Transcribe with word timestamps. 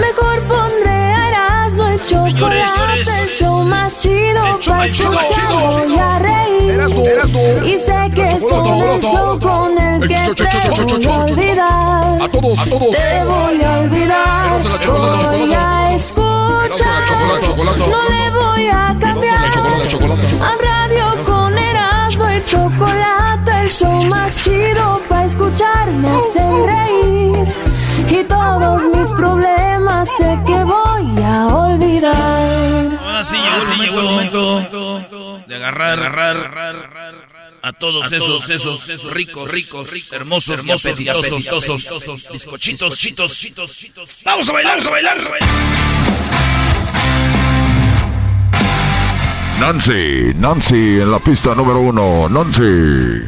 Mejor 0.00 0.42
pondré 0.42 0.90
a 0.90 1.28
Erasmo 1.28 1.86
el 1.88 2.00
chocolate, 2.02 3.22
el 3.22 3.28
show 3.28 3.64
más 3.64 4.00
chido 4.00 4.42
para 4.66 4.84
escuchar. 4.84 5.86
Voy 5.86 5.98
a 5.98 6.18
reír. 6.18 6.48
Y 7.64 7.78
sé 7.78 8.10
que 8.14 8.40
son 8.40 8.66
el 8.66 9.02
show 9.02 9.38
con 9.40 9.78
el 9.78 10.08
que 10.08 10.34
te 10.34 10.44
voy 10.82 11.06
a 11.06 11.24
olvidar. 11.24 12.22
A 12.22 12.28
todos, 12.30 12.58
a 12.58 12.64
todos. 12.64 12.96
Te 12.96 13.24
voy 13.24 13.62
a 13.62 13.78
olvidar. 13.80 14.62
Voy 15.30 15.54
a 15.54 15.94
escuchar. 15.94 17.04
No 17.88 18.08
le 18.08 18.30
voy 18.30 18.66
a 18.68 18.96
cambiar. 19.00 19.50
A 20.40 20.56
radio 20.62 21.24
con 21.24 21.47
y 22.38 22.50
chocolate, 22.50 23.50
el 23.62 23.70
show 23.70 24.04
más 24.06 24.36
chido 24.42 25.02
para 25.08 25.24
escuchar 25.24 25.90
me 25.92 26.08
hacen 26.08 26.66
reír. 26.66 27.48
Y 28.10 28.24
todos 28.24 28.82
mis 28.94 29.10
problemas 29.12 30.08
sé 30.16 30.38
que 30.46 30.64
voy 30.64 31.22
a 31.24 31.46
olvidar. 31.46 32.98
Ahora 33.00 33.24
sí 33.24 33.36
llegó 33.78 34.00
el 34.00 34.04
momento, 34.04 35.44
de 35.46 35.56
agarrar, 35.56 35.98
agarrar, 36.00 37.14
a 37.60 37.72
todos 37.72 38.12
esos, 38.12 38.48
esos, 38.48 39.04
ricos, 39.10 39.50
ricos, 39.50 40.12
hermosos, 40.12 40.60
hermosos, 40.60 41.00
y 41.00 41.08
apetitosos, 41.08 42.28
bizcochitos, 42.32 42.96
chitos, 42.96 43.36
chitos. 43.36 44.22
Vamos 44.24 44.48
a 44.48 44.52
bailar, 44.52 44.74
vamos 44.74 44.86
a 44.86 44.90
bailar, 44.90 45.16
vamos 45.16 45.26
a 45.26 45.30
bailar. 45.30 46.87
Nancy, 49.60 50.34
Nancy 50.36 51.00
en 51.00 51.10
la 51.10 51.18
pista 51.18 51.52
número 51.52 51.80
uno. 51.80 52.28
Nancy. 52.28 53.26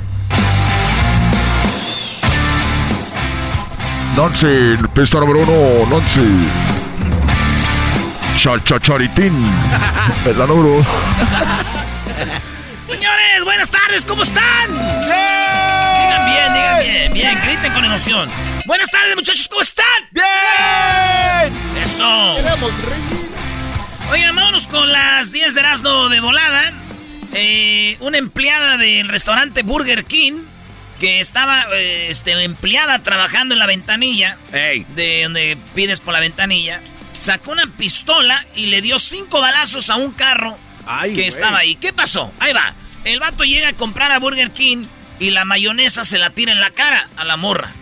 Nancy, 4.17 4.77
pista 4.95 5.19
número 5.19 5.41
uno. 5.41 5.87
Nancy. 5.91 6.49
Chal 8.37 8.63
chacharitín. 8.63 9.53
En 10.25 10.39
la 10.39 10.47
número. 10.47 10.87
Señores, 12.87 13.45
buenas 13.45 13.71
tardes, 13.71 14.07
¿cómo 14.07 14.23
están? 14.23 14.69
Digan 14.71 16.27
bien, 16.27 16.55
digan 16.55 16.81
bien, 16.81 17.13
bien, 17.13 17.41
griten 17.45 17.73
con 17.73 17.85
emoción. 17.85 18.31
Buenas 18.67 18.91
tardes, 18.91 19.17
muchachos, 19.17 19.49
¿cómo 19.49 19.63
están? 19.63 19.87
¡Bien! 20.13 21.83
Eso. 21.83 22.35
Queremos 22.37 22.73
reír. 22.85 23.21
Oigan, 24.11 24.35
vámonos 24.35 24.67
con 24.67 24.91
las 24.91 25.31
10 25.31 25.55
de 25.55 25.61
Erasmo 25.61 26.09
de 26.09 26.19
volada. 26.19 26.73
Eh, 27.33 27.97
una 28.01 28.19
empleada 28.19 28.77
del 28.77 29.09
restaurante 29.09 29.63
Burger 29.63 30.05
King 30.05 30.43
que 30.99 31.21
estaba 31.21 31.65
eh, 31.75 32.09
este, 32.11 32.33
empleada 32.43 33.05
trabajando 33.05 33.55
en 33.55 33.61
la 33.61 33.67
ventanilla, 33.67 34.37
de 34.51 35.23
donde 35.23 35.57
pides 35.77 36.01
por 36.01 36.13
la 36.13 36.19
ventanilla, 36.19 36.83
sacó 37.17 37.53
una 37.53 37.67
pistola 37.77 38.45
y 38.57 38.67
le 38.67 38.83
dio 38.83 38.99
cinco 38.99 39.41
balazos 39.41 39.91
a 39.91 39.97
un 39.97 40.11
carro 40.11 40.59
Ay, 40.87 41.15
que 41.15 41.29
estaba 41.29 41.59
ahí. 41.59 41.77
¿Qué 41.77 41.93
pasó? 41.93 42.33
Ahí 42.41 42.53
va. 42.53 42.75
El 43.05 43.21
vato 43.21 43.45
llega 43.45 43.69
a 43.69 43.77
comprar 43.77 44.11
a 44.11 44.19
Burger 44.19 44.51
King 44.51 44.87
y 45.21 45.31
la 45.31 45.45
mayonesa 45.45 46.05
se 46.05 46.19
la 46.19 46.31
tira 46.31 46.51
en 46.51 46.61
la 46.61 46.71
cara 46.71 47.09
a 47.17 47.25
la 47.25 47.37
morra. 47.37 47.73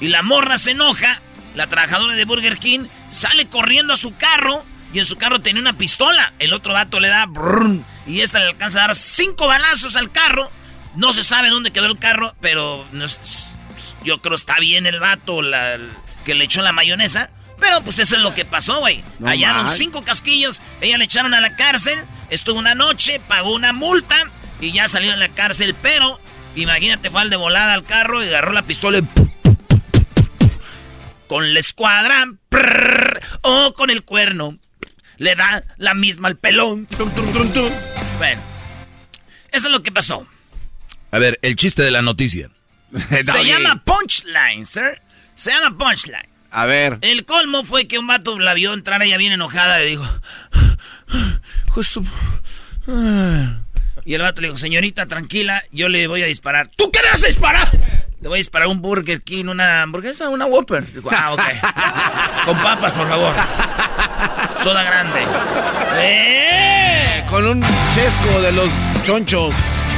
Y 0.00 0.08
la 0.08 0.22
morra 0.22 0.56
se 0.56 0.70
enoja, 0.70 1.20
la 1.54 1.66
trabajadora 1.66 2.14
de 2.14 2.24
Burger 2.24 2.58
King 2.58 2.86
sale 3.10 3.46
corriendo 3.46 3.92
a 3.92 3.98
su 3.98 4.16
carro 4.16 4.64
y 4.94 4.98
en 5.00 5.04
su 5.04 5.16
carro 5.16 5.40
tenía 5.40 5.60
una 5.60 5.76
pistola. 5.76 6.32
El 6.38 6.54
otro 6.54 6.72
vato 6.72 7.00
le 7.00 7.08
da 7.08 7.26
brrrn, 7.26 7.84
y 8.06 8.20
esta 8.22 8.38
le 8.38 8.46
alcanza 8.46 8.78
a 8.78 8.86
dar 8.86 8.96
cinco 8.96 9.46
balazos 9.46 9.96
al 9.96 10.10
carro. 10.10 10.50
No 10.94 11.12
se 11.12 11.24
sabe 11.24 11.50
dónde 11.50 11.72
quedó 11.72 11.86
el 11.86 11.98
carro, 11.98 12.34
pero 12.40 12.86
no 12.92 13.04
es- 13.04 13.52
yo 14.04 14.18
creo 14.22 14.34
está 14.36 14.54
bien 14.60 14.86
el 14.86 15.00
vato 15.00 15.42
la- 15.42 15.78
que 16.24 16.34
le 16.34 16.44
echó 16.44 16.62
la 16.62 16.72
mayonesa. 16.72 17.30
Pero 17.60 17.82
pues 17.82 17.98
eso 17.98 18.16
es 18.16 18.20
lo 18.20 18.34
que 18.34 18.44
pasó, 18.44 18.80
güey. 18.80 19.02
No 19.18 19.28
Hallaron 19.28 19.68
cinco 19.68 20.04
casquillos, 20.04 20.60
ella 20.80 20.98
le 20.98 21.04
echaron 21.04 21.34
a 21.34 21.40
la 21.40 21.54
cárcel, 21.56 21.98
estuvo 22.30 22.58
una 22.58 22.74
noche, 22.74 23.20
pagó 23.28 23.52
una 23.54 23.72
multa 23.72 24.16
y 24.60 24.72
ya 24.72 24.88
salió 24.88 25.10
de 25.12 25.16
la 25.16 25.28
cárcel. 25.28 25.74
Pero 25.80 26.20
imagínate, 26.56 27.10
fue 27.10 27.20
al 27.22 27.30
de 27.30 27.36
volada 27.36 27.72
al 27.74 27.84
carro 27.84 28.22
y 28.24 28.28
agarró 28.28 28.52
la 28.52 28.62
pistola 28.62 28.98
y 28.98 29.02
con 31.26 31.54
la 31.54 31.60
escuadra 31.60 32.26
prrr, 32.48 33.20
o 33.42 33.72
con 33.74 33.90
el 33.90 34.04
cuerno. 34.04 34.58
Le 35.18 35.34
da 35.34 35.64
la 35.76 35.94
misma 35.94 36.28
al 36.28 36.36
pelón. 36.36 36.86
Tum, 36.86 37.10
tum, 37.10 37.32
tum, 37.32 37.52
tum. 37.52 37.70
Bueno, 38.18 38.40
eso 39.52 39.66
es 39.66 39.72
lo 39.72 39.82
que 39.82 39.92
pasó. 39.92 40.26
A 41.10 41.18
ver, 41.18 41.38
el 41.42 41.56
chiste 41.56 41.82
de 41.82 41.90
la 41.90 42.02
noticia. 42.02 42.50
Se 43.22 43.44
llama 43.44 43.82
punchline, 43.84 44.66
sir. 44.66 45.00
Se 45.34 45.50
llama 45.50 45.76
punchline. 45.76 46.28
A 46.50 46.66
ver. 46.66 46.98
El 47.02 47.24
colmo 47.24 47.64
fue 47.64 47.86
que 47.88 47.98
un 47.98 48.06
vato 48.06 48.38
la 48.38 48.54
vio 48.54 48.72
entrar 48.74 49.02
ella 49.02 49.16
bien 49.16 49.32
enojada 49.32 49.82
y 49.82 49.90
dijo... 49.90 50.04
"Justo- 51.70 52.04
Y 54.06 54.14
el 54.14 54.22
vato 54.22 54.40
le 54.40 54.48
dijo, 54.48 54.58
señorita, 54.58 55.06
tranquila, 55.06 55.62
yo 55.72 55.88
le 55.88 56.06
voy 56.06 56.22
a 56.22 56.26
disparar. 56.26 56.70
¿Tú 56.76 56.90
qué 56.92 57.00
le 57.02 57.10
vas 57.10 57.24
a 57.24 57.26
disparar? 57.26 57.70
Le 58.24 58.28
voy 58.28 58.38
a 58.38 58.40
disparar 58.40 58.68
un 58.68 58.80
Burger 58.80 59.20
King, 59.20 59.48
una 59.48 59.82
hamburguesa, 59.82 60.30
una 60.30 60.46
Whopper. 60.46 60.86
Ah, 61.10 61.34
ok. 61.34 61.42
Con 62.46 62.56
papas, 62.56 62.94
por 62.94 63.06
favor. 63.06 63.34
Soda 64.62 64.82
grande. 64.82 65.26
¡Eh! 65.96 67.22
Con 67.28 67.46
un 67.46 67.62
chesco 67.94 68.40
de 68.40 68.50
los 68.52 68.70
chonchos. 69.04 69.54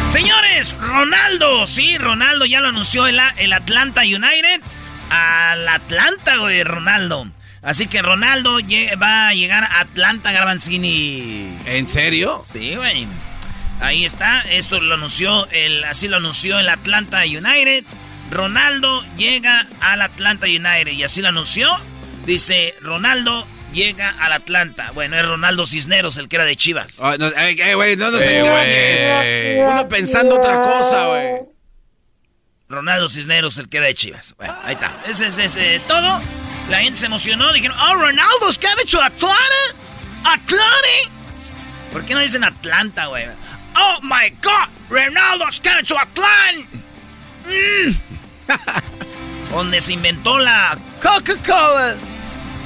Señores, 0.08 0.76
Ronaldo, 0.80 1.68
sí, 1.68 1.98
Ronaldo 1.98 2.46
ya 2.46 2.60
lo 2.60 2.70
anunció 2.70 3.06
el, 3.06 3.20
el 3.36 3.52
Atlanta 3.52 4.00
United. 4.00 4.60
Al 5.08 5.68
Atlanta, 5.68 6.38
güey, 6.38 6.64
Ronaldo. 6.64 7.28
Así 7.62 7.86
que 7.86 8.02
Ronaldo 8.02 8.58
va 9.00 9.28
a 9.28 9.34
llegar 9.34 9.62
a 9.62 9.78
Atlanta 9.78 10.32
Garbanzini. 10.32 11.58
¿En 11.64 11.88
serio? 11.88 12.44
Sí, 12.52 12.74
güey. 12.74 13.06
Ahí 13.80 14.04
está, 14.04 14.40
esto 14.40 14.80
lo 14.80 14.94
anunció, 14.94 15.46
el, 15.50 15.84
así 15.84 16.08
lo 16.08 16.16
anunció 16.16 16.58
el 16.58 16.68
Atlanta 16.68 17.22
United. 17.24 17.84
Ronaldo 18.30 19.04
llega 19.16 19.66
al 19.80 20.02
Atlanta 20.02 20.46
United 20.46 20.88
y 20.92 21.02
así 21.02 21.22
lo 21.22 21.28
anunció. 21.28 21.68
Dice, 22.24 22.74
Ronaldo 22.80 23.46
llega 23.72 24.10
al 24.10 24.32
Atlanta. 24.32 24.90
Bueno, 24.92 25.16
es 25.16 25.24
Ronaldo 25.24 25.66
Cisneros, 25.66 26.16
el 26.16 26.28
que 26.28 26.36
era 26.36 26.44
de 26.44 26.56
Chivas. 26.56 26.98
Ah, 27.00 27.16
no, 27.18 27.28
eh, 27.28 27.56
eh, 27.58 27.74
güey, 27.74 27.96
no, 27.96 28.10
no 28.10 28.18
se 28.18 28.38
engañe. 28.38 29.56
güey. 29.56 29.72
Uno 29.72 29.88
pensando 29.88 30.36
otra 30.36 30.62
cosa, 30.62 31.06
güey. 31.06 31.56
Ronaldo 32.68 33.08
Cisneros, 33.08 33.58
el 33.58 33.68
que 33.68 33.76
era 33.76 33.86
de 33.86 33.94
Chivas. 33.94 34.34
Bueno, 34.36 34.56
ahí 34.64 34.74
está. 34.74 35.02
Ese 35.06 35.28
es 35.28 35.38
ese, 35.38 35.80
todo. 35.86 36.20
La 36.68 36.80
gente 36.80 36.98
se 36.98 37.06
emocionó. 37.06 37.52
Dijeron, 37.52 37.76
oh, 37.78 37.94
Ronaldo's 37.94 38.58
coming 38.58 38.86
to 38.90 39.00
Atlanta. 39.00 39.36
Atlanta. 40.24 41.12
¿Por 41.92 42.04
qué 42.04 42.14
no 42.14 42.20
dicen 42.20 42.42
Atlanta, 42.42 43.06
güey? 43.06 43.26
Oh 43.76 43.98
my 44.02 44.30
God, 44.42 44.68
Ronaldo's 44.90 45.60
coming 45.60 45.84
to 45.84 45.96
Atlanta. 45.96 46.78
Mm. 47.46 48.05
Donde 49.50 49.80
se 49.80 49.94
inventó 49.94 50.38
la 50.38 50.78
Coca-Cola. 51.02 51.96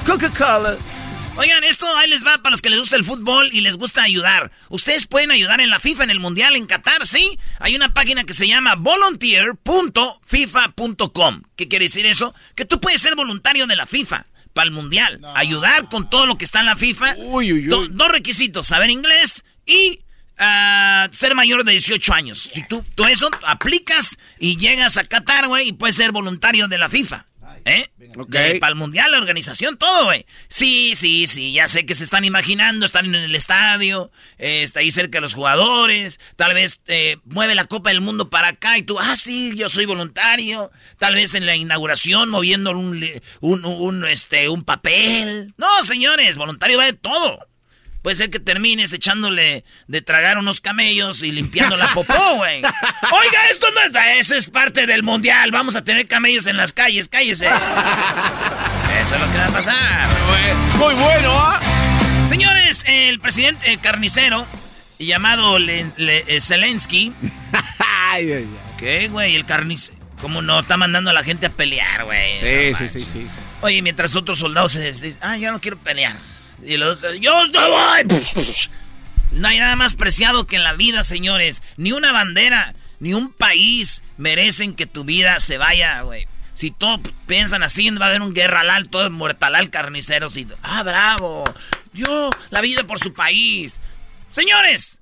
Coca-Cola. 0.05 0.77
Oigan, 1.37 1.63
esto 1.63 1.87
ahí 1.95 2.09
les 2.09 2.25
va 2.25 2.37
para 2.39 2.49
los 2.51 2.61
que 2.61 2.69
les 2.69 2.79
gusta 2.79 2.97
el 2.97 3.05
fútbol 3.05 3.49
y 3.53 3.61
les 3.61 3.77
gusta 3.77 4.03
ayudar. 4.03 4.51
Ustedes 4.67 5.07
pueden 5.07 5.31
ayudar 5.31 5.61
en 5.61 5.69
la 5.69 5.79
FIFA, 5.79 6.03
en 6.03 6.09
el 6.09 6.19
Mundial, 6.19 6.57
en 6.57 6.65
Qatar, 6.65 7.07
¿sí? 7.07 7.39
Hay 7.59 7.73
una 7.75 7.93
página 7.93 8.25
que 8.25 8.33
se 8.33 8.47
llama 8.47 8.75
volunteer.fifa.com. 8.75 11.41
¿Qué 11.55 11.67
quiere 11.67 11.85
decir 11.85 12.05
eso? 12.05 12.33
Que 12.55 12.65
tú 12.65 12.79
puedes 12.81 13.01
ser 13.01 13.15
voluntario 13.15 13.67
de 13.67 13.75
la 13.75 13.85
FIFA 13.85 14.25
para 14.53 14.65
el 14.65 14.71
Mundial. 14.71 15.21
Ayudar 15.35 15.87
con 15.89 16.09
todo 16.09 16.25
lo 16.25 16.37
que 16.37 16.45
está 16.45 16.59
en 16.59 16.65
la 16.65 16.75
FIFA. 16.75 17.15
Uy, 17.17 17.53
uy, 17.53 17.59
uy. 17.61 17.67
Do- 17.67 17.87
dos 17.87 18.09
requisitos, 18.09 18.67
saber 18.67 18.89
inglés 18.89 19.43
y 19.65 20.01
ah, 20.41 21.07
ser 21.11 21.35
mayor 21.35 21.63
de 21.63 21.71
18 21.71 22.13
años. 22.13 22.51
Si 22.53 22.63
tú, 22.63 22.83
tú 22.95 23.05
eso 23.05 23.29
aplicas 23.47 24.17
y 24.39 24.57
llegas 24.57 24.97
a 24.97 25.05
Qatar, 25.05 25.47
güey, 25.47 25.69
y 25.69 25.73
puedes 25.73 25.95
ser 25.95 26.11
voluntario 26.11 26.67
de 26.67 26.77
la 26.77 26.89
FIFA. 26.89 27.25
¿Eh? 27.65 27.89
Para 28.59 28.71
el 28.71 28.75
mundial, 28.75 29.11
la 29.11 29.17
organización, 29.17 29.77
todo, 29.77 30.05
güey. 30.05 30.25
Sí, 30.49 30.93
sí, 30.95 31.27
sí, 31.27 31.53
ya 31.53 31.67
sé 31.67 31.85
que 31.85 31.95
se 31.95 32.03
están 32.03 32.25
imaginando, 32.25 32.85
están 32.85 33.05
en 33.05 33.15
el 33.15 33.35
estadio, 33.35 34.11
eh, 34.37 34.63
está 34.63 34.79
ahí 34.79 34.91
cerca 34.91 35.17
de 35.17 35.21
los 35.21 35.33
jugadores, 35.33 36.19
tal 36.35 36.53
vez 36.53 36.81
eh, 36.87 37.17
mueve 37.25 37.55
la 37.55 37.65
Copa 37.65 37.89
del 37.89 38.01
Mundo 38.01 38.29
para 38.29 38.49
acá 38.49 38.77
y 38.77 38.83
tú, 38.83 38.99
ah, 38.99 39.15
sí, 39.15 39.55
yo 39.55 39.69
soy 39.69 39.85
voluntario, 39.85 40.71
tal 40.97 41.15
vez 41.15 41.35
en 41.35 41.45
la 41.45 41.55
inauguración 41.55 42.29
moviendo 42.29 42.71
un, 42.71 43.03
un, 43.41 43.65
un, 43.65 44.05
este, 44.05 44.49
un 44.49 44.63
papel. 44.63 45.53
No, 45.57 45.83
señores, 45.83 46.37
voluntario 46.37 46.77
va 46.77 46.85
de 46.85 46.93
todo. 46.93 47.47
Puede 48.01 48.15
ser 48.15 48.29
que 48.31 48.39
termines 48.39 48.91
echándole 48.93 49.63
de 49.87 50.01
tragar 50.01 50.37
unos 50.39 50.59
camellos 50.61 51.21
y 51.21 51.31
limpiando 51.31 51.77
la 51.77 51.87
popó, 51.93 52.35
güey. 52.37 52.57
Oiga, 52.63 53.39
esto 53.51 53.67
no 53.71 53.79
es... 53.81 54.17
Esa 54.19 54.37
es 54.37 54.49
parte 54.49 54.87
del 54.87 55.03
mundial. 55.03 55.51
Vamos 55.51 55.75
a 55.75 55.83
tener 55.83 56.07
camellos 56.07 56.47
en 56.47 56.57
las 56.57 56.73
calles. 56.73 57.07
Cállese. 57.07 57.45
Eso 57.45 59.15
es 59.15 59.21
lo 59.21 59.31
que 59.31 59.37
va 59.37 59.45
a 59.45 59.51
pasar. 59.51 60.09
Muy 60.77 60.93
bueno, 60.95 61.31
¿ah? 61.33 61.59
Señores, 62.27 62.83
el 62.87 63.19
presidente 63.19 63.77
carnicero, 63.79 64.47
llamado 64.99 65.59
Le- 65.59 65.85
Le- 65.97 66.23
eh, 66.27 66.41
Zelensky... 66.41 67.13
¿Qué, 68.77 69.07
güey? 69.09 69.35
El 69.35 69.45
carnicero... 69.45 69.97
¿Cómo 70.21 70.41
no? 70.43 70.59
Está 70.59 70.77
mandando 70.77 71.09
a 71.09 71.13
la 71.13 71.23
gente 71.23 71.47
a 71.47 71.49
pelear, 71.49 72.03
güey. 72.05 72.39
Sí, 72.39 72.71
No 72.71 72.77
sí, 72.77 72.89
sí, 72.89 73.05
sí. 73.11 73.27
Oye, 73.61 73.81
mientras 73.81 74.15
otros 74.15 74.37
soldados 74.37 74.71
se 74.73 74.91
dicen, 74.91 75.17
ah, 75.21 75.35
ya 75.37 75.51
no 75.51 75.59
quiero 75.59 75.77
pelear. 75.77 76.15
Y 76.65 76.77
los, 76.77 77.05
yo 77.19 77.47
no 77.47 77.69
voy. 77.69 78.21
No 79.31 79.47
hay 79.47 79.59
nada 79.59 79.75
más 79.75 79.95
preciado 79.95 80.45
que 80.45 80.57
en 80.57 80.63
la 80.63 80.73
vida, 80.73 81.03
señores. 81.03 81.63
Ni 81.77 81.93
una 81.93 82.11
bandera, 82.11 82.75
ni 82.99 83.13
un 83.13 83.31
país 83.31 84.03
merecen 84.17 84.75
que 84.75 84.85
tu 84.85 85.03
vida 85.03 85.39
se 85.39 85.57
vaya, 85.57 86.01
güey. 86.01 86.27
Si 86.53 86.69
todos 86.69 86.99
piensan 87.27 87.63
así, 87.63 87.89
va 87.91 88.07
a 88.07 88.09
haber 88.09 88.21
un 88.21 88.33
guerralal, 88.33 88.89
todo 88.89 89.09
muertalal, 89.09 89.69
carniceros 89.69 90.35
y... 90.37 90.47
Ah, 90.61 90.83
bravo. 90.83 91.43
Yo, 91.93 92.29
la 92.49 92.61
vida 92.61 92.83
por 92.83 92.99
su 92.99 93.13
país. 93.13 93.79
Señores, 94.27 94.99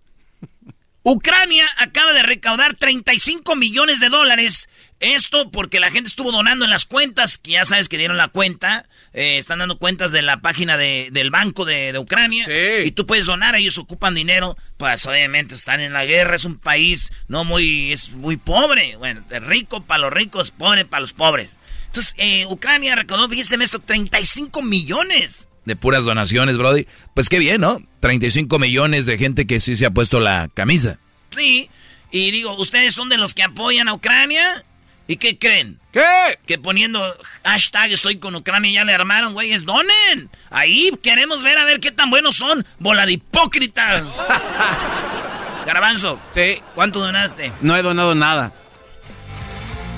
Ucrania 1.03 1.67
acaba 1.77 2.13
de 2.13 2.23
recaudar 2.23 2.75
35 2.75 3.55
millones 3.55 3.99
de 3.99 4.09
dólares. 4.09 4.69
Esto 4.99 5.49
porque 5.49 5.79
la 5.79 5.91
gente 5.91 6.09
estuvo 6.09 6.31
donando 6.31 6.65
en 6.65 6.71
las 6.71 6.85
cuentas, 6.85 7.37
que 7.37 7.51
ya 7.51 7.65
sabes 7.65 7.89
que 7.89 7.97
dieron 7.97 8.17
la 8.17 8.27
cuenta. 8.27 8.88
Eh, 9.13 9.37
están 9.37 9.59
dando 9.59 9.77
cuentas 9.77 10.11
de 10.11 10.21
la 10.21 10.41
página 10.41 10.77
de- 10.77 11.09
del 11.11 11.29
banco 11.31 11.65
de, 11.65 11.91
de 11.91 11.99
Ucrania. 11.99 12.45
Sí. 12.45 12.85
Y 12.87 12.91
tú 12.91 13.05
puedes 13.05 13.25
donar, 13.25 13.55
ellos 13.55 13.77
ocupan 13.77 14.13
dinero. 14.15 14.57
Pues 14.77 15.05
obviamente 15.05 15.55
están 15.55 15.79
en 15.79 15.93
la 15.93 16.05
guerra, 16.05 16.35
es 16.35 16.45
un 16.45 16.57
país 16.57 17.11
no 17.27 17.43
muy, 17.43 17.91
es 17.91 18.11
muy 18.11 18.37
pobre. 18.37 18.95
Bueno, 18.97 19.23
rico 19.41 19.81
para 19.83 19.99
los 20.03 20.13
ricos, 20.13 20.51
pobre 20.51 20.85
para 20.85 21.01
los 21.01 21.13
pobres. 21.13 21.57
Entonces, 21.87 22.13
eh, 22.17 22.45
Ucrania 22.47 22.95
recaudó, 22.95 23.27
fíjense 23.27 23.55
esto, 23.63 23.79
35 23.79 24.61
millones. 24.61 25.47
De 25.65 25.75
puras 25.75 26.05
donaciones, 26.05 26.57
Brody. 26.57 26.87
Pues 27.13 27.29
qué 27.29 27.39
bien, 27.39 27.61
¿no? 27.61 27.81
35 27.99 28.59
millones 28.59 29.05
de 29.05 29.17
gente 29.17 29.45
que 29.47 29.59
sí 29.59 29.75
se 29.75 29.85
ha 29.85 29.91
puesto 29.91 30.19
la 30.19 30.49
camisa. 30.53 30.99
Sí. 31.31 31.69
Y 32.11 32.31
digo, 32.31 32.53
¿ustedes 32.57 32.93
son 32.95 33.09
de 33.09 33.17
los 33.17 33.35
que 33.35 33.43
apoyan 33.43 33.87
a 33.87 33.93
Ucrania? 33.93 34.63
¿Y 35.09 35.17
qué 35.17 35.39
creen? 35.39 35.79
¿Qué? 35.91 36.05
Que 36.45 36.59
poniendo 36.59 37.01
hashtag 37.43 37.91
estoy 37.93 38.19
con 38.19 38.35
Ucrania 38.35 38.71
ya 38.71 38.83
le 38.83 38.93
armaron, 38.93 39.33
güeyes. 39.33 39.65
¡Donen! 39.65 40.29
Ahí 40.51 40.91
queremos 41.01 41.41
ver 41.41 41.57
a 41.57 41.65
ver 41.65 41.79
qué 41.79 41.89
tan 41.89 42.11
buenos 42.11 42.35
son. 42.35 42.63
¡Bola 42.77 43.07
de 43.07 43.13
hipócritas! 43.13 44.03
Garbanzo, 45.65 46.19
Sí. 46.31 46.61
¿cuánto 46.75 46.99
donaste? 46.99 47.51
No 47.61 47.75
he 47.75 47.81
donado 47.81 48.13
nada. 48.13 48.51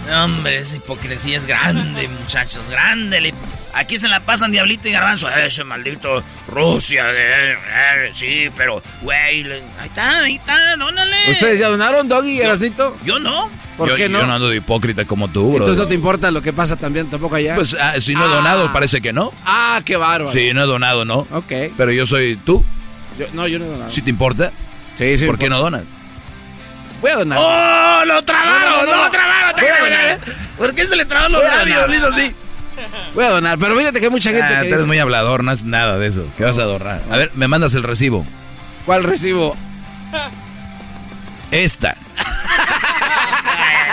Hombre, 0.09 0.59
esa 0.59 0.77
hipocresía 0.77 1.35
es 1.35 1.45
grande, 1.45 2.07
muchachos, 2.21 2.63
grande. 2.69 3.33
Aquí 3.73 3.97
se 3.99 4.07
la 4.07 4.21
pasan 4.21 4.53
Diablito 4.53 4.87
y 4.87 4.93
Garbanzo. 4.93 5.29
Ese 5.29 5.65
maldito 5.65 6.23
Rusia, 6.47 7.05
eh, 7.11 7.51
eh, 7.51 8.09
sí, 8.13 8.49
pero, 8.55 8.81
güey, 9.01 9.17
ahí 9.43 9.63
está, 9.83 10.19
ahí 10.19 10.35
está, 10.35 10.77
dónale. 10.77 11.31
¿Ustedes 11.31 11.59
ya 11.59 11.67
donaron, 11.67 12.07
Doggy 12.07 12.37
y 12.37 12.41
Erasnito? 12.41 12.97
Yo 13.03 13.19
no. 13.19 13.49
¿Por 13.81 13.89
yo, 13.89 13.95
qué 13.95 14.09
no? 14.09 14.19
Yo 14.19 14.27
no 14.27 14.33
ando 14.33 14.49
de 14.49 14.57
hipócrita 14.57 15.05
como 15.05 15.27
tú, 15.29 15.47
bro. 15.49 15.57
Entonces 15.57 15.77
no 15.77 15.87
te 15.87 15.95
importa 15.95 16.31
lo 16.31 16.41
que 16.41 16.53
pasa 16.53 16.75
también 16.75 17.09
tampoco 17.09 17.35
allá. 17.35 17.55
Pues 17.55 17.75
ah, 17.79 17.93
si 17.99 18.13
no 18.13 18.21
he 18.21 18.27
Ah. 18.27 18.35
donado, 18.35 18.71
parece 18.73 19.01
que 19.01 19.11
no. 19.13 19.31
ah, 19.45 19.81
qué 19.85 19.97
bárbaro. 19.97 20.31
Sí, 20.31 20.53
no 20.53 20.63
he 20.63 20.65
donado, 20.65 21.05
¿no? 21.05 21.27
Ok. 21.31 21.51
Pero 21.77 21.91
yo 21.91 22.05
soy 22.05 22.35
tú. 22.37 22.63
Yo- 23.19 23.25
no, 23.33 23.47
yo 23.47 23.59
no 23.59 23.65
he 23.65 23.67
donado. 23.69 23.91
¿Sí 23.91 24.01
te 24.01 24.09
importa? 24.09 24.51
Sí, 24.95 25.17
sí. 25.17 25.25
¿Por 25.25 25.37
qué 25.37 25.49
no 25.49 25.59
donas? 25.59 25.83
Voy 27.01 27.11
a 27.11 27.15
donar. 27.15 27.39
¡Oh, 27.41 28.05
lo 28.05 28.23
trabaron! 28.23 28.85
No, 28.85 29.03
¡Lo 29.05 29.09
trabaron! 29.09 29.53
Voy 29.59 29.69
a 29.69 29.83
donar. 29.83 30.19
¿Por 30.57 30.75
qué 30.75 30.85
se 30.85 30.95
le 30.95 31.05
trabó 31.05 31.29
lo 31.29 31.39
Voy 31.39 31.47
a 31.47 31.65
de 31.65 31.73
donar. 31.99 32.13
sí. 32.13 32.35
Voy 33.15 33.25
a 33.25 33.29
donar, 33.29 33.57
pero 33.59 33.75
fíjate 33.77 33.99
que 33.99 34.05
hay 34.05 34.11
mucha 34.11 34.29
gente 34.31 34.43
Ah, 34.45 34.49
que 34.49 34.55
tú 34.55 34.65
eres 34.67 34.77
dice, 34.77 34.87
muy 34.87 34.97
hablador, 34.99 35.43
no 35.43 35.51
es 35.51 35.65
nada 35.65 35.97
de 35.97 36.07
eso. 36.07 36.25
¿Qué 36.37 36.43
vas 36.43 36.57
a 36.59 36.63
adornar? 36.63 37.01
A 37.11 37.17
ver, 37.17 37.31
me 37.35 37.47
mandas 37.47 37.73
el 37.73 37.83
recibo. 37.83 38.25
¿cuál 38.85 39.03
recibo? 39.03 39.55
Esta. 41.51 41.95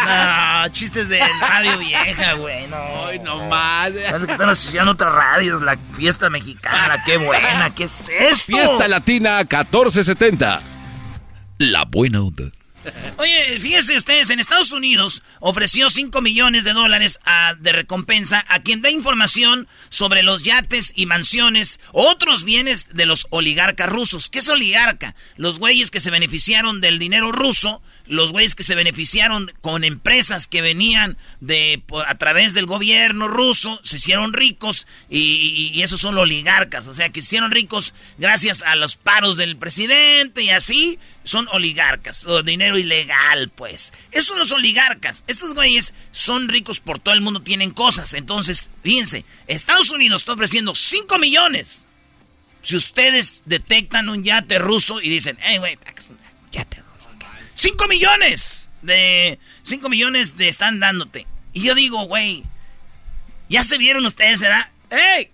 No, 0.06 0.68
chistes 0.70 1.08
de 1.08 1.20
radio 1.40 1.78
vieja, 1.78 2.34
güey. 2.34 2.66
No. 2.68 3.06
Ay, 3.06 3.18
no 3.20 3.48
más. 3.48 3.92
Que 3.92 4.32
están 4.32 4.48
asociando 4.50 4.92
otras 4.92 5.12
radios, 5.12 5.62
la 5.62 5.76
fiesta 5.92 6.30
mexicana, 6.30 7.02
qué 7.04 7.16
buena, 7.16 7.74
¿qué 7.74 7.84
es 7.84 8.08
esto? 8.08 8.44
Fiesta 8.46 8.88
Latina 8.88 9.38
1470. 9.38 10.62
La 11.58 11.84
buena 11.84 12.22
onda. 12.22 12.44
Oye, 13.18 13.58
fíjense 13.60 13.96
ustedes, 13.96 14.30
en 14.30 14.38
Estados 14.40 14.70
Unidos 14.70 15.22
ofreció 15.40 15.90
5 15.90 16.22
millones 16.22 16.64
de 16.64 16.72
dólares 16.72 17.18
a- 17.24 17.54
de 17.58 17.72
recompensa 17.72 18.42
a 18.48 18.60
quien 18.60 18.80
dé 18.80 18.92
información 18.92 19.68
sobre 19.90 20.22
los 20.22 20.42
yates 20.44 20.92
y 20.96 21.04
mansiones, 21.04 21.80
otros 21.92 22.44
bienes 22.44 22.94
de 22.94 23.04
los 23.04 23.26
oligarcas 23.30 23.88
rusos. 23.90 24.30
¿Qué 24.30 24.38
es 24.38 24.48
oligarca? 24.48 25.14
Los 25.36 25.58
güeyes 25.58 25.90
que 25.90 26.00
se 26.00 26.10
beneficiaron 26.10 26.80
del 26.80 26.98
dinero 26.98 27.30
ruso, 27.32 27.82
los 28.08 28.32
güeyes 28.32 28.54
que 28.54 28.62
se 28.62 28.74
beneficiaron 28.74 29.52
con 29.60 29.84
empresas 29.84 30.48
que 30.48 30.62
venían 30.62 31.16
de 31.40 31.82
a 32.06 32.16
través 32.16 32.54
del 32.54 32.66
gobierno 32.66 33.28
ruso, 33.28 33.80
se 33.82 33.96
hicieron 33.96 34.32
ricos 34.32 34.86
y, 35.08 35.80
esos 35.82 36.00
son 36.00 36.14
los 36.14 36.22
oligarcas, 36.22 36.88
o 36.88 36.94
sea, 36.94 37.10
que 37.10 37.22
se 37.22 37.26
hicieron 37.26 37.50
ricos 37.50 37.94
gracias 38.18 38.62
a 38.62 38.76
los 38.76 38.96
paros 38.96 39.36
del 39.36 39.56
presidente 39.56 40.42
y 40.42 40.50
así 40.50 40.98
son 41.24 41.46
oligarcas, 41.52 42.26
o 42.26 42.42
dinero 42.42 42.78
ilegal, 42.78 43.50
pues. 43.54 43.92
Esos 44.10 44.28
son 44.28 44.38
los 44.38 44.52
oligarcas. 44.52 45.24
Estos 45.26 45.54
güeyes 45.54 45.92
son 46.10 46.48
ricos 46.48 46.80
por 46.80 46.98
todo 46.98 47.14
el 47.14 47.20
mundo, 47.20 47.42
tienen 47.42 47.70
cosas. 47.70 48.14
Entonces, 48.14 48.70
fíjense, 48.82 49.24
Estados 49.46 49.90
Unidos 49.90 50.22
está 50.22 50.32
ofreciendo 50.32 50.74
5 50.74 51.18
millones. 51.18 51.86
Si 52.62 52.76
ustedes 52.76 53.42
detectan 53.44 54.08
un 54.08 54.24
yate 54.24 54.58
ruso 54.58 55.00
y 55.00 55.08
dicen, 55.10 55.36
hey, 55.40 55.58
güey, 55.58 55.78
yate 56.50 56.76
ruso. 56.78 56.87
Acá". 57.58 57.68
5 57.68 57.88
millones 57.88 58.68
de... 58.82 59.38
5 59.62 59.88
millones 59.88 60.36
de 60.36 60.48
están 60.48 60.80
dándote. 60.80 61.26
Y 61.52 61.64
yo 61.64 61.74
digo, 61.74 62.04
güey, 62.04 62.44
¿ya 63.48 63.62
se 63.64 63.78
vieron 63.78 64.04
ustedes, 64.06 64.40
verdad? 64.40 64.66
¡Hey! 64.90 65.30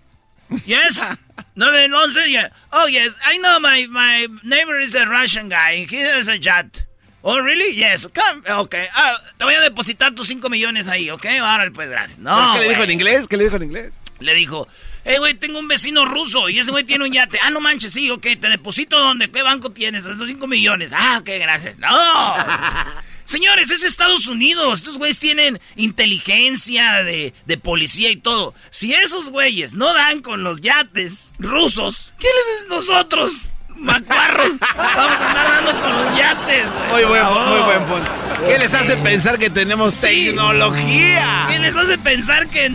Yes. 0.66 1.02
No, 1.56 1.70
no, 1.70 1.86
no, 1.86 2.26
yeah. 2.26 2.50
Oh, 2.72 2.88
yes. 2.88 3.16
I 3.24 3.38
know 3.38 3.60
my, 3.60 3.86
my 3.86 4.26
neighbor 4.42 4.80
is 4.80 4.94
a 4.94 5.04
Russian 5.06 5.48
guy. 5.48 5.86
He 5.88 6.00
has 6.00 6.26
a 6.26 6.36
yacht. 6.36 6.84
Oh, 7.22 7.38
really? 7.38 7.76
Yes. 7.76 8.08
Come. 8.12 8.42
Okay. 8.48 8.86
Ah, 8.94 9.20
te 9.38 9.44
voy 9.44 9.54
a 9.54 9.60
depositar 9.60 10.14
tus 10.14 10.26
5 10.28 10.48
millones 10.48 10.88
ahí, 10.88 11.10
¿ok? 11.10 11.26
Ahora, 11.40 11.70
pues, 11.72 11.90
gracias. 11.90 12.18
No, 12.18 12.54
¿Qué 12.54 12.60
le 12.60 12.68
dijo 12.70 12.82
en 12.82 12.90
inglés? 12.90 13.28
¿Qué 13.28 13.36
le 13.36 13.44
dijo 13.44 13.56
en 13.56 13.62
inglés? 13.62 13.92
Le 14.18 14.34
dijo, 14.34 14.66
hey, 15.04 15.16
güey, 15.18 15.34
tengo 15.34 15.58
un 15.58 15.68
vecino 15.68 16.04
ruso 16.04 16.48
y 16.48 16.58
ese 16.58 16.70
güey 16.70 16.84
tiene 16.84 17.04
un 17.04 17.12
yate. 17.12 17.38
Ah, 17.42 17.50
no 17.50 17.60
manches, 17.60 17.92
sí, 17.92 18.10
ok, 18.10 18.22
te 18.40 18.48
deposito 18.48 18.98
dónde, 18.98 19.30
¿qué 19.30 19.42
banco 19.42 19.70
tienes? 19.70 20.04
Esos 20.04 20.28
5 20.28 20.46
millones. 20.46 20.92
Ah, 20.94 21.18
ok, 21.20 21.30
gracias. 21.40 21.78
No. 21.78 21.88
Señores, 23.24 23.70
es 23.70 23.82
Estados 23.82 24.26
Unidos. 24.26 24.80
Estos 24.80 24.98
güeyes 24.98 25.18
tienen 25.18 25.58
inteligencia 25.76 27.02
de, 27.04 27.32
de 27.46 27.56
policía 27.56 28.10
y 28.10 28.16
todo. 28.16 28.54
Si 28.70 28.92
esos 28.92 29.30
güeyes 29.30 29.72
no 29.72 29.94
dan 29.94 30.20
con 30.20 30.42
los 30.42 30.60
yates 30.60 31.30
rusos, 31.38 32.12
¿quiénes 32.18 32.42
es 32.60 32.68
nosotros? 32.68 33.50
macuarros. 33.76 34.52
Vamos 34.76 35.20
a 35.20 35.28
andar 35.28 35.64
dando 35.64 35.80
con 35.80 35.92
los 35.92 36.16
yates, 36.16 36.66
güey. 36.70 37.04
Muy 37.04 37.04
buen, 37.04 37.24
muy 37.24 37.60
buen 37.60 37.84
punto. 37.86 38.10
¿Qué 38.46 38.58
les 38.58 38.74
hace 38.74 38.96
pensar 38.98 39.38
que 39.38 39.50
tenemos 39.50 40.00
tecnología? 40.00 41.46
¿Qué 41.48 41.58
les 41.58 41.76
hace 41.76 41.98
pensar 41.98 42.48
que, 42.48 42.72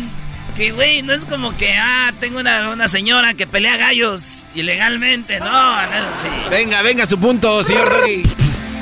que, 0.59 0.71
güey, 0.73 1.01
no 1.03 1.13
es 1.13 1.25
como 1.25 1.55
que, 1.55 1.73
ah, 1.77 2.11
tengo 2.19 2.41
una, 2.41 2.69
una 2.69 2.89
señora 2.89 3.33
que 3.33 3.47
pelea 3.47 3.77
gallos 3.77 4.43
ilegalmente? 4.53 5.39
No, 5.39 5.45
no 5.45 5.81
es 5.81 6.03
así. 6.03 6.49
Venga, 6.49 6.81
venga, 6.81 7.05
su 7.05 7.17
punto, 7.17 7.63
señor 7.63 7.89
Doggy. 7.89 8.23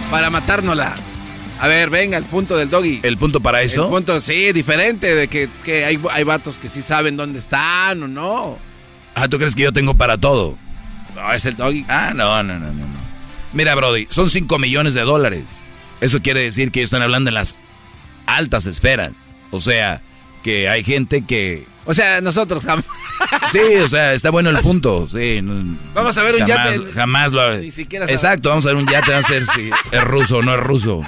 Para 0.10 0.32
matárnosla. 0.32 0.96
A 1.60 1.68
ver, 1.68 1.92
venga, 1.92 2.18
el 2.18 2.24
punto 2.26 2.58
del 2.58 2.72
Doggy. 2.72 3.02
¿El 3.04 3.18
punto 3.18 3.42
para 3.42 3.62
El 3.62 3.68
eso? 3.68 3.90
punto, 3.90 4.20
sí, 4.22 4.52
diferente, 4.54 5.14
de 5.14 5.28
que, 5.28 5.50
que 5.64 5.86
hay, 5.86 6.02
hay 6.10 6.24
vatos 6.24 6.58
que 6.58 6.68
sí 6.68 6.82
saben 6.82 7.16
dónde 7.16 7.38
están 7.38 8.02
o 8.02 8.08
no. 8.08 8.58
Ah, 9.14 9.28
¿tú 9.28 9.38
crees 9.38 9.54
que 9.54 9.62
yo 9.62 9.72
tengo 9.72 9.94
para 9.94 10.18
todo? 10.18 10.58
No, 11.14 11.32
es 11.32 11.46
el 11.46 11.58
Doggy. 11.58 11.86
Ah, 11.88 12.12
no, 12.16 12.42
no, 12.42 12.58
no, 12.60 12.68
no. 12.68 12.74
no. 12.74 12.98
Mira, 13.54 13.76
Brody, 13.76 14.08
son 14.10 14.32
5 14.32 14.58
millones 14.58 14.96
de 14.96 15.02
dólares. 15.02 15.44
Eso 16.02 16.24
quiere 16.24 16.42
decir 16.42 16.72
que 16.72 16.80
ellos 16.80 16.88
están 16.88 17.04
hablando 17.04 17.30
en 17.30 17.36
las 17.36 17.60
altas 18.26 18.66
esferas. 18.66 19.34
O 19.52 19.60
sea, 19.60 20.02
que 20.44 20.70
hay 20.70 20.84
gente 20.84 21.26
que... 21.26 21.66
O 21.86 21.94
sea, 21.94 22.20
nosotros 22.22 22.66
jam- 22.66 22.84
Sí, 23.52 23.60
o 23.82 23.88
sea, 23.88 24.14
está 24.14 24.30
bueno 24.30 24.50
el 24.50 24.58
punto. 24.60 25.08
Sí, 25.10 25.40
Vamos 25.94 26.18
a 26.18 26.24
ver 26.24 26.36
un 26.36 26.48
jamás, 26.48 26.76
yate. 26.78 26.92
Jamás 26.94 27.32
lo... 27.34 27.56
Ni 27.58 27.72
siquiera. 27.72 28.06
Exacto, 28.06 28.50
vamos 28.50 28.66
a 28.66 28.70
ver 28.70 28.78
un 28.78 28.88
yate, 28.88 29.12
vamos 29.12 29.30
a 29.30 29.34
ver 29.34 29.46
si 29.46 29.70
es 29.92 30.04
ruso 30.04 30.38
o 30.38 30.42
no 30.44 30.54
es 30.54 30.60
ruso. 30.60 31.02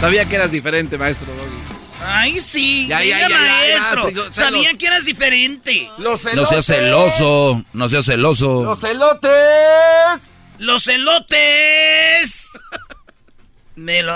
Sabía 0.00 0.24
que 0.26 0.34
eras 0.36 0.50
diferente, 0.50 0.98
maestro 0.98 1.26
Doggy. 1.34 1.56
Ay, 2.04 2.40
sí, 2.40 2.86
Ya, 2.88 3.02
ya, 3.02 3.16
venga, 3.16 3.28
ya, 3.28 3.38
ya, 3.38 3.52
maestro. 3.52 4.10
ya. 4.10 4.32
Sabía 4.32 4.74
que 4.76 4.86
eras 4.86 5.04
diferente. 5.06 5.90
Los 5.98 6.22
No 6.34 6.44
seas 6.44 6.66
celoso, 6.66 7.64
no 7.72 7.88
seas 7.88 8.04
celoso. 8.04 8.64
Los 8.64 8.84
elotes. 8.84 9.30
¡Los 10.58 10.86
elotes! 10.88 12.48
Me 13.76 14.02
lo. 14.02 14.14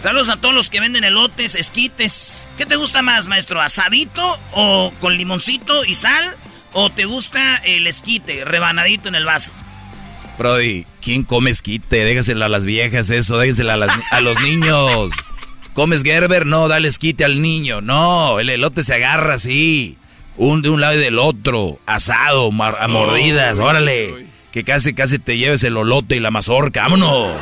Saludos 0.00 0.30
a 0.30 0.38
todos 0.38 0.54
los 0.54 0.70
que 0.70 0.80
venden 0.80 1.04
elotes, 1.04 1.54
esquites. 1.54 2.48
¿Qué 2.56 2.64
te 2.64 2.76
gusta 2.76 3.02
más, 3.02 3.28
maestro? 3.28 3.60
¿Asadito 3.60 4.38
o 4.52 4.94
con 4.98 5.16
limoncito 5.18 5.84
y 5.84 5.94
sal? 5.94 6.24
¿O 6.72 6.88
te 6.90 7.04
gusta 7.04 7.56
el 7.58 7.86
esquite, 7.86 8.46
rebanadito 8.46 9.08
en 9.10 9.14
el 9.14 9.26
vaso? 9.26 9.52
Brody, 10.38 10.86
¿quién 11.02 11.22
come 11.22 11.50
esquite? 11.50 12.02
Déjasela 12.02 12.46
a 12.46 12.48
las 12.48 12.64
viejas 12.64 13.10
eso, 13.10 13.36
déjasela 13.36 13.74
a, 13.74 13.76
las- 13.76 13.98
a 14.10 14.20
los 14.22 14.40
niños. 14.42 15.12
¿Comes 15.74 16.02
Gerber? 16.02 16.46
No, 16.46 16.66
dale 16.68 16.88
esquite 16.88 17.26
al 17.26 17.42
niño. 17.42 17.82
No, 17.82 18.40
el 18.40 18.48
elote 18.48 18.82
se 18.82 18.94
agarra 18.94 19.34
así. 19.34 19.98
Un 20.38 20.62
de 20.62 20.70
un 20.70 20.80
lado 20.80 20.94
y 20.94 20.98
del 20.98 21.18
otro. 21.18 21.78
Asado, 21.84 22.50
mar- 22.52 22.78
a 22.80 22.88
mordidas. 22.88 23.58
Órale. 23.58 24.26
Que 24.50 24.64
casi, 24.64 24.94
casi 24.94 25.18
te 25.18 25.36
lleves 25.36 25.62
el 25.62 25.76
olote 25.76 26.16
y 26.16 26.20
la 26.20 26.30
mazorca. 26.30 26.80
¡Vámonos! 26.84 27.36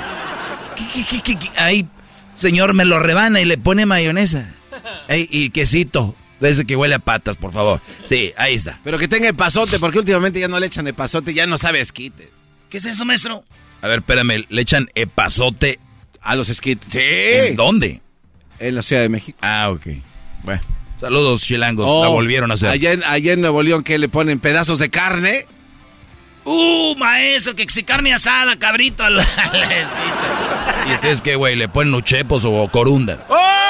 ¿Qué, 0.95 1.05
qué, 1.23 1.37
qué, 1.37 1.87
señor, 2.39 2.75
me 2.75 2.85
lo 2.85 2.99
rebana 2.99 3.41
y 3.41 3.45
le 3.45 3.59
pone 3.59 3.87
mayonesa. 3.87 4.55
Ey, 5.09 5.29
y 5.31 5.51
quesito. 5.51 6.15
De 6.41 6.51
ese 6.51 6.65
que 6.65 6.77
huele 6.77 6.95
a 6.95 7.01
patas, 7.01 7.37
por 7.37 7.53
favor. 7.53 7.81
Sí, 8.05 8.33
ahí 8.37 8.55
está. 8.55 8.79
Pero 8.85 8.97
que 8.97 9.09
tenga 9.09 9.29
epazote, 9.29 9.81
porque 9.81 9.99
últimamente 9.99 10.39
ya 10.39 10.47
no 10.47 10.61
le 10.61 10.67
echan 10.67 10.87
epazote, 10.87 11.35
ya 11.35 11.47
no 11.47 11.59
sabe 11.59 11.81
esquite. 11.81 12.31
¿Qué 12.71 12.79
es 12.79 12.85
eso, 12.85 13.05
maestro? 13.05 13.45
A 13.83 13.89
ver, 13.89 13.99
espérame, 13.99 14.47
le 14.49 14.63
echan 14.63 14.89
epazote. 14.95 15.81
A 16.21 16.35
los 16.37 16.49
esquites. 16.49 16.93
Sí. 16.93 17.01
¿En 17.01 17.57
dónde? 17.57 18.03
En 18.59 18.75
la 18.75 18.83
Ciudad 18.83 19.03
de 19.03 19.09
México. 19.09 19.39
Ah, 19.41 19.71
ok. 19.71 19.87
Bueno. 20.43 20.61
Saludos, 20.97 21.43
chilangos. 21.43 21.87
Oh, 21.89 22.03
la 22.03 22.09
volvieron 22.09 22.51
a 22.51 22.55
hacer. 22.55 22.71
Allá 22.71 22.93
en, 22.93 23.05
allá 23.05 23.33
en 23.33 23.41
Nuevo 23.41 23.63
León, 23.63 23.85
que 23.85 23.99
le 23.99 24.09
ponen 24.09 24.41
pedazos 24.41 24.79
de 24.81 24.91
carne. 24.91 25.47
¡Uh, 26.49 26.97
maestro! 26.97 27.55
Que 27.55 27.69
si 27.69 27.85
carne 27.85 28.15
asada, 28.15 28.59
cabrito 28.59 29.05
al, 29.05 29.21
al. 29.21 29.27
¿Y 30.89 30.95
ustedes 30.95 31.21
qué, 31.21 31.37
güey? 31.37 31.57
¿Le 31.57 31.69
ponen 31.69 31.95
uchepos 31.95 32.45
o 32.47 32.69
corundas? 32.69 33.27
¡Oh! 33.29 33.69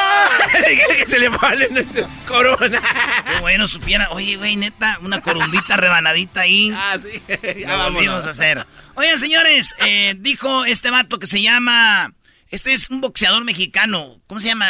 que 0.97 1.07
se 1.07 1.19
le 1.19 1.31
ponen 1.31 1.89
corona. 2.27 2.81
Qué 3.27 3.41
bueno 3.41 3.67
supiera. 3.67 4.09
Oye, 4.11 4.37
güey, 4.37 4.57
neta, 4.57 4.99
una 5.03 5.21
corumbita 5.21 5.77
rebanadita 5.77 6.43
ahí. 6.43 6.73
Ah, 6.79 6.97
sí. 7.03 7.21
Ya 7.61 7.77
Lo 7.77 7.93
volvimos 7.93 8.25
a 8.27 8.31
hacer. 8.31 8.65
Oigan, 8.95 9.19
señores, 9.19 9.75
eh, 9.85 10.15
dijo 10.19 10.65
este 10.65 10.91
vato 10.91 11.19
que 11.19 11.27
se 11.27 11.43
llama. 11.43 12.15
Este 12.51 12.73
es 12.73 12.89
un 12.91 13.01
boxeador 13.01 13.45
mexicano. 13.45 14.21
¿Cómo 14.27 14.41
se 14.41 14.49
llama? 14.49 14.67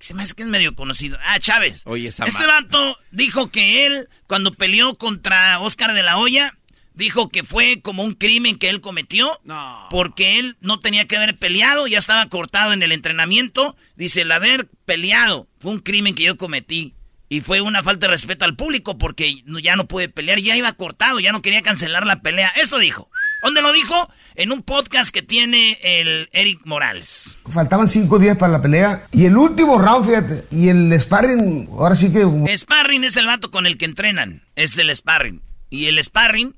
Se 0.00 0.14
me 0.14 0.22
hace 0.22 0.34
que 0.34 0.42
es 0.42 0.48
medio 0.48 0.74
conocido. 0.74 1.18
Ah, 1.24 1.38
Chávez. 1.38 1.82
Oye, 1.84 2.08
esa 2.08 2.24
Este 2.24 2.46
vato 2.46 2.98
dijo 3.12 3.50
que 3.50 3.86
él, 3.86 4.08
cuando 4.26 4.52
peleó 4.54 4.96
contra 4.96 5.60
Oscar 5.60 5.92
de 5.92 6.02
la 6.02 6.16
Hoya, 6.16 6.56
dijo 6.96 7.28
que 7.28 7.44
fue 7.44 7.80
como 7.82 8.02
un 8.02 8.14
crimen 8.14 8.58
que 8.58 8.68
él 8.68 8.80
cometió. 8.80 9.38
No. 9.44 9.86
Porque 9.90 10.38
él 10.38 10.56
no 10.60 10.80
tenía 10.80 11.06
que 11.06 11.16
haber 11.16 11.38
peleado, 11.38 11.86
ya 11.86 11.98
estaba 11.98 12.26
cortado 12.28 12.72
en 12.72 12.82
el 12.82 12.90
entrenamiento. 12.90 13.76
Dice, 13.94 14.22
el 14.22 14.32
haber 14.32 14.68
peleado 14.84 15.46
fue 15.60 15.72
un 15.72 15.80
crimen 15.80 16.14
que 16.14 16.24
yo 16.24 16.36
cometí. 16.36 16.94
Y 17.28 17.40
fue 17.40 17.60
una 17.60 17.82
falta 17.82 18.06
de 18.06 18.12
respeto 18.12 18.44
al 18.44 18.54
público 18.54 18.98
porque 18.98 19.42
ya 19.62 19.74
no 19.74 19.88
pude 19.88 20.08
pelear, 20.08 20.40
ya 20.40 20.56
iba 20.56 20.72
cortado, 20.72 21.18
ya 21.18 21.32
no 21.32 21.42
quería 21.42 21.62
cancelar 21.62 22.06
la 22.06 22.20
pelea. 22.20 22.50
Esto 22.56 22.78
dijo. 22.78 23.10
¿Dónde 23.42 23.62
lo 23.62 23.72
dijo? 23.72 24.08
En 24.34 24.50
un 24.50 24.62
podcast 24.62 25.12
que 25.12 25.22
tiene 25.22 25.78
el 25.82 26.28
Eric 26.32 26.62
Morales. 26.64 27.36
Faltaban 27.48 27.86
cinco 27.86 28.18
días 28.18 28.36
para 28.36 28.52
la 28.52 28.62
pelea. 28.62 29.06
Y 29.12 29.26
el 29.26 29.36
último 29.36 29.78
round, 29.78 30.06
fíjate. 30.06 30.46
Y 30.50 30.68
el 30.68 30.92
sparring, 30.98 31.68
ahora 31.70 31.94
sí 31.94 32.12
que. 32.12 32.56
Sparring 32.56 33.04
es 33.04 33.16
el 33.16 33.26
vato 33.26 33.50
con 33.50 33.66
el 33.66 33.76
que 33.76 33.84
entrenan. 33.84 34.42
Es 34.56 34.78
el 34.78 34.94
sparring. 34.94 35.42
Y 35.68 35.86
el 35.86 36.02
sparring 36.02 36.54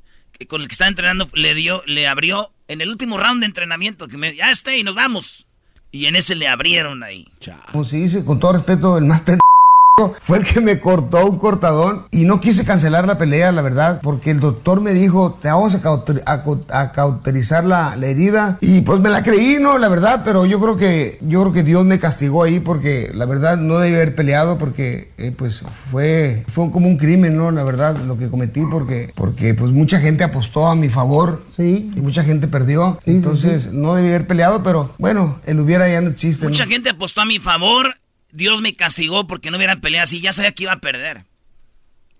con 0.47 0.63
el 0.63 0.69
que 0.69 0.73
está 0.73 0.87
entrenando 0.87 1.29
le 1.35 1.55
dio, 1.55 1.83
le 1.87 2.07
abrió 2.07 2.51
en 2.69 2.81
el 2.81 2.91
último 2.91 3.19
round 3.19 3.41
de 3.41 3.47
entrenamiento 3.47 4.09
que 4.09 4.17
me 4.17 4.35
ya 4.35 4.51
está 4.51 4.77
y 4.77 4.85
nos 4.85 4.95
vamos. 4.95 5.47
Y 5.91 6.07
en 6.07 6.17
ese 6.17 6.35
le 6.35 6.47
abrieron 6.49 7.03
ahí. 7.03 7.27
Como 7.73 7.85
se 7.85 7.97
dice, 7.97 8.25
con 8.25 8.39
todo 8.39 8.53
respeto, 8.53 8.99
el 8.99 9.05
más 9.05 9.23
pendejo 9.23 9.48
fue 10.21 10.39
el 10.39 10.45
que 10.45 10.61
me 10.61 10.79
cortó 10.81 11.27
un 11.27 11.39
cortadón. 11.39 12.07
Y 12.11 12.25
no 12.25 12.41
quise 12.41 12.65
cancelar 12.65 13.07
la 13.07 13.19
pelea, 13.19 13.53
la 13.53 13.63
verdad. 13.63 14.01
Porque 14.03 14.31
el 14.31 14.41
doctor 14.41 14.81
me 14.81 14.93
dijo, 14.93 15.39
te 15.41 15.49
vamos 15.49 15.75
a, 15.75 15.83
cauter- 15.83 16.23
a 16.27 16.43
co- 16.43 16.65
a 16.71 16.93
cauterizar 16.93 17.65
la, 17.65 17.97
la 17.97 18.07
herida. 18.07 18.59
Y 18.61 18.81
pues 18.83 19.01
me 19.01 19.09
la 19.11 19.23
creí, 19.23 19.59
¿no? 19.61 19.79
La 19.79 19.89
verdad. 19.89 20.23
Pero 20.25 20.47
yo 20.47 20.61
creo 20.61 20.77
que, 20.77 21.19
yo 21.23 21.41
creo 21.43 21.53
que 21.53 21.63
Dios 21.63 21.85
me 21.85 21.99
castigó 21.99 22.43
ahí 22.45 22.61
porque 22.61 23.11
la 23.15 23.27
verdad 23.27 23.57
no 23.57 23.79
debí 23.79 23.97
haber 23.97 24.15
peleado 24.15 24.59
porque 24.59 25.11
eh, 25.19 25.33
pues 25.37 25.63
fue, 25.91 26.45
fue 26.49 26.71
como 26.71 26.89
un 26.89 26.97
crimen, 26.97 27.37
¿no? 27.37 27.51
La 27.51 27.65
verdad, 27.65 27.97
lo 27.97 28.17
que 28.19 28.29
cometí 28.29 28.63
porque, 28.71 29.13
porque 29.15 29.55
pues 29.55 29.73
mucha 29.73 30.01
gente 30.01 30.25
apostó 30.25 30.67
a 30.67 30.77
mi 30.77 30.89
favor. 30.89 31.43
Sí. 31.49 31.93
Y 31.97 32.01
mucha 32.01 32.23
gente 32.25 32.49
perdió. 32.49 32.99
Entonces 33.07 33.73
no 33.73 33.95
debí 33.95 34.09
haber 34.09 34.27
peleado, 34.27 34.63
pero 34.63 34.91
bueno, 34.99 35.39
el 35.47 35.61
hubiera 35.61 35.89
ya 35.89 36.01
no 36.01 36.11
existe. 36.11 36.45
¿no? 36.45 36.51
Mucha 36.51 36.67
gente 36.67 36.91
apostó 36.91 37.21
a 37.21 37.25
mi 37.25 37.39
favor. 37.39 37.95
Dios 38.33 38.61
me 38.61 38.75
castigó 38.77 39.27
porque 39.27 39.51
no 39.51 39.57
hubiera 39.57 39.81
peleado 39.81 40.05
así. 40.05 40.21
Ya 40.21 40.33
sabía 40.33 40.53
que 40.53 40.65
iba 40.65 40.73
a 40.73 40.81
perder. 40.81 41.25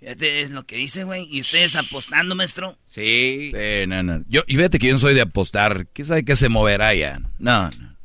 Fíjate, 0.01 0.43
es 0.43 0.51
lo 0.51 0.65
que 0.65 0.77
dice, 0.77 1.05
güey. 1.05 1.27
Y 1.31 1.41
ustedes 1.41 1.75
apostando, 1.77 2.35
maestro. 2.37 2.79
Sí. 2.87 3.51
Sí, 3.53 3.87
no, 3.89 4.03
no. 4.03 4.23
Yo, 4.29 4.43
y 4.47 4.55
fíjate 4.57 4.79
que 4.79 4.87
yo 4.87 4.93
no 4.93 4.99
soy 4.99 5.15
de 5.15 5.23
apostar. 5.23 5.87
¿Qué 5.93 6.05
sabe 6.05 6.25
que 6.25 6.37
se 6.37 6.49
moverá 6.49 6.95
ya? 6.95 7.21
No, 7.39 7.69
no. 7.71 7.97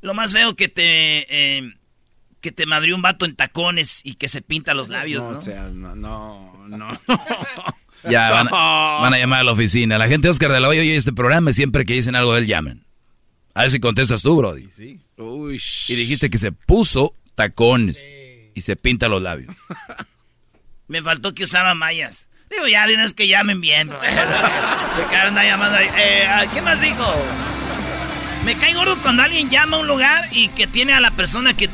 Lo 0.00 0.14
más 0.14 0.32
feo 0.32 0.54
que 0.54 0.68
te. 0.68 1.26
eh, 1.58 1.74
que 2.40 2.52
te 2.52 2.66
madrió 2.66 2.94
un 2.94 3.02
vato 3.02 3.26
en 3.26 3.34
tacones 3.34 4.00
y 4.04 4.14
que 4.14 4.28
se 4.28 4.42
pinta 4.42 4.72
los 4.72 4.88
labios, 4.88 5.24
¿no? 5.24 5.32
No, 5.32 5.38
o 5.38 5.42
sea, 5.42 5.62
no, 5.70 5.94
no, 5.96 6.68
no. 6.68 7.00
Ya 8.08 8.30
van 8.30 8.46
a, 8.48 9.00
van 9.02 9.12
a 9.12 9.18
llamar 9.18 9.40
a 9.40 9.44
la 9.44 9.52
oficina. 9.52 9.98
La 9.98 10.06
gente 10.06 10.28
de 10.28 10.30
Oscar 10.30 10.52
de 10.52 10.60
la 10.60 10.68
Hoya 10.68 10.80
oye 10.80 10.94
este 10.96 11.12
programa 11.12 11.50
y 11.50 11.54
siempre 11.54 11.84
que 11.84 11.94
dicen 11.94 12.14
algo 12.14 12.32
de 12.34 12.40
él 12.40 12.46
llaman. 12.46 12.86
A 13.58 13.62
ver 13.62 13.72
si 13.72 13.80
contestas 13.80 14.22
tú, 14.22 14.36
Brody. 14.36 14.68
Uy, 15.16 15.60
Y 15.88 15.94
dijiste 15.96 16.30
que 16.30 16.38
se 16.38 16.52
puso 16.52 17.12
tacones 17.34 18.00
y 18.54 18.60
se 18.60 18.76
pinta 18.76 19.08
los 19.08 19.20
labios. 19.20 19.52
Me 20.86 21.02
faltó 21.02 21.34
que 21.34 21.42
usaba 21.42 21.74
mallas. 21.74 22.28
Digo, 22.50 22.68
ya 22.68 22.86
tienes 22.86 23.14
que 23.14 23.26
llamen 23.26 23.60
bien. 23.60 23.88
Me 25.34 25.44
llamando 25.44 25.76
ahí. 25.76 25.88
Eh, 25.98 26.24
ah, 26.28 26.46
¿Qué 26.54 26.62
más 26.62 26.80
dijo? 26.80 27.04
Me 28.44 28.56
cae 28.56 28.74
gordo 28.74 28.96
cuando 29.02 29.24
alguien 29.24 29.50
llama 29.50 29.78
a 29.78 29.80
un 29.80 29.88
lugar 29.88 30.28
y 30.30 30.50
que 30.50 30.68
tiene 30.68 30.92
a 30.92 31.00
la 31.00 31.10
persona 31.16 31.56
que 31.56 31.68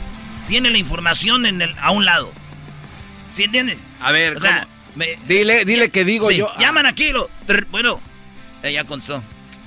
tiene 0.46 0.70
la 0.70 0.78
información 0.78 1.44
en 1.44 1.60
el, 1.60 1.74
a 1.78 1.90
un 1.90 2.06
lado. 2.06 2.32
¿Sí 3.34 3.42
entiendes? 3.44 3.76
A 4.00 4.10
ver, 4.10 4.38
O 4.38 4.40
sea, 4.40 4.60
¿cómo? 4.62 4.72
me- 4.94 5.18
Dile, 5.28 5.66
dile 5.66 5.90
que 5.90 6.06
digo 6.06 6.30
Sí, 6.30 6.38
yo. 6.38 6.50
Llaman 6.58 6.86
aquí, 6.86 7.10
lo, 7.10 7.28
bueno, 7.70 8.00
ya 8.62 8.84
constó. 8.84 9.22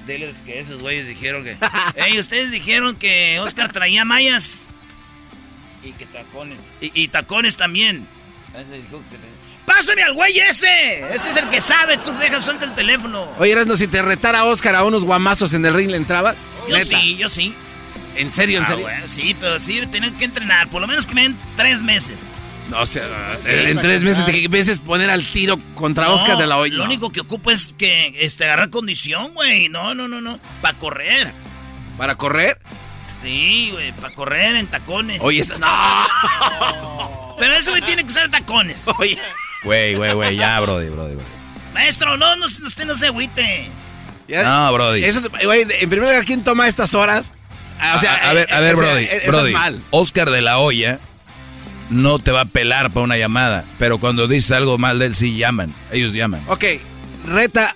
Diles 0.07 0.35
que 0.45 0.59
esos 0.59 0.81
güeyes 0.81 1.05
dijeron 1.07 1.43
que. 1.43 1.57
Ey, 1.95 2.17
ustedes 2.19 2.51
dijeron 2.51 2.95
que 2.95 3.39
Oscar 3.41 3.71
traía 3.71 4.05
mallas. 4.05 4.67
Y 5.83 5.91
que 5.91 6.05
tacones. 6.05 6.57
Y, 6.81 6.91
y 7.03 7.07
tacones 7.09 7.57
también. 7.57 8.07
¡Pásame 9.65 10.01
al 10.03 10.13
güey 10.13 10.39
ese! 10.39 11.01
Ese 11.13 11.29
es 11.29 11.35
el 11.35 11.49
que 11.49 11.59
sabe, 11.59 11.97
tú 11.97 12.11
dejas 12.13 12.43
suelta 12.43 12.65
el 12.65 12.73
teléfono. 12.73 13.29
Oye, 13.37 13.51
Erasmo, 13.51 13.75
si 13.75 13.87
te 13.87 14.01
retara 14.01 14.45
Oscar 14.45 14.75
a 14.75 14.83
unos 14.85 15.03
guamazos 15.03 15.53
en 15.53 15.65
el 15.65 15.73
ring, 15.73 15.89
¿le 15.91 15.97
entrabas? 15.97 16.37
yo 16.69 16.77
Neta. 16.77 16.99
sí, 16.99 17.17
yo 17.17 17.27
sí. 17.29 17.53
¿En 18.15 18.31
serio, 18.33 18.59
en 18.59 18.63
Ah, 18.63 18.67
serio? 18.67 18.83
bueno, 18.83 19.07
sí, 19.07 19.35
pero 19.39 19.59
sí, 19.59 19.81
tengo 19.91 20.17
que 20.17 20.25
entrenar. 20.25 20.69
Por 20.69 20.81
lo 20.81 20.87
menos 20.87 21.05
que 21.05 21.13
me 21.13 21.23
den 21.23 21.37
tres 21.57 21.81
meses. 21.83 22.33
No, 22.69 22.81
o 22.81 22.85
sea, 22.85 23.37
en 23.45 23.79
tres 23.79 24.01
meses 24.01 24.25
te 24.25 24.47
veces 24.49 24.79
poner 24.79 25.09
al 25.09 25.25
tiro 25.31 25.57
contra 25.75 26.09
Oscar 26.11 26.37
de 26.37 26.47
la 26.47 26.57
Hoya. 26.57 26.75
Lo 26.75 26.83
único 26.83 27.11
que 27.11 27.21
ocupo 27.21 27.49
es 27.49 27.73
que 27.77 28.13
este, 28.19 28.43
agarrar 28.43 28.69
condición, 28.69 29.33
güey. 29.33 29.69
No, 29.69 29.95
no, 29.95 30.07
no, 30.07 30.19
no. 30.19 30.39
Para 30.61 30.77
correr. 30.77 31.31
¿Para 31.97 32.15
correr? 32.15 32.59
Sí, 33.21 33.69
güey, 33.71 33.93
para 33.93 34.13
correr 34.13 34.55
en 34.57 34.67
tacones. 34.67 35.19
Oye, 35.21 35.39
esta... 35.39 35.57
no. 35.57 37.35
Pero 37.39 37.55
eso, 37.55 37.71
güey, 37.71 37.81
tiene 37.81 38.03
que 38.03 38.09
usar 38.09 38.29
tacones. 38.29 38.81
Oye. 38.99 39.19
Güey, 39.63 39.95
güey, 39.95 40.13
güey, 40.13 40.35
ya, 40.35 40.59
brody, 40.59 40.89
brody, 40.89 41.15
brody. 41.15 41.29
Maestro, 41.73 42.17
no, 42.17 42.35
no, 42.35 42.45
usted 42.45 42.85
no 42.85 42.95
se 42.95 43.07
agüite. 43.07 43.69
No, 44.27 44.73
brody. 44.73 45.03
Eso, 45.03 45.21
güey, 45.43 45.61
en 45.61 45.89
primer 45.89 46.09
lugar, 46.09 46.25
¿quién 46.25 46.43
toma 46.43 46.67
estas 46.67 46.93
horas? 46.93 47.33
Ah, 47.79 47.95
o 47.95 47.99
sea, 47.99 48.15
a, 48.15 48.33
ver, 48.33 48.51
a 48.51 48.59
ver, 48.59 48.75
sea, 48.75 48.85
brody, 48.85 49.07
brody. 49.27 49.53
Mal. 49.53 49.81
Oscar 49.91 50.29
de 50.31 50.41
la 50.41 50.59
Hoya 50.59 50.99
no 51.89 52.19
te 52.19 52.31
va 52.31 52.41
a 52.41 52.45
pelar 52.45 52.91
para 52.91 53.03
una 53.03 53.17
llamada, 53.17 53.63
pero 53.79 53.97
cuando 53.99 54.27
dices 54.27 54.51
algo 54.51 54.77
mal 54.77 54.99
de 54.99 55.07
él, 55.07 55.15
sí 55.15 55.37
llaman. 55.37 55.73
Ellos 55.91 56.13
llaman. 56.13 56.41
Ok, 56.47 56.63
reta 57.25 57.75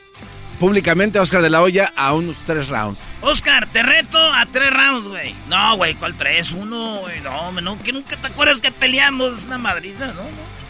públicamente 0.60 1.18
a 1.18 1.24
Oscar 1.24 1.42
de 1.42 1.50
la 1.50 1.62
Hoya 1.62 1.92
a 1.96 2.14
unos 2.14 2.38
tres 2.46 2.70
rounds. 2.70 3.00
Oscar, 3.22 3.68
te 3.72 3.82
reto 3.82 4.20
a 4.20 4.46
tres 4.46 4.72
rounds, 4.72 5.08
güey. 5.08 5.34
No, 5.48 5.76
güey, 5.76 5.96
¿cuál 5.96 6.14
tres? 6.16 6.52
Uno, 6.52 7.00
güey. 7.02 7.20
No, 7.22 7.52
no, 7.62 7.82
que 7.82 7.92
nunca 7.94 8.16
te 8.16 8.28
acuerdas 8.28 8.62
que 8.62 8.72
peleamos. 8.72 9.40
Es 9.40 9.46
una 9.46 9.58
madriza, 9.58 10.08
¿no? 10.08 10.24
no. 10.24 10.62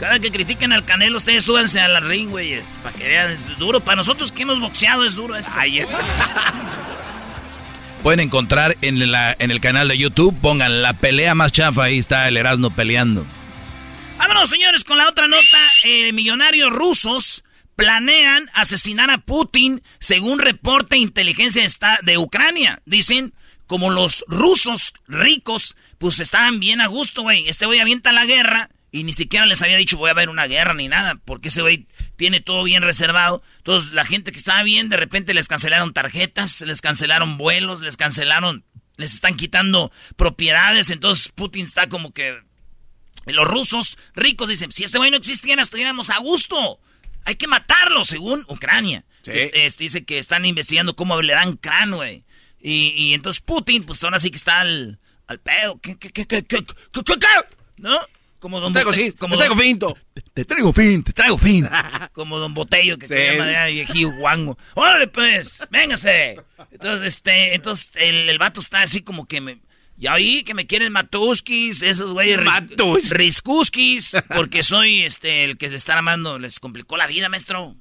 Cada 0.00 0.18
que 0.18 0.32
critiquen 0.32 0.72
al 0.72 0.84
Canelo, 0.84 1.16
ustedes 1.16 1.44
súbanse 1.44 1.80
a 1.80 1.88
la 1.88 2.00
ring, 2.00 2.30
güeyes. 2.30 2.78
Para 2.82 2.96
que 2.96 3.06
vean, 3.06 3.30
es 3.30 3.42
duro. 3.58 3.80
Para 3.80 3.96
nosotros 3.96 4.32
que 4.32 4.42
hemos 4.42 4.60
boxeado 4.60 5.04
es 5.04 5.14
duro 5.14 5.36
esto. 5.36 5.52
Ay, 5.54 5.80
es. 5.80 5.88
Pueden 8.04 8.20
encontrar 8.20 8.76
en, 8.82 9.10
la, 9.10 9.34
en 9.38 9.50
el 9.50 9.62
canal 9.62 9.88
de 9.88 9.96
YouTube, 9.96 10.38
pongan 10.42 10.82
la 10.82 10.92
pelea 10.92 11.34
más 11.34 11.52
chafa, 11.52 11.84
ahí 11.84 11.98
está 11.98 12.28
el 12.28 12.36
Erasmo 12.36 12.68
peleando. 12.68 13.26
Vámonos, 14.18 14.50
señores, 14.50 14.84
con 14.84 14.98
la 14.98 15.08
otra 15.08 15.26
nota. 15.26 15.58
Eh, 15.84 16.12
millonarios 16.12 16.70
rusos 16.70 17.44
planean 17.76 18.46
asesinar 18.52 19.10
a 19.10 19.16
Putin 19.16 19.82
según 20.00 20.38
reporte 20.38 20.98
inteligencia 20.98 21.66
de 22.02 22.18
Ucrania. 22.18 22.82
Dicen, 22.84 23.32
como 23.66 23.88
los 23.88 24.26
rusos 24.28 24.92
ricos, 25.08 25.74
pues 25.96 26.20
estaban 26.20 26.60
bien 26.60 26.82
a 26.82 26.88
gusto, 26.88 27.22
güey. 27.22 27.48
Este 27.48 27.64
güey 27.64 27.80
avienta 27.80 28.12
la 28.12 28.26
guerra 28.26 28.68
y 28.94 29.02
ni 29.02 29.12
siquiera 29.12 29.44
les 29.44 29.60
había 29.60 29.76
dicho 29.76 29.98
voy 29.98 30.06
a 30.06 30.12
haber 30.12 30.28
una 30.28 30.46
guerra 30.46 30.72
ni 30.72 30.86
nada, 30.86 31.20
porque 31.24 31.48
ese 31.48 31.62
güey 31.62 31.88
tiene 32.14 32.38
todo 32.40 32.62
bien 32.62 32.80
reservado. 32.80 33.42
Entonces 33.56 33.90
la 33.90 34.04
gente 34.04 34.30
que 34.30 34.38
estaba 34.38 34.62
bien, 34.62 34.88
de 34.88 34.96
repente 34.96 35.34
les 35.34 35.48
cancelaron 35.48 35.92
tarjetas, 35.92 36.60
les 36.60 36.80
cancelaron 36.80 37.36
vuelos, 37.36 37.80
les 37.80 37.96
cancelaron, 37.96 38.64
les 38.96 39.14
están 39.14 39.34
quitando 39.34 39.90
propiedades. 40.14 40.90
Entonces 40.90 41.32
Putin 41.32 41.66
está 41.66 41.88
como 41.88 42.12
que... 42.12 42.38
Los 43.26 43.48
rusos 43.48 43.98
ricos 44.14 44.48
dicen, 44.48 44.70
si 44.70 44.84
este 44.84 44.98
güey 44.98 45.10
no 45.10 45.16
existiera, 45.16 45.60
estuviéramos 45.60 46.10
a 46.10 46.18
gusto. 46.18 46.78
Hay 47.24 47.34
que 47.34 47.48
matarlo, 47.48 48.04
según 48.04 48.44
Ucrania. 48.46 49.04
Este, 49.24 49.82
dice 49.82 50.04
que 50.04 50.18
están 50.18 50.44
investigando 50.44 50.94
cómo 50.94 51.20
le 51.20 51.32
dan 51.32 51.56
crán, 51.56 51.90
güey. 51.90 52.22
Y, 52.60 52.94
y, 52.96 53.14
entonces 53.14 53.40
Putin, 53.42 53.82
pues 53.82 54.04
ahora 54.04 54.20
sí 54.20 54.30
que 54.30 54.36
está 54.36 54.60
al, 54.60 55.00
al 55.26 55.40
pedo. 55.40 55.80
¿Qué, 55.80 55.98
qué, 55.98 56.10
qué, 56.12 56.26
qué, 56.28 56.44
qué, 56.44 56.64
qué, 56.64 57.02
qué, 57.04 57.18
qué? 57.18 57.56
¿No? 57.78 57.98
Como 58.44 58.60
don 58.60 58.74
te 58.74 58.80
traigo, 58.80 58.92
sí, 58.92 59.12
como 59.12 59.36
te 59.36 59.46
traigo 59.46 59.56
finto. 59.56 59.96
Te 60.34 60.44
traigo 60.44 60.70
fin, 60.74 61.02
te 61.02 61.14
traigo 61.14 61.38
fin. 61.38 61.66
como 62.12 62.38
don 62.38 62.52
Botello 62.52 62.98
que 62.98 63.08
sí, 63.08 63.14
se 63.14 63.38
llama 63.38 63.46
de 63.46 63.72
viejío 63.72 64.10
guango. 64.18 64.58
¡Órale, 64.74 65.06
pues! 65.06 65.66
¡Véngase! 65.70 66.36
Entonces, 66.70 67.06
este, 67.06 67.54
entonces 67.54 67.92
el, 67.94 68.28
el 68.28 68.36
vato 68.36 68.60
está 68.60 68.82
así 68.82 69.00
como 69.00 69.26
que 69.26 69.40
me... 69.40 69.60
Ya 69.96 70.12
oí 70.12 70.42
que 70.44 70.52
me 70.52 70.66
quieren 70.66 70.92
matuskis, 70.92 71.80
esos 71.80 72.12
güeyes 72.12 72.38
ris, 72.38 73.08
riskuskis, 73.08 74.14
porque 74.36 74.62
soy 74.62 75.04
este 75.04 75.44
el 75.44 75.56
que 75.56 75.70
le 75.70 75.76
está 75.76 75.96
amando, 75.96 76.38
les 76.38 76.60
complicó 76.60 76.98
la 76.98 77.06
vida, 77.06 77.30
maestro. 77.30 77.74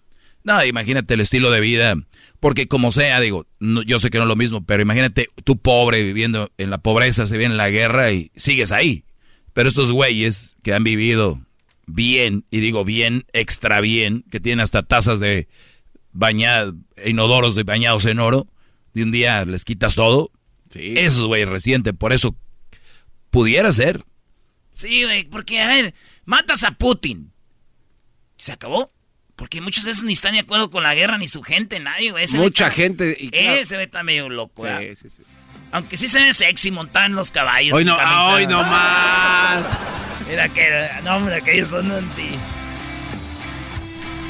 No, 0.45 0.63
imagínate 0.63 1.15
el 1.15 1.19
estilo 1.19 1.51
de 1.51 1.59
vida, 1.59 1.95
porque 2.39 2.69
como 2.69 2.91
sea, 2.91 3.19
digo, 3.19 3.47
yo 3.59 3.99
sé 3.99 4.09
que 4.09 4.17
no 4.17 4.23
es 4.23 4.29
lo 4.29 4.37
mismo, 4.37 4.65
pero 4.65 4.81
imagínate 4.81 5.27
tú 5.43 5.57
pobre 5.57 6.03
viviendo 6.03 6.53
en 6.57 6.69
la 6.69 6.77
pobreza, 6.77 7.27
se 7.27 7.37
viene 7.37 7.55
la 7.55 7.69
guerra 7.69 8.13
y 8.13 8.31
sigues 8.37 8.71
ahí. 8.71 9.03
Pero 9.53 9.69
estos 9.69 9.91
güeyes 9.91 10.55
que 10.63 10.73
han 10.73 10.83
vivido 10.83 11.39
bien, 11.85 12.45
y 12.49 12.59
digo 12.59 12.83
bien, 12.83 13.25
extra 13.33 13.81
bien, 13.81 14.23
que 14.31 14.39
tienen 14.39 14.61
hasta 14.61 14.83
tazas 14.83 15.19
de 15.19 15.47
bañados, 16.11 16.75
inodoros 17.05 17.55
de 17.55 17.63
bañados 17.63 18.05
en 18.05 18.19
oro, 18.19 18.47
de 18.93 19.03
un 19.03 19.11
día 19.11 19.45
les 19.45 19.65
quitas 19.65 19.95
todo. 19.95 20.31
Sí. 20.71 20.95
Esos 20.97 21.25
güeyes 21.25 21.49
recientes, 21.49 21.93
por 21.93 22.13
eso 22.13 22.35
pudiera 23.29 23.71
ser. 23.73 24.03
Sí, 24.73 25.03
güey, 25.03 25.25
porque 25.25 25.61
a 25.61 25.67
ver, 25.67 25.93
matas 26.25 26.63
a 26.63 26.71
Putin. 26.71 27.31
¿Se 28.37 28.51
acabó? 28.51 28.91
Porque 29.35 29.61
muchos 29.61 29.85
de 29.85 29.91
esos 29.91 30.03
ni 30.03 30.13
están 30.13 30.33
de 30.33 30.39
acuerdo 30.39 30.69
con 30.69 30.83
la 30.83 30.95
guerra, 30.95 31.17
ni 31.17 31.27
su 31.27 31.41
gente, 31.43 31.79
nadie, 31.79 32.11
güey. 32.11 32.25
Mucha 32.33 32.69
gente. 32.69 33.15
Y 33.19 33.29
Ese 33.33 33.81
está 33.81 34.03
medio 34.03 34.29
loco, 34.29 34.65
Sí, 34.65 34.95
sí, 34.95 35.09
sí. 35.09 35.23
Aunque 35.73 35.97
sí 35.97 36.07
se 36.07 36.21
ve 36.21 36.31
sexy 36.33 36.69
montar 36.69 37.07
en 37.07 37.15
los 37.15 37.31
caballos. 37.31 37.75
Hoy 37.75 37.83
no, 37.83 37.97
hoy 38.27 38.45
no 38.45 38.63
más. 38.63 39.65
Mira 40.29 40.47
que, 40.47 40.87
no, 41.03 41.15
hombre, 41.15 41.41
que 41.41 41.55
ellos 41.55 41.69
son 41.69 41.91
anti. 41.91 42.37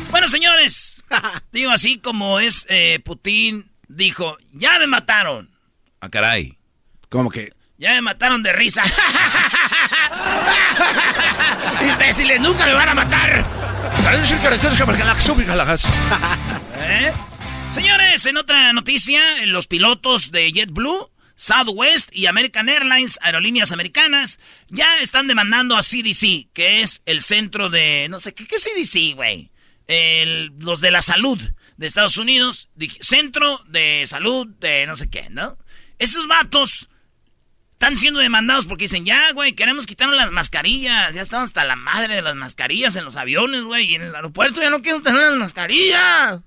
Bueno, 0.10 0.30
señores, 0.30 1.04
digo 1.52 1.72
así 1.72 2.00
como 2.00 2.40
es 2.40 2.66
eh, 2.70 3.02
Putin, 3.04 3.70
dijo, 3.90 4.38
ya 4.54 4.80
me 4.80 4.88
mataron. 4.88 5.54
Ah, 6.00 6.08
caray. 6.10 6.58
¿Cómo 7.10 7.30
que? 7.30 7.52
Ya 7.78 7.92
me 7.92 8.02
mataron 8.04 8.42
de 8.42 8.54
risa. 8.54 8.84
Imbéciles, 11.92 12.40
nunca 12.40 12.66
me 12.66 12.74
van 12.74 12.88
a 12.88 12.96
matar. 12.96 13.46
¿Eh? 16.80 17.12
Señores, 17.72 18.26
en 18.28 18.38
otra 18.38 18.72
noticia, 18.72 19.20
los 19.46 19.68
pilotos 19.68 20.32
de 20.32 20.50
JetBlue 20.54 21.10
Southwest 21.36 22.14
y 22.16 22.28
American 22.28 22.70
Airlines, 22.70 23.18
aerolíneas 23.22 23.72
americanas, 23.72 24.40
ya 24.70 25.00
están 25.00 25.28
demandando 25.28 25.76
a 25.76 25.82
CDC, 25.82 26.52
que 26.54 26.82
es 26.82 27.02
el 27.06 27.22
centro 27.22 27.70
de, 27.70 28.08
no 28.10 28.20
sé, 28.20 28.34
¿qué, 28.34 28.46
qué 28.46 28.58
CDC, 28.58 29.16
güey? 29.16 29.52
Los 30.60 30.82
de 30.82 30.92
la 30.92 31.02
salud 31.02 31.40
de 31.78 31.88
Estados 31.88 32.18
Unidos, 32.18 32.70
centro 33.02 33.60
de 33.68 34.06
salud 34.08 34.48
de 34.60 34.86
no 34.88 34.96
sé 34.96 35.10
qué, 35.10 35.30
¿no? 35.30 35.58
Esos 36.00 36.28
vatos 36.28 36.90
están 37.84 37.98
siendo 37.98 38.22
demandados 38.22 38.66
porque 38.66 38.86
dicen, 38.86 39.06
ya, 39.06 39.32
güey, 39.34 39.54
queremos 39.54 39.86
quitarnos 39.86 40.16
las 40.16 40.32
mascarillas, 40.32 41.14
ya 41.14 41.22
estamos 41.22 41.50
hasta 41.50 41.66
la 41.66 41.76
madre 41.76 42.16
de 42.16 42.22
las 42.22 42.36
mascarillas 42.36 42.96
en 42.96 43.04
los 43.04 43.18
aviones, 43.18 43.64
güey, 43.64 43.92
y 43.92 43.96
en 43.96 44.04
el 44.04 44.16
aeropuerto 44.16 44.62
ya 44.62 44.70
no 44.70 44.82
quiero 44.82 45.02
tener 45.02 45.22
las 45.22 45.36
mascarillas. 45.36 46.40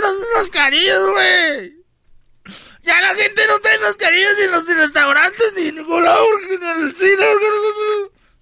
las 0.00 0.14
mascarillas, 0.34 1.00
güey! 1.12 1.85
Ya 2.86 3.00
la 3.00 3.14
gente 3.16 3.42
no 3.48 3.58
trae 3.58 3.78
mascarillas 3.80 4.38
en 4.44 4.50
los 4.52 4.64
restaurantes 4.64 5.52
ni 5.56 5.68
en 5.68 5.74
ningún 5.74 6.04
lado, 6.04 6.24
en 6.50 6.62
el 6.62 6.96
cine. 6.96 7.24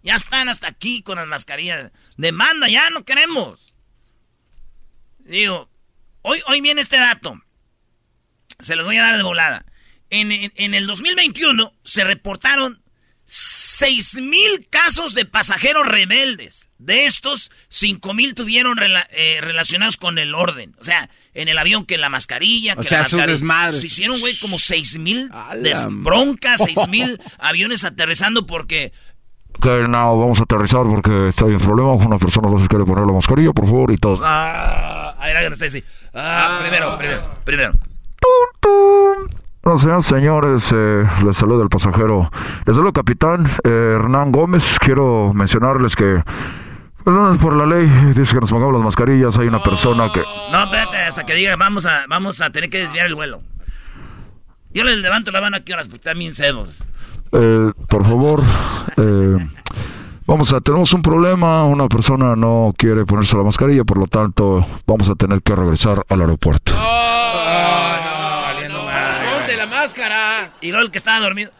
Ya 0.02 0.16
están 0.16 0.50
hasta 0.50 0.68
aquí 0.68 1.02
con 1.02 1.16
las 1.16 1.26
mascarillas. 1.26 1.92
Demanda, 2.18 2.68
ya 2.68 2.90
no 2.90 3.06
queremos. 3.06 3.74
Digo, 5.20 5.70
hoy, 6.20 6.42
hoy 6.46 6.60
viene 6.60 6.82
este 6.82 6.98
dato. 6.98 7.40
Se 8.60 8.76
los 8.76 8.84
voy 8.84 8.98
a 8.98 9.04
dar 9.04 9.16
de 9.16 9.22
volada. 9.22 9.64
En, 10.10 10.30
en 10.30 10.74
el 10.74 10.86
2021 10.86 11.72
se 11.82 12.04
reportaron 12.04 12.83
6.000 13.26 14.66
casos 14.68 15.14
de 15.14 15.24
pasajeros 15.24 15.86
rebeldes. 15.86 16.68
De 16.78 17.06
estos, 17.06 17.50
5.000 17.70 18.34
tuvieron 18.34 18.78
eh, 19.10 19.38
relacionados 19.40 19.96
con 19.96 20.18
el 20.18 20.34
orden. 20.34 20.74
O 20.78 20.84
sea, 20.84 21.08
en 21.32 21.48
el 21.48 21.56
avión 21.56 21.86
que 21.86 21.96
la 21.96 22.10
mascarilla, 22.10 22.74
que 22.74 22.80
o 22.80 22.84
sea, 22.84 22.98
la 22.98 23.26
mascarilla. 23.26 23.72
Se 23.72 23.86
hicieron, 23.86 24.20
güey, 24.20 24.38
como 24.38 24.58
6.000 24.58 26.02
broncas, 26.02 26.60
6.000 26.60 27.20
aviones 27.38 27.84
aterrizando 27.84 28.46
porque... 28.46 28.92
Que 29.62 29.86
no, 29.88 30.18
vamos 30.18 30.40
a 30.40 30.42
aterrizar 30.42 30.82
porque 30.82 31.28
está 31.28 31.46
bien 31.46 31.60
problema. 31.60 31.92
Una 31.92 32.18
persona 32.18 32.50
no 32.50 32.58
se 32.58 32.66
quiere 32.66 32.84
poner 32.84 33.06
la 33.06 33.12
mascarilla, 33.12 33.52
por 33.52 33.66
favor, 33.66 33.92
y 33.92 33.96
todos. 33.96 34.20
Ah, 34.22 35.14
a 35.18 35.26
ver, 35.26 35.52
está 35.52 35.66
así. 35.66 35.82
Ah, 36.12 36.58
primero, 36.60 36.98
primero, 36.98 37.34
primero. 37.44 37.72
Bueno, 39.64 39.78
señores, 39.78 40.04
señores, 40.04 40.72
eh, 40.74 41.04
les 41.24 41.36
saluda 41.38 41.62
el 41.62 41.70
pasajero. 41.70 42.30
Les 42.66 42.76
saluda 42.76 42.88
el 42.88 42.92
capitán 42.92 43.46
eh, 43.64 43.96
Hernán 43.98 44.30
Gómez. 44.30 44.76
Quiero 44.78 45.32
mencionarles 45.32 45.96
que, 45.96 46.22
perdón, 47.02 47.38
por 47.38 47.54
la 47.56 47.64
ley, 47.64 47.86
dice 48.14 48.34
que 48.34 48.40
nos 48.42 48.50
pongamos 48.50 48.74
las 48.74 48.84
mascarillas. 48.84 49.38
Hay 49.38 49.48
una 49.48 49.60
persona 49.60 50.10
que... 50.12 50.20
No, 50.52 50.64
espérate, 50.64 50.98
hasta 50.98 51.24
que 51.24 51.32
diga, 51.32 51.56
vamos 51.56 51.86
a, 51.86 52.04
vamos 52.10 52.42
a 52.42 52.50
tener 52.50 52.68
que 52.68 52.80
desviar 52.80 53.06
el 53.06 53.14
vuelo. 53.14 53.40
Yo 54.74 54.84
les 54.84 54.98
levanto 54.98 55.30
la 55.30 55.40
mano 55.40 55.56
aquí 55.56 55.72
horas 55.72 55.88
porque 55.88 56.04
también 56.04 56.34
sabemos. 56.34 56.68
Eh, 57.32 57.72
por 57.88 58.04
favor, 58.04 58.42
eh, 58.98 59.48
vamos 60.26 60.52
a, 60.52 60.60
tenemos 60.60 60.92
un 60.92 61.00
problema. 61.00 61.64
Una 61.64 61.88
persona 61.88 62.36
no 62.36 62.74
quiere 62.76 63.06
ponerse 63.06 63.34
la 63.34 63.44
mascarilla, 63.44 63.84
por 63.84 63.96
lo 63.96 64.08
tanto, 64.08 64.66
vamos 64.86 65.08
a 65.08 65.14
tener 65.14 65.40
que 65.40 65.54
regresar 65.54 66.04
al 66.10 66.20
aeropuerto. 66.20 66.74
Máscara. 69.86 70.52
Y 70.60 70.70
no 70.72 70.80
el 70.80 70.90
que 70.90 70.98
estaba 70.98 71.20
dormido. 71.20 71.52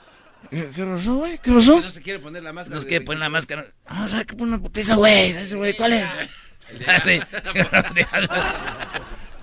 ¿Qué, 0.50 0.70
qué 0.74 0.84
pasó, 0.84 1.14
güey? 1.14 1.38
¿Qué 1.38 1.50
pasó? 1.52 1.80
No 1.80 1.90
se 1.90 2.02
quiere 2.02 2.18
poner 2.18 2.42
la 2.42 2.52
máscara. 2.52 2.74
No 2.76 2.80
se 2.80 2.86
quiere 2.88 3.04
poner 3.04 3.20
la 3.20 3.28
máscara. 3.30 3.66
Ah, 3.86 4.06
¿sabes 4.10 4.26
qué 4.26 4.34
pone 4.34 4.52
una 4.52 4.60
putiza, 4.62 4.94
güey? 4.94 5.30
Ese 5.30 5.56
güey, 5.56 5.74
¿cuál 5.76 5.92
es? 5.94 6.04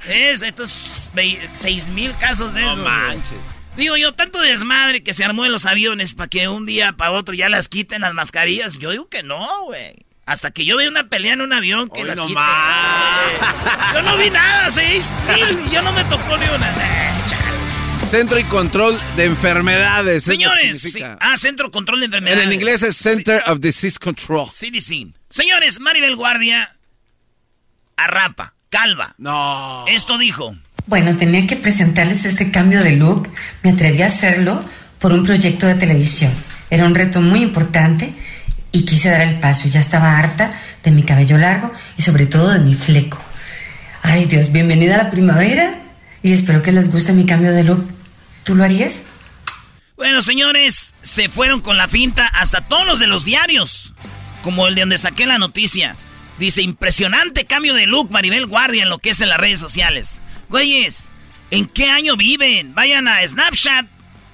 es, 0.08 0.42
estos 0.42 1.12
seis 1.54 1.90
mil 1.90 2.16
casos 2.18 2.54
de 2.54 2.62
No 2.62 2.74
eso. 2.74 2.84
manches. 2.84 3.38
Digo 3.78 3.96
yo, 3.96 4.14
tanto 4.14 4.42
desmadre 4.42 5.02
que 5.04 5.14
se 5.14 5.24
armó 5.24 5.46
en 5.46 5.52
los 5.52 5.66
aviones 5.66 6.14
para 6.14 6.28
que 6.28 6.48
un 6.50 6.66
día 6.66 6.94
para 6.94 7.12
otro 7.12 7.34
ya 7.34 7.48
las 7.50 7.70
quiten 7.70 8.02
las 8.02 8.14
mascarillas. 8.14 8.78
Yo 8.80 8.92
digo 8.92 9.08
que 9.08 9.24
no, 9.24 9.64
güey. 9.66 10.06
Hasta 10.26 10.52
que 10.52 10.66
yo 10.66 10.78
vea 10.78 10.90
una 10.90 11.08
pelea 11.08 11.34
en 11.34 11.42
un 11.42 11.54
avión 11.54 11.90
que 11.90 12.02
Hoy 12.02 12.08
las 12.10 12.18
no 12.18 12.28
quiten. 12.28 12.44
más. 12.44 13.94
Yo 13.94 14.02
no 14.02 14.18
vi 14.18 14.30
nada, 14.30 14.70
seis 14.70 15.16
mil. 15.34 15.60
y 15.68 15.74
Yo 15.74 15.82
no 15.82 15.92
me 15.94 16.04
tocó 16.06 16.38
ni 16.38 16.46
una. 16.48 17.21
Centro 18.12 18.38
y 18.38 18.44
Control 18.44 19.00
de 19.16 19.24
Enfermedades. 19.24 20.26
Señores, 20.26 20.82
sí. 20.82 21.02
ah, 21.02 21.38
Centro 21.38 21.72
Control 21.72 22.02
de 22.02 22.08
Enfermedades. 22.08 22.46
En 22.46 22.52
inglés 22.52 22.84
es 22.84 22.98
Center 22.98 23.42
of 23.48 23.62
Disease 23.62 23.98
Control. 23.98 24.50
CDC. 24.50 25.14
Señores, 25.30 25.80
Maribel 25.80 26.18
Guardia 26.18 26.76
arrapa, 27.96 28.54
calva. 28.70 29.16
No. 29.18 29.86
Esto 29.88 30.18
dijo. 30.18 30.58
Bueno, 30.88 31.16
tenía 31.16 31.48
que 31.48 31.56
presentarles 31.56 32.26
este 32.26 32.52
cambio 32.52 32.84
de 32.84 32.98
look. 32.98 33.30
Me 33.64 33.70
atreví 33.70 34.02
a 34.02 34.08
hacerlo 34.08 34.66
por 35.00 35.14
un 35.14 35.24
proyecto 35.24 35.66
de 35.66 35.76
televisión. 35.76 36.34
Era 36.70 36.86
un 36.88 36.96
reto 36.96 37.22
muy 37.22 37.42
importante 37.42 38.14
y 38.74 38.84
quise 38.84 39.10
dar 39.10 39.22
el 39.22 39.40
paso. 39.40 39.70
Ya 39.70 39.80
estaba 39.80 40.18
harta 40.20 40.60
de 40.84 40.92
mi 40.92 41.04
cabello 41.04 41.38
largo 41.38 41.72
y 41.98 42.02
sobre 42.02 42.26
todo 42.26 42.50
de 42.52 42.60
mi 42.60 42.76
fleco. 42.76 43.20
Ay 44.02 44.26
Dios, 44.26 44.52
bienvenida 44.52 44.96
a 44.96 45.04
la 45.06 45.10
primavera 45.12 45.76
y 46.22 46.34
espero 46.34 46.62
que 46.62 46.74
les 46.74 46.92
guste 46.92 47.14
mi 47.14 47.26
cambio 47.26 47.54
de 47.54 47.64
look. 47.64 48.01
¿Tú 48.44 48.56
lo 48.56 48.64
harías? 48.64 49.04
Bueno, 49.96 50.22
señores, 50.22 50.96
se 51.02 51.30
fueron 51.30 51.62
con 51.62 51.78
la 51.78 51.88
finta 51.88 52.26
hasta 52.28 52.62
todos 52.62 52.86
los 52.88 53.00
de 53.00 53.08
los 53.08 53.24
diarios. 53.24 53.94
Como 54.44 54.68
el 54.68 54.76
de 54.76 54.82
donde 54.82 54.98
saqué 54.98 55.28
la 55.28 55.38
noticia. 55.38 55.96
Dice, 56.40 56.64
impresionante 56.64 57.46
cambio 57.46 57.76
de 57.76 57.86
look 57.86 58.10
Maribel 58.10 58.48
Guardia 58.48 58.82
en 58.82 58.90
lo 58.90 58.98
que 58.98 59.12
es 59.12 59.22
en 59.22 59.30
las 59.30 59.40
redes 59.40 59.60
sociales. 59.60 60.22
Güeyes, 60.50 61.08
¿en 61.52 61.68
qué 61.68 61.92
año 61.92 62.18
viven? 62.18 62.74
Vayan 62.74 63.08
a 63.08 63.26
Snapchat 63.28 63.86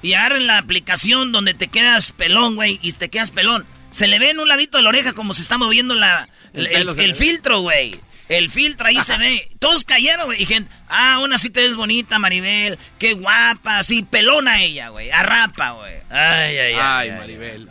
y 0.01 0.13
agarren 0.13 0.47
la 0.47 0.57
aplicación 0.57 1.33
donde 1.33 1.53
te 1.53 1.67
quedas 1.67 2.13
pelón, 2.13 2.55
güey, 2.55 2.79
y 2.81 2.93
te 2.93 3.09
quedas 3.09 3.31
pelón. 3.31 3.65
Se 3.91 4.07
le 4.07 4.19
ve 4.19 4.29
en 4.29 4.39
un 4.39 4.47
ladito 4.47 4.77
de 4.77 4.83
la 4.83 4.89
oreja 4.89 5.13
como 5.13 5.33
se 5.33 5.41
está 5.41 5.57
moviendo 5.57 5.95
la, 5.95 6.29
El 6.53 6.67
el, 6.67 7.13
filtro, 7.13 7.59
güey. 7.59 7.99
El 8.29 8.49
filtro 8.49 8.87
ahí 8.87 8.99
se 9.01 9.17
ve. 9.17 9.47
Todos 9.59 9.85
cayeron, 9.85 10.25
güey. 10.25 10.41
Y 10.41 10.45
gente, 10.45 10.69
ah, 10.89 11.13
aún 11.15 11.31
así 11.33 11.49
te 11.49 11.61
ves 11.61 11.75
bonita, 11.75 12.19
Maribel. 12.19 12.77
Qué 12.99 13.13
guapa, 13.13 13.79
así, 13.79 14.03
pelona 14.03 14.61
ella, 14.61 14.89
güey. 14.89 15.09
Arrapa, 15.11 15.71
güey. 15.71 15.93
Ay, 16.09 16.57
ay, 16.57 16.73
ay. 16.73 16.75
Ay, 16.79 17.09
ay, 17.09 17.17
Maribel. 17.17 17.69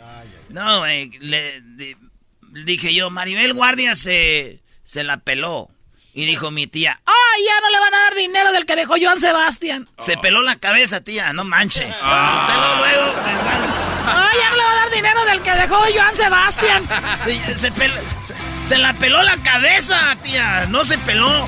no, 0.49 0.79
güey, 0.79 1.11
le, 1.19 1.61
di- 1.61 1.95
dije 2.63 2.93
yo, 2.93 3.09
Maribel 3.09 3.53
Guardia 3.53 3.93
se, 3.95 4.59
se 4.83 5.03
la 5.03 5.17
peló. 5.17 5.69
Y 6.13 6.25
dijo 6.25 6.49
mi 6.49 6.65
tía, 6.65 6.99
¡ay, 7.05 7.41
ya 7.45 7.61
no 7.61 7.69
le 7.69 7.79
van 7.79 7.93
a 7.93 7.99
dar 8.05 8.15
dinero 8.15 8.51
del 8.51 8.65
que 8.65 8.75
dejó 8.75 8.95
Joan 8.99 9.19
Sebastián! 9.21 9.87
Se 9.99 10.17
peló 10.17 10.41
la 10.41 10.55
cabeza, 10.55 11.01
tía, 11.01 11.31
no 11.31 11.43
manche. 11.43 11.85
Usted 11.85 11.93
luego, 11.99 12.75
luego 12.77 13.13
pensando, 13.13 13.75
¡ay, 14.07 14.37
ya 14.41 14.49
no 14.49 14.55
le 14.55 14.63
va 14.63 14.71
a 14.71 14.75
dar 14.77 14.89
dinero 14.95 15.25
del 15.25 15.41
que 15.43 15.51
dejó 15.51 15.75
Joan 15.93 16.15
Sebastián! 16.15 16.89
Se, 17.23 17.55
se 17.55 17.71
pel- 17.71 17.93
se- 18.23 18.33
se 18.63 18.77
la 18.77 18.93
peló 18.93 19.21
la 19.23 19.37
cabeza, 19.37 20.15
tía, 20.23 20.65
no 20.69 20.85
se 20.85 20.97
peló. 20.99 21.47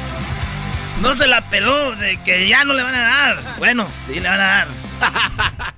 No 1.02 1.16
se 1.16 1.28
la 1.28 1.50
peló 1.50 1.96
de 1.96 2.22
que 2.24 2.50
ya 2.50 2.66
no 2.66 2.74
le 2.74 2.84
van 2.84 2.96
a 2.96 3.00
dar. 3.00 3.56
Bueno, 3.58 3.90
sí 4.06 4.20
le 4.20 4.28
van 4.28 4.42
a 4.42 4.48
dar. 4.48 4.68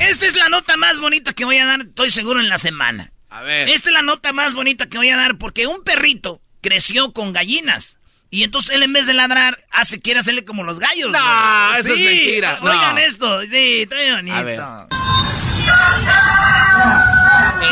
Esta 0.00 0.26
es 0.26 0.34
la 0.34 0.48
nota 0.48 0.76
más 0.78 1.00
bonita 1.00 1.34
que 1.34 1.44
voy 1.44 1.58
a 1.58 1.66
dar, 1.66 1.80
estoy 1.80 2.10
seguro, 2.10 2.40
en 2.40 2.48
la 2.48 2.56
semana. 2.58 3.12
A 3.28 3.42
ver. 3.42 3.68
Esta 3.68 3.90
es 3.90 3.94
la 3.94 4.02
nota 4.02 4.32
más 4.32 4.54
bonita 4.54 4.88
que 4.88 4.96
voy 4.96 5.10
a 5.10 5.16
dar 5.16 5.36
porque 5.36 5.66
un 5.66 5.84
perrito 5.84 6.40
creció 6.62 7.12
con 7.12 7.34
gallinas. 7.34 7.98
Y 8.30 8.44
entonces 8.44 8.76
él 8.76 8.82
en 8.84 8.92
vez 8.92 9.06
de 9.06 9.14
ladrar, 9.14 9.58
hace, 9.70 10.00
quiere 10.00 10.20
hacerle 10.20 10.44
como 10.44 10.64
los 10.64 10.78
gallos. 10.78 11.10
No, 11.10 11.18
güey. 11.18 11.80
eso 11.80 11.92
es 11.92 12.00
mentira, 12.00 12.60
no. 12.62 12.70
Oigan 12.70 12.98
esto, 12.98 13.42
sí, 13.42 13.82
está 13.82 13.96
bien 13.96 14.16
bonito. 14.16 14.36
A 14.36 14.42
ver. 14.42 14.60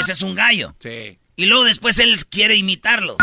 Ese 0.00 0.12
es 0.12 0.22
un 0.22 0.34
gallo. 0.34 0.74
Sí. 0.80 1.18
Y 1.38 1.46
luego 1.46 1.62
después 1.62 2.00
él 2.00 2.26
quiere 2.26 2.56
imitarlo. 2.56 3.16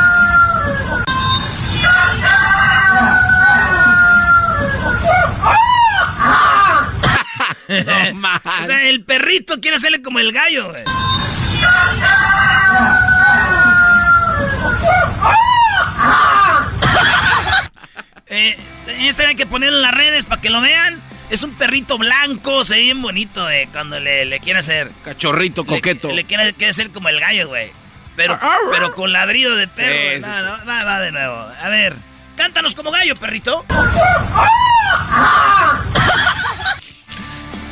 No 7.68 8.14
más. 8.16 8.42
O 8.64 8.66
sea, 8.66 8.88
el 8.90 9.04
perrito 9.04 9.60
quiere 9.60 9.78
hacerle 9.78 10.02
como 10.02 10.20
el 10.20 10.32
gallo, 10.32 10.70
güey. 10.72 10.84
Eh, 18.28 18.58
este 19.02 19.26
hay 19.26 19.36
que 19.36 19.46
ponerlo 19.46 19.78
en 19.78 19.82
las 19.84 19.94
redes 19.94 20.26
para 20.26 20.42
que 20.42 20.50
lo 20.50 20.60
vean. 20.60 21.02
Es 21.30 21.44
un 21.44 21.54
perrito 21.56 21.98
blanco, 21.98 22.64
se 22.66 22.76
ve 22.76 22.82
bien 22.82 23.02
bonito 23.02 23.50
eh, 23.50 23.70
cuando 23.72 24.00
le, 24.00 24.26
le 24.26 24.40
quiere 24.40 24.60
hacer. 24.60 24.92
Cachorrito 25.04 25.62
Le- 25.62 25.68
coqueto. 25.68 26.12
Le, 26.12 26.24
quiere, 26.26 26.54
quiere 26.54 26.72
hacer 26.72 26.92
como 26.92 27.10
el 27.10 27.20
gallo, 27.20 27.48
güey. 27.50 27.72
Pero, 28.16 28.38
pero 28.72 28.94
con 28.94 29.12
ladrido 29.12 29.56
de 29.56 29.68
perro. 29.68 29.94
Sí, 30.16 30.22
no, 30.22 30.28
sí. 30.38 30.44
no, 30.62 30.66
va, 30.66 30.84
va 30.86 31.00
de 31.02 31.12
nuevo. 31.12 31.36
A 31.62 31.70
ver, 31.70 31.96
cántanos 32.38 32.74
como 32.76 32.92
gallo, 32.92 33.16
perrito. 33.16 33.66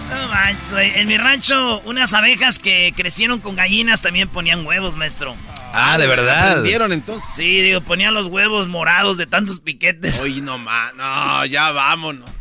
No 0.09 0.27
manches, 0.27 0.71
güey. 0.71 0.91
En 0.99 1.07
mi 1.07 1.17
rancho, 1.17 1.79
unas 1.85 2.13
abejas 2.13 2.59
que 2.59 2.93
crecieron 2.95 3.39
con 3.39 3.55
gallinas 3.55 4.01
también 4.01 4.27
ponían 4.27 4.65
huevos, 4.65 4.95
maestro. 4.95 5.35
Ah, 5.73 5.97
de 5.97 6.05
verdad. 6.07 6.49
¿Aprendieron 6.51 6.93
entonces? 6.93 7.33
Sí, 7.33 7.61
digo, 7.61 7.81
ponían 7.81 8.13
los 8.13 8.27
huevos 8.27 8.67
morados 8.67 9.17
de 9.17 9.25
tantos 9.25 9.59
piquetes. 9.59 10.19
Oye, 10.19 10.41
no 10.41 10.57
más. 10.59 10.93
No, 10.95 11.45
ya 11.45 11.71
vámonos. 11.71 12.29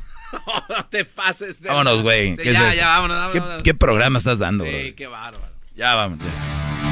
No 0.71 0.87
te 0.87 1.05
pases 1.05 1.61
de. 1.61 1.69
Vámonos, 1.69 2.01
güey. 2.03 2.37
de- 2.37 2.43
¿Qué 2.43 2.51
es 2.53 2.59
Ya, 2.59 2.75
ya, 2.75 2.89
vámonos. 2.89 3.29
¿Qué, 3.33 3.41
vámonos. 3.41 3.63
qué 3.63 3.75
programa 3.75 4.17
estás 4.19 4.39
dando, 4.39 4.65
Sí, 4.65 4.71
bro? 4.71 4.97
qué 4.97 5.07
bárbaro. 5.07 5.53
Ya 5.77 5.95
vamos. 5.95 6.19
ya. 6.21 6.92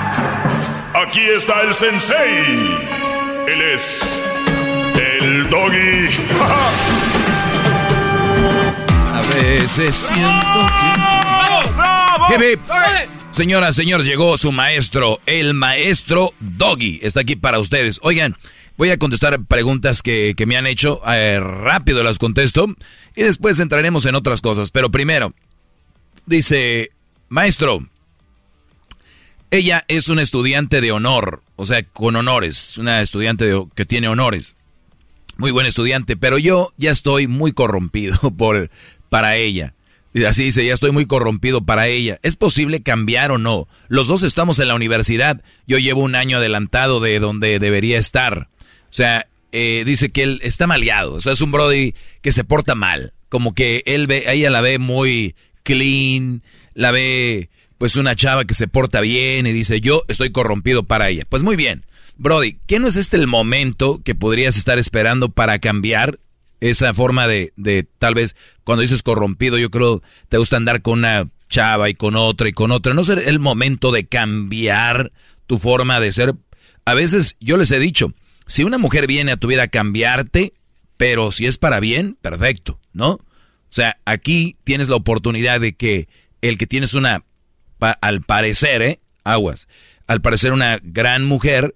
Aquí 1.01 1.21
está 1.21 1.61
el 1.61 1.73
sensei. 1.73 2.77
Él 3.47 3.61
es. 3.73 4.21
El 4.95 5.49
doggy. 5.49 6.07
A 9.13 9.21
veces 9.33 9.95
siento 9.95 10.47
que... 12.29 12.35
Hip, 12.35 12.41
hip. 12.43 12.59
Señoras, 13.31 13.75
señores, 13.75 14.05
llegó 14.05 14.37
su 14.37 14.51
maestro, 14.51 15.19
el 15.25 15.53
maestro 15.53 16.33
Doggy. 16.39 16.99
Está 17.01 17.21
aquí 17.21 17.35
para 17.35 17.59
ustedes. 17.59 17.99
Oigan, 18.03 18.37
voy 18.77 18.91
a 18.91 18.97
contestar 18.97 19.43
preguntas 19.45 20.03
que, 20.03 20.33
que 20.37 20.45
me 20.45 20.57
han 20.57 20.67
hecho. 20.67 21.01
eh, 21.07 21.39
rápido 21.39 22.03
las 22.03 22.19
contesto. 22.19 22.67
Y 23.15 23.23
después 23.23 23.59
entraremos 23.59 24.05
en 24.05 24.15
otras 24.15 24.41
cosas. 24.41 24.71
Pero 24.71 24.91
primero, 24.91 25.33
dice, 26.25 26.91
maestro, 27.29 27.79
ella 29.51 29.83
es 29.87 30.09
una 30.09 30.21
estudiante 30.21 30.81
de 30.81 30.91
honor. 30.91 31.43
O 31.55 31.65
sea, 31.65 31.83
con 31.83 32.15
honores. 32.15 32.77
Una 32.77 33.01
estudiante 33.01 33.45
de- 33.45 33.65
que 33.75 33.85
tiene 33.85 34.07
honores. 34.07 34.55
Muy 35.37 35.51
buen 35.51 35.65
estudiante, 35.67 36.17
pero 36.17 36.37
yo 36.37 36.73
ya 36.77 36.91
estoy 36.91 37.27
muy 37.27 37.51
corrompido 37.51 38.17
por, 38.37 38.69
para 39.09 39.35
ella. 39.37 39.73
Y 40.13 40.25
así 40.25 40.43
dice, 40.45 40.65
ya 40.65 40.73
estoy 40.73 40.91
muy 40.91 41.05
corrompido 41.05 41.61
para 41.65 41.87
ella. 41.87 42.19
¿Es 42.21 42.35
posible 42.35 42.81
cambiar 42.81 43.31
o 43.31 43.37
no? 43.37 43.67
Los 43.87 44.07
dos 44.07 44.23
estamos 44.23 44.59
en 44.59 44.67
la 44.67 44.75
universidad. 44.75 45.41
Yo 45.67 45.77
llevo 45.77 46.01
un 46.01 46.15
año 46.15 46.37
adelantado 46.37 46.99
de 46.99 47.19
donde 47.19 47.59
debería 47.59 47.97
estar. 47.97 48.49
O 48.89 48.93
sea, 48.93 49.27
eh, 49.53 49.83
dice 49.85 50.09
que 50.11 50.23
él 50.23 50.39
está 50.43 50.67
maleado. 50.67 51.13
O 51.13 51.21
sea, 51.21 51.31
es 51.31 51.39
un 51.41 51.51
Brody 51.53 51.93
que 52.21 52.33
se 52.33 52.43
porta 52.43 52.75
mal. 52.75 53.13
Como 53.29 53.55
que 53.55 53.83
él 53.85 54.07
ve, 54.07 54.25
ella 54.27 54.49
la 54.49 54.59
ve 54.59 54.79
muy 54.79 55.33
clean, 55.63 56.43
la 56.73 56.91
ve 56.91 57.49
pues 57.81 57.95
una 57.95 58.15
chava 58.15 58.45
que 58.45 58.53
se 58.53 58.67
porta 58.67 59.01
bien 59.01 59.47
y 59.47 59.53
dice, 59.53 59.81
yo 59.81 60.03
estoy 60.07 60.29
corrompido 60.29 60.83
para 60.83 61.09
ella. 61.09 61.25
Pues 61.27 61.41
muy 61.41 61.55
bien. 61.55 61.83
Brody, 62.15 62.59
¿qué 62.67 62.77
no 62.77 62.87
es 62.87 62.95
este 62.95 63.17
el 63.17 63.25
momento 63.25 64.03
que 64.05 64.13
podrías 64.13 64.55
estar 64.55 64.77
esperando 64.77 65.29
para 65.29 65.57
cambiar 65.57 66.19
esa 66.59 66.93
forma 66.93 67.27
de, 67.27 67.53
de 67.55 67.87
tal 67.97 68.13
vez 68.13 68.35
cuando 68.63 68.83
dices 68.83 69.01
corrompido, 69.01 69.57
yo 69.57 69.71
creo 69.71 70.03
te 70.29 70.37
gusta 70.37 70.57
andar 70.57 70.83
con 70.83 70.99
una 70.99 71.27
chava 71.49 71.89
y 71.89 71.95
con 71.95 72.15
otra 72.15 72.47
y 72.47 72.53
con 72.53 72.71
otra. 72.71 72.93
No 72.93 73.01
es 73.01 73.09
el 73.09 73.39
momento 73.39 73.91
de 73.91 74.05
cambiar 74.05 75.11
tu 75.47 75.57
forma 75.57 75.99
de 75.99 76.11
ser. 76.11 76.35
A 76.85 76.93
veces 76.93 77.35
yo 77.39 77.57
les 77.57 77.71
he 77.71 77.79
dicho, 77.79 78.13
si 78.45 78.63
una 78.63 78.77
mujer 78.77 79.07
viene 79.07 79.31
a 79.31 79.37
tu 79.37 79.47
vida 79.47 79.63
a 79.63 79.69
cambiarte, 79.69 80.53
pero 80.97 81.31
si 81.31 81.47
es 81.47 81.57
para 81.57 81.79
bien, 81.79 82.15
perfecto, 82.21 82.79
¿no? 82.93 83.13
O 83.13 83.23
sea, 83.71 83.97
aquí 84.05 84.55
tienes 84.65 84.87
la 84.87 84.97
oportunidad 84.97 85.59
de 85.59 85.73
que 85.73 86.07
el 86.41 86.59
que 86.59 86.67
tienes 86.67 86.93
una, 86.93 87.23
al 87.81 88.21
parecer, 88.21 88.81
¿eh? 88.81 88.99
Aguas, 89.23 89.67
al 90.07 90.21
parecer 90.21 90.53
una 90.53 90.79
gran 90.81 91.25
mujer, 91.25 91.75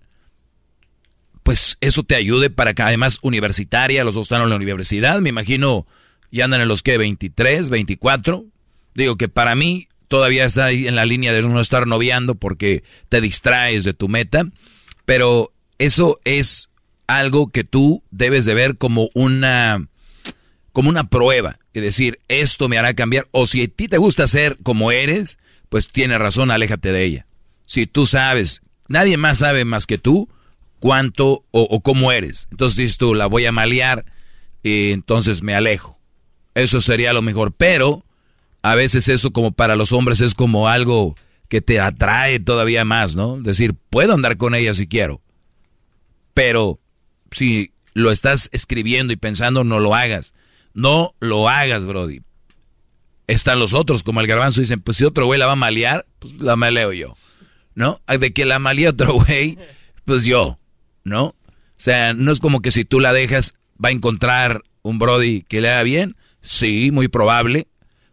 pues 1.43 1.77
eso 1.81 2.03
te 2.03 2.15
ayude 2.15 2.49
para 2.49 2.73
que 2.73 2.81
además 2.81 3.19
universitaria, 3.21 4.03
los 4.03 4.15
dos 4.15 4.25
están 4.25 4.41
en 4.41 4.49
la 4.49 4.55
universidad, 4.55 5.19
me 5.21 5.29
imagino, 5.29 5.85
ya 6.31 6.45
andan 6.45 6.61
en 6.61 6.67
los 6.67 6.81
que, 6.81 6.97
23, 6.97 7.69
24. 7.69 8.45
Digo 8.95 9.15
que 9.15 9.29
para 9.29 9.55
mí 9.55 9.87
todavía 10.07 10.45
está 10.45 10.65
ahí 10.65 10.87
en 10.87 10.95
la 10.95 11.05
línea 11.05 11.33
de 11.33 11.41
no 11.41 11.59
estar 11.59 11.87
noviando 11.87 12.35
porque 12.35 12.83
te 13.09 13.21
distraes 13.21 13.83
de 13.83 13.93
tu 13.93 14.07
meta, 14.07 14.47
pero 15.05 15.53
eso 15.77 16.17
es 16.23 16.69
algo 17.07 17.51
que 17.51 17.63
tú 17.63 18.03
debes 18.11 18.45
de 18.45 18.53
ver 18.53 18.77
como 18.77 19.09
una 19.13 19.87
como 20.71 20.89
una 20.89 21.07
prueba 21.09 21.59
y 21.73 21.79
decir, 21.79 22.19
esto 22.27 22.67
me 22.67 22.77
hará 22.77 22.93
cambiar 22.95 23.25
o 23.31 23.47
si 23.47 23.63
a 23.63 23.67
ti 23.67 23.87
te 23.87 23.97
gusta 23.97 24.27
ser 24.27 24.57
como 24.61 24.91
eres, 24.91 25.37
pues 25.69 25.89
tiene 25.89 26.17
razón, 26.17 26.51
aléjate 26.51 26.91
de 26.91 27.04
ella. 27.04 27.25
Si 27.65 27.88
tú 27.88 28.06
sabes, 28.06 28.62
nadie 28.88 29.17
más 29.17 29.39
sabe 29.39 29.65
más 29.65 29.86
que 29.86 29.97
tú, 29.97 30.30
cuánto 30.80 31.43
o, 31.51 31.82
cómo 31.82 32.12
eres. 32.12 32.47
Entonces 32.51 32.78
dices 32.78 32.97
tú, 32.97 33.13
la 33.13 33.28
voy 33.28 33.45
a 33.45 33.51
malear 33.51 34.06
y 34.63 34.91
entonces 34.91 35.41
me 35.41 35.56
alejo. 35.56 35.97
Eso 36.54 36.82
sería 36.82 37.13
lo 37.13 37.21
mejor. 37.21 37.54
Pero 37.54 38.06
a 38.62 38.75
veces 38.75 39.10
eso 39.10 39.32
como 39.32 39.51
para 39.51 39.75
los 39.75 39.91
hombres 39.91 40.21
es 40.21 40.34
como 40.34 40.67
algo 40.67 41.15
que 41.49 41.62
te 41.62 41.80
atrae 41.80 42.39
todavía 42.39 42.86
más, 42.86 43.15
¿no? 43.15 43.38
Decir, 43.41 43.75
puedo 43.89 44.13
andar 44.13 44.38
con 44.38 44.56
ella 44.56 44.73
si 44.73 44.88
quiero. 44.88 45.21
Pero 46.34 46.80
si 47.32 47.71
lo 47.93 48.12
estás 48.12 48.49
escribiendo 48.51 49.13
y 49.13 49.15
pensando, 49.17 49.63
no 49.63 49.80
lo 49.80 49.95
hagas. 49.95 50.34
No 50.73 51.15
lo 51.19 51.49
hagas, 51.49 51.86
Brody. 51.86 52.21
Están 53.27 53.59
los 53.59 53.73
otros, 53.73 54.03
como 54.03 54.21
el 54.21 54.27
garbanzo, 54.27 54.61
dicen, 54.61 54.81
pues 54.81 54.97
si 54.97 55.03
otro 55.03 55.25
güey 55.25 55.39
la 55.39 55.47
va 55.47 55.53
a 55.53 55.57
malear, 55.57 56.05
pues 56.19 56.33
la 56.35 56.55
maleo 56.55 56.93
yo. 56.93 57.15
¿No? 57.73 58.01
De 58.07 58.33
que 58.33 58.45
la 58.45 58.59
malea 58.59 58.91
otro 58.91 59.13
güey, 59.25 59.57
pues 60.05 60.25
yo. 60.25 60.59
¿no? 61.05 61.27
O 61.27 61.35
sea, 61.77 62.13
no 62.13 62.31
es 62.33 62.39
como 62.39 62.61
que 62.61 62.71
si 62.71 62.83
tú 62.83 62.99
la 62.99 63.13
dejas 63.13 63.53
va 63.83 63.89
a 63.89 63.93
encontrar 63.93 64.63
un 64.81 64.99
Brody 64.99 65.43
que 65.43 65.61
le 65.61 65.69
haga 65.69 65.83
bien. 65.83 66.17
Sí, 66.41 66.91
muy 66.91 67.07
probable. 67.07 67.67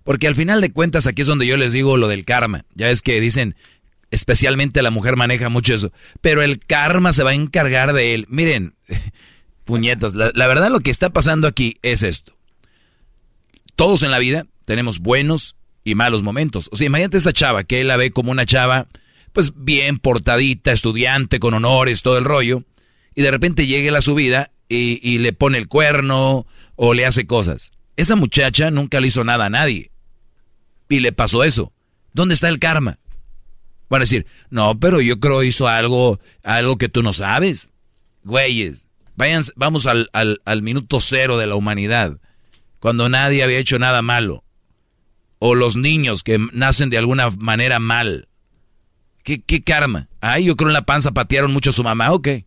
Porque 0.04 0.28
al 0.28 0.34
final 0.34 0.60
de 0.60 0.72
cuentas 0.72 1.06
aquí 1.06 1.22
es 1.22 1.28
donde 1.28 1.46
yo 1.46 1.56
les 1.56 1.72
digo 1.72 1.96
lo 1.96 2.08
del 2.08 2.24
karma. 2.24 2.64
Ya 2.74 2.88
es 2.90 3.02
que 3.02 3.20
dicen, 3.20 3.56
especialmente 4.10 4.82
la 4.82 4.90
mujer 4.90 5.16
maneja 5.16 5.48
mucho 5.48 5.74
eso. 5.74 5.92
Pero 6.20 6.42
el 6.42 6.60
karma 6.60 7.12
se 7.12 7.24
va 7.24 7.30
a 7.30 7.34
encargar 7.34 7.92
de 7.92 8.14
él. 8.14 8.26
Miren, 8.28 8.74
puñetas, 9.64 10.14
la, 10.14 10.30
la 10.34 10.46
verdad 10.46 10.70
lo 10.70 10.80
que 10.80 10.90
está 10.90 11.10
pasando 11.10 11.48
aquí 11.48 11.76
es 11.82 12.02
esto. 12.02 12.36
Todos 13.76 14.02
en 14.02 14.10
la 14.10 14.18
vida 14.18 14.46
tenemos 14.64 14.98
buenos 14.98 15.56
y 15.84 15.94
malos 15.94 16.22
momentos. 16.22 16.68
O 16.72 16.76
sea, 16.76 16.86
imagínate 16.86 17.16
esa 17.16 17.32
chava 17.32 17.64
que 17.64 17.80
él 17.80 17.88
la 17.88 17.96
ve 17.96 18.10
como 18.10 18.30
una 18.30 18.46
chava, 18.46 18.86
pues 19.32 19.52
bien 19.56 19.98
portadita, 19.98 20.72
estudiante, 20.72 21.40
con 21.40 21.54
honores, 21.54 22.02
todo 22.02 22.18
el 22.18 22.24
rollo 22.24 22.64
y 23.14 23.22
de 23.22 23.30
repente 23.30 23.66
llegue 23.66 23.90
a 23.90 24.00
su 24.00 24.14
vida 24.14 24.50
y, 24.68 25.18
le 25.18 25.34
pone 25.34 25.58
el 25.58 25.68
cuerno 25.68 26.46
o 26.76 26.94
le 26.94 27.04
hace 27.04 27.26
cosas. 27.26 27.72
Esa 27.96 28.16
muchacha 28.16 28.70
nunca 28.70 29.00
le 29.00 29.08
hizo 29.08 29.22
nada 29.22 29.46
a 29.46 29.50
nadie. 29.50 29.90
Y 30.88 31.00
le 31.00 31.12
pasó 31.12 31.44
eso. 31.44 31.72
¿Dónde 32.14 32.34
está 32.34 32.48
el 32.48 32.58
karma? 32.58 32.98
Van 33.90 34.00
a 34.00 34.04
decir, 34.04 34.24
no, 34.48 34.80
pero 34.80 35.02
yo 35.02 35.20
creo 35.20 35.42
hizo 35.42 35.68
algo, 35.68 36.20
algo 36.42 36.78
que 36.78 36.88
tú 36.88 37.02
no 37.02 37.12
sabes. 37.12 37.74
Güeyes, 38.24 38.86
vayan, 39.14 39.44
vamos 39.56 39.86
al, 39.86 40.08
minuto 40.62 41.00
cero 41.00 41.36
de 41.36 41.46
la 41.46 41.54
humanidad, 41.54 42.18
cuando 42.82 43.08
nadie 43.08 43.42
había 43.42 43.58
hecho 43.58 43.78
nada 43.78 44.02
malo. 44.02 44.44
O 45.38 45.54
los 45.54 45.76
niños 45.76 46.22
que 46.22 46.38
nacen 46.52 46.90
de 46.90 46.98
alguna 46.98 47.30
manera 47.30 47.78
mal. 47.78 48.28
¿Qué, 49.22 49.40
qué 49.40 49.62
karma? 49.62 50.08
Ay, 50.20 50.44
yo 50.44 50.56
creo 50.56 50.68
en 50.68 50.74
la 50.74 50.84
panza 50.84 51.12
patearon 51.12 51.54
mucho 51.54 51.70
a 51.70 51.72
su 51.72 51.82
mamá, 51.82 52.12
¿o 52.12 52.20
qué? 52.20 52.44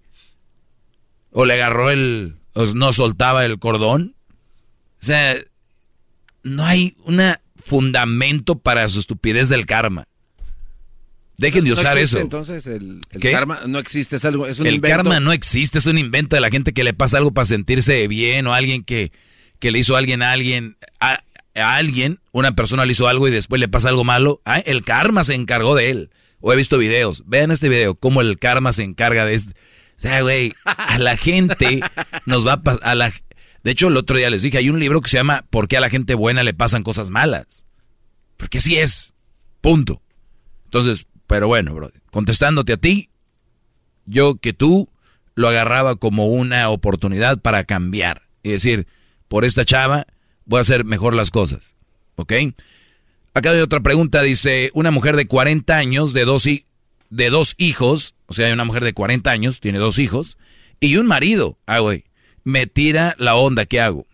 o 1.37 1.45
le 1.45 1.53
agarró 1.53 1.91
el, 1.91 2.37
o 2.53 2.65
no 2.67 2.93
soltaba 2.93 3.43
el 3.43 3.59
cordón. 3.59 4.15
O 5.01 5.05
sea, 5.05 5.35
no 6.43 6.63
hay 6.63 6.95
un 7.03 7.21
fundamento 7.61 8.57
para 8.57 8.87
su 8.87 8.99
estupidez 8.99 9.49
del 9.49 9.65
karma. 9.65 10.07
Dejen 11.35 11.65
de 11.65 11.73
usar 11.73 11.97
eso. 11.97 12.19
Entonces 12.19 12.65
el, 12.67 13.01
karma 13.19 13.59
no 13.67 13.79
existe, 13.79 14.15
es 14.15 14.23
algo, 14.23 14.47
es 14.47 14.61
un 14.61 14.67
El 14.67 14.79
karma 14.79 15.19
no 15.19 15.33
existe, 15.33 15.79
es 15.79 15.87
un 15.87 15.97
invento 15.97 16.37
de 16.37 16.39
la 16.39 16.49
gente 16.49 16.71
que 16.71 16.85
le 16.85 16.93
pasa 16.93 17.17
algo 17.17 17.33
para 17.33 17.43
sentirse 17.43 18.07
bien 18.07 18.47
o 18.47 18.53
alguien 18.53 18.85
que, 18.85 19.11
que 19.59 19.71
le 19.71 19.79
hizo 19.79 19.95
alguien 19.95 20.21
a 20.21 20.31
alguien 20.31 20.77
a, 20.99 21.19
alguien, 21.55 22.19
una 22.31 22.55
persona 22.55 22.85
le 22.85 22.91
hizo 22.91 23.07
algo 23.07 23.27
y 23.27 23.31
después 23.31 23.59
le 23.59 23.69
pasa 23.69 23.89
algo 23.89 24.03
malo. 24.03 24.41
Ah, 24.45 24.59
el 24.59 24.83
karma 24.83 25.23
se 25.23 25.35
encargó 25.35 25.75
de 25.75 25.89
él. 25.89 26.09
O 26.41 26.51
he 26.51 26.55
visto 26.55 26.77
videos. 26.77 27.23
Vean 27.25 27.49
este 27.49 27.69
video, 27.69 27.95
cómo 27.95 28.21
el 28.21 28.37
karma 28.37 28.73
se 28.73 28.83
encarga 28.83 29.25
de 29.25 29.35
este 29.35 29.53
o 29.97 30.01
sea, 30.01 30.21
güey, 30.21 30.53
a 30.65 30.99
la 30.99 31.17
gente 31.17 31.79
nos 32.25 32.45
va 32.45 32.61
a 32.65 32.71
a 32.91 32.95
la 32.95 33.13
De 33.63 33.71
hecho, 33.71 33.87
el 33.87 33.97
otro 33.97 34.17
día 34.17 34.29
les 34.29 34.41
dije, 34.41 34.57
hay 34.57 34.69
un 34.69 34.79
libro 34.79 35.01
que 35.01 35.09
se 35.09 35.17
llama 35.17 35.45
¿Por 35.49 35.67
qué 35.67 35.77
a 35.77 35.81
la 35.81 35.89
gente 35.89 36.15
buena 36.15 36.43
le 36.43 36.53
pasan 36.53 36.83
cosas 36.83 37.09
malas? 37.09 37.65
Porque 38.37 38.57
así 38.57 38.77
es. 38.77 39.13
Punto. 39.61 40.01
Entonces, 40.65 41.07
pero 41.27 41.47
bueno, 41.47 41.73
bro, 41.73 41.91
contestándote 42.11 42.73
a 42.73 42.77
ti, 42.77 43.09
yo 44.05 44.35
que 44.35 44.53
tú 44.53 44.89
lo 45.33 45.47
agarraba 45.47 45.95
como 45.95 46.27
una 46.27 46.69
oportunidad 46.69 47.39
para 47.39 47.63
cambiar 47.63 48.23
y 48.43 48.51
decir, 48.51 48.87
por 49.27 49.45
esta 49.45 49.65
chava 49.65 50.07
voy 50.45 50.59
a 50.59 50.61
hacer 50.61 50.85
mejor 50.85 51.13
las 51.13 51.31
cosas. 51.31 51.75
¿Ok? 52.15 52.33
Acá 53.33 53.51
hay 53.51 53.59
otra 53.59 53.81
pregunta, 53.81 54.21
dice, 54.21 54.71
una 54.73 54.91
mujer 54.91 55.17
de 55.17 55.27
40 55.27 55.75
años, 55.75 56.13
de 56.13 56.23
dos, 56.23 56.45
de 56.45 57.29
dos 57.29 57.55
hijos, 57.57 58.15
o 58.27 58.33
sea, 58.33 58.47
hay 58.47 58.53
una 58.53 58.63
mujer 58.63 58.83
de 58.83 58.93
40 58.93 59.29
años, 59.29 59.59
tiene 59.59 59.77
dos 59.77 59.99
hijos, 59.99 60.37
y 60.79 60.95
un 60.95 61.05
marido. 61.05 61.57
Ah, 61.65 61.79
güey, 61.79 62.05
me 62.45 62.65
tira 62.67 63.15
la 63.17 63.35
onda, 63.35 63.65
¿qué 63.65 63.81
hago? 63.81 64.05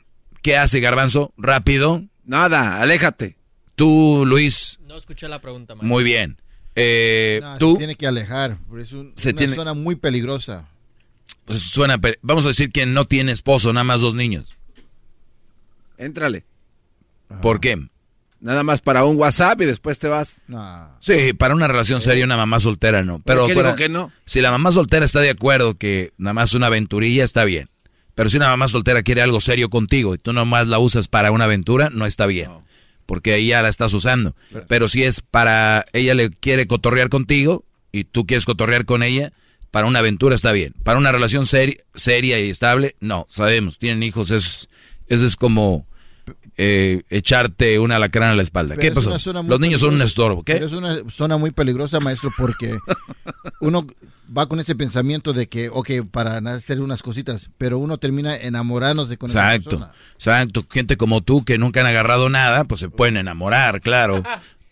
¿Qué 0.42 0.58
hace 0.58 0.80
Garbanzo? 0.80 1.34
Rápido. 1.38 2.04
Nada, 2.26 2.82
aléjate. 2.82 3.38
Tú, 3.76 4.24
Luis. 4.26 4.80
No 4.88 4.98
escuché 4.98 5.28
la 5.28 5.40
pregunta. 5.40 5.76
Muy 5.76 6.04
bien. 6.04 6.38
Eh, 6.76 7.42
tú. 7.60 7.74
Se 7.74 7.78
tiene 7.80 7.96
que 7.96 8.08
alejar, 8.08 8.58
es 8.80 8.94
una 8.94 9.14
zona 9.56 9.74
muy 9.74 9.96
peligrosa. 9.96 10.68
Pues 11.46 11.62
suena, 11.62 12.00
vamos 12.22 12.46
a 12.46 12.50
decir 12.50 12.72
que 12.72 12.86
no 12.86 13.06
tiene 13.06 13.32
esposo, 13.32 13.74
nada 13.74 13.84
más 13.84 14.02
dos 14.02 14.16
niños. 14.16 14.58
Éntrale. 16.02 16.44
¿Por 17.42 17.60
qué? 17.60 17.80
Nada 18.40 18.64
más 18.64 18.82
para 18.82 19.06
un 19.06 19.18
WhatsApp 19.18 19.62
y 19.62 19.66
después 19.66 20.00
te 20.00 20.08
vas. 20.08 20.36
Sí, 21.00 21.34
para 21.34 21.54
una 21.54 21.68
relación 21.68 22.02
seria 22.02 22.26
una 22.26 22.38
mamá 22.38 22.60
soltera 22.60 23.04
no. 23.04 23.22
Pero 23.24 23.48
¿Por 23.48 23.76
qué 23.76 23.88
no? 23.88 24.12
Si 24.26 24.42
la 24.42 24.50
mamá 24.50 24.72
soltera 24.72 25.06
está 25.06 25.20
de 25.20 25.30
acuerdo 25.30 25.76
que 25.76 26.12
nada 26.18 26.34
más 26.34 26.56
una 26.56 26.68
aventurilla 26.68 27.24
está 27.24 27.46
bien. 27.46 27.70
Pero 28.16 28.30
si 28.30 28.38
una 28.38 28.50
mamá 28.50 28.68
soltera 28.68 29.04
quiere 29.04 29.22
algo 29.22 29.40
serio 29.40 29.70
contigo 29.70 30.16
y 30.16 30.18
tú 30.18 30.34
nomás 30.34 30.68
la 30.68 30.80
usas 30.80 31.08
para 31.08 31.32
una 31.32 31.46
aventura, 31.46 31.90
no 31.92 32.08
está 32.08 32.26
bien. 32.26 32.50
Porque 33.06 33.34
ahí 33.34 33.48
ya 33.48 33.62
la 33.62 33.70
estás 33.70 33.94
usando. 33.94 34.36
Pero, 34.68 34.88
si 34.88 35.04
es 35.04 35.22
para 35.22 35.86
ella 35.94 36.16
le 36.16 36.32
quiere 36.32 36.66
cotorrear 36.66 37.10
contigo 37.10 37.64
y 37.92 38.06
tú 38.06 38.26
quieres 38.26 38.46
cotorrear 38.46 38.86
con 38.86 39.04
ella, 39.04 39.34
para 39.70 39.86
una 39.86 40.00
aventura 40.00 40.34
está 40.34 40.52
bien. 40.52 40.74
Para 40.84 40.98
una 40.98 41.12
relación 41.12 41.46
seria 41.46 42.40
y 42.40 42.50
estable, 42.50 42.96
no. 43.00 43.28
Sabemos, 43.30 43.78
tienen 43.78 44.02
hijos, 44.04 44.32
es, 44.32 44.68
eso 45.08 45.26
es 45.26 45.36
como 45.36 45.86
eh, 46.58 47.04
echarte 47.10 47.80
una 47.80 47.96
alacrán 47.96 48.32
a 48.32 48.36
la 48.36 48.42
espalda. 48.42 48.76
¿Qué 48.76 48.92
pasó? 48.92 49.10
Los 49.44 49.60
niños 49.60 49.80
son 49.80 49.96
un 49.96 50.02
estorbo. 50.02 50.44
¿Qué? 50.44 50.58
es 50.58 50.74
una 50.74 50.98
zona 51.10 51.38
muy 51.38 51.52
peligrosa, 51.52 52.00
maestro, 52.00 52.32
porque 52.38 52.78
uno 53.62 53.88
va 54.36 54.48
con 54.48 54.60
ese 54.60 54.76
pensamiento 54.76 55.34
de 55.34 55.48
que, 55.48 55.70
ok, 55.70 55.90
para 56.10 56.38
hacer 56.54 56.82
unas 56.82 57.02
cositas, 57.02 57.50
pero 57.58 57.80
uno 57.80 57.98
termina 57.98 58.36
enamorándose 58.36 59.18
con 59.18 59.30
exacto, 59.30 59.56
esa 59.56 59.70
persona. 59.70 59.92
Exacto. 60.16 60.66
Gente 60.70 60.98
como 60.98 61.22
tú 61.22 61.44
que 61.44 61.58
nunca 61.58 61.82
han 61.82 61.88
agarrado 61.88 62.30
nada, 62.30 62.64
pues 62.66 62.80
se 62.80 62.90
pueden 62.90 63.18
enamorar, 63.18 63.82
claro. 63.82 64.24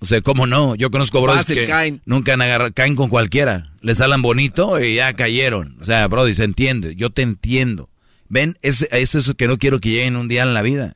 O 0.01 0.05
sea, 0.05 0.21
¿cómo 0.21 0.47
no? 0.47 0.75
Yo 0.75 0.91
conozco 0.91 1.21
bros 1.21 1.45
que 1.45 1.99
nunca 2.05 2.33
han 2.33 2.41
agarrado, 2.41 2.73
caen 2.73 2.95
con 2.95 3.09
cualquiera. 3.09 3.71
Les 3.81 3.97
salen 3.97 4.21
bonito 4.21 4.79
y 4.79 4.95
ya 4.95 5.13
cayeron. 5.13 5.77
O 5.81 5.83
sea, 5.83 6.07
brody, 6.07 6.33
se 6.33 6.45
entiende. 6.45 6.95
Yo 6.95 7.09
te 7.09 7.21
entiendo. 7.21 7.89
Ven, 8.29 8.57
es, 8.61 8.87
es 8.91 9.15
eso 9.15 9.33
que 9.33 9.47
no 9.47 9.57
quiero 9.57 9.79
que 9.79 9.89
lleguen 9.89 10.15
un 10.15 10.27
día 10.27 10.43
en 10.43 10.53
la 10.53 10.61
vida 10.61 10.95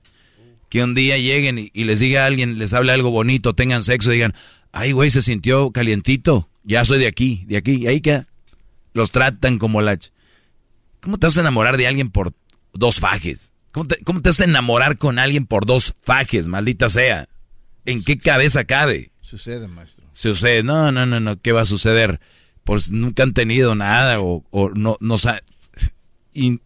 que 0.73 0.83
un 0.83 0.95
día 0.95 1.19
lleguen 1.19 1.69
y, 1.71 1.83
les 1.83 1.99
diga 1.99 2.23
a 2.23 2.25
alguien, 2.25 2.57
les 2.57 2.73
hable 2.73 2.91
algo 2.91 3.11
bonito, 3.11 3.53
tengan 3.53 3.83
sexo, 3.83 4.09
digan, 4.09 4.33
ay, 4.71 4.91
güey, 4.91 5.11
se 5.11 5.21
sintió 5.21 5.69
calientito, 5.69 6.49
ya 6.63 6.83
soy 6.83 6.97
de 6.97 7.05
aquí, 7.05 7.43
de 7.45 7.57
aquí, 7.57 7.73
y 7.73 7.85
ahí 7.85 8.01
que 8.01 8.25
los 8.91 9.11
tratan 9.11 9.59
como 9.59 9.83
la... 9.83 9.99
¿Cómo 10.99 11.19
te 11.19 11.27
vas 11.27 11.37
a 11.37 11.41
enamorar 11.41 11.77
de 11.77 11.85
alguien 11.85 12.09
por 12.09 12.33
dos 12.73 12.99
fajes? 12.99 13.53
¿Cómo 13.71 13.85
te, 13.85 14.03
¿Cómo 14.03 14.23
te 14.23 14.29
vas 14.29 14.39
a 14.41 14.45
enamorar 14.45 14.97
con 14.97 15.19
alguien 15.19 15.45
por 15.45 15.67
dos 15.67 15.93
fajes, 16.01 16.47
maldita 16.47 16.89
sea? 16.89 17.29
¿En 17.85 18.03
qué 18.03 18.17
cabeza 18.17 18.63
cabe? 18.63 19.11
Sucede, 19.21 19.67
maestro. 19.67 20.07
Sucede. 20.11 20.63
No, 20.63 20.91
no, 20.91 21.05
no, 21.05 21.19
no. 21.19 21.39
¿Qué 21.39 21.51
va 21.51 21.61
a 21.61 21.65
suceder? 21.65 22.19
Pues 22.63 22.89
nunca 22.89 23.21
han 23.21 23.33
tenido 23.33 23.75
nada 23.75 24.19
o, 24.19 24.43
o 24.49 24.71
no, 24.71 24.97
no 25.01 25.17
y 26.33 26.61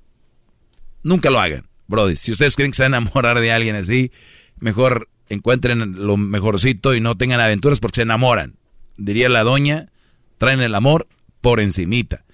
nunca 1.03 1.29
lo 1.29 1.41
hagan, 1.41 1.66
Brody. 1.87 2.15
Si 2.15 2.31
ustedes 2.31 2.55
creen 2.55 2.71
que 2.71 2.77
se 2.77 2.83
van 2.83 2.93
a 2.93 2.97
enamorar 2.97 3.39
de 3.39 3.51
alguien 3.51 3.75
así, 3.75 4.11
mejor 4.59 5.09
encuentren 5.29 6.05
lo 6.05 6.17
mejorcito 6.17 6.95
y 6.95 7.01
no 7.01 7.17
tengan 7.17 7.39
aventuras 7.39 7.79
porque 7.79 7.97
se 7.97 8.01
enamoran. 8.03 8.55
Diría 8.97 9.29
la 9.29 9.43
doña, 9.43 9.91
traen 10.37 10.61
el 10.61 10.75
amor 10.75 11.07
por 11.41 11.59
encimita. 11.59 12.25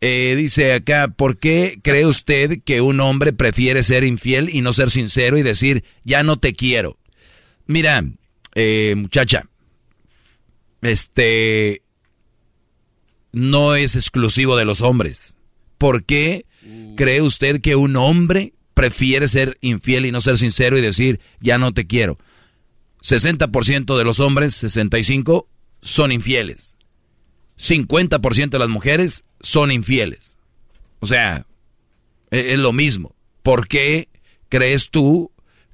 Eh, 0.00 0.34
dice 0.36 0.72
acá, 0.72 1.08
¿por 1.08 1.38
qué 1.38 1.78
cree 1.82 2.06
usted 2.06 2.62
que 2.64 2.80
un 2.80 3.00
hombre 3.00 3.32
prefiere 3.32 3.82
ser 3.82 4.04
infiel 4.04 4.48
y 4.50 4.62
no 4.62 4.72
ser 4.72 4.90
sincero 4.90 5.36
y 5.36 5.42
decir, 5.42 5.84
ya 6.04 6.22
no 6.22 6.38
te 6.38 6.54
quiero? 6.54 6.96
Mira, 7.66 8.02
eh, 8.54 8.94
muchacha, 8.96 9.44
este 10.80 11.82
no 13.32 13.74
es 13.74 13.94
exclusivo 13.94 14.56
de 14.56 14.64
los 14.64 14.80
hombres. 14.80 15.36
¿Por 15.78 16.04
qué 16.04 16.46
cree 16.96 17.22
usted 17.22 17.60
que 17.60 17.76
un 17.76 17.96
hombre 17.96 18.54
prefiere 18.80 19.28
ser 19.28 19.58
infiel 19.60 20.06
y 20.06 20.10
no 20.10 20.22
ser 20.22 20.38
sincero 20.38 20.78
y 20.78 20.80
decir, 20.80 21.20
ya 21.38 21.58
no 21.58 21.72
te 21.72 21.86
quiero? 21.86 22.16
60% 23.02 23.98
de 23.98 24.04
los 24.04 24.20
hombres, 24.20 24.64
65%, 24.64 25.44
son 25.82 26.12
infieles. 26.12 26.76
50% 27.58 28.48
de 28.48 28.58
las 28.58 28.70
mujeres 28.70 29.22
son 29.42 29.70
infieles. 29.70 30.38
O 31.00 31.06
sea, 31.06 31.44
e- 32.30 32.54
es 32.54 32.58
lo 32.58 32.72
mismo. 32.72 33.14
¿Por 33.42 33.68
qué 33.68 34.08
crees 34.48 34.88
tú 34.88 35.30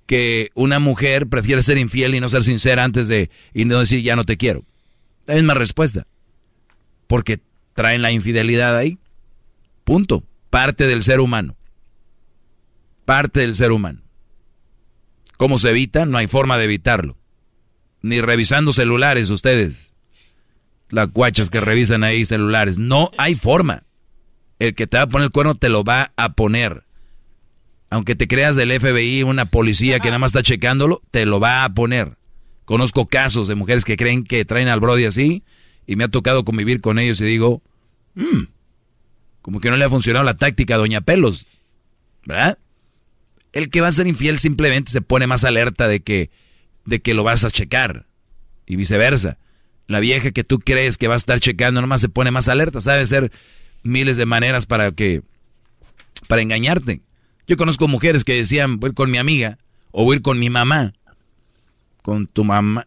que 0.07 0.51
una 0.55 0.81
mujer 0.81 1.29
prefiere 1.29 1.62
ser 1.62 1.79
infiel 1.79 2.16
y 2.16 2.21
no 2.21 2.29
ser 2.29 2.42
sincera 2.42 2.83
antes 2.83 3.07
de 3.07 3.31
y 3.55 3.66
no 3.66 3.79
decir 3.79 4.03
ya 4.03 4.16
no 4.16 4.25
te 4.25 4.37
quiero? 4.37 4.64
La 5.27 5.37
misma 5.37 5.55
respuesta. 5.55 6.09
Porque 7.07 7.38
traen 7.75 8.03
la 8.03 8.11
infidelidad 8.11 8.77
ahí. 8.77 8.99
Punto. 9.85 10.25
Parte 10.51 10.88
del 10.88 11.05
ser 11.05 11.21
humano. 11.21 11.56
Parte 13.07 13.40
del 13.40 13.55
ser 13.55 13.73
humano. 13.73 14.03
¿Cómo 15.38 15.59
se 15.59 15.71
evita? 15.71 16.05
No 16.05 16.19
hay 16.19 16.27
forma 16.27 16.59
de 16.59 16.64
evitarlo. 16.64 17.16
Ni 18.03 18.21
revisando 18.21 18.73
celulares 18.73 19.31
ustedes. 19.31 19.92
Las 20.90 21.09
cuachas 21.09 21.49
que 21.49 21.61
revisan 21.61 22.05
ahí 22.05 22.27
celulares. 22.27 22.79
No 22.79 23.11
hay 23.16 23.37
forma. 23.37 23.85
El 24.59 24.75
que 24.75 24.87
te 24.87 24.97
va 24.97 25.05
a 25.05 25.09
poner 25.09 25.27
el 25.27 25.31
cuerno 25.31 25.55
te 25.55 25.69
lo 25.69 25.85
va 25.85 26.12
a 26.16 26.33
poner. 26.33 26.85
Aunque 27.90 28.16
te 28.16 28.27
creas 28.27 28.57
del 28.57 28.73
FBI, 28.73 29.23
una 29.23 29.47
policía 29.47 30.01
que 30.01 30.09
nada 30.09 30.19
más 30.19 30.31
está 30.31 30.42
checándolo, 30.42 31.01
te 31.12 31.27
lo 31.27 31.38
va 31.38 31.64
a 31.64 31.73
poner. 31.73 32.16
Conozco 32.64 33.07
casos 33.07 33.47
de 33.47 33.55
mujeres 33.55 33.85
que 33.85 33.97
creen 33.97 34.25
que 34.25 34.45
traen 34.45 34.66
al 34.66 34.81
Brody 34.81 35.05
así 35.05 35.45
y 35.87 35.95
me 35.95 36.03
ha 36.03 36.09
tocado 36.09 36.45
convivir 36.45 36.81
con 36.81 36.99
ellos 36.99 37.21
y 37.21 37.25
digo, 37.25 37.62
"Mm, 38.14 38.47
como 39.42 39.61
que 39.61 39.71
no 39.71 39.77
le 39.77 39.85
ha 39.85 39.90
funcionado 39.90 40.25
la 40.25 40.37
táctica 40.37 40.75
a 40.75 40.79
Doña 40.79 41.03
Pelos, 41.03 41.47
¿verdad? 42.25 42.59
El 43.52 43.70
que 43.70 43.80
va 43.80 43.88
a 43.88 43.92
ser 43.92 44.06
infiel 44.06 44.38
simplemente 44.38 44.90
se 44.90 45.00
pone 45.00 45.26
más 45.26 45.44
alerta 45.44 45.88
de 45.88 46.00
que, 46.00 46.30
de 46.85 47.00
que 47.00 47.14
lo 47.14 47.24
vas 47.24 47.44
a 47.44 47.50
checar 47.50 48.06
y 48.66 48.76
viceversa. 48.76 49.38
La 49.87 50.00
vieja 50.00 50.32
que 50.32 50.44
tú 50.44 50.59
crees 50.59 50.98
que 50.98 51.09
va 51.09 51.14
a 51.14 51.18
estar 51.18 51.40
checando 51.40 51.80
nomás 51.80 52.00
se 52.00 52.09
pone 52.09 52.30
más 52.30 52.48
alerta, 52.48 52.80
sabe 52.80 53.06
ser 53.06 53.30
miles 53.82 54.16
de 54.16 54.26
maneras 54.26 54.66
para 54.66 54.90
que, 54.92 55.22
para 56.28 56.42
engañarte. 56.42 57.02
Yo 57.46 57.56
conozco 57.56 57.87
mujeres 57.87 58.24
que 58.24 58.35
decían, 58.35 58.80
voy 58.80 58.92
con 58.92 59.11
mi 59.11 59.18
amiga 59.18 59.59
o 59.92 60.04
voy 60.04 60.20
con 60.20 60.38
mi 60.38 60.50
mamá, 60.50 60.92
con 62.02 62.26
tu 62.26 62.44
mamá, 62.44 62.87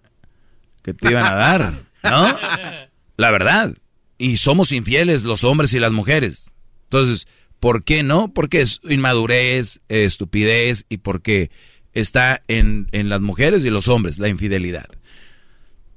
que 0.83 0.93
te 0.93 1.11
iban 1.11 1.25
a 1.25 1.35
dar, 1.35 1.83
¿no? 2.03 2.37
La 3.17 3.31
verdad. 3.31 3.75
Y 4.17 4.37
somos 4.37 4.73
infieles 4.73 5.23
los 5.23 5.45
hombres 5.45 5.73
y 5.73 5.79
las 5.79 5.93
mujeres. 5.93 6.53
Entonces, 6.83 7.27
¿por 7.59 7.83
qué 7.83 8.03
no? 8.03 8.33
Porque 8.33 8.61
es 8.61 8.79
inmadurez, 8.89 9.81
eh, 9.89 10.05
estupidez 10.05 10.85
y 10.89 10.97
porque 10.97 11.51
está 11.93 12.43
en, 12.47 12.87
en 12.91 13.09
las 13.09 13.21
mujeres 13.21 13.65
y 13.65 13.69
los 13.69 13.87
hombres 13.87 14.19
la 14.19 14.29
infidelidad. 14.29 14.87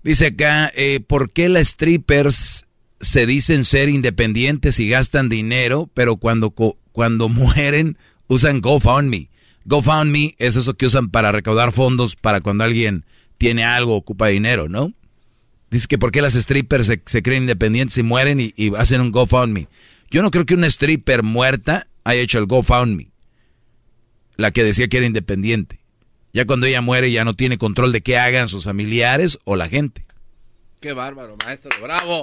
Dice 0.03 0.27
acá, 0.29 0.71
eh, 0.75 1.01
¿por 1.01 1.33
qué 1.33 1.49
las 1.49 1.69
strippers 1.69 2.67
se 3.01 3.27
dicen 3.27 3.65
ser 3.65 3.89
independientes 3.89 4.81
y 4.81 4.89
gastan 4.89 5.29
dinero, 5.29 5.89
pero 5.95 6.17
cuando, 6.17 6.51
cuando 6.51 7.29
mueren 7.29 7.99
usan 8.27 8.61
GoFundMe? 8.61 9.31
GoFundMe 9.65 10.35
es 10.39 10.57
eso 10.57 10.75
que 10.75 10.87
usan 10.87 11.11
para 11.11 11.31
recaudar 11.31 11.73
fondos 11.73 12.17
para 12.17 12.41
cuando 12.41 12.65
alguien 12.65 13.05
tiene 13.39 13.65
algo, 13.65 13.95
ocupa 13.95 14.27
dinero, 14.27 14.69
¿no? 14.69 14.93
Dice 15.71 15.87
que 15.89 15.99
por 15.99 16.11
qué 16.11 16.21
las 16.21 16.35
strippers 16.35 16.87
se, 16.87 17.03
se 17.07 17.23
creen 17.23 17.45
independientes 17.45 17.97
y 17.97 18.03
mueren 18.03 18.41
y, 18.41 18.53
y 18.57 18.75
hacen 18.75 19.01
un 19.01 19.13
GoFundMe. 19.13 19.69
Yo 20.13 20.23
no 20.23 20.31
creo 20.31 20.45
que 20.47 20.55
una 20.55 20.67
stripper 20.67 21.23
muerta 21.23 21.87
haya 22.05 22.21
hecho 22.21 22.39
el 22.39 22.47
GoFundMe. 22.47 23.09
La 24.37 24.51
que 24.51 24.63
decía 24.65 24.89
que 24.89 24.99
era 24.99 25.07
independiente. 25.07 25.81
Ya 26.33 26.47
cuando 26.47 26.67
ella 26.67 26.81
muere 26.81 27.11
ya 27.13 27.25
no 27.25 27.35
tiene 27.35 27.59
control 27.59 27.93
de 27.93 28.03
qué 28.03 28.19
hagan 28.19 28.49
sus 28.49 28.65
familiares 28.65 29.39
o 29.45 29.57
la 29.57 29.69
gente. 29.69 30.05
Qué 30.81 30.93
bárbaro, 30.93 31.37
maestro. 31.45 31.71
Bravo. 31.83 32.23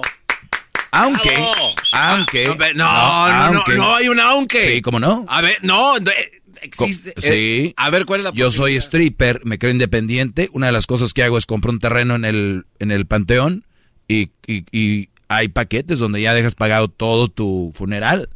Aunque, 0.92 1.30
Bravo. 1.30 1.74
aunque, 1.92 2.44
no, 2.46 2.54
no, 2.56 2.74
no, 2.74 3.58
aunque. 3.58 3.74
no, 3.76 3.94
hay 3.94 4.08
un 4.08 4.18
aunque. 4.18 4.58
Sí, 4.74 4.82
¿cómo 4.82 4.98
no? 4.98 5.24
A 5.28 5.40
ver, 5.40 5.56
no, 5.62 5.98
no, 6.00 6.10
eh, 6.10 6.42
existe. 6.62 7.14
Co- 7.14 7.20
eh, 7.22 7.30
sí. 7.30 7.74
a 7.76 7.90
ver, 7.90 8.06
¿cuál 8.06 8.20
es 8.20 8.24
la 8.24 8.32
Yo 8.32 8.50
soy 8.50 8.74
stripper, 8.76 9.40
me 9.44 9.58
creo 9.58 9.70
independiente. 9.70 10.48
Una 10.52 10.66
de 10.66 10.72
las 10.72 10.86
cosas 10.88 11.12
que 11.14 11.22
hago 11.22 11.38
es 11.38 11.46
comprar 11.46 11.70
un 11.72 11.78
terreno 11.78 12.16
en 12.16 12.24
el, 12.24 12.64
en 12.80 12.90
el 12.90 13.06
panteón 13.06 13.64
y, 14.08 14.30
y- 14.48 14.64
y 14.72 15.10
hay 15.30 15.46
paquetes 15.48 16.00
donde 16.00 16.20
ya 16.20 16.34
dejas 16.34 16.56
pagado 16.56 16.88
todo 16.88 17.28
tu 17.28 17.70
funeral. 17.72 18.28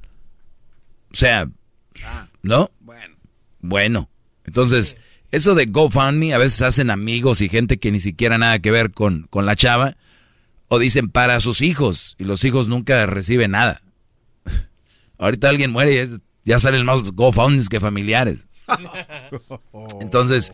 O 1.13 1.17
sea, 1.17 1.51
¿no? 2.43 2.71
Bueno. 2.81 3.17
Bueno, 3.61 4.11
entonces, 4.45 4.97
eso 5.33 5.55
de 5.57 5.67
GoFundMe, 5.67 6.35
a 6.35 6.39
veces 6.39 6.63
hacen 6.63 6.91
amigos 6.91 7.41
y 7.41 7.49
gente 7.49 7.79
que 7.79 7.91
ni 7.91 7.99
siquiera 7.99 8.39
nada 8.39 8.61
que 8.61 8.71
ver 8.71 8.93
con, 8.93 9.27
con 9.31 9.45
la 9.45 9.57
chava, 9.57 9.97
o 10.69 10.79
dicen 10.79 11.09
para 11.09 11.41
sus 11.41 11.63
hijos, 11.63 12.15
y 12.19 12.25
los 12.25 12.45
hijos 12.45 12.69
nunca 12.69 13.07
reciben 13.07 13.51
nada. 13.53 13.83
Ahorita 15.19 15.49
alguien 15.49 15.73
muere 15.73 15.95
y 15.95 15.97
es- 15.97 16.21
ya 16.45 16.61
salen 16.61 16.85
más 16.87 17.03
GoFundMes 17.03 17.69
que 17.69 17.81
familiares. 17.81 18.47
Entonces, 20.01 20.53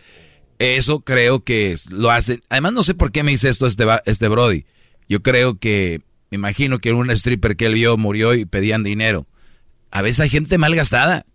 eso 0.58 1.00
creo 1.00 1.44
que 1.44 1.76
lo 1.90 2.10
hacen. 2.10 2.42
Además, 2.48 2.72
no 2.72 2.82
sé 2.82 2.94
por 2.94 3.12
qué 3.12 3.22
me 3.24 3.32
dice 3.32 3.48
esto 3.50 3.66
este, 3.66 3.84
este 4.06 4.28
Brody. 4.28 4.64
Yo 5.08 5.22
creo 5.22 5.58
que, 5.58 6.00
me 6.30 6.36
imagino 6.36 6.78
que 6.78 6.92
un 6.92 7.10
stripper 7.10 7.56
que 7.56 7.66
él 7.66 7.74
vio 7.74 7.96
murió 7.96 8.34
y 8.34 8.44
pedían 8.44 8.82
dinero. 8.84 9.26
A 9.90 10.02
veces 10.02 10.20
hay 10.20 10.30
gente 10.30 10.58
mal 10.58 10.74
gastada. 10.74 11.26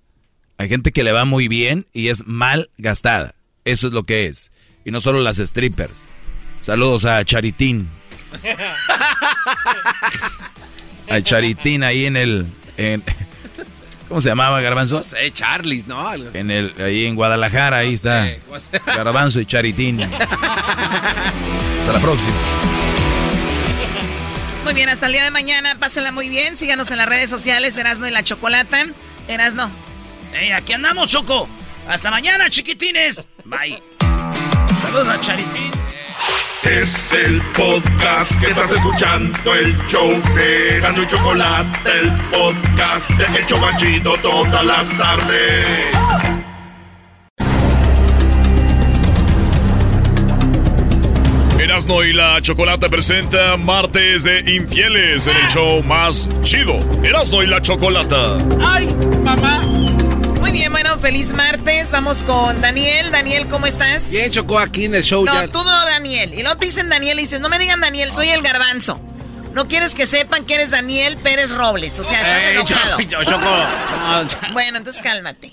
Hay 0.57 0.69
gente 0.69 0.91
que 0.93 1.03
le 1.03 1.11
va 1.11 1.25
muy 1.25 1.47
bien 1.49 1.85
y 1.93 2.07
es 2.07 2.25
mal 2.25 2.69
gastada. 2.77 3.35
Eso 3.65 3.87
es 3.87 3.93
lo 3.93 4.03
que 4.03 4.27
es. 4.27 4.51
Y 4.85 4.91
no 4.91 5.01
solo 5.01 5.19
las 5.21 5.37
strippers. 5.37 6.13
Saludos 6.61 7.03
a 7.05 7.23
Charitín. 7.25 7.89
A 11.09 11.21
Charitín 11.21 11.83
ahí 11.83 12.05
en 12.07 12.17
el... 12.17 12.47
en- 12.77 13.03
¿Cómo 14.07 14.21
se 14.21 14.29
llamaba 14.29 14.59
Garbanzo? 14.61 14.97
No 14.97 15.03
sé, 15.03 15.31
Charlies, 15.31 15.87
¿no? 15.87 16.13
En 16.13 16.51
el, 16.51 16.73
ahí 16.79 17.05
en 17.05 17.15
Guadalajara, 17.15 17.77
ahí 17.77 17.93
está. 17.95 18.27
Garbanzo 18.85 19.39
y 19.39 19.45
Charitín. 19.45 20.01
Hasta 20.03 21.93
la 21.93 21.99
próxima. 21.99 22.35
Muy 24.65 24.73
bien, 24.73 24.89
hasta 24.89 25.05
el 25.05 25.11
día 25.11 25.23
de 25.23 25.29
mañana. 25.29 25.75
Pásenla 25.79 26.11
muy 26.11 26.27
bien. 26.27 26.57
Síganos 26.57 26.89
en 26.89 26.97
las 26.97 27.07
redes 27.07 27.29
sociales. 27.29 27.77
Erasno 27.77 28.07
y 28.07 28.11
la 28.11 28.23
Chocolata. 28.23 28.83
Erasno. 29.27 29.69
Ey, 30.33 30.51
aquí 30.51 30.73
andamos, 30.73 31.07
Choco. 31.11 31.47
Hasta 31.87 32.09
mañana, 32.09 32.49
chiquitines. 32.49 33.27
Bye. 33.43 33.79
Saludos 34.81 35.07
a 35.07 35.19
Charitín. 35.19 35.71
Es 36.63 37.13
el 37.13 37.39
podcast 37.53 38.41
que 38.41 38.47
estás 38.47 38.71
escuchando, 38.71 39.53
el 39.53 39.77
show 39.87 40.09
de 40.33 40.79
Gano 40.79 41.03
y 41.03 41.07
Chocolate, 41.07 41.99
el 41.99 42.11
podcast 42.31 43.07
de 43.11 43.37
El 43.37 43.45
Chobachito 43.45 44.17
todas 44.17 44.65
las 44.65 44.97
tardes. 44.97 46.44
Erasno 51.75 52.03
y 52.05 52.13
la 52.13 52.41
Chocolata 52.41 52.87
presenta 52.87 53.57
Martes 53.57 54.23
de 54.23 54.39
Infieles 54.49 55.27
en 55.27 55.35
el 55.35 55.47
show 55.49 55.83
más 55.83 56.25
chido. 56.41 56.73
Erasno 57.03 57.43
y 57.43 57.47
la 57.47 57.61
Chocolata. 57.61 58.37
¡Ay, 58.65 58.87
mamá! 59.21 59.59
Muy 60.39 60.51
bien, 60.51 60.71
bueno, 60.71 60.97
feliz 60.99 61.33
martes. 61.33 61.91
Vamos 61.91 62.23
con 62.23 62.61
Daniel. 62.61 63.11
Daniel, 63.11 63.47
¿cómo 63.47 63.65
estás? 63.65 64.09
Bien, 64.13 64.31
chocó 64.31 64.57
aquí 64.57 64.85
en 64.85 64.95
el 64.95 65.03
show 65.03 65.25
No, 65.25 65.33
ya. 65.33 65.49
tú 65.49 65.57
no, 65.61 65.85
Daniel. 65.87 66.33
Y 66.33 66.43
luego 66.43 66.57
te 66.57 66.67
dicen 66.67 66.87
Daniel 66.87 67.19
y 67.19 67.23
dices, 67.23 67.41
no 67.41 67.49
me 67.49 67.59
digan 67.59 67.81
Daniel, 67.81 68.13
soy 68.13 68.29
el 68.29 68.41
garbanzo. 68.41 69.01
No 69.53 69.67
quieres 69.67 69.93
que 69.95 70.07
sepan 70.07 70.45
que 70.45 70.53
eres 70.55 70.71
Daniel 70.71 71.17
Pérez 71.17 71.51
Robles. 71.51 71.99
O 71.99 72.05
sea, 72.05 72.21
estás 72.21 72.45
Ey, 72.45 72.55
enojado. 72.55 72.99
Cho- 73.01 73.23
Choco. 73.25 73.41
No. 73.49 74.53
Bueno, 74.53 74.77
entonces 74.77 75.01
cálmate. 75.03 75.51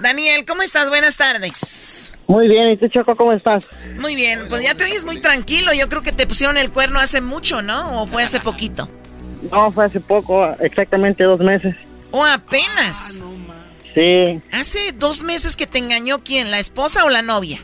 Daniel, 0.00 0.44
¿cómo 0.46 0.60
estás? 0.60 0.90
Buenas 0.90 1.16
tardes. 1.16 2.12
Muy 2.28 2.48
bien, 2.48 2.70
¿y 2.72 2.76
tú, 2.76 2.88
Choco, 2.88 3.14
cómo 3.16 3.32
estás? 3.32 3.68
Muy 4.00 4.16
bien, 4.16 4.40
pues 4.48 4.62
ya 4.64 4.74
te 4.74 4.84
oyes 4.84 5.04
muy 5.04 5.20
tranquilo. 5.20 5.72
Yo 5.72 5.88
creo 5.88 6.02
que 6.02 6.12
te 6.12 6.26
pusieron 6.26 6.56
el 6.56 6.70
cuerno 6.72 6.98
hace 6.98 7.20
mucho, 7.20 7.62
¿no? 7.62 8.02
¿O 8.02 8.06
fue 8.06 8.22
hace 8.24 8.40
poquito? 8.40 8.88
No, 9.52 9.70
fue 9.70 9.84
hace 9.86 10.00
poco, 10.00 10.44
exactamente 10.60 11.22
dos 11.22 11.38
meses. 11.40 11.76
¿O 12.10 12.24
apenas? 12.24 13.22
Sí. 13.94 14.38
¿Hace 14.52 14.92
dos 14.92 15.22
meses 15.22 15.56
que 15.56 15.66
te 15.66 15.78
engañó 15.78 16.18
quién? 16.24 16.50
¿La 16.50 16.58
esposa 16.58 17.04
o 17.04 17.10
la 17.10 17.22
novia? 17.22 17.58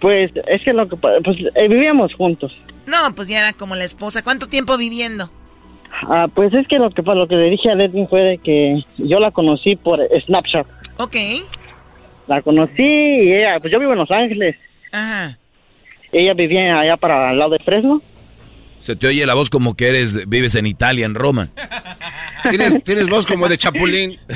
Pues 0.00 0.30
es 0.46 0.62
que 0.62 0.72
lo 0.72 0.88
que 0.88 0.96
pues 0.96 1.36
eh, 1.54 1.68
vivíamos 1.68 2.14
juntos. 2.14 2.56
No, 2.86 3.14
pues 3.14 3.28
ya 3.28 3.40
era 3.40 3.52
como 3.52 3.74
la 3.76 3.84
esposa. 3.84 4.22
¿Cuánto 4.22 4.48
tiempo 4.48 4.76
viviendo? 4.76 5.30
Ah, 6.08 6.26
pues 6.32 6.52
es 6.54 6.66
que 6.68 6.78
lo 6.78 6.90
que 6.90 7.02
pa- 7.02 7.14
lo 7.14 7.28
que 7.28 7.36
le 7.36 7.50
dije 7.50 7.68
a 7.70 7.74
Edwin 7.74 8.08
fue 8.08 8.20
de 8.22 8.38
que 8.38 8.82
yo 8.98 9.20
la 9.20 9.30
conocí 9.30 9.76
por 9.76 10.00
Snapchat. 10.26 10.66
Ok. 10.98 11.16
La 12.32 12.40
conocí 12.40 12.82
y 12.82 13.34
ella, 13.34 13.60
pues 13.60 13.70
yo 13.70 13.78
vivo 13.78 13.92
en 13.92 13.98
Los 13.98 14.10
Ángeles. 14.10 14.56
Ajá. 14.90 15.36
Ella 16.10 16.32
vivía 16.32 16.80
allá 16.80 16.96
para 16.96 17.30
el 17.30 17.38
lado 17.38 17.50
de 17.50 17.58
Fresno. 17.58 18.00
Se 18.78 18.96
te 18.96 19.06
oye 19.06 19.26
la 19.26 19.34
voz 19.34 19.50
como 19.50 19.74
que 19.74 19.88
eres, 19.88 20.26
vives 20.26 20.54
en 20.54 20.64
Italia, 20.66 21.04
en 21.04 21.14
Roma. 21.14 21.50
Tienes, 22.48 22.82
tienes 22.84 23.08
voz 23.10 23.26
como 23.26 23.48
de 23.48 23.58
chapulín. 23.58 24.18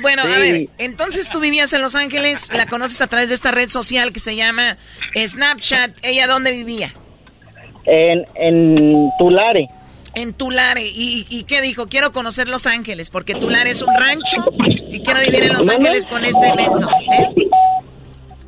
Bueno, 0.00 0.22
a 0.22 0.26
ver, 0.26 0.68
entonces 0.78 1.28
tú 1.28 1.40
vivías 1.40 1.72
en 1.72 1.82
Los 1.82 1.96
Ángeles, 1.96 2.52
la 2.54 2.66
conoces 2.66 3.02
a 3.02 3.08
través 3.08 3.30
de 3.30 3.34
esta 3.34 3.50
red 3.50 3.68
social 3.68 4.12
que 4.12 4.20
se 4.20 4.36
llama 4.36 4.76
Snapchat. 5.16 5.90
¿Ella 6.04 6.28
dónde 6.28 6.52
vivía? 6.52 6.92
En, 7.84 8.24
en 8.36 9.10
Tulare. 9.18 9.66
En 10.14 10.32
Tulare. 10.32 10.82
¿Y, 10.82 11.26
y 11.28 11.44
qué 11.44 11.60
dijo? 11.60 11.86
Quiero 11.88 12.12
conocer 12.12 12.48
Los 12.48 12.66
Ángeles, 12.66 13.10
porque 13.10 13.34
Tulare 13.34 13.70
es 13.70 13.82
un 13.82 13.94
rancho 13.94 14.44
y 14.66 15.00
quiero 15.02 15.20
vivir 15.20 15.44
en 15.44 15.52
Los. 15.52 15.68
Ángeles 15.68 16.06
con 16.06 16.24
este 16.24 16.54
menso. 16.54 16.88
¿eh? 17.12 17.48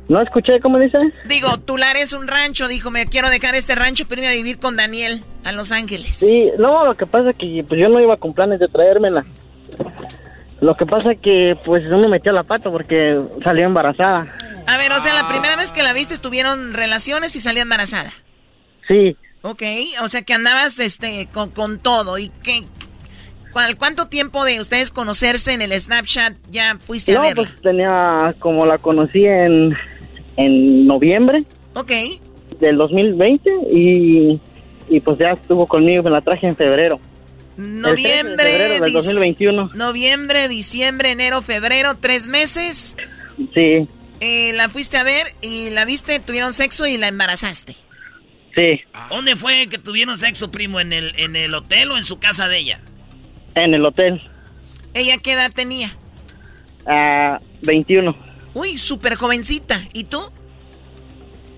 ¿No 0.09 0.21
escuché 0.21 0.59
cómo 0.59 0.77
dice? 0.77 0.97
Digo, 1.25 1.57
Tulare 1.59 2.01
es 2.01 2.11
un 2.11 2.27
rancho, 2.27 2.67
dijo, 2.67 2.91
me 2.91 3.05
quiero 3.05 3.29
dejar 3.29 3.55
este 3.55 3.75
rancho 3.75 4.05
pero 4.09 4.21
irme 4.21 4.33
a 4.33 4.35
vivir 4.35 4.59
con 4.59 4.75
Daniel 4.75 5.23
a 5.45 5.53
Los 5.53 5.71
Ángeles. 5.71 6.17
Sí, 6.17 6.49
no, 6.57 6.85
lo 6.85 6.95
que 6.95 7.05
pasa 7.05 7.29
es 7.29 7.37
que 7.37 7.63
pues 7.65 7.79
yo 7.79 7.87
no 7.87 8.01
iba 8.01 8.17
con 8.17 8.33
planes 8.33 8.59
de 8.59 8.67
traérmela. 8.67 9.25
Lo 10.59 10.75
que 10.75 10.85
pasa 10.85 11.13
es 11.13 11.19
que 11.19 11.57
pues 11.63 11.83
no 11.85 11.97
me 11.97 12.09
metió 12.09 12.31
la 12.33 12.43
pata 12.43 12.69
porque 12.69 13.19
salió 13.43 13.65
embarazada. 13.65 14.27
A 14.67 14.77
ver, 14.77 14.91
o 14.91 14.99
sea, 14.99 15.13
la 15.13 15.27
primera 15.27 15.55
vez 15.55 15.71
que 15.71 15.81
la 15.81 15.93
viste 15.93 16.17
tuvieron 16.17 16.73
relaciones 16.73 17.35
y 17.35 17.39
salió 17.39 17.61
embarazada. 17.61 18.11
Sí, 18.87 19.15
Ok, 19.43 19.63
o 20.03 20.07
sea 20.07 20.21
que 20.21 20.33
andabas 20.33 20.79
este 20.79 21.27
con, 21.33 21.49
con 21.49 21.79
todo. 21.79 22.17
¿Y 22.17 22.29
qué? 22.43 22.63
¿Cuál, 23.51 23.75
¿Cuánto 23.75 24.07
tiempo 24.07 24.45
de 24.45 24.59
ustedes 24.61 24.91
conocerse 24.91 25.51
en 25.53 25.61
el 25.61 25.73
Snapchat 25.79 26.35
ya 26.49 26.77
fuiste 26.79 27.11
a 27.13 27.15
no, 27.15 27.21
verla? 27.23 27.43
pues 27.49 27.61
tenía 27.61 28.33
como 28.39 28.65
la 28.65 28.77
conocí 28.77 29.25
en, 29.25 29.73
en 30.37 30.87
noviembre 30.87 31.43
Ok, 31.73 31.91
del 32.59 32.77
2020 32.77 33.49
y, 33.73 34.39
y 34.89 34.99
pues 35.01 35.17
ya 35.19 35.31
estuvo 35.31 35.67
conmigo, 35.67 36.03
me 36.03 36.11
la 36.11 36.21
traje 36.21 36.47
en 36.47 36.55
febrero. 36.55 36.99
noviembre, 37.57 38.29
El 38.29 38.37
13 38.37 38.51
de 38.57 38.59
febrero 38.59 38.73
del 38.85 38.93
dic- 38.93 38.95
2021. 38.95 39.69
noviembre, 39.73 40.47
diciembre, 40.47 41.11
enero, 41.11 41.41
febrero, 41.41 41.97
tres 41.99 42.27
meses. 42.27 42.95
Sí, 43.53 43.87
Eh, 44.21 44.53
la 44.53 44.69
fuiste 44.69 44.97
a 44.97 45.03
ver 45.03 45.25
y 45.41 45.71
la 45.71 45.83
viste, 45.85 46.19
tuvieron 46.19 46.53
sexo 46.53 46.85
y 46.85 46.97
la 46.97 47.07
embarazaste. 47.09 47.75
Sí, 48.55 48.81
¿Dónde 49.09 49.35
fue 49.35 49.67
que 49.67 49.77
tuvieron 49.77 50.17
sexo, 50.17 50.51
primo? 50.51 50.79
¿En 50.79 50.93
el, 50.93 51.13
¿En 51.17 51.35
el 51.35 51.53
hotel 51.53 51.91
o 51.91 51.97
en 51.97 52.03
su 52.03 52.19
casa 52.19 52.47
de 52.47 52.57
ella? 52.59 52.79
en 53.55 53.73
el 53.73 53.85
hotel, 53.85 54.21
¿Ella 54.93 55.17
qué 55.17 55.33
edad 55.33 55.51
tenía? 55.53 55.89
a 56.85 57.39
21. 57.61 58.15
Uy, 58.53 58.77
súper 58.77 59.15
jovencita. 59.15 59.79
¿Y 59.93 60.05
tú? 60.05 60.19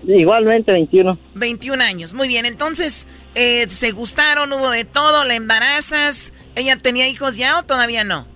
Igualmente 0.06 0.70
21. 0.72 1.18
21 1.34 1.82
años. 1.82 2.14
Muy 2.14 2.28
bien, 2.28 2.44
entonces, 2.46 3.08
eh, 3.34 3.66
¿se 3.68 3.90
gustaron? 3.92 4.52
¿Hubo 4.52 4.70
de 4.70 4.84
todo? 4.84 5.24
¿La 5.24 5.34
embarazas? 5.34 6.32
¿Ella 6.56 6.76
tenía 6.76 7.08
hijos 7.08 7.36
ya 7.36 7.58
o 7.58 7.62
todavía 7.62 8.04
no? 8.04 8.26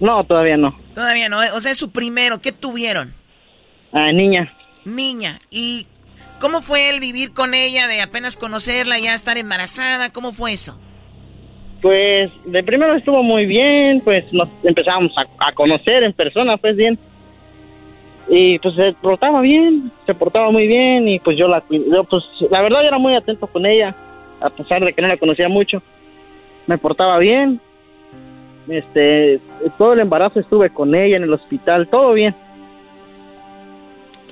No, 0.00 0.22
todavía 0.24 0.56
no. 0.56 0.78
Todavía 0.94 1.28
no. 1.28 1.38
O 1.54 1.60
sea, 1.60 1.72
es 1.72 1.78
su 1.78 1.90
primero. 1.90 2.40
¿Qué 2.40 2.52
tuvieron? 2.52 3.14
Ah, 3.92 4.12
niña. 4.12 4.52
Niña. 4.84 5.38
¿Y 5.50 5.86
cómo 6.44 6.60
fue 6.60 6.90
el 6.90 7.00
vivir 7.00 7.32
con 7.32 7.54
ella, 7.54 7.88
de 7.88 8.02
apenas 8.02 8.36
conocerla, 8.36 8.98
ya 8.98 9.14
estar 9.14 9.38
embarazada? 9.38 10.10
¿Cómo 10.12 10.32
fue 10.34 10.52
eso? 10.52 10.78
Pues 11.80 12.30
de 12.44 12.62
primero 12.62 12.94
estuvo 12.94 13.22
muy 13.22 13.46
bien, 13.46 14.02
pues 14.02 14.30
nos 14.30 14.50
empezamos 14.62 15.10
a, 15.16 15.22
a 15.48 15.52
conocer 15.54 16.02
en 16.02 16.12
persona, 16.12 16.58
pues 16.58 16.76
bien. 16.76 16.98
Y 18.28 18.58
pues 18.58 18.74
se 18.74 18.92
portaba 19.00 19.40
bien, 19.40 19.90
se 20.04 20.14
portaba 20.14 20.50
muy 20.50 20.66
bien 20.66 21.08
y 21.08 21.18
pues 21.18 21.38
yo 21.38 21.48
la 21.48 21.64
yo, 21.70 22.04
pues 22.04 22.22
la 22.50 22.60
verdad 22.60 22.82
yo 22.82 22.88
era 22.88 22.98
muy 22.98 23.14
atento 23.16 23.46
con 23.46 23.64
ella, 23.64 23.96
a 24.42 24.50
pesar 24.50 24.84
de 24.84 24.92
que 24.92 25.00
no 25.00 25.08
la 25.08 25.16
conocía 25.16 25.48
mucho. 25.48 25.82
Me 26.66 26.76
portaba 26.76 27.16
bien. 27.16 27.58
Este, 28.68 29.40
todo 29.78 29.94
el 29.94 30.00
embarazo 30.00 30.40
estuve 30.40 30.68
con 30.68 30.94
ella 30.94 31.16
en 31.16 31.22
el 31.22 31.32
hospital, 31.32 31.88
todo 31.88 32.12
bien. 32.12 32.34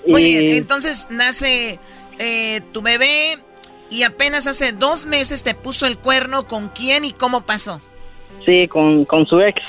Muy 0.06 0.22
Y- 0.22 0.40
bien, 0.42 0.56
entonces 0.58 1.08
nace 1.10 1.78
eh, 2.18 2.60
tu 2.72 2.82
bebé 2.82 3.38
y 3.90 4.02
apenas 4.04 4.46
hace 4.46 4.72
dos 4.72 5.06
meses 5.06 5.42
te 5.42 5.54
puso 5.54 5.86
el 5.86 5.98
cuerno. 5.98 6.46
¿Con 6.46 6.68
quién 6.68 7.04
y 7.04 7.12
cómo 7.12 7.42
pasó? 7.42 7.80
Sí, 8.46 8.66
con, 8.68 9.04
con 9.04 9.26
su 9.26 9.40
ex. 9.40 9.60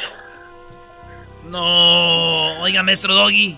No, 1.50 2.60
oiga, 2.62 2.84
maestro 2.84 3.14
Doggy. 3.14 3.58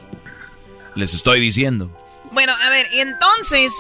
Les 0.96 1.14
estoy 1.14 1.40
diciendo. 1.40 1.90
Bueno, 2.32 2.52
a 2.66 2.70
ver, 2.70 2.86
y 2.94 3.00
entonces, 3.00 3.74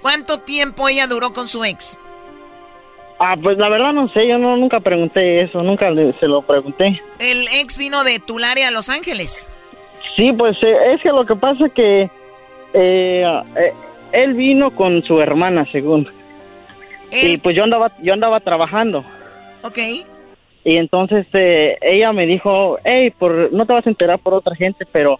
¿cuánto 0.00 0.38
tiempo 0.40 0.88
ella 0.88 1.06
duró 1.06 1.32
con 1.32 1.48
su 1.48 1.64
ex? 1.64 1.98
Ah, 3.20 3.36
pues 3.40 3.56
la 3.58 3.68
verdad 3.68 3.92
no 3.92 4.08
sé, 4.08 4.26
yo 4.26 4.38
no, 4.38 4.56
nunca 4.56 4.80
pregunté 4.80 5.42
eso, 5.42 5.58
nunca 5.60 5.90
le- 5.90 6.12
se 6.14 6.26
lo 6.26 6.42
pregunté. 6.42 7.00
El 7.20 7.46
ex 7.52 7.78
vino 7.78 8.02
de 8.02 8.18
Tulare 8.18 8.64
a 8.64 8.70
Los 8.72 8.88
Ángeles. 8.88 9.48
Sí, 10.16 10.32
pues 10.36 10.56
eh, 10.62 10.94
es 10.94 11.02
que 11.02 11.10
lo 11.10 11.24
que 11.24 11.36
pasa 11.36 11.68
que 11.68 12.10
eh, 12.74 13.42
eh, 13.56 13.72
él 14.12 14.34
vino 14.34 14.74
con 14.74 15.02
su 15.04 15.20
hermana, 15.20 15.66
según. 15.72 16.08
Y 17.10 17.36
pues 17.38 17.54
yo 17.54 17.64
andaba, 17.64 17.92
yo 18.02 18.12
andaba 18.14 18.40
trabajando. 18.40 19.04
Ok. 19.62 19.78
Y 20.64 20.76
entonces 20.76 21.26
eh, 21.34 21.76
ella 21.82 22.12
me 22.12 22.26
dijo, 22.26 22.78
hey, 22.84 23.10
por, 23.18 23.52
no 23.52 23.66
te 23.66 23.72
vas 23.72 23.86
a 23.86 23.90
enterar 23.90 24.18
por 24.20 24.32
otra 24.34 24.54
gente, 24.54 24.86
pero 24.90 25.18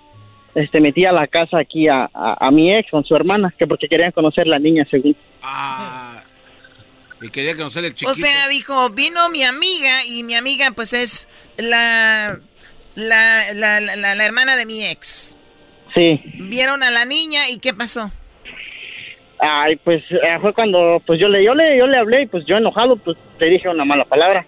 este 0.55 0.81
metí 0.81 1.05
a 1.05 1.13
la 1.13 1.27
casa 1.27 1.59
aquí 1.59 1.89
a, 1.89 2.05
a, 2.15 2.47
a 2.47 2.51
mi 2.51 2.73
ex 2.75 2.91
con 2.91 3.05
su 3.05 3.15
hermana, 3.17 3.53
que 3.59 3.67
porque 3.67 3.89
querían 3.89 4.13
conocer 4.13 4.47
la 4.47 4.59
niña, 4.59 4.87
según. 4.91 5.17
Ah, 5.43 6.23
y 7.21 7.29
quería 7.29 7.57
conocer 7.57 7.85
el 7.85 7.91
chiquito. 7.95 8.11
O 8.11 8.15
sea, 8.15 8.49
dijo, 8.49 8.89
vino 8.91 9.29
mi 9.31 9.43
amiga 9.45 10.05
y 10.09 10.23
mi 10.23 10.35
amiga 10.35 10.71
pues 10.75 10.93
es 10.93 11.29
la, 11.57 12.39
la, 12.95 13.53
la, 13.55 13.81
la, 13.81 13.97
la- 13.97 14.15
la 14.15 14.25
hermana 14.25 14.57
de 14.57 14.67
mi 14.67 14.85
ex. 14.87 15.37
Sí. 15.95 16.21
Vieron 16.49 16.83
a 16.83 16.91
la 16.91 17.05
niña 17.05 17.49
y 17.51 17.59
¿qué 17.59 17.75
pasó? 17.75 18.11
Ay, 19.45 19.75
pues 19.75 20.05
eh, 20.11 20.39
fue 20.41 20.55
cuando 20.55 21.03
pues 21.05 21.19
yo 21.19 21.27
le, 21.27 21.43
yo 21.43 21.53
le, 21.53 21.77
yo 21.77 21.89
le 21.89 21.99
hablé 21.99 22.23
y 22.23 22.27
pues 22.27 22.45
yo 22.47 22.57
enojado 22.57 22.97
pues 22.97 23.17
le 23.41 23.51
dije 23.51 23.69
una 23.69 23.85
mala 23.85 24.05
palabra. 24.05 24.47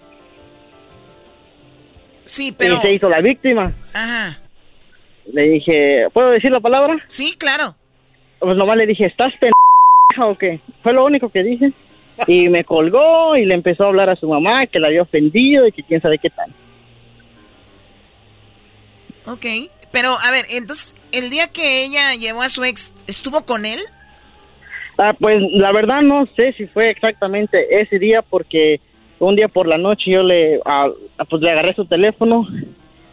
Sí, 2.23 2.53
pero... 2.57 2.75
Y 2.75 2.77
se 2.77 2.93
hizo 2.93 3.09
la 3.09 3.19
víctima. 3.19 3.73
Ajá. 3.93 4.39
Le 5.33 5.41
dije, 5.49 6.07
¿puedo 6.13 6.29
decir 6.29 6.49
la 6.49 6.61
palabra? 6.61 6.95
Sí, 7.09 7.35
claro. 7.37 7.75
Pues 8.39 8.55
nomás 8.55 8.77
le 8.77 8.87
dije, 8.87 9.05
¿estás 9.05 9.33
pendeja 9.33 10.31
o 10.31 10.37
qué? 10.37 10.61
Fue 10.81 10.93
lo 10.93 11.03
único 11.03 11.27
que 11.27 11.43
dije. 11.43 11.73
Y 12.27 12.47
me 12.47 12.63
colgó 12.63 13.35
y 13.35 13.43
le 13.43 13.53
empezó 13.53 13.83
a 13.83 13.87
hablar 13.87 14.09
a 14.09 14.15
su 14.15 14.29
mamá 14.29 14.65
que 14.67 14.79
la 14.79 14.87
había 14.87 15.01
ofendido 15.01 15.67
y 15.67 15.73
que 15.73 15.83
quién 15.83 16.01
sabe 16.01 16.19
qué 16.19 16.29
tal. 16.29 16.53
Ok. 19.25 19.45
Pero, 19.91 20.15
a 20.17 20.31
ver, 20.31 20.45
entonces, 20.51 20.95
el 21.11 21.29
día 21.29 21.51
que 21.51 21.83
ella 21.83 22.13
llevó 22.13 22.43
a 22.43 22.49
su 22.49 22.63
ex, 22.63 22.93
¿estuvo 23.07 23.45
con 23.45 23.65
él? 23.65 23.81
Ah, 24.97 25.13
pues 25.19 25.41
la 25.51 25.71
verdad 25.71 26.01
no 26.01 26.25
sé 26.35 26.53
si 26.53 26.67
fue 26.67 26.89
exactamente 26.89 27.81
ese 27.81 27.99
día 27.99 28.21
porque 28.21 28.79
un 29.19 29.35
día 29.35 29.47
por 29.47 29.67
la 29.67 29.77
noche 29.77 30.11
yo 30.11 30.23
le, 30.23 30.59
ah, 30.65 30.89
pues 31.29 31.41
le 31.41 31.51
agarré 31.51 31.73
su 31.73 31.85
teléfono 31.85 32.47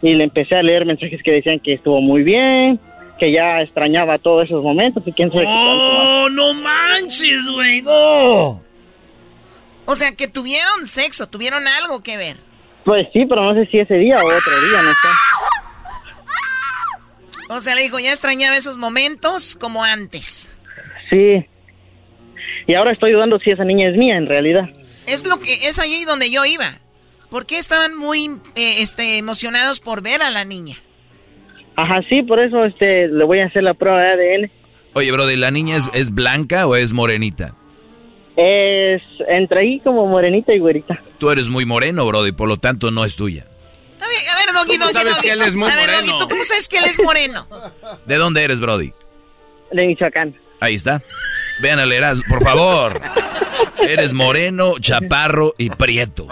y 0.01 0.13
le 0.13 0.23
empecé 0.23 0.55
a 0.55 0.63
leer 0.63 0.85
mensajes 0.85 1.21
que 1.23 1.31
decían 1.31 1.59
que 1.59 1.73
estuvo 1.73 2.01
muy 2.01 2.23
bien, 2.23 2.79
que 3.19 3.31
ya 3.31 3.61
extrañaba 3.61 4.17
todos 4.17 4.45
esos 4.45 4.63
momentos 4.63 5.03
y 5.05 5.11
quién 5.11 5.29
sabe 5.29 5.45
qué 5.45 5.51
tanto 5.51 5.93
más. 5.93 6.05
¡Oh, 6.05 6.29
no 6.29 6.53
manches, 6.53 7.49
güey! 7.51 7.81
¡No! 7.81 8.61
O 9.85 9.95
sea, 9.95 10.15
que 10.15 10.27
tuvieron 10.27 10.87
sexo, 10.87 11.27
tuvieron 11.27 11.67
algo 11.67 12.01
que 12.01 12.15
ver. 12.17 12.37
Pues 12.85 13.07
sí, 13.13 13.25
pero 13.27 13.43
no 13.43 13.53
sé 13.53 13.69
si 13.69 13.79
ese 13.79 13.95
día 13.95 14.21
o 14.21 14.25
otro 14.25 14.67
día, 14.69 14.81
no 14.81 14.91
sé. 14.91 15.07
O 17.49 17.61
sea, 17.61 17.75
le 17.75 17.81
dijo, 17.81 17.99
ya 17.99 18.11
extrañaba 18.11 18.55
esos 18.55 18.77
momentos 18.77 19.55
como 19.55 19.83
antes. 19.83 20.49
Sí. 21.09 21.45
Y 22.67 22.75
ahora 22.75 22.91
estoy 22.91 23.11
dudando 23.11 23.39
si 23.39 23.51
esa 23.51 23.63
niña 23.65 23.89
es 23.89 23.97
mía 23.97 24.17
en 24.17 24.27
realidad. 24.27 24.69
Es 25.07 25.25
lo 25.25 25.39
que 25.39 25.53
es 25.53 25.79
allí 25.79 26.05
donde 26.05 26.31
yo 26.31 26.45
iba. 26.45 26.71
¿Por 27.29 27.45
qué 27.45 27.57
estaban 27.57 27.97
muy 27.97 28.27
eh, 28.55 28.75
este, 28.81 29.17
emocionados 29.17 29.79
por 29.79 30.01
ver 30.01 30.21
a 30.21 30.29
la 30.29 30.45
niña? 30.45 30.75
Ajá, 31.75 32.01
sí, 32.07 32.21
por 32.21 32.39
eso 32.39 32.63
este 32.65 33.07
le 33.07 33.23
voy 33.23 33.39
a 33.39 33.45
hacer 33.47 33.63
la 33.63 33.73
prueba 33.73 33.99
de 33.99 34.35
ADN. 34.35 34.51
Oye, 34.93 35.11
Brody, 35.11 35.35
¿la 35.35 35.49
niña 35.49 35.75
es, 35.75 35.89
es 35.93 36.11
blanca 36.13 36.67
o 36.67 36.75
es 36.75 36.93
morenita? 36.93 37.55
Es 38.35 39.01
entre 39.27 39.61
ahí 39.61 39.79
como 39.79 40.05
morenita 40.07 40.53
y 40.53 40.59
güerita. 40.59 41.01
Tú 41.17 41.31
eres 41.31 41.49
muy 41.49 41.65
moreno, 41.65 42.05
Brody, 42.05 42.31
por 42.31 42.47
lo 42.47 42.57
tanto 42.57 42.91
no 42.91 43.03
es 43.03 43.15
tuya. 43.15 43.45
A 43.99 44.07
ver, 44.07 44.17
a 44.29 44.45
ver 44.45 44.53
Doggy, 44.53 44.77
¿Cómo 44.77 44.85
Doggy, 44.85 44.93
sabes 44.93 45.15
Doggy. 45.15 45.27
que 45.27 45.33
él 45.33 45.41
es 45.41 45.55
muy 45.55 45.69
a 45.69 45.75
ver, 45.75 45.89
Doggy, 45.89 46.01
moreno? 46.05 46.19
¿tú 46.19 46.27
cómo 46.29 46.43
sabes 46.43 46.67
que 46.67 46.77
él 46.77 46.85
es 46.85 47.01
moreno? 47.03 47.47
¿De 48.05 48.15
dónde 48.17 48.43
eres, 48.43 48.59
Brody? 48.59 48.91
De 49.71 49.87
Michoacán. 49.87 50.35
Ahí 50.59 50.75
está. 50.75 51.01
Vean 51.61 51.79
al 51.79 51.91
Erasmo, 51.91 52.23
por 52.27 52.43
favor. 52.43 53.01
Eres 53.79 54.13
moreno, 54.13 54.73
chaparro 54.79 55.53
y 55.57 55.69
prieto. 55.69 56.27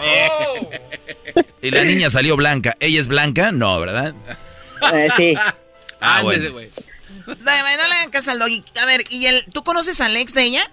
Y 1.61 1.71
la 1.71 1.83
niña 1.83 2.09
salió 2.09 2.35
blanca. 2.35 2.73
¿Ella 2.79 2.99
es 2.99 3.07
blanca? 3.07 3.51
No, 3.51 3.79
¿verdad? 3.79 4.13
Eh, 4.93 5.07
sí. 5.15 5.33
Ah, 5.99 6.21
bueno. 6.23 6.51
güey. 6.51 6.69
No, 7.27 7.35
no 7.35 7.87
le 7.87 7.95
hagan 7.95 8.11
caso 8.11 8.31
al 8.31 8.39
Doggy. 8.39 8.63
A 8.81 8.85
ver, 8.85 9.01
¿y 9.09 9.27
el, 9.27 9.45
tú 9.53 9.63
conoces 9.63 10.01
al 10.01 10.17
ex 10.17 10.33
de 10.33 10.43
ella? 10.43 10.71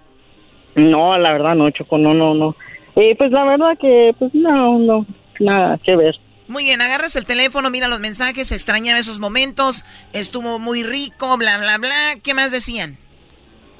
No, 0.75 1.17
la 1.17 1.31
verdad 1.31 1.55
no, 1.55 1.69
Choco, 1.71 1.97
no, 1.97 2.13
no, 2.13 2.33
no. 2.33 2.55
Y 2.95 3.13
pues 3.15 3.31
la 3.31 3.45
verdad 3.45 3.77
que, 3.79 4.13
pues 4.17 4.33
no, 4.33 4.79
no, 4.79 5.05
nada 5.39 5.79
que 5.83 5.95
ver. 5.95 6.15
Muy 6.47 6.63
bien, 6.63 6.81
agarras 6.81 7.15
el 7.15 7.25
teléfono, 7.25 7.69
mira 7.69 7.87
los 7.87 7.99
mensajes, 7.99 8.51
extrañaba 8.51 8.97
esos 8.97 9.19
momentos, 9.19 9.85
estuvo 10.13 10.57
muy 10.57 10.83
rico, 10.83 11.37
bla, 11.37 11.59
bla, 11.59 11.77
bla. 11.77 12.15
¿Qué 12.23 12.33
más 12.33 12.51
decían? 12.51 12.97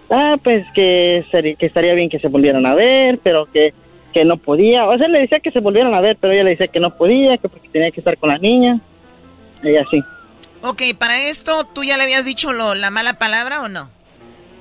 Ah, 0.09 0.37
pues 0.43 0.65
que, 0.73 1.23
que 1.57 1.65
estaría 1.65 1.93
bien 1.93 2.09
que 2.09 2.19
se 2.19 2.27
volvieran 2.29 2.65
a 2.65 2.73
ver, 2.73 3.19
pero 3.23 3.45
que, 3.45 3.73
que 4.13 4.25
no 4.25 4.37
podía. 4.37 4.87
O 4.87 4.97
sea, 4.97 5.07
le 5.07 5.19
decía 5.19 5.39
que 5.39 5.51
se 5.51 5.59
volvieran 5.59 5.93
a 5.93 6.01
ver, 6.01 6.17
pero 6.19 6.33
ella 6.33 6.43
le 6.43 6.51
decía 6.51 6.67
que 6.67 6.79
no 6.79 6.95
podía, 6.95 7.37
que 7.37 7.47
porque 7.49 7.69
tenía 7.69 7.91
que 7.91 8.01
estar 8.01 8.17
con 8.17 8.29
la 8.29 8.37
niña. 8.39 8.79
Y 9.63 9.75
así. 9.75 10.01
Ok, 10.63 10.81
para 10.97 11.21
esto, 11.29 11.63
¿tú 11.73 11.83
ya 11.83 11.95
le 11.97 12.03
habías 12.03 12.25
dicho 12.25 12.51
lo- 12.53 12.75
la 12.75 12.89
mala 12.89 13.13
palabra 13.13 13.61
o 13.61 13.67
no? 13.69 13.89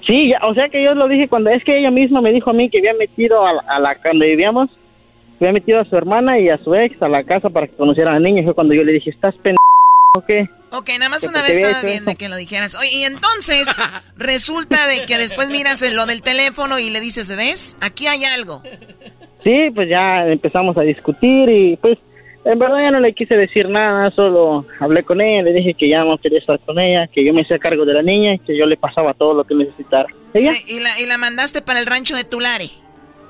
Sí, 0.06 0.28
ya, 0.28 0.38
o 0.46 0.54
sea 0.54 0.68
que 0.68 0.82
yo 0.82 0.94
lo 0.94 1.08
dije 1.08 1.28
cuando 1.28 1.50
es 1.50 1.62
que 1.64 1.78
ella 1.78 1.90
misma 1.90 2.20
me 2.20 2.32
dijo 2.32 2.50
a 2.50 2.52
mí 2.54 2.70
que 2.70 2.78
había 2.78 2.94
metido 2.94 3.46
a, 3.46 3.52
la- 3.54 3.64
a 3.68 3.78
la 3.80 3.96
donde 4.04 4.26
vivíamos, 4.26 4.70
había 5.40 5.52
metido 5.52 5.80
a 5.80 5.84
su 5.84 5.96
hermana 5.96 6.38
y 6.38 6.48
a 6.48 6.58
su 6.58 6.74
ex 6.74 7.00
a 7.02 7.08
la 7.08 7.24
casa 7.24 7.50
para 7.50 7.66
que 7.66 7.74
conocieran 7.74 8.14
a 8.14 8.18
la 8.18 8.24
niña. 8.28 8.42
Fue 8.44 8.54
cuando 8.54 8.74
yo 8.74 8.84
le 8.84 8.92
dije, 8.92 9.10
¿estás 9.10 9.34
pendejo 9.36 9.58
qué? 10.26 10.48
Ok, 10.70 10.90
nada 10.98 11.08
más 11.08 11.26
una 11.26 11.40
vez 11.42 11.56
estaba 11.56 11.82
bien 11.82 12.04
de 12.04 12.14
que 12.16 12.28
lo 12.28 12.36
dijeras. 12.36 12.74
Oye, 12.74 12.90
y 12.92 13.04
entonces 13.04 13.68
resulta 14.16 14.86
de 14.86 15.06
que 15.06 15.16
después 15.18 15.50
miras 15.50 15.80
lo 15.92 16.06
del 16.06 16.22
teléfono 16.22 16.78
y 16.78 16.90
le 16.90 17.00
dices, 17.00 17.34
¿ves? 17.36 17.76
Aquí 17.80 18.06
hay 18.06 18.24
algo. 18.24 18.62
Sí, 19.44 19.70
pues 19.74 19.88
ya 19.88 20.26
empezamos 20.26 20.76
a 20.76 20.82
discutir 20.82 21.48
y 21.48 21.76
pues 21.76 21.96
en 22.44 22.58
verdad 22.58 22.78
ya 22.82 22.90
no 22.90 23.00
le 23.00 23.12
quise 23.14 23.34
decir 23.34 23.68
nada, 23.68 24.10
solo 24.10 24.66
hablé 24.80 25.02
con 25.04 25.20
ella, 25.20 25.42
le 25.42 25.52
dije 25.52 25.74
que 25.74 25.88
ya 25.88 26.04
no 26.04 26.18
quería 26.18 26.38
estar 26.38 26.58
con 26.60 26.78
ella, 26.78 27.06
que 27.08 27.24
yo 27.24 27.32
me 27.32 27.42
hacía 27.42 27.58
cargo 27.58 27.84
de 27.84 27.94
la 27.94 28.02
niña 28.02 28.34
y 28.34 28.38
que 28.40 28.56
yo 28.56 28.66
le 28.66 28.76
pasaba 28.76 29.14
todo 29.14 29.34
lo 29.34 29.44
que 29.44 29.54
necesitara. 29.54 30.08
Y, 30.34 30.38
¿Ella? 30.38 30.52
le- 30.52 30.72
y 30.74 30.80
la, 30.80 31.00
y 31.00 31.06
la 31.06 31.18
mandaste 31.18 31.62
para 31.62 31.78
el 31.80 31.86
rancho 31.86 32.16
de 32.16 32.24
Tulare. 32.24 32.66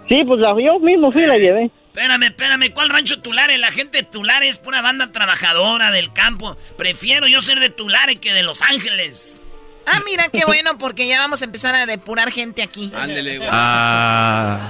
Sí, 0.09 0.23
pues 0.27 0.41
la, 0.41 0.55
yo 0.61 0.79
mismo 0.81 1.13
fui 1.13 1.23
y 1.23 1.27
la 1.27 1.37
llevé. 1.39 1.71
Espérame, 1.99 2.27
espérame, 2.27 2.73
¿cuál 2.73 2.91
rancho 2.91 3.21
Tulare? 3.21 3.59
La 3.59 3.73
gente 3.73 3.99
de 3.99 4.05
Tulare 4.05 4.49
es 4.49 4.59
pura 4.59 4.83
banda 4.83 5.11
trabajadora 5.11 5.91
del 5.91 6.13
campo. 6.13 6.57
Prefiero 6.77 7.27
yo 7.27 7.41
ser 7.41 7.59
de 7.59 7.71
Tulare 7.71 8.15
que 8.17 8.33
de 8.33 8.45
Los 8.45 8.63
Ángeles. 8.63 9.43
Ah, 9.85 10.01
mira, 10.05 10.29
qué 10.29 10.45
bueno, 10.47 10.79
porque 10.79 11.09
ya 11.09 11.19
vamos 11.19 11.43
a 11.43 11.47
empezar 11.47 11.75
a 11.75 11.87
depurar 11.87 12.31
gente 12.31 12.63
aquí. 12.63 12.93
Ándele, 12.95 13.39
güey. 13.39 13.51
Ah. 13.51 14.61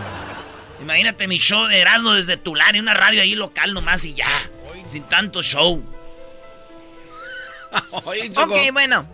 Imagínate 0.81 1.29
mi 1.29 1.37
show 1.37 1.66
de 1.66 1.79
Erasmo 1.79 2.14
desde 2.14 2.39
Tulare, 2.39 2.81
una 2.81 2.95
radio 2.95 3.20
ahí 3.20 3.35
local 3.35 3.74
nomás 3.74 4.07
y 4.07 4.14
ya. 4.14 4.51
Sin 4.87 5.03
tanto 5.03 5.43
show. 5.43 5.85
Ok, 7.91 8.72
bueno. 8.72 9.07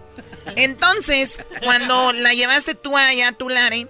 Entonces, 0.54 1.42
cuando 1.64 2.12
la 2.12 2.32
llevaste 2.32 2.76
tú 2.76 2.96
allá 2.96 3.30
a 3.30 3.32
Tulare, 3.32 3.88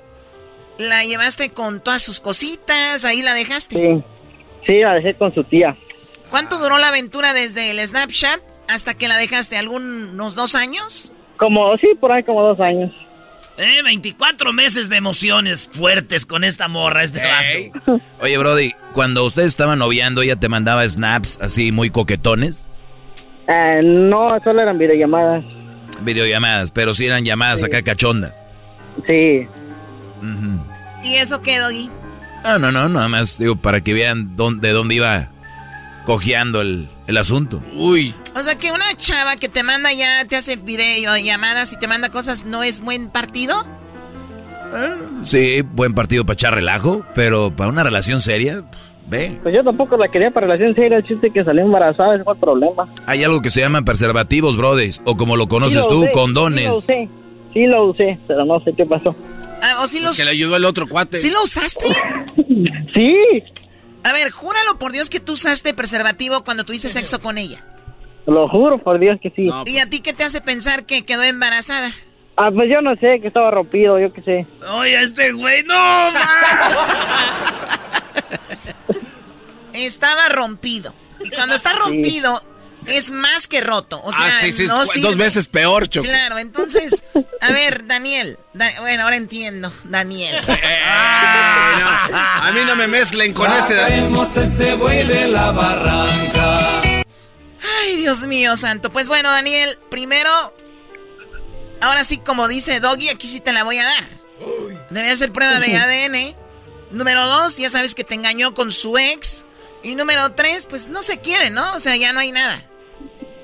la 0.79 1.05
llevaste 1.05 1.51
con 1.51 1.85
todas 1.85 2.03
sus 2.03 2.21
cositas, 2.21 3.05
ahí 3.05 3.21
la 3.21 3.35
dejaste. 3.35 3.77
Sí, 3.77 4.05
sí, 4.67 4.81
la 4.81 4.95
dejé 4.95 5.15
con 5.15 5.33
su 5.35 5.45
tía. 5.45 5.77
¿Cuánto 6.31 6.59
duró 6.59 6.79
la 6.79 6.89
aventura 6.89 7.33
desde 7.33 7.71
el 7.71 7.79
Snapchat 7.87 8.41
hasta 8.69 8.95
que 8.95 9.09
la 9.09 9.17
dejaste? 9.19 9.57
¿Algunos 9.57 10.35
dos 10.35 10.55
años? 10.55 11.13
Como, 11.37 11.77
sí, 11.79 11.89
por 12.01 12.13
ahí 12.13 12.23
como 12.25 12.43
dos 12.43 12.61
años. 12.61 12.93
Eh, 13.57 13.83
24 13.85 14.53
meses 14.53 14.89
de 14.89 14.97
emociones 14.97 15.69
fuertes 15.73 16.27
con 16.27 16.43
esta 16.43 16.67
morra, 16.67 17.05
este 17.05 17.21
vato. 17.23 18.01
Oye, 18.21 18.37
Brody, 18.37 18.73
cuando 18.93 19.25
ustedes 19.25 19.49
estaban 19.49 19.79
noviando, 19.79 20.23
ella 20.23 20.37
te 20.37 20.49
mandaba 20.49 20.89
snaps 20.89 21.39
así 21.41 21.71
muy 21.71 21.91
coquetones, 21.91 22.67
Eh, 23.47 23.81
no, 23.85 24.37
solo 24.43 24.63
eran 24.63 24.77
videollamadas. 24.79 25.45
videollamadas, 26.01 26.73
pero 26.73 26.95
sí 26.95 27.07
eran 27.07 27.25
llamadas 27.25 27.63
acá 27.63 27.83
cachondas. 27.83 28.45
Sí. 29.07 29.47
¿Y 31.05 31.15
eso 31.17 31.41
qué, 31.43 31.59
Doggy? 31.59 31.91
No, 32.45 32.59
no, 32.59 32.71
no, 32.71 32.89
nada 32.89 33.09
más 33.09 33.39
digo 33.39 33.57
para 33.57 33.81
que 33.81 33.95
vean 33.95 34.37
dónde, 34.37 34.69
de 34.69 34.75
dónde 34.75 34.95
iba 34.97 35.29
cojeando 36.05 36.61
el, 36.61 36.89
el 37.07 37.17
asunto. 37.17 37.63
Uy. 37.75 38.15
O 38.37 38.41
sea, 38.41 38.57
que 38.57 38.71
una 38.71 38.85
chava 38.97 39.37
que 39.37 39.49
te 39.49 39.63
manda 39.63 39.93
ya, 39.93 40.25
te 40.29 40.37
hace 40.37 40.57
videollamadas 40.57 41.73
y 41.73 41.79
te 41.79 41.87
manda 41.87 42.11
cosas, 42.11 42.45
¿no 42.45 42.63
es 42.63 42.81
buen 42.81 43.09
partido? 43.09 43.65
Sí, 45.23 45.63
buen 45.63 45.95
partido 45.95 46.25
para 46.25 46.35
echar 46.35 46.55
relajo, 46.55 47.05
pero 47.15 47.53
para 47.55 47.71
una 47.71 47.85
relación 47.85 48.21
seria, 48.21 48.65
ve. 49.07 49.39
Pues 49.43 49.55
yo 49.55 49.63
tampoco 49.63 49.97
la 49.97 50.09
quería 50.09 50.31
para 50.31 50.47
relación 50.49 50.75
seria, 50.75 50.99
el 50.99 51.05
chiste 51.05 51.31
que 51.31 51.45
salió 51.45 51.63
embarazada, 51.65 52.17
ese 52.17 52.25
fue 52.25 52.35
el 52.35 52.41
problema. 52.41 52.89
Hay 53.07 53.23
algo 53.23 53.41
que 53.41 53.51
se 53.51 53.61
llaman 53.61 53.85
preservativos, 53.85 54.57
brothers, 54.57 55.01
o 55.05 55.17
como 55.17 55.37
lo 55.37 55.45
Sí 55.45 55.51
conoces 55.51 55.85
lo 55.85 55.89
tú, 55.89 56.03
usé, 56.03 56.13
condones. 56.13 56.65
Sí 56.65 56.69
lo 56.69 56.77
usé, 56.77 57.09
sí 57.53 57.67
lo 57.67 57.85
usé, 57.87 58.19
pero 58.27 58.45
no 58.45 58.61
sé 58.61 58.73
qué 58.77 58.85
pasó. 58.85 59.15
Ah, 59.63 59.83
¿O 59.83 59.87
sí 59.87 60.01
los... 60.01 60.17
Que 60.17 60.25
le 60.25 60.31
ayudó 60.31 60.57
el 60.57 60.65
otro 60.65 60.87
cuate. 60.87 61.19
¿Sí 61.19 61.31
lo 61.31 61.43
usaste? 61.43 61.87
Sí. 62.95 63.17
A 64.03 64.13
ver, 64.13 64.31
júralo 64.31 64.79
por 64.79 64.93
Dios 64.93 65.09
que 65.11 65.21
tú 65.21 65.33
usaste 65.33 65.75
preservativo 65.75 66.45
cuando 66.45 66.65
tuviste 66.65 66.91
sexo 66.91 67.21
con 67.21 67.39
ella. 67.39 67.65
Lo 68.27 68.49
juro 68.49 68.79
por 68.79 68.99
Dios 68.99 69.19
que 69.23 69.31
sí. 69.31 69.49
¿Y 69.67 69.79
a 69.79 69.89
ti 69.89 70.01
qué 70.01 70.13
te 70.13 70.25
hace 70.25 70.41
pensar 70.41 70.85
que 70.85 71.05
quedó 71.05 71.23
embarazada? 71.23 71.91
Ah, 72.37 72.51
pues 72.53 72.69
yo 72.69 72.81
no 72.81 72.97
sé, 72.97 73.21
que 73.21 73.29
estaba 73.29 73.51
rompido, 73.51 73.99
yo 73.99 74.13
qué 74.13 74.23
sé. 74.23 74.47
Oye, 74.73 75.01
este 75.01 75.33
güey, 75.33 75.63
no, 75.63 75.75
Estaba 79.73 80.29
rompido. 80.29 80.95
Y 81.23 81.31
cuando 81.31 81.55
está 81.55 81.73
rompido, 81.75 82.43
es 82.87 83.11
más 83.11 83.49
que 83.49 83.61
roto. 83.61 84.01
O 84.05 84.13
sea, 84.13 84.27
ah, 84.27 84.41
sí, 84.41 84.53
sí, 84.53 84.67
no 84.67 84.83
es 84.83 84.91
sirve. 84.91 85.09
dos 85.09 85.17
veces 85.17 85.47
peor, 85.47 85.89
Choco. 85.89 86.07
Claro, 86.07 86.39
entonces, 86.39 87.05
a 87.41 87.53
ver, 87.53 87.87
Daniel. 87.87 88.39
Da- 88.53 88.81
bueno, 88.81 89.05
ahora 89.05 89.17
entiendo, 89.17 89.73
Daniel. 89.85 90.37
Eh, 90.49 91.77
no, 91.81 92.17
a 92.19 92.53
mí 92.53 92.61
no 92.65 92.77
me 92.77 92.87
mezclen 92.87 93.33
con 93.33 93.51
este. 93.53 93.75
ese 94.45 94.77
güey 94.77 95.07
de 95.07 95.29
la 95.29 95.51
barranca. 95.51 97.05
Ay, 97.83 97.97
Dios 97.97 98.25
mío, 98.27 98.57
santo. 98.57 98.93
Pues 98.93 99.09
bueno, 99.09 99.31
Daniel, 99.31 99.79
primero, 99.91 100.31
ahora 101.81 102.05
sí, 102.05 102.19
como 102.19 102.49
dice 102.49 102.81
Doggy, 102.81 103.09
aquí 103.09 103.27
sí 103.27 103.41
te 103.41 103.53
la 103.53 103.65
voy 103.65 103.79
a 103.79 103.85
dar. 103.85 104.05
Debe 104.91 105.11
hacer 105.11 105.33
prueba 105.33 105.59
de 105.61 105.77
ADN. 105.77 106.37
Número 106.91 107.27
dos, 107.27 107.57
ya 107.57 107.71
sabes 107.71 107.95
que 107.95 108.05
te 108.05 108.15
engañó 108.15 108.55
con 108.55 108.71
su 108.71 108.97
ex. 108.99 109.45
Y 109.83 109.95
número 109.97 110.33
tres, 110.33 110.67
pues 110.67 110.89
no 110.89 111.03
se 111.03 111.19
quiere, 111.21 111.51
¿no? 111.51 111.75
O 111.75 111.81
sea, 111.81 111.97
ya 111.97 112.13
no 112.13 112.21
hay 112.21 112.33
nada. 112.33 112.63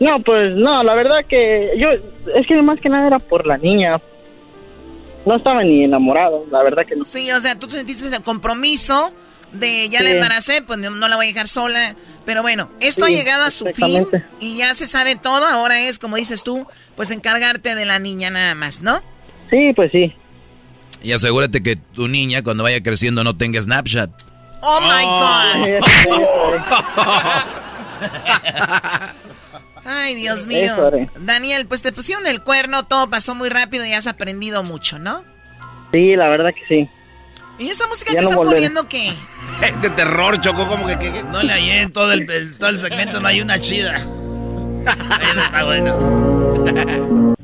No, 0.00 0.18
pues 0.22 0.54
no, 0.56 0.82
la 0.82 0.94
verdad 0.94 1.18
que 1.28 1.72
yo, 1.76 1.88
es 2.34 2.46
que 2.46 2.60
más 2.62 2.80
que 2.80 2.88
nada 2.88 3.06
era 3.06 3.18
por 3.18 3.46
la 3.46 3.58
niña. 3.58 4.00
No 5.26 5.36
estaba 5.36 5.62
ni 5.62 5.84
enamorado, 5.84 6.46
la 6.50 6.62
verdad 6.62 6.86
que 6.86 6.96
no. 6.96 7.04
Sí, 7.04 7.30
o 7.30 7.38
sea, 7.38 7.58
tú 7.58 7.68
sentiste 7.68 8.08
el 8.14 8.22
compromiso 8.22 9.12
de 9.52 9.88
ya 9.90 9.98
Sí. 9.98 10.04
la 10.04 10.10
embaracé, 10.12 10.62
pues 10.62 10.78
no, 10.78 10.88
no 10.90 11.06
la 11.08 11.16
voy 11.16 11.26
a 11.26 11.28
dejar 11.28 11.48
sola. 11.48 11.94
Pero 12.24 12.40
bueno, 12.40 12.70
esto 12.80 13.04
Sí, 13.06 13.14
ha 13.14 13.18
llegado 13.18 13.44
a 13.44 13.50
su 13.50 13.66
fin 13.66 14.06
y 14.40 14.56
ya 14.56 14.74
se 14.74 14.86
sabe 14.86 15.16
todo. 15.16 15.44
Ahora 15.46 15.78
es, 15.80 15.98
como 15.98 16.16
dices 16.16 16.42
tú, 16.44 16.66
pues 16.96 17.10
encargarte 17.10 17.74
de 17.74 17.84
la 17.84 17.98
niña 17.98 18.30
nada 18.30 18.54
más, 18.54 18.80
¿no? 18.80 19.02
Sí, 19.50 19.72
pues 19.76 19.92
sí. 19.92 20.14
Y 21.02 21.12
asegúrate 21.12 21.62
que 21.62 21.76
tu 21.76 22.08
niña 22.08 22.42
cuando 22.42 22.62
vaya 22.62 22.82
creciendo 22.82 23.22
no 23.22 23.36
tenga 23.36 23.60
Snapchat. 23.60 24.10
Oh, 24.62 24.80
my 24.80 25.04
God. 25.04 25.80
Ay, 29.92 30.14
Dios 30.14 30.46
mío. 30.46 30.72
Eso. 30.88 30.90
Daniel, 31.20 31.66
pues 31.66 31.82
te 31.82 31.90
pusieron 31.92 32.26
el 32.26 32.42
cuerno, 32.42 32.84
todo 32.84 33.10
pasó 33.10 33.34
muy 33.34 33.48
rápido 33.48 33.84
y 33.84 33.92
has 33.92 34.06
aprendido 34.06 34.62
mucho, 34.62 34.98
¿no? 34.98 35.24
Sí, 35.92 36.14
la 36.14 36.30
verdad 36.30 36.50
que 36.54 36.64
sí. 36.68 36.88
¿Y 37.58 37.68
esa 37.68 37.86
música 37.88 38.12
Ya 38.12 38.18
que 38.20 38.24
no 38.24 38.30
están 38.30 38.44
poniendo 38.46 38.88
qué? 38.88 39.12
De 39.82 39.90
terror, 39.96 40.40
Choco, 40.40 40.68
como 40.68 40.86
que. 40.86 40.98
que- 40.98 41.12
que- 41.12 41.22
No 41.24 41.42
le 41.42 41.52
hallé 41.52 41.82
en 41.82 41.92
todo 41.92 42.12
el, 42.12 42.30
el- 42.30 42.56
todo 42.56 42.70
el 42.70 42.78
segmento, 42.78 43.20
no 43.20 43.28
hay 43.28 43.40
una 43.40 43.58
chida. 43.58 43.96
Eso 44.86 45.40
está 45.44 45.64
bueno. 45.64 47.36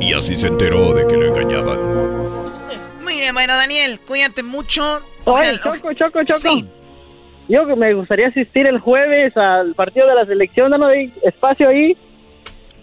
Y 0.00 0.12
así 0.14 0.36
se 0.36 0.48
enteró 0.48 0.92
de 0.94 1.06
que 1.06 1.16
lo 1.16 1.26
engañaban. 1.34 1.78
Muy 3.02 3.14
bien, 3.14 3.34
bueno, 3.34 3.54
Daniel, 3.54 4.00
cuídate 4.06 4.42
mucho. 4.42 5.00
Oye, 5.24 5.58
Choco, 5.62 5.92
Choco, 5.94 6.24
Choco. 6.24 6.38
Sí. 6.40 6.68
Yo 7.48 7.66
que 7.66 7.76
me 7.76 7.92
gustaría 7.94 8.28
asistir 8.28 8.66
el 8.66 8.78
jueves 8.78 9.36
al 9.36 9.74
partido 9.74 10.06
de 10.06 10.14
la 10.14 10.26
selección, 10.26 10.70
danos 10.70 10.90
ahí 10.90 11.12
espacio 11.22 11.68
ahí. 11.68 11.96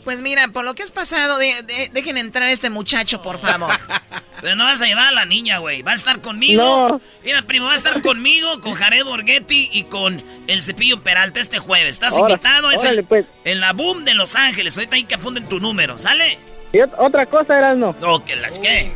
Pues 0.03 0.21
mira, 0.21 0.47
por 0.47 0.63
lo 0.63 0.75
que 0.75 0.83
has 0.83 0.91
pasado, 0.91 1.37
dejen 1.37 2.17
entrar 2.17 2.47
a 2.47 2.51
este 2.51 2.69
muchacho, 2.69 3.21
por 3.21 3.37
favor. 3.37 3.69
Pero 4.41 4.55
no 4.55 4.63
vas 4.63 4.81
a 4.81 4.85
llevar 4.85 5.07
a 5.07 5.11
la 5.11 5.25
niña, 5.25 5.57
güey. 5.57 5.81
Va 5.81 5.91
a 5.91 5.95
estar 5.95 6.21
conmigo. 6.21 7.01
Mira, 7.23 7.41
primo, 7.41 7.65
va 7.65 7.73
a 7.73 7.75
estar 7.75 8.01
conmigo, 8.01 8.61
con 8.61 8.73
Jared 8.73 9.03
Borghetti 9.03 9.69
y 9.73 9.83
con 9.83 10.21
el 10.47 10.63
Cepillo 10.63 11.03
Peralta 11.03 11.41
este 11.41 11.59
jueves. 11.59 11.89
Estás 11.89 12.17
invitado. 12.17 12.71
Es 12.71 12.87
pues. 13.07 13.25
en 13.43 13.59
la 13.59 13.73
boom 13.73 14.05
de 14.05 14.13
Los 14.13 14.35
Ángeles. 14.37 14.77
Ahorita 14.77 14.95
hay 14.95 15.03
que 15.03 15.15
apunten 15.15 15.49
tu 15.49 15.59
número, 15.59 15.97
¿sale? 15.97 16.37
Y 16.71 16.79
otra 16.79 17.25
cosa, 17.25 17.57
era 17.57 17.75
no. 17.75 17.95
Que 18.25 18.35
la 18.35 18.49
¿qué? 18.51 18.91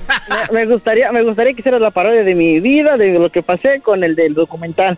me, 0.52 0.66
gustaría, 0.66 1.12
me 1.12 1.24
gustaría 1.24 1.54
que 1.54 1.60
hicieras 1.60 1.82
la 1.82 1.92
parodia 1.92 2.24
de 2.24 2.36
mi 2.36 2.60
vida, 2.60 2.98
de 2.98 3.14
lo 3.14 3.30
que 3.30 3.42
pasé 3.42 3.82
con 3.82 4.04
el 4.04 4.16
del 4.16 4.36
documental. 4.36 4.98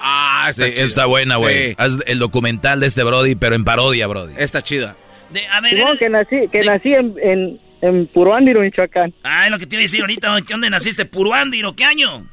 Ah, 0.00 0.46
está, 0.48 0.66
está 0.66 1.06
buena, 1.06 1.36
güey. 1.36 1.74
Haz 1.78 1.98
el 2.06 2.18
documental 2.18 2.80
de 2.80 2.86
este 2.86 3.04
Brody, 3.04 3.34
pero 3.34 3.54
en 3.54 3.64
parodia, 3.64 4.06
Brody. 4.06 4.34
Está 4.38 4.62
chida. 4.62 4.96
De, 5.30 5.46
a 5.46 5.60
ver, 5.60 5.76
que 5.98 6.08
nací, 6.08 6.48
que 6.50 6.58
nací 6.60 6.92
en, 6.92 7.14
en, 7.22 7.60
en 7.82 8.06
Puruándiro, 8.08 8.60
Michoacán. 8.62 9.14
Ah, 9.22 9.44
es 9.44 9.50
lo 9.50 9.58
que 9.58 9.66
te 9.66 9.76
iba 9.76 9.80
a 9.80 9.82
decir 9.82 10.00
ahorita. 10.00 10.40
¿Dónde 10.48 10.70
naciste? 10.70 11.04
¿Puruándiro? 11.04 11.76
¿Qué 11.76 11.84
año? 11.84 12.26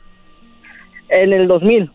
En 1.10 1.34
el 1.34 1.48
2000. 1.48 1.92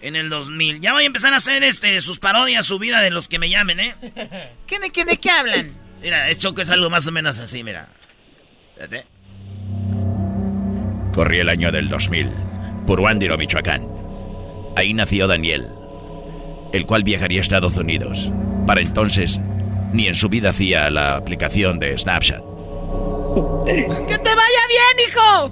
En 0.00 0.16
el 0.16 0.30
2000. 0.30 0.80
Ya 0.80 0.92
voy 0.94 1.04
a 1.04 1.06
empezar 1.06 1.32
a 1.32 1.36
hacer 1.36 1.62
este 1.62 2.00
sus 2.00 2.18
parodias, 2.18 2.66
su 2.66 2.78
vida 2.78 3.00
de 3.00 3.10
los 3.10 3.28
que 3.28 3.38
me 3.38 3.48
llamen, 3.50 3.78
¿eh? 3.80 3.94
¿Qué, 4.66 4.78
de, 4.80 4.90
qué, 4.90 5.04
de 5.04 5.16
qué 5.18 5.30
hablan? 5.30 5.72
Mira, 6.02 6.28
es 6.28 6.38
Choco 6.38 6.60
es 6.62 6.70
algo 6.70 6.90
más 6.90 7.06
o 7.06 7.12
menos 7.12 7.38
así, 7.38 7.62
mira. 7.62 7.88
Fíjate. 8.74 9.04
Corrí 11.12 11.38
el 11.38 11.48
año 11.48 11.70
del 11.70 11.88
2000. 11.88 12.28
Puruándiro, 12.86 13.38
Michoacán. 13.38 14.01
Ahí 14.76 14.94
nació 14.94 15.26
Daniel, 15.26 15.68
el 16.72 16.86
cual 16.86 17.04
viajaría 17.04 17.40
a 17.40 17.42
Estados 17.42 17.76
Unidos. 17.76 18.30
Para 18.66 18.80
entonces, 18.80 19.40
ni 19.92 20.06
en 20.06 20.14
su 20.14 20.28
vida 20.28 20.50
hacía 20.50 20.88
la 20.90 21.16
aplicación 21.16 21.78
de 21.78 21.96
Snapchat. 21.98 22.40
¡Que 23.64 24.18
te 24.18 24.34
vaya 24.34 24.62
bien, 24.68 25.08
hijo! 25.08 25.50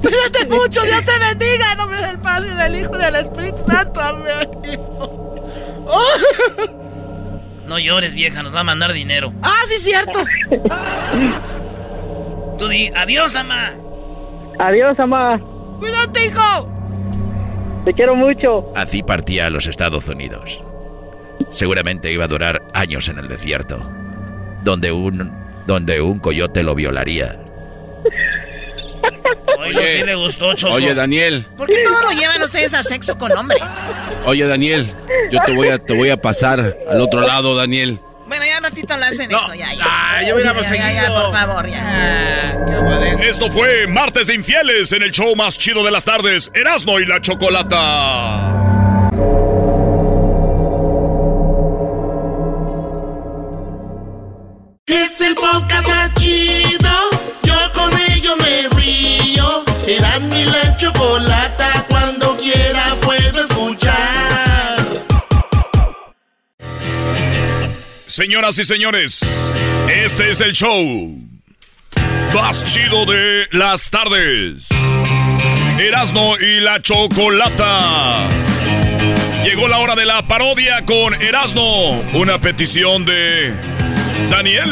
Cuídate 0.00 0.46
mucho, 0.46 0.82
Dios 0.82 1.04
te 1.04 1.18
bendiga 1.18 1.72
en 1.72 1.78
nombre 1.78 2.00
del 2.02 2.18
Padre, 2.18 2.54
del 2.54 2.76
Hijo 2.80 2.90
y 2.96 3.02
del 3.02 3.14
Espíritu 3.16 3.64
Santo. 3.64 4.00
Amén. 4.00 4.48
No 7.66 7.78
llores, 7.78 8.14
vieja, 8.14 8.42
nos 8.42 8.54
va 8.54 8.60
a 8.60 8.64
mandar 8.64 8.92
dinero. 8.92 9.32
Ah, 9.40 9.62
sí, 9.66 9.76
cierto. 9.76 10.18
Tú 12.58 12.68
di 12.68 12.90
adiós, 12.94 13.34
mamá. 13.34 13.70
Adiós, 14.58 14.98
mamá. 14.98 15.40
Cuídate, 15.78 16.26
hijo. 16.26 16.71
Te 17.84 17.92
quiero 17.92 18.14
mucho. 18.14 18.72
Así 18.76 19.02
partía 19.02 19.46
a 19.46 19.50
los 19.50 19.66
Estados 19.66 20.08
Unidos. 20.08 20.62
Seguramente 21.50 22.12
iba 22.12 22.24
a 22.24 22.28
durar 22.28 22.62
años 22.74 23.08
en 23.08 23.18
el 23.18 23.28
desierto, 23.28 23.78
donde 24.62 24.92
un, 24.92 25.32
donde 25.66 26.00
un 26.00 26.18
coyote 26.20 26.62
lo 26.62 26.74
violaría. 26.74 27.38
Oye, 29.58 29.98
sí 29.98 30.04
le 30.04 30.14
gustó, 30.14 30.54
Choco. 30.54 30.74
Oye, 30.74 30.94
Daniel. 30.94 31.44
¿Por 31.56 31.68
qué 31.68 31.82
todo 31.82 32.00
lo 32.02 32.10
llevan 32.18 32.42
ustedes 32.42 32.74
a 32.74 32.82
sexo 32.82 33.18
con 33.18 33.32
hombres? 33.32 33.62
Oye, 34.26 34.46
Daniel, 34.46 34.86
yo 35.30 35.38
te 35.44 35.52
voy 35.52 35.68
a, 35.68 35.78
te 35.78 35.94
voy 35.94 36.10
a 36.10 36.16
pasar 36.16 36.76
al 36.88 37.00
otro 37.00 37.20
lado, 37.20 37.56
Daniel. 37.56 37.98
Bueno, 38.32 38.46
ya 38.46 38.60
ratito 38.60 38.96
lo 38.96 39.04
hacen 39.04 39.30
eso, 39.30 39.54
ya, 39.54 39.74
ya. 39.74 39.84
Ah, 39.86 40.22
ya 40.22 40.34
hubiéramos 40.34 40.64
seguido. 40.64 40.88
Ya, 40.88 41.02
ya, 41.02 41.08
por 41.08 41.32
favor, 41.32 41.68
ya. 41.68 42.64
qué 43.18 43.28
Esto 43.28 43.50
fue 43.50 43.86
Martes 43.86 44.26
de 44.28 44.34
Infieles 44.36 44.90
en 44.92 45.02
el 45.02 45.10
show 45.10 45.36
más 45.36 45.58
chido 45.58 45.84
de 45.84 45.90
las 45.90 46.04
tardes, 46.04 46.50
Erasmo 46.54 46.98
y 46.98 47.04
la 47.04 47.20
Chocolata. 47.20 48.48
Es 54.86 55.20
el 55.20 55.34
podcast 55.34 56.21
Señoras 68.12 68.58
y 68.58 68.64
señores, 68.64 69.20
este 69.88 70.30
es 70.30 70.40
el 70.40 70.52
show 70.52 71.18
más 72.34 72.62
chido 72.66 73.06
de 73.06 73.48
las 73.52 73.88
tardes. 73.88 74.68
Erasno 75.78 76.36
y 76.38 76.60
la 76.60 76.82
Chocolata. 76.82 78.28
Llegó 79.44 79.66
la 79.66 79.78
hora 79.78 79.94
de 79.94 80.04
la 80.04 80.28
parodia 80.28 80.84
con 80.84 81.14
Erasno. 81.22 81.92
Una 82.12 82.38
petición 82.38 83.06
de 83.06 83.54
Daniel. 84.28 84.70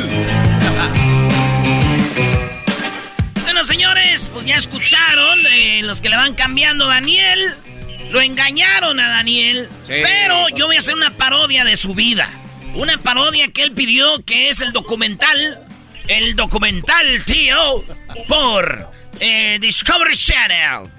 Bueno, 3.43 3.65
señores, 3.65 4.31
pues 4.35 4.45
ya 4.45 4.57
escucharon 4.57 5.39
eh, 5.53 5.81
los 5.83 6.03
que 6.03 6.11
le 6.11 6.17
van 6.17 6.35
cambiando 6.35 6.87
Daniel. 6.87 7.55
Lo 8.11 8.21
engañaron 8.21 9.01
a 9.01 9.09
Daniel. 9.09 9.71
Pero 9.87 10.47
yo 10.55 10.67
voy 10.67 10.77
a 10.77 10.81
hacer 10.81 10.95
una 10.95 11.17
parodia 11.17 11.65
de 11.65 11.77
su 11.77 11.95
vida. 11.95 12.29
Una 12.75 12.99
parodia 12.99 13.49
que 13.49 13.63
él 13.63 13.73
pidió 13.73 14.25
que 14.25 14.49
es 14.49 14.61
el 14.61 14.73
documental. 14.73 15.67
El 16.09 16.35
documental, 16.35 17.25
tío, 17.25 17.85
por 18.27 18.91
eh, 19.21 19.59
Discovery 19.61 20.17
Channel, 20.17 20.91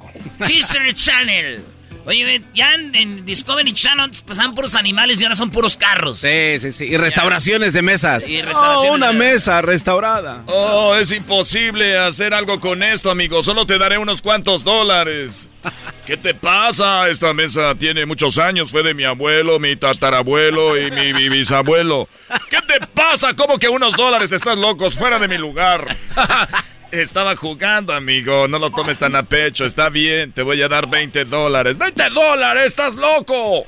History 0.47 0.93
Channel. 0.93 1.63
Oye, 2.06 2.41
ya 2.54 2.74
en, 2.74 3.26
Discovery 3.26 3.74
Channel 3.74 4.12
pasaban 4.26 4.56
puros 4.56 4.76
animales 4.76 5.20
y 5.22 5.24
ahora 5.24 5.36
son 5.36 5.52
puros 5.52 5.78
carros. 5.78 6.20
Sí, 6.20 6.60
sí, 6.60 6.72
sí. 6.72 6.86
Y 6.86 6.97
restauraciones 6.97 7.74
de 7.74 7.82
mesas. 7.82 8.28
Y 8.28 8.41
restauraciones 8.41 8.91
oh, 8.91 8.95
una 8.95 9.14
mesa 9.14 9.62
restaurada. 9.62 10.43
Oh, 10.47 10.95
es 10.95 11.12
imposible 11.12 11.97
hacer 11.97 12.34
algo 12.34 12.60
con 12.60 12.84
esto, 12.84 13.12
amigo. 13.12 13.43
Solo 13.43 13.66
te 13.66 13.78
daré 13.78 13.97
unos 13.97 14.22
cuantos 14.22 14.64
dólares. 14.64 15.49
¿Qué 16.06 16.18
te 16.18 16.34
pasa? 16.34 17.08
Esta 17.10 17.34
mesa 17.34 17.76
tiene 17.76 18.06
muchos 18.06 18.38
años. 18.38 18.72
Fue 18.72 18.84
de 18.84 18.93
mi 18.93 19.04
abuelo, 19.04 19.60
mi 19.60 19.76
tatarabuelo 19.76 20.78
y 20.78 20.91
mi, 20.91 21.30
bisabuelo. 21.30 22.10
¿Qué 22.49 22.58
te 22.62 22.86
pasa? 22.88 23.36
¿Cómo 23.36 23.60
que 23.60 23.70
unos 23.70 23.95
dólares? 23.95 24.32
Estás 24.32 24.58
locos, 24.58 24.95
fuera 24.95 25.20
de 25.20 25.28
mi 25.28 25.38
lugar. 25.38 25.86
Estaba 26.91 27.35
jugando, 27.35 27.93
amigo. 27.93 28.47
No 28.47 28.59
lo 28.59 28.71
tomes 28.71 28.99
tan 28.99 29.15
a 29.15 29.23
pecho. 29.23 29.65
Está 29.65 29.89
bien, 29.89 30.31
te 30.33 30.43
voy 30.43 30.61
a 30.61 30.67
dar 30.67 30.89
20 30.89 31.25
dólares. 31.25 31.77
¡20 31.77 32.09
dólares! 32.09 32.65
¡Estás 32.67 32.95
loco! 32.95 33.65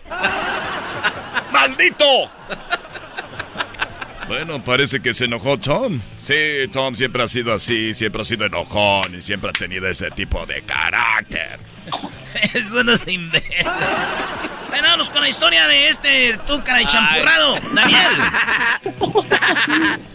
¡Maldito! 1.51 2.30
Bueno, 4.28 4.63
parece 4.63 5.01
que 5.01 5.13
se 5.13 5.26
enojó 5.26 5.57
Tom. 5.57 6.01
Sí, 6.21 6.34
Tom 6.71 6.95
siempre 6.95 7.24
ha 7.24 7.28
sido 7.28 7.53
así, 7.53 7.93
siempre 7.93 8.21
ha 8.21 8.26
sido 8.26 8.45
enojón 8.45 9.15
y 9.15 9.21
siempre 9.21 9.49
ha 9.49 9.53
tenido 9.53 9.88
ese 9.88 10.11
tipo 10.11 10.45
de 10.45 10.61
carácter. 10.63 11.59
Eso 12.53 12.84
no 12.84 12.95
se 12.97 13.11
inventa. 13.11 13.74
Vámonos 14.71 15.11
con 15.11 15.21
la 15.21 15.30
historia 15.30 15.67
de 15.67 15.89
este 15.89 16.39
tú, 16.47 16.61
cara 16.63 16.80
de 16.80 16.86
champurrado, 16.86 17.59
Daniel. 17.74 18.11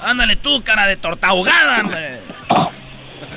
Ándale 0.00 0.36
tú, 0.36 0.62
cara 0.62 0.86
de 0.86 0.96
torta 0.96 1.28
ahogada, 1.28 2.20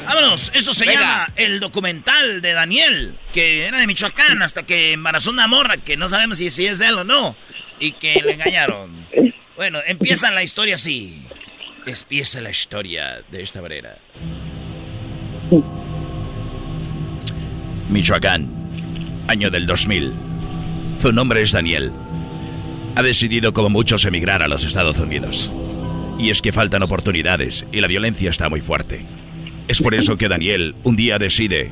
Vámonos, 0.05 0.51
eso 0.55 0.73
se 0.73 0.87
llama 0.87 1.27
el 1.35 1.59
documental 1.59 2.41
de 2.41 2.53
Daniel, 2.53 3.15
que 3.31 3.67
era 3.67 3.77
de 3.77 3.85
Michoacán 3.85 4.41
hasta 4.41 4.63
que 4.63 4.93
embarazó 4.93 5.29
una 5.29 5.47
morra 5.47 5.77
que 5.77 5.97
no 5.97 6.09
sabemos 6.09 6.39
si, 6.39 6.47
es 6.47 6.79
de 6.79 6.87
él 6.87 6.95
o 6.95 7.03
no, 7.03 7.35
y 7.79 7.91
que 7.91 8.19
le 8.25 8.33
engañaron. 8.33 9.05
Bueno, 9.55 9.79
empieza 9.85 10.31
la 10.31 10.41
historia 10.41 10.75
así. 10.75 11.21
Empieza 11.85 12.41
la 12.41 12.49
historia 12.49 13.21
de 13.29 13.43
esta 13.43 13.61
manera. 13.61 13.97
Michoacán, 17.87 19.25
año 19.27 19.51
del 19.51 19.67
2000. 19.67 20.13
Su 20.99 21.13
nombre 21.13 21.41
es 21.41 21.51
Daniel. 21.51 21.91
Ha 22.95 23.03
decidido, 23.03 23.53
como 23.53 23.69
muchos, 23.69 24.05
emigrar 24.05 24.41
a 24.41 24.47
los 24.47 24.63
Estados 24.63 24.99
Unidos. 24.99 25.51
Y 26.19 26.29
es 26.29 26.41
que 26.41 26.51
faltan 26.51 26.83
oportunidades 26.83 27.65
y 27.71 27.79
la 27.79 27.87
violencia 27.87 28.29
está 28.29 28.49
muy 28.49 28.59
fuerte. 28.59 29.05
Es 29.69 29.81
por 29.81 29.95
eso 29.95 30.17
que 30.17 30.27
Daniel 30.27 30.75
un 30.83 30.97
día 30.97 31.17
decide 31.17 31.71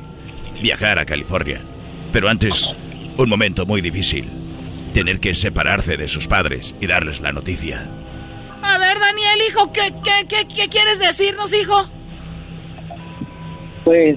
viajar 0.62 0.98
a 0.98 1.04
California. 1.04 1.60
Pero 2.12 2.30
antes, 2.30 2.72
un 3.18 3.28
momento 3.28 3.66
muy 3.66 3.82
difícil. 3.82 4.30
Tener 4.94 5.20
que 5.20 5.34
separarse 5.34 5.98
de 5.98 6.08
sus 6.08 6.26
padres 6.26 6.74
y 6.80 6.86
darles 6.86 7.20
la 7.20 7.30
noticia. 7.30 7.90
A 8.62 8.78
ver, 8.78 8.98
Daniel, 8.98 9.38
hijo, 9.50 9.70
¿qué, 9.70 9.92
qué, 10.02 10.26
qué, 10.26 10.48
qué 10.48 10.68
quieres 10.68 10.98
decirnos, 10.98 11.52
hijo? 11.52 11.90
Pues 13.84 14.16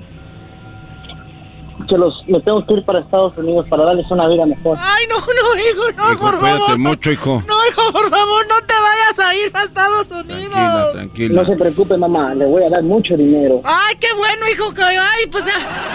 que 1.87 1.97
los, 1.97 2.13
tengo 2.43 2.65
que 2.65 2.73
ir 2.73 2.85
para 2.85 2.99
Estados 2.99 3.37
Unidos 3.37 3.65
para 3.69 3.83
darles 3.85 4.05
una 4.09 4.27
vida 4.27 4.45
mejor. 4.45 4.77
Ay, 4.79 5.05
no, 5.07 5.19
no, 5.19 5.25
hijo, 5.57 5.91
no, 5.97 6.19
por 6.19 6.39
favor. 6.39 6.77
mucho, 6.77 7.11
hijo. 7.11 7.43
No, 7.47 7.55
hijo, 7.69 7.91
por 7.91 8.09
favor, 8.09 8.47
no 8.47 8.61
te 8.65 8.73
vayas 8.73 9.19
a 9.19 9.35
ir 9.35 9.51
a 9.53 9.63
Estados 9.63 10.09
Unidos. 10.09 10.51
Tranquila, 10.51 10.91
tranquila. 10.91 11.41
No 11.41 11.47
se 11.47 11.55
preocupe, 11.55 11.97
mamá, 11.97 12.33
le 12.33 12.45
voy 12.45 12.63
a 12.63 12.69
dar 12.69 12.83
mucho 12.83 13.15
dinero. 13.15 13.61
Ay, 13.63 13.95
qué 13.99 14.07
bueno, 14.17 14.45
hijo, 14.51 14.73
que 14.73 14.81
ay, 14.83 15.27
pues 15.31 15.45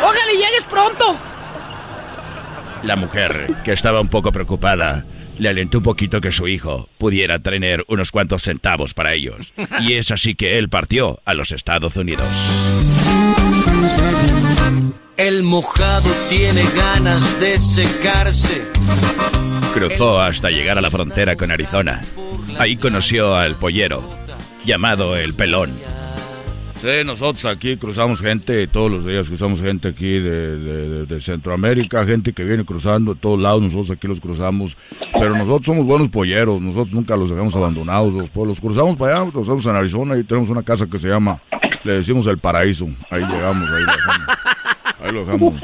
ojalá 0.02 0.32
llegues 0.32 0.66
pronto. 0.68 1.16
La 2.82 2.96
mujer, 2.96 3.54
que 3.64 3.72
estaba 3.72 4.00
un 4.00 4.08
poco 4.08 4.30
preocupada, 4.32 5.04
le 5.38 5.48
alentó 5.48 5.78
un 5.78 5.84
poquito 5.84 6.20
que 6.20 6.32
su 6.32 6.46
hijo 6.48 6.88
pudiera 6.98 7.38
tener 7.40 7.84
unos 7.88 8.10
cuantos 8.10 8.42
centavos 8.42 8.94
para 8.94 9.14
ellos. 9.14 9.52
Y 9.80 9.94
es 9.94 10.10
así 10.10 10.34
que 10.34 10.58
él 10.58 10.68
partió 10.68 11.20
a 11.24 11.34
los 11.34 11.52
Estados 11.52 11.96
Unidos. 11.96 12.26
El 15.16 15.42
mojado 15.42 16.08
tiene 16.28 16.62
ganas 16.76 17.40
de 17.40 17.58
secarse. 17.58 18.62
Cruzó 19.74 20.20
hasta 20.20 20.50
llegar 20.50 20.78
a 20.78 20.80
la 20.80 20.90
frontera 20.90 21.36
con 21.36 21.50
Arizona. 21.50 22.02
Ahí 22.58 22.76
conoció 22.76 23.34
al 23.34 23.56
pollero, 23.56 24.02
llamado 24.64 25.16
el 25.16 25.34
pelón. 25.34 25.72
Sí, 26.80 26.88
nosotros 27.06 27.46
aquí 27.46 27.78
cruzamos 27.78 28.20
gente, 28.20 28.66
todos 28.66 28.90
los 28.90 29.06
días 29.06 29.26
cruzamos 29.28 29.62
gente 29.62 29.88
aquí 29.88 30.18
de, 30.18 30.58
de- 30.58 31.06
de 31.06 31.20
Centroamérica, 31.22 32.04
gente 32.04 32.34
que 32.34 32.44
viene 32.44 32.64
cruzando 32.66 33.14
de 33.14 33.20
todos 33.20 33.40
lados, 33.40 33.62
nosotros 33.62 33.90
aquí 33.92 34.06
los 34.06 34.20
cruzamos, 34.20 34.76
pero 35.18 35.30
nosotros 35.30 35.64
somos 35.64 35.86
buenos 35.86 36.08
polleros, 36.08 36.60
nosotros 36.60 36.92
nunca 36.92 37.16
los 37.16 37.30
dejamos 37.30 37.56
abandonados, 37.56 38.12
los 38.12 38.28
pueblos, 38.28 38.60
cruzamos 38.60 38.94
para 38.96 39.14
allá, 39.16 39.24
los 39.24 39.32
cruzamos 39.32 39.64
en 39.66 39.74
Arizona 39.74 40.18
y 40.18 40.24
tenemos 40.24 40.50
una 40.50 40.62
casa 40.62 40.86
que 40.86 40.98
se 40.98 41.08
llama, 41.08 41.40
le 41.82 41.94
decimos 41.94 42.26
el 42.26 42.36
paraíso, 42.38 42.86
ahí 43.10 43.22
llegamos, 43.22 43.70
ahí 43.70 43.82
lo 43.82 43.92
dejamos, 43.92 44.35
ahí 45.06 45.12
lo 45.12 45.24
dejamos. 45.24 45.62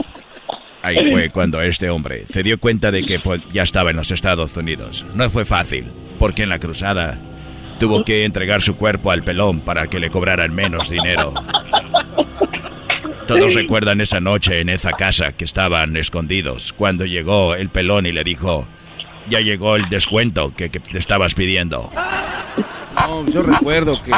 Ahí 0.82 1.10
fue 1.10 1.30
cuando 1.30 1.62
este 1.62 1.90
hombre 1.90 2.24
se 2.28 2.42
dio 2.42 2.58
cuenta 2.58 2.90
de 2.90 3.02
que 3.02 3.20
pues, 3.20 3.40
ya 3.52 3.62
estaba 3.62 3.90
en 3.90 3.96
los 3.96 4.10
Estados 4.10 4.56
Unidos. 4.56 5.06
No 5.14 5.30
fue 5.30 5.44
fácil, 5.44 5.92
porque 6.18 6.42
en 6.42 6.48
la 6.48 6.58
cruzada 6.58 7.20
tuvo 7.78 8.04
que 8.04 8.24
entregar 8.24 8.62
su 8.62 8.76
cuerpo 8.76 9.10
al 9.10 9.22
pelón 9.22 9.60
para 9.60 9.86
que 9.86 10.00
le 10.00 10.10
cobraran 10.10 10.52
menos 10.54 10.90
dinero. 10.90 11.34
Todos 13.28 13.54
recuerdan 13.54 14.00
esa 14.00 14.20
noche 14.20 14.60
en 14.60 14.68
esa 14.68 14.92
casa 14.92 15.32
que 15.32 15.44
estaban 15.44 15.96
escondidos, 15.96 16.72
cuando 16.72 17.06
llegó 17.06 17.54
el 17.54 17.70
pelón 17.70 18.06
y 18.06 18.12
le 18.12 18.24
dijo, 18.24 18.66
ya 19.28 19.40
llegó 19.40 19.76
el 19.76 19.88
descuento 19.88 20.52
que, 20.54 20.70
que 20.70 20.80
te 20.80 20.98
estabas 20.98 21.34
pidiendo. 21.34 21.90
No, 22.96 23.26
yo 23.28 23.42
recuerdo 23.44 24.02
que 24.02 24.10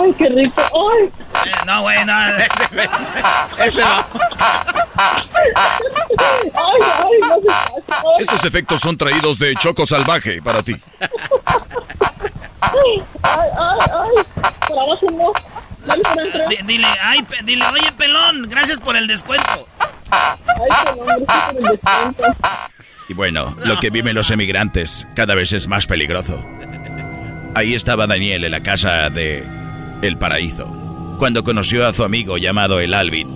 Ay, 0.00 0.14
qué 0.18 0.28
rico. 0.28 0.60
Ay. 0.62 1.10
Eh, 1.46 1.52
no, 1.66 1.82
güey, 1.82 2.04
no. 2.04 2.18
Ese 3.64 3.82
va. 3.82 4.06
Ay, 4.98 6.48
ay, 6.54 7.20
no 7.20 7.36
se 7.40 7.46
pasa. 7.46 8.02
Ay, 8.16 8.22
Estos 8.22 8.44
efectos 8.44 8.80
son 8.80 8.96
traídos 8.96 9.38
de 9.38 9.54
Choco 9.56 9.86
Salvaje 9.86 10.40
para 10.42 10.62
ti. 10.62 10.76
ay, 12.60 13.02
ay, 13.22 13.78
ay. 13.92 14.24
Por 14.68 14.78
abajo 14.78 15.06
no. 15.12 15.32
Dale 15.86 16.02
por 16.02 16.20
atrás. 16.20 16.48
Di- 16.48 16.58
dile, 16.64 16.88
ay, 17.02 17.22
pe- 17.22 17.38
dile, 17.44 17.64
oye, 17.72 17.92
pelón, 17.92 18.48
gracias 18.48 18.80
por 18.80 18.96
el 18.96 19.06
descuento. 19.06 19.68
Ay, 20.10 20.68
qué 20.84 20.96
nombre, 20.96 21.14
gracias 21.26 21.52
por 21.52 21.56
el 21.56 21.62
descuento. 21.70 22.22
Y 23.08 23.14
bueno, 23.14 23.56
lo 23.64 23.78
que 23.78 23.90
viven 23.90 24.16
los 24.16 24.30
emigrantes 24.32 25.06
cada 25.14 25.34
vez 25.36 25.52
es 25.52 25.68
más 25.68 25.86
peligroso. 25.86 26.44
Ahí 27.56 27.74
estaba 27.74 28.06
Daniel 28.06 28.44
en 28.44 28.50
la 28.50 28.62
casa 28.62 29.08
de 29.08 29.42
El 30.02 30.18
Paraíso, 30.18 30.66
cuando 31.18 31.42
conoció 31.42 31.86
a 31.86 31.94
su 31.94 32.04
amigo 32.04 32.36
llamado 32.36 32.80
el 32.80 32.92
Alvin. 32.92 33.34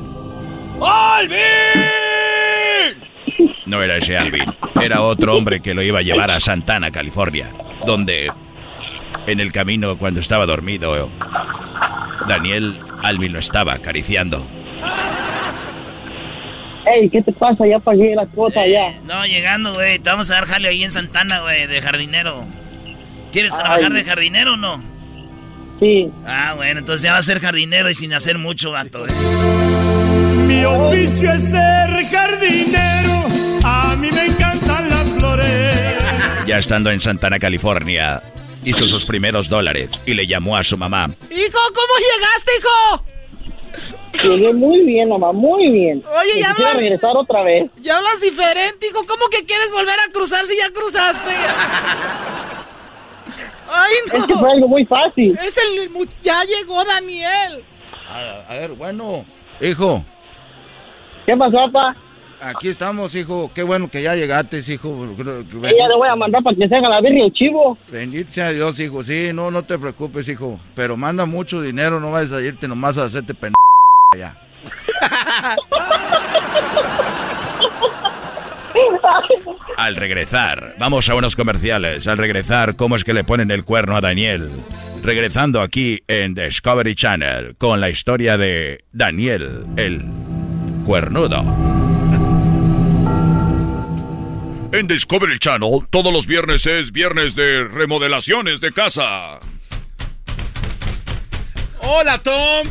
¡Alvin! 0.79 1.39
No 3.65 3.83
era 3.83 3.97
ese 3.97 4.19
Alvin, 4.19 4.45
era 4.79 5.01
otro 5.01 5.35
hombre 5.35 5.63
que 5.63 5.73
lo 5.73 5.83
iba 5.83 6.01
a 6.01 6.03
llevar 6.03 6.31
a 6.31 6.39
Santana, 6.39 6.91
California, 6.91 7.49
donde 7.87 8.31
en 9.27 9.41
el 9.41 9.53
camino 9.53 9.97
cuando 9.97 10.21
estaba 10.21 10.45
dormido, 10.45 11.11
Daniel 12.29 12.79
Alvin 13.03 13.33
lo 13.33 13.39
estaba 13.39 13.73
acariciando. 13.73 14.47
Ey, 16.85 17.09
¿qué 17.09 17.23
te 17.23 17.33
pasa? 17.33 17.67
Ya 17.67 17.79
pagué 17.79 18.15
la 18.15 18.27
cuota 18.27 18.67
ya. 18.67 19.01
No, 19.03 19.25
llegando, 19.25 19.73
güey, 19.73 19.99
te 19.99 20.11
vamos 20.11 20.31
a 20.31 20.35
dar 20.35 20.45
jale 20.45 20.69
ahí 20.69 20.85
en 20.85 20.91
Santana, 20.91 21.41
güey, 21.41 21.67
de 21.67 21.81
jardinero. 21.81 22.45
¿Quieres 23.33 23.53
trabajar 23.53 23.93
Ay. 23.93 23.99
de 23.99 24.05
jardinero 24.05 24.55
o 24.55 24.57
no? 24.57 24.83
Sí. 25.81 26.11
Ah, 26.27 26.55
bueno, 26.57 26.81
entonces 26.81 27.03
ya 27.03 27.13
va 27.13 27.19
a 27.19 27.23
ser 27.23 27.41
jardinero 27.41 27.89
y 27.89 27.95
sin 27.95 28.13
hacer 28.13 28.37
mucho, 28.39 28.73
vato. 28.73 28.99
güey. 29.01 29.11
Mi 30.47 30.65
oficio 30.65 31.33
es 31.33 31.51
ser 31.51 32.07
jardinero. 32.11 33.25
A 33.65 33.97
mí 33.97 34.11
me 34.13 34.27
encantan 34.27 34.91
las 34.91 35.09
flores. 35.11 35.75
Ya 36.47 36.59
estando 36.59 36.91
en 36.91 37.01
Santana, 37.01 37.39
California, 37.39 38.21
hizo 38.65 38.87
sus 38.87 39.07
primeros 39.07 39.49
dólares 39.49 39.91
y 40.07 40.15
le 40.15 40.27
llamó 40.27 40.57
a 40.57 40.65
su 40.65 40.77
mamá. 40.77 41.09
Hijo, 41.31 41.59
¿cómo 41.75 41.95
llegaste, 41.99 42.53
hijo? 42.59 43.05
Llegué 44.37 44.53
muy 44.53 44.81
bien, 44.85 45.09
mamá, 45.09 45.33
muy 45.33 45.71
bien. 45.71 46.03
Oye, 46.21 46.41
ya 46.43 46.51
hablas- 46.51 46.77
regresar 46.77 47.17
otra 47.17 47.43
vez. 47.43 47.71
Ya 47.81 47.97
hablas 47.97 48.21
diferente, 48.21 48.89
hijo. 48.89 49.07
¿Cómo 49.07 49.29
que 49.31 49.47
quieres 49.47 49.71
volver 49.71 49.95
a 50.07 50.13
cruzar 50.13 50.45
si 50.45 50.57
ya 50.59 50.69
cruzaste? 50.75 51.31
Ay, 53.71 53.93
no. 54.13 54.19
Es 54.19 54.27
que 54.27 54.35
fue 54.35 54.53
algo 54.53 54.69
muy 54.69 54.85
fácil. 54.85 55.39
Es 55.45 55.57
el... 55.57 55.91
Ya 56.23 56.43
llegó 56.45 56.85
Daniel. 56.85 57.65
A, 58.09 58.53
a 58.53 58.59
ver, 58.59 58.73
bueno, 58.73 59.25
hijo, 59.61 60.05
¿Qué 61.27 61.37
pasó, 61.37 61.57
papá? 61.71 61.95
aquí 62.41 62.69
estamos, 62.69 63.15
hijo. 63.15 63.51
Qué 63.55 63.63
bueno 63.63 63.91
que 63.91 64.03
ya 64.03 64.17
llegaste, 64.17 64.61
hijo. 64.67 65.07
Ella 65.63 65.89
le 65.89 65.97
voy 65.97 66.09
a 66.09 66.17
mandar 66.17 66.43
para 66.43 66.57
que 66.57 66.67
se 66.67 66.75
haga 66.75 66.89
la 66.89 67.01
birria 67.01 67.27
el 67.27 67.33
chivo. 67.33 67.77
Bendito 67.91 68.33
sea 68.33 68.51
Dios, 68.51 68.79
hijo. 68.81 69.03
Sí, 69.03 69.31
no, 69.33 69.51
no 69.51 69.63
te 69.63 69.79
preocupes, 69.79 70.27
hijo. 70.29 70.59
Pero 70.75 70.97
manda 70.97 71.27
mucho 71.27 71.61
dinero, 71.61 72.01
no 72.01 72.11
vayas 72.11 72.33
a 72.33 72.41
irte 72.41 72.67
nomás 72.67 72.99
a 72.99 73.05
hacerte 73.05 73.35
pen... 73.35 73.53
allá. 74.13 74.37
Al 79.77 79.97
regresar, 79.97 80.75
vamos 80.79 81.09
a 81.09 81.15
unos 81.15 81.37
comerciales. 81.37 82.07
Al 82.07 82.19
regresar, 82.19 82.77
¿cómo 82.77 82.97
es 82.97 83.05
que 83.05 83.15
le 83.15 83.25
ponen 83.25 83.51
el 83.51 83.65
cuerno 83.65 83.97
a 83.97 84.01
Daniel? 84.01 84.51
Regresando 85.03 85.63
aquí 85.63 86.03
en 86.09 86.35
Discovery 86.35 86.95
Channel 86.95 87.57
con 87.57 87.81
la 87.81 87.89
historia 87.89 88.37
de 88.37 88.85
Daniel, 88.93 89.67
el 89.77 90.05
cuernudo. 90.85 91.43
En 94.73 94.87
Discovery 94.87 95.39
Channel, 95.39 95.81
todos 95.91 96.13
los 96.13 96.27
viernes 96.27 96.65
es 96.67 96.93
viernes 96.93 97.35
de 97.35 97.65
remodelaciones 97.65 98.61
de 98.61 98.73
casa. 98.73 99.41
Hola, 101.81 102.19
Tom. 102.19 102.69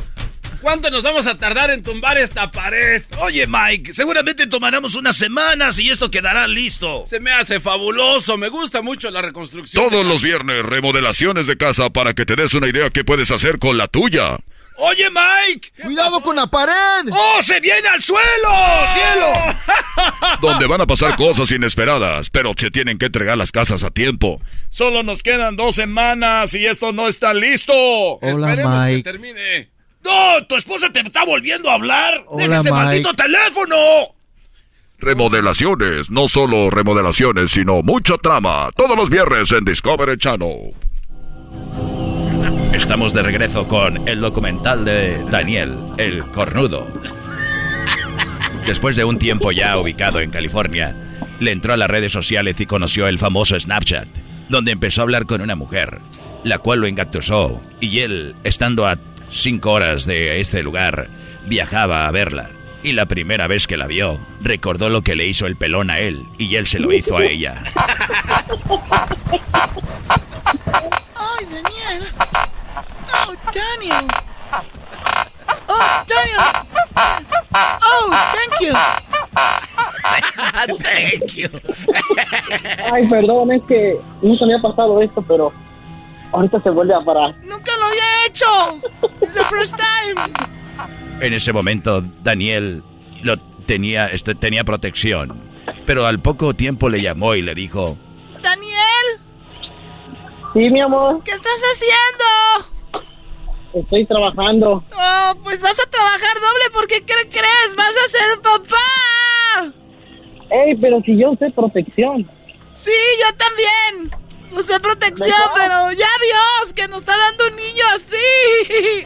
¿Cuánto 0.62 0.89
nos 0.91 1.03
vamos 1.03 1.26
a 1.26 1.38
tardar 1.38 1.70
en 1.70 1.84
tumbar 1.84 2.18
esta 2.18 2.51
pared? 2.51 3.01
Oye, 3.20 3.47
Mike, 3.47 3.93
seguramente 3.93 4.45
tomaremos 4.47 4.95
unas 4.95 5.16
semanas 5.16 5.80
y 5.80 5.89
esto 5.89 6.12
quedará 6.12 6.47
listo. 6.47 7.05
Se 7.07 7.20
me 7.22 7.32
hace 7.32 7.60
fabuloso. 7.62 8.38
Me 8.38 8.49
gusta 8.49 8.82
mucho 8.82 9.10
la 9.10 9.22
reconstrucción. 9.22 9.89
Todos 9.89 10.05
los 10.05 10.22
viernes, 10.22 10.66
remodelaciones 10.66 11.47
de 11.47 11.55
casa 11.57 11.89
para 11.89 12.14
que 12.14 12.26
te 12.26 12.36
des 12.36 12.53
una 12.53 12.68
idea 12.68 12.89
qué 12.89 13.03
puedes 13.05 13.32
hacer 13.32 13.57
con 13.57 13.78
la 13.78 13.88
tuya. 13.88 14.38
Oye, 14.82 15.07
Mike. 15.10 15.72
¡Cuidado 15.84 16.22
con 16.22 16.36
la 16.38 16.47
pared! 16.47 17.10
¡Oh, 17.12 17.41
se 17.41 17.60
viene 17.60 17.88
al 17.89 18.01
suelo! 18.01 18.49
¡Cielo! 18.93 19.55
Donde 20.41 20.68
van 20.68 20.80
a 20.82 20.88
pasar 20.88 21.16
cosas 21.18 21.51
inesperadas, 21.51 22.30
pero 22.30 22.53
se 22.57 22.72
tienen 22.72 22.97
que 22.97 23.07
entregar 23.07 23.38
las 23.38 23.51
casas 23.51 23.84
a 23.84 23.91
tiempo. 23.91 24.41
Solo 24.70 25.03
nos 25.03 25.22
quedan 25.22 25.57
dos 25.57 25.76
semanas 25.76 26.53
y 26.53 26.66
esto 26.66 26.93
no 26.93 27.07
está 27.10 27.34
listo. 27.34 27.74
Hola, 27.74 28.49
Esperemos 28.51 28.80
Mike. 28.80 28.97
que 28.97 29.03
termine. 29.03 29.70
¡No! 30.04 30.45
¡Tu 30.47 30.56
esposa 30.56 30.89
te 30.91 31.02
está 31.02 31.26
volviendo 31.26 31.70
a 31.70 31.74
hablar! 31.76 32.24
Hola, 32.28 32.47
¡Deja 32.47 32.60
ese 32.60 32.72
Mike. 32.72 32.84
maldito 32.86 33.14
teléfono! 33.14 33.76
Remodelaciones, 35.00 36.10
no 36.10 36.28
solo 36.28 36.70
remodelaciones, 36.70 37.52
sino 37.52 37.82
mucha 37.82 38.18
trama. 38.18 38.70
Todos 38.76 38.97
los 38.97 39.10
viernes 39.10 39.52
en 39.52 39.64
Discovery 39.64 40.18
Channel. 40.18 40.74
Estamos 42.74 43.14
de 43.14 43.24
regreso 43.24 43.68
con 43.68 44.08
el 44.08 44.20
documental 44.22 44.86
de 44.86 45.24
Daniel, 45.26 45.78
el 45.97 46.26
cornudo. 46.32 46.88
Después 48.66 48.95
de 48.95 49.04
un 49.06 49.18
tiempo 49.18 49.52
ya 49.52 49.78
ubicado 49.78 50.20
en 50.20 50.32
California, 50.32 50.95
le 51.39 51.52
entró 51.52 51.74
a 51.74 51.78
las 51.78 51.89
redes 51.89 52.12
sociales 52.12 52.60
y 52.60 52.66
conoció 52.66 53.08
el 53.08 53.18
famoso 53.20 53.60
Snapchat, 53.60 54.08
donde 54.50 54.72
empezó 54.72 55.02
a 55.02 55.04
hablar 55.04 55.26
con 55.26 55.41
una 55.41 55.56
mujer, 55.56 56.00
la 56.43 56.60
cual 56.60 56.82
lo 56.82 56.88
engatusó, 56.88 57.62
y 57.80 58.00
él, 58.00 58.36
estando 58.43 58.86
a 58.86 58.97
cinco 59.30 59.71
horas 59.71 60.05
de 60.05 60.39
este 60.39 60.63
lugar, 60.63 61.07
viajaba 61.45 62.07
a 62.07 62.11
verla. 62.11 62.49
Y 62.82 62.93
la 62.93 63.05
primera 63.05 63.47
vez 63.47 63.67
que 63.67 63.77
la 63.77 63.88
vio, 63.88 64.19
recordó 64.41 64.89
lo 64.89 65.01
que 65.01 65.15
le 65.15 65.27
hizo 65.27 65.47
el 65.47 65.57
pelón 65.57 65.89
a 65.89 65.99
él, 65.99 66.25
y 66.38 66.55
él 66.55 66.65
se 66.67 66.80
lo 66.80 66.91
hizo 66.93 67.17
a 67.17 67.25
ella. 67.25 67.61
Ay, 71.15 71.45
Daniel. 71.45 72.07
Oh, 73.13 73.34
Daniel. 73.53 74.07
Oh, 75.67 76.03
Daniel. 76.07 76.39
Oh, 77.55 78.11
thank 78.34 78.61
you. 78.61 78.73
Thank 80.84 81.36
you. 81.36 81.47
Ay, 82.91 83.07
perdón, 83.07 83.51
es 83.51 83.63
que 83.63 83.99
nunca 84.21 84.45
me 84.45 84.55
ha 84.55 84.61
pasado 84.61 85.01
esto, 85.01 85.21
pero 85.21 85.53
ahorita 86.32 86.61
se 86.61 86.69
vuelve 86.69 86.93
a 86.93 86.99
parar. 87.01 87.36
Nunca 87.43 87.71
había 87.89 88.25
hecho. 88.27 88.45
It's 89.21 89.33
the 89.33 89.43
first 89.45 89.75
time. 89.75 90.15
En 91.21 91.33
ese 91.33 91.51
momento, 91.51 92.01
Daniel 92.23 92.83
lo 93.23 93.37
tenía, 93.65 94.07
este, 94.07 94.35
tenía 94.35 94.63
protección. 94.63 95.41
Pero 95.85 96.05
al 96.05 96.19
poco 96.19 96.53
tiempo 96.53 96.89
le 96.89 97.01
llamó 97.01 97.35
y 97.35 97.41
le 97.41 97.53
dijo, 97.53 97.97
Daniel. 98.41 99.21
Sí, 100.53 100.69
mi 100.69 100.81
amor. 100.81 101.21
¿Qué 101.23 101.31
estás 101.31 101.61
haciendo? 101.73 103.05
Estoy 103.73 104.05
trabajando. 104.05 104.83
Oh, 104.93 105.35
pues 105.43 105.61
vas 105.61 105.79
a 105.79 105.89
trabajar 105.89 106.35
doble 106.35 106.63
porque 106.73 107.05
¿qué 107.05 107.13
crees? 107.29 107.75
Vas 107.77 107.93
a 108.05 108.07
ser 108.07 108.41
papá. 108.41 109.73
Ey, 110.49 110.75
pero 110.81 111.01
si 111.01 111.17
yo 111.17 111.31
usé 111.31 111.51
protección. 111.51 112.29
Sí, 112.73 112.91
yo 113.21 113.35
también. 113.37 114.18
Usé 114.52 114.80
protección, 114.80 115.32
pero 115.56 115.91
ya 115.91 116.10
Dios, 116.22 116.74
que 116.74 116.88
nos 116.88 117.00
está 117.00 117.16
dando 117.16 117.47
un 117.47 117.56
niño 117.56 117.84
así. 117.93 119.06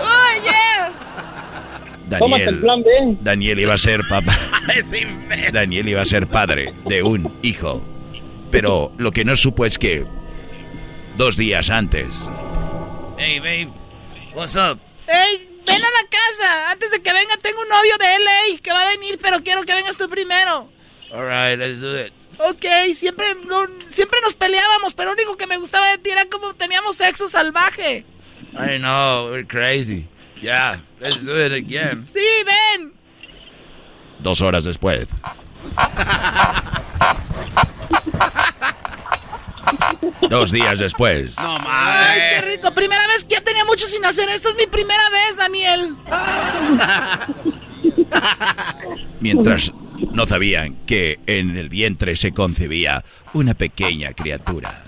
Oye. 0.00 0.68
Daniel, 2.08 3.18
Daniel 3.20 3.58
iba 3.58 3.74
a 3.74 3.78
ser 3.78 4.00
papá. 4.08 4.36
Daniel 5.52 5.88
iba 5.88 6.02
a 6.02 6.06
ser 6.06 6.26
padre 6.26 6.72
de 6.86 7.02
un 7.02 7.38
hijo. 7.42 7.82
Pero 8.50 8.92
lo 8.96 9.10
que 9.10 9.24
no 9.24 9.36
supo 9.36 9.66
es 9.66 9.78
que 9.78 10.06
dos 11.16 11.36
días 11.36 11.68
antes. 11.68 12.30
Hey, 13.18 13.40
babe. 13.40 13.72
What's 14.34 14.56
up? 14.56 14.78
Hey, 15.06 15.48
ven 15.66 15.76
a 15.76 15.90
la 15.90 16.08
casa. 16.08 16.70
Antes 16.70 16.90
de 16.92 17.02
que 17.02 17.12
venga, 17.12 17.36
tengo 17.42 17.60
un 17.60 17.68
novio 17.68 17.98
de 17.98 18.06
LA 18.24 18.62
que 18.62 18.70
va 18.72 18.88
a 18.88 18.90
venir, 18.92 19.18
pero 19.20 19.42
quiero 19.42 19.62
que 19.64 19.74
vengas 19.74 19.98
tú 19.98 20.08
primero. 20.08 20.70
Alright, 21.12 21.58
let's 21.58 21.80
do 21.80 21.98
it. 21.98 22.12
Ok, 22.38 22.64
siempre, 22.94 23.26
siempre 23.88 24.20
nos 24.22 24.34
peleábamos, 24.34 24.94
pero 24.94 25.10
lo 25.10 25.14
único 25.14 25.36
que 25.36 25.46
me 25.46 25.56
gustaba 25.56 25.88
de 25.90 25.98
ti 25.98 26.10
era 26.10 26.24
como 26.26 26.54
teníamos 26.54 26.96
sexo 26.96 27.28
salvaje. 27.28 28.04
I 28.54 28.78
know, 28.78 29.30
we're 29.30 29.46
crazy. 29.46 30.06
Yeah, 30.40 30.80
let's 31.00 31.24
do 31.24 31.36
it 31.36 31.52
again. 31.52 32.06
Sí, 32.12 32.20
ven. 32.46 32.92
Dos 34.20 34.40
horas 34.40 34.64
después. 34.64 35.08
Dos 40.28 40.52
días 40.52 40.78
después. 40.78 41.36
No 41.38 41.58
mames. 41.58 41.66
Ay, 41.68 42.20
qué 42.34 42.40
rico. 42.42 42.72
Primera 42.72 43.06
vez 43.08 43.24
que 43.24 43.34
ya 43.34 43.40
tenía 43.40 43.64
mucho 43.64 43.86
sin 43.86 44.04
hacer. 44.04 44.28
Esta 44.28 44.50
es 44.50 44.56
mi 44.56 44.66
primera 44.66 45.10
vez, 45.10 45.36
Daniel. 45.36 45.96
Mientras 49.20 49.72
no 50.12 50.26
sabían 50.26 50.76
que 50.86 51.18
en 51.26 51.56
el 51.56 51.68
vientre 51.68 52.16
se 52.16 52.32
concebía 52.32 53.04
una 53.32 53.54
pequeña 53.54 54.12
criatura. 54.12 54.82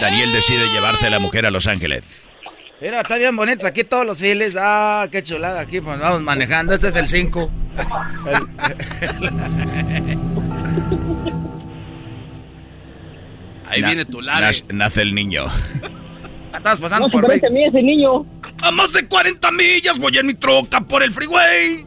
Daniel 0.00 0.32
decide 0.32 0.68
llevarse 0.68 1.06
a 1.06 1.10
la 1.10 1.18
mujer 1.18 1.46
a 1.46 1.50
Los 1.50 1.66
Ángeles. 1.66 2.04
Mira, 2.80 3.00
está 3.00 3.16
bien 3.16 3.34
bonitos 3.34 3.64
aquí 3.64 3.82
todos 3.82 4.06
los 4.06 4.20
files. 4.20 4.56
Ah, 4.58 5.08
qué 5.10 5.22
chulada. 5.22 5.60
Aquí 5.60 5.80
pues, 5.80 5.98
vamos 5.98 6.22
manejando. 6.22 6.74
Este 6.74 6.88
es 6.88 6.96
el 6.96 7.08
5. 7.08 7.50
Ahí 13.68 13.82
viene 13.82 14.04
tu 14.04 14.20
lado. 14.20 14.46
Nace 14.70 15.02
el 15.02 15.14
niño. 15.14 15.46
Estamos 16.54 16.80
pasando 16.80 17.08
por 17.08 17.30
ahí. 17.30 17.40
mí 17.52 17.64
ese 17.64 17.82
niño. 17.82 18.26
A 18.62 18.70
más 18.72 18.92
de 18.92 19.06
40 19.06 19.50
millas 19.52 19.98
voy 19.98 20.16
en 20.16 20.26
mi 20.26 20.34
troca 20.34 20.80
por 20.80 21.02
el 21.02 21.12
freeway. 21.12 21.86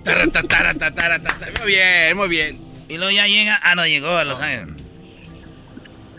Muy 1.60 1.68
bien, 1.68 2.18
muy 2.18 2.30
bien. 2.30 2.86
Y 2.88 2.98
luego 2.98 3.12
ya 3.12 3.28
llega. 3.28 3.60
Ah, 3.64 3.76
no 3.76 3.86
llegó 3.86 4.18
a 4.18 4.24
Los 4.24 4.40
Ángeles. 4.40 4.84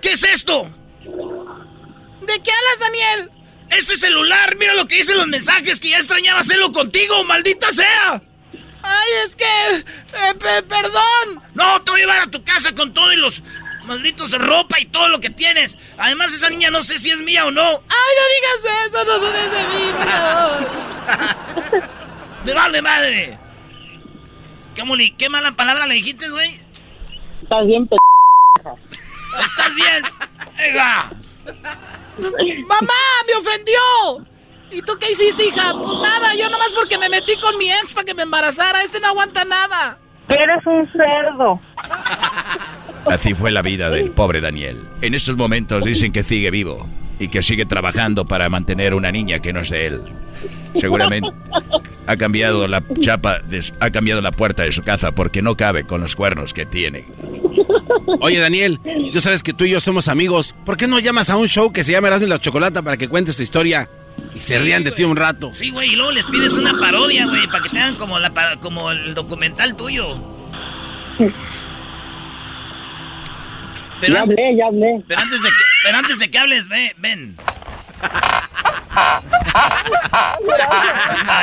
¿Qué 0.03 0.13
es 0.13 0.25
esto? 0.25 0.69
¿De 1.05 2.43
qué 2.43 2.51
hablas, 2.51 2.79
Daniel? 2.81 3.31
Ese 3.71 3.97
celular, 3.97 4.57
mira 4.59 4.75
lo 4.75 4.87
que 4.87 4.97
dicen 4.97 5.17
los 5.17 5.29
mensajes 5.29 5.81
que 5.81 5.91
ya 5.91 5.97
extrañaba 5.97 6.41
hacerlo 6.41 6.73
contigo, 6.73 7.25
maldita 7.25 7.71
sea. 7.73 8.23
Ay, 8.83 9.09
es 9.25 9.37
que... 9.37 9.45
Eh, 9.45 10.63
perdón. 10.69 11.43
No, 11.55 11.81
te 11.83 11.93
voy 11.93 12.01
a 12.01 12.05
llevar 12.05 12.21
a 12.23 12.27
tu 12.31 12.43
casa 12.45 12.75
con 12.75 12.93
todo 12.93 13.13
y 13.13 13.17
los 13.17 13.43
malditos 13.85 14.33
ropa 14.39 14.78
y 14.80 14.87
todo 14.87 15.09
lo 15.09 15.20
que 15.20 15.30
tienes. 15.30 15.76
Además, 15.99 16.33
esa 16.33 16.51
niña 16.51 16.70
no 16.70 16.83
sé 16.83 16.99
si 16.99 17.11
es 17.11 17.20
mía 17.20 17.47
o 17.47 17.51
no. 17.51 17.62
Ay, 17.62 18.12
no 18.18 18.24
digas 18.35 18.87
eso, 18.87 19.05
no 19.05 19.18
dudes 19.18 19.51
de 19.51 19.62
mí, 19.68 19.93
Me 22.45 22.55
vale 22.55 22.83
madre. 22.83 23.39
¿Qué, 24.74 25.14
¿Qué 25.16 25.28
mala 25.28 25.53
palabra 25.53 25.87
le 25.87 25.95
dijiste, 25.95 26.28
güey? 26.30 26.59
Estás 27.43 27.66
bien, 27.66 27.87
p... 27.87 27.97
¿Estás 29.45 29.74
bien? 29.74 30.03
¡Venga! 30.59 31.11
¡Mamá, 32.66 32.95
me 33.26 33.35
ofendió! 33.35 34.26
¿Y 34.70 34.83
tú 34.83 34.97
qué 34.99 35.12
hiciste, 35.12 35.45
hija? 35.47 35.72
Pues 35.74 35.99
nada, 35.99 36.35
yo 36.35 36.49
nomás 36.49 36.72
porque 36.74 36.99
me 36.99 37.09
metí 37.09 37.37
con 37.37 37.59
mi 37.59 37.70
ex 37.70 37.93
para 37.93 38.07
que 38.07 38.14
me 38.14 38.22
embarazara. 38.22 38.83
Este 38.83 39.01
no 39.01 39.09
aguanta 39.09 39.45
nada. 39.45 39.99
Eres 40.28 40.66
un 40.66 40.91
cerdo. 40.93 41.61
Así 43.07 43.35
fue 43.35 43.51
la 43.51 43.63
vida 43.63 43.91
del 43.91 44.11
pobre 44.11 44.41
Daniel. 44.41 44.87
En 45.01 45.15
estos 45.15 45.37
momentos 45.37 45.85
dicen 45.85 46.13
que 46.13 46.23
sigue 46.23 46.51
vivo 46.51 46.89
y 47.19 47.29
que 47.29 47.43
sigue 47.43 47.67
trabajando 47.67 48.27
para 48.27 48.49
mantener 48.49 48.95
una 48.95 49.13
niña 49.13 49.39
que 49.39 49.53
no 49.53 49.61
es 49.61 49.71
de 49.71 49.87
él. 49.87 50.01
Seguramente 50.75 51.29
ha 52.07 52.17
cambiado 52.17 52.67
la 52.67 52.83
chapa, 53.01 53.41
ha 53.81 53.91
cambiado 53.91 54.21
la 54.21 54.33
puerta 54.33 54.63
de 54.63 54.73
su 54.73 54.83
casa 54.83 55.13
porque 55.13 55.43
no 55.43 55.57
cabe 55.57 55.85
con 55.85 56.01
los 56.01 56.17
cuernos 56.17 56.55
que 56.55 56.67
tiene. 56.67 57.05
Oye, 58.21 58.39
Daniel, 58.39 58.81
ya 59.11 59.21
sabes 59.21 59.43
que 59.43 59.53
tú 59.53 59.65
y 59.65 59.71
yo 59.71 59.81
somos 59.81 60.09
amigos. 60.09 60.55
¿Por 60.65 60.77
qué 60.77 60.87
no 60.87 60.99
llamas 60.99 61.31
a 61.31 61.37
un 61.37 61.49
show 61.49 61.73
que 61.73 61.85
se 61.85 61.93
llama 61.93 62.09
Erasmo 62.09 62.27
y 62.27 62.31
la 62.31 62.41
Chocolata 62.41 62.83
para 62.83 62.97
que 62.97 63.09
cuentes 63.09 63.37
tu 63.37 63.43
historia? 63.43 63.89
Y 64.35 64.39
se 64.39 64.59
rían 64.59 64.85
de 64.85 64.93
ti 64.93 65.05
un 65.05 65.17
rato. 65.17 65.53
Sí, 65.53 65.71
güey, 65.71 65.93
y 65.93 65.97
luego 65.97 66.13
les 66.13 66.27
pides 66.27 66.57
una 66.57 66.79
parodia, 66.79 67.27
güey, 67.27 67.47
para 67.47 67.63
que 67.63 67.71
tengan 67.71 67.97
como, 67.97 68.19
la, 68.19 68.33
como 68.61 68.91
el 68.91 69.15
documental 69.15 69.77
tuyo. 69.77 70.19
Pero 74.03 74.15
ya 74.15 74.21
hablé, 74.23 74.57
ya 74.57 74.67
hablé. 74.67 75.03
Pero 75.07 75.21
antes 75.21 75.43
de 75.43 75.49
que, 75.49 75.55
pero 75.85 75.99
antes 75.99 76.19
de 76.19 76.29
que 76.29 76.39
hables, 76.39 76.69
ven. 76.69 76.91
ven. 76.99 77.37
no, 77.37 77.45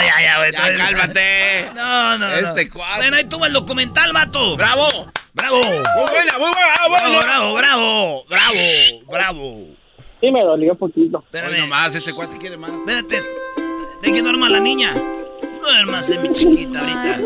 ya, 0.04 0.22
ya, 0.22 0.38
güey. 0.40 0.52
Ya, 0.52 0.76
cálmate. 0.76 1.70
No, 1.74 2.18
no, 2.18 2.34
Este 2.34 2.70
cuadro. 2.70 2.98
Bueno, 2.98 3.16
ahí 3.16 3.24
tuvo 3.24 3.46
el 3.46 3.54
documental, 3.54 4.12
mato. 4.12 4.58
¡Bravo! 4.58 5.10
¡Bravo! 5.34 5.62
Muy 5.62 5.72
buena, 5.72 6.38
muy 6.38 6.50
buena, 6.50 6.68
Bravo, 6.90 7.54
bravo, 7.56 8.26
bravo, 8.26 8.26
bravo, 9.08 9.68
Sí, 10.20 10.30
me 10.30 10.44
dolió 10.44 10.76
poquito. 10.76 11.20
Espérame. 11.20 11.60
Nomás, 11.60 11.96
este 11.96 12.12
cuate 12.12 12.38
quiere 12.38 12.58
más. 12.58 12.72
Espérate. 12.72 13.24
¿De 14.02 14.12
que 14.12 14.22
duerma 14.22 14.50
la 14.50 14.60
niña? 14.60 14.94
No 14.94 15.62
duermas, 15.62 16.10
mi 16.10 16.30
chiquita, 16.34 16.82
ahorita. 16.82 17.20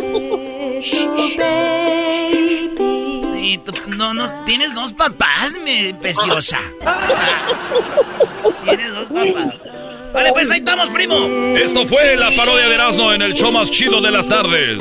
Y 3.54 3.60
tú, 3.60 3.72
no, 3.86 4.16
no, 4.16 4.26
tienes 4.46 4.74
dos 4.74 4.94
papás, 4.94 5.54
mi 5.64 5.94
preciosa. 5.94 6.58
tienes 8.64 8.96
dos 8.96 9.06
papás. 9.10 9.54
Vale, 10.12 10.32
pues 10.34 10.50
ahí 10.50 10.58
estamos, 10.58 10.90
primo. 10.90 11.28
Esto 11.56 11.86
fue 11.86 12.16
la 12.16 12.32
parodia 12.32 12.68
de 12.68 12.74
Erasmo 12.74 13.14
en 13.14 13.22
el 13.22 13.36
show 13.36 13.52
más 13.52 13.70
chido 13.70 14.02
de 14.02 14.10
las 14.10 14.28
tardes. 14.28 14.80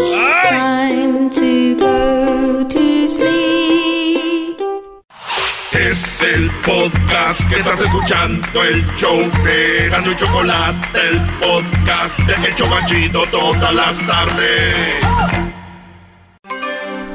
Es 5.73 6.23
el 6.23 6.51
podcast 6.65 7.51
que 7.51 7.57
estás 7.61 7.83
escuchando, 7.83 8.63
el 8.63 8.87
show 8.97 9.31
de 9.45 9.85
Erasmo 9.85 10.13
y 10.13 10.17
Chocolate, 10.17 11.09
el 11.11 11.21
podcast 11.41 12.19
de 12.21 12.49
El 12.49 12.55
Chocachito 12.55 13.27
todas 13.31 13.75
las 13.75 14.07
tardes. 14.07 15.42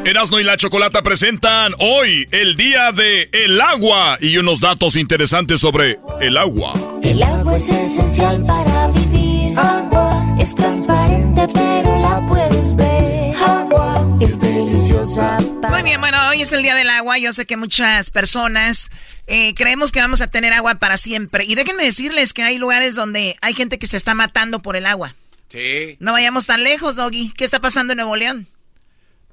Erasmo 0.08 0.40
y 0.40 0.44
la 0.46 0.56
Chocolata 0.56 1.02
presentan 1.02 1.74
hoy 1.80 2.30
el 2.32 2.56
día 2.56 2.94
de 2.94 3.30
el 3.34 3.60
agua 3.60 4.18
y 4.22 4.38
unos 4.38 4.62
datos 4.62 4.96
interesantes 4.96 5.60
sobre 5.60 6.00
el 6.22 6.38
agua. 6.38 6.72
El 7.04 7.22
agua 7.22 7.58
es 7.58 7.68
esencial 7.68 8.46
para 8.46 8.88
vivir. 8.88 9.60
Agua 9.60 10.38
es 10.40 10.56
transparente, 10.56 11.46
pero 11.54 12.00
la 12.00 12.26
puedes 12.26 12.74
ver. 12.78 13.36
Agua 13.36 14.18
es 14.22 14.40
deliciosa. 14.40 15.40
Muy 15.70 15.84
bien, 15.84 16.00
bueno, 16.00 16.18
hoy 16.30 16.42
es 16.42 16.54
el 16.54 16.64
día 16.64 16.76
del 16.76 16.90
agua. 16.90 17.18
Yo 17.18 17.34
sé 17.34 17.46
que 17.46 17.58
muchas 17.58 18.10
personas 18.10 18.90
eh, 19.28 19.54
creemos 19.56 19.92
que 19.92 20.00
vamos 20.00 20.22
a 20.22 20.28
tener 20.28 20.54
agua 20.54 20.76
para 20.76 20.96
siempre. 20.96 21.44
Y 21.44 21.56
déjenme 21.56 21.84
decirles 21.84 22.32
que 22.32 22.44
hay 22.44 22.58
lugares 22.60 22.96
donde 22.96 23.36
hay 23.42 23.54
gente 23.54 23.78
que 23.78 23.88
se 23.88 23.98
está 23.98 24.16
matando 24.16 24.62
por 24.62 24.78
el 24.78 24.86
agua. 24.86 25.16
Sí. 25.50 25.98
No 26.00 26.14
vayamos 26.14 26.46
tan 26.46 26.64
lejos, 26.64 26.96
Doggy. 26.96 27.34
¿Qué 27.36 27.44
está 27.44 27.60
pasando 27.60 27.92
en 27.92 27.98
Nuevo 27.98 28.16
León? 28.16 28.48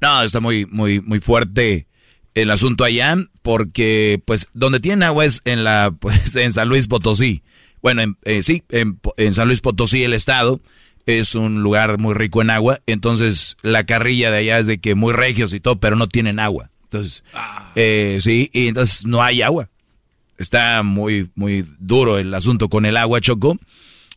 No, 0.00 0.22
está 0.22 0.40
muy, 0.40 0.66
muy, 0.66 1.00
muy 1.00 1.20
fuerte 1.20 1.86
el 2.34 2.50
asunto 2.50 2.84
allá, 2.84 3.16
porque 3.42 4.20
pues 4.24 4.48
donde 4.52 4.80
tienen 4.80 5.04
agua 5.04 5.24
es 5.24 5.40
en 5.44 5.64
la, 5.64 5.94
pues 6.00 6.34
en 6.36 6.52
San 6.52 6.68
Luis 6.68 6.88
Potosí. 6.88 7.42
Bueno, 7.82 8.02
en, 8.02 8.16
eh, 8.24 8.42
sí, 8.42 8.62
en, 8.70 8.98
en, 9.16 9.34
San 9.34 9.46
Luis 9.46 9.60
Potosí 9.60 10.02
el 10.02 10.14
estado 10.14 10.60
es 11.06 11.34
un 11.34 11.62
lugar 11.62 11.98
muy 11.98 12.14
rico 12.14 12.40
en 12.40 12.50
agua, 12.50 12.80
entonces 12.86 13.56
la 13.62 13.84
carrilla 13.84 14.30
de 14.30 14.38
allá 14.38 14.58
es 14.58 14.66
de 14.66 14.78
que 14.78 14.94
muy 14.94 15.12
regios 15.12 15.52
y 15.52 15.60
todo, 15.60 15.76
pero 15.76 15.96
no 15.96 16.08
tienen 16.08 16.40
agua. 16.40 16.70
Entonces, 16.84 17.24
eh, 17.74 18.18
sí, 18.20 18.50
y 18.52 18.68
entonces 18.68 19.04
no 19.04 19.22
hay 19.22 19.42
agua. 19.42 19.68
está 20.38 20.82
muy, 20.82 21.30
muy 21.34 21.64
duro 21.78 22.18
el 22.18 22.32
asunto 22.32 22.68
con 22.68 22.86
el 22.86 22.96
agua, 22.96 23.20
Choco. 23.20 23.58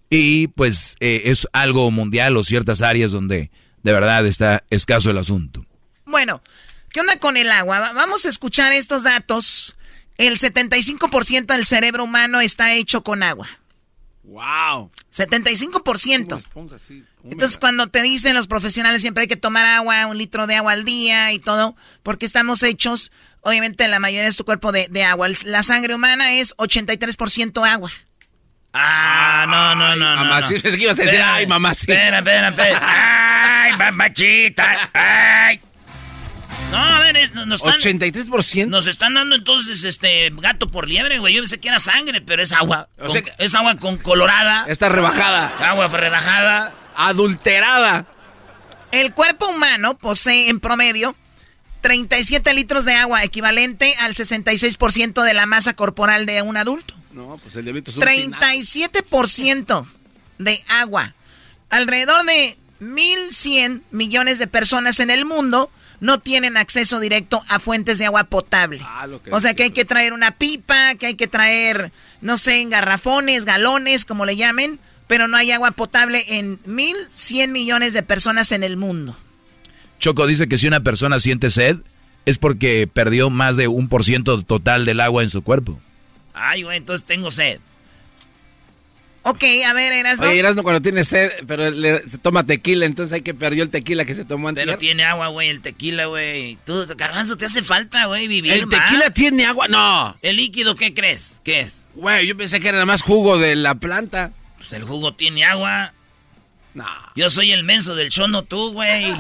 Y 0.09 0.47
pues 0.47 0.95
eh, 0.99 1.23
es 1.25 1.47
algo 1.51 1.91
mundial 1.91 2.38
o 2.38 2.43
ciertas 2.43 2.82
áreas 2.82 3.11
donde 3.11 3.51
de 3.84 3.93
verdad 3.93 4.25
está 4.25 4.63
escaso 4.69 5.11
el 5.11 5.17
asunto. 5.17 5.65
Bueno, 6.05 6.41
¿qué 6.91 7.01
onda 7.01 7.17
con 7.17 7.38
el 7.38 7.51
agua? 7.51 7.93
Vamos 7.93 8.25
a 8.25 8.30
escuchar 8.30 8.73
estos 8.73 9.03
datos. 9.03 9.75
El 10.17 10.39
75% 10.39 11.45
del 11.45 11.65
cerebro 11.65 12.03
humano 12.03 12.41
está 12.41 12.73
hecho 12.73 13.03
con 13.03 13.23
agua. 13.23 13.47
¡Wow! 14.23 14.91
75%. 15.13 16.43
Entonces, 17.23 17.57
cuando 17.57 17.88
te 17.88 18.01
dicen 18.01 18.36
los 18.36 18.47
profesionales 18.47 19.01
siempre 19.01 19.21
hay 19.21 19.28
que 19.28 19.38
tomar 19.38 19.65
agua, 19.65 20.07
un 20.07 20.17
litro 20.17 20.47
de 20.47 20.55
agua 20.55 20.73
al 20.73 20.86
día 20.86 21.32
y 21.32 21.39
todo, 21.39 21.75
porque 22.03 22.25
estamos 22.25 22.63
hechos, 22.63 23.11
obviamente, 23.41 23.88
la 23.88 23.99
mayoría 23.99 24.30
de 24.30 24.34
tu 24.36 24.43
cuerpo 24.43 24.71
de, 24.71 24.88
de 24.89 25.03
agua. 25.03 25.30
La 25.45 25.63
sangre 25.63 25.95
humana 25.95 26.34
es 26.34 26.55
83% 26.57 27.67
agua. 27.67 27.91
Ah, 28.74 29.45
no, 29.47 29.76
no, 29.76 29.95
no. 29.95 30.15
Mamá, 30.15 30.41
no, 30.41 30.47
sí, 30.47 30.55
es 30.55 30.61
que 30.61 30.70
ibas 30.84 30.93
a 30.97 31.01
decir, 31.01 31.07
Espera, 31.15 31.34
ay, 31.36 31.47
mamá, 31.47 31.74
sí. 31.74 31.91
Espera, 31.91 32.20
espera, 32.20 32.49
espera. 32.49 32.82
Ay, 32.84 33.74
mamachita. 33.78 34.89
Ay. 34.93 35.61
No, 36.72 36.78
a 36.78 36.99
ver, 36.99 37.15
es- 37.18 37.34
nos 37.34 37.61
están... 37.63 37.80
83%. 37.80 38.68
Nos 38.68 38.88
están 38.88 39.13
dando 39.13 39.36
entonces 39.36 39.84
este 39.84 40.30
gato 40.34 40.70
por 40.70 40.88
liebre, 40.88 41.18
güey. 41.20 41.34
Yo 41.34 41.41
pensé 41.41 41.59
que 41.59 41.70
era 41.70 41.80
sangre, 41.80 42.22
pero 42.22 42.43
es 42.43 42.51
agua. 42.51 42.89
O 42.97 43.03
Con- 43.03 43.11
sea 43.11 43.22
que- 43.22 43.34
es 43.38 43.55
agua 43.55 43.78
con 43.78 43.97
colorada. 43.97 44.65
Está 44.68 44.89
rebajada. 44.89 45.53
Agua 45.59 45.88
rebajada. 45.88 46.74
Adulterada. 46.95 48.05
El 48.91 49.13
cuerpo 49.13 49.47
humano 49.47 49.97
posee 49.97 50.49
en 50.49 50.59
promedio 50.59 51.15
37 51.82 52.53
litros 52.53 52.86
de 52.86 52.93
agua, 52.93 53.23
equivalente 53.23 53.93
al 54.01 54.13
66% 54.13 55.23
de 55.23 55.34
la 55.34 55.45
masa 55.45 55.73
corporal 55.73 56.25
de 56.25 56.41
un 56.41 56.57
adulto. 56.57 56.93
No, 57.11 57.38
pues 57.41 57.55
el 57.55 57.63
diablito 57.63 57.91
es 57.91 57.97
un 57.97 58.03
final. 58.03 58.39
37% 58.39 59.88
de 60.38 60.61
agua. 60.67 61.15
Alrededor 61.69 62.25
de 62.25 62.57
1.100 62.82 63.82
millones 63.91 64.39
de 64.39 64.47
personas 64.47 64.99
en 64.99 65.09
el 65.09 65.25
mundo 65.25 65.71
no 65.99 66.19
tienen 66.19 66.57
acceso 66.57 66.99
directo 66.99 67.41
a 67.49 67.59
fuentes 67.59 67.97
de 67.97 68.05
agua 68.05 68.25
potable. 68.25 68.82
Ah, 68.84 69.07
lo 69.07 69.21
que 69.21 69.32
o 69.32 69.39
sea 69.39 69.55
que 69.55 69.63
hay 69.63 69.71
que 69.71 69.86
traer 69.86 70.13
una 70.13 70.32
pipa, 70.32 70.95
que 70.95 71.07
hay 71.07 71.15
que 71.15 71.28
traer, 71.28 71.91
no 72.21 72.38
sé, 72.38 72.61
en 72.61 72.69
garrafones, 72.69 73.45
galones, 73.45 74.05
como 74.05 74.25
le 74.25 74.36
llamen, 74.36 74.80
pero 75.07 75.28
no 75.28 75.38
hay 75.38 75.51
agua 75.51 75.71
potable 75.71 76.23
en 76.38 76.61
1.100 76.65 77.49
millones 77.49 77.93
de 77.93 78.03
personas 78.03 78.51
en 78.51 78.63
el 78.63 78.78
mundo. 78.78 79.17
Choco 80.00 80.28
dice 80.28 80.48
que 80.48 80.58
si 80.58 80.68
una 80.68 80.82
persona 80.82 81.20
siente 81.20 81.50
sed 81.50 81.78
es 82.26 82.38
porque 82.38 82.88
perdió 82.91 83.30
más 83.30 83.58
de 83.58 83.68
un 83.68 83.88
por 83.88 84.04
ciento 84.04 84.41
total 84.43 84.86
del 84.86 85.00
agua 85.00 85.24
en 85.24 85.30
su 85.30 85.43
cuerpo. 85.43 85.80
Ay, 86.34 86.64
güey, 86.64 86.78
entonces 86.78 87.06
tengo 87.06 87.32
sed. 87.32 87.60
Ok, 89.24 89.43
a 89.66 89.74
ver, 89.74 89.91
Erasno. 89.91 90.26
Oye, 90.30 90.39
Erasmo 90.39 90.64
cuando 90.64 90.82
tiene 90.82 91.04
sed, 91.04 91.30
pero 91.48 91.70
le- 91.70 92.00
se 92.08 92.18
toma 92.18 92.45
tequila, 92.45 92.86
entonces 92.86 93.12
hay 93.14 93.22
que 93.22 93.34
perdió 93.34 93.64
el 93.64 93.70
tequila 93.70 94.06
que 94.06 94.16
se 94.16 94.24
tomó 94.24 94.48
antes. 94.48 94.66
Pero 94.66 94.78
tiene 94.78 95.04
agua, 95.04 95.28
güey, 95.28 95.50
el 95.50 95.60
tequila, 95.62 96.06
güey. 96.06 96.58
Tú, 96.66 96.86
Garbanzo, 96.95 97.36
te 97.36 97.45
hace 97.45 97.62
falta, 97.62 98.06
güey, 98.06 98.30
vivir 98.30 98.54
¿El 98.54 98.68
más. 98.68 98.86
tequila 98.86 99.10
tiene 99.10 99.45
agua? 99.45 99.68
No. 99.68 100.16
¿El 100.22 100.38
líquido 100.38 100.76
qué 100.76 100.93
crees? 100.93 101.41
¿Qué 101.43 101.60
es? 101.60 101.84
Güey, 101.95 102.26
yo 102.26 102.38
pensé 102.38 102.62
que 102.62 102.70
era 102.70 102.78
nada 102.78 102.86
más 102.86 103.02
jugo 103.02 103.38
de 103.38 103.58
la 103.58 103.76
planta. 103.76 104.32
Pues 104.60 104.72
el 104.72 104.84
jugo 104.84 105.14
tiene 105.14 105.43
agua. 105.43 105.93
No. 106.78 106.86
Yo 107.15 107.32
soy 107.32 107.51
el 107.53 107.63
menso 107.63 107.95
del 107.95 108.09
show, 108.11 108.28
no 108.28 108.43
tú, 108.43 108.71
güey. 108.71 109.11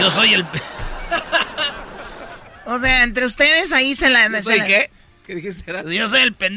Yo 0.00 0.10
soy 0.10 0.32
el... 0.32 0.46
O 2.64 2.78
sea, 2.78 3.02
entre 3.02 3.26
ustedes 3.26 3.70
ahí 3.72 3.94
se 3.94 4.08
la... 4.08 4.26
se 4.30 4.42
¿Soy 4.42 4.58
la- 4.60 4.64
qué? 4.64 4.90
¿Qué 5.26 5.34
dijiste? 5.34 5.70
Yo 5.94 6.08
soy 6.08 6.22
el 6.22 6.32
pendejo, 6.32 6.56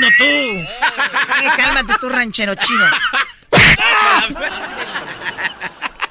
no 0.00 0.08
tú. 0.18 0.24
Eh, 0.24 0.66
cálmate 1.56 1.94
tú, 2.00 2.08
ranchero 2.08 2.56
chino. 2.56 2.84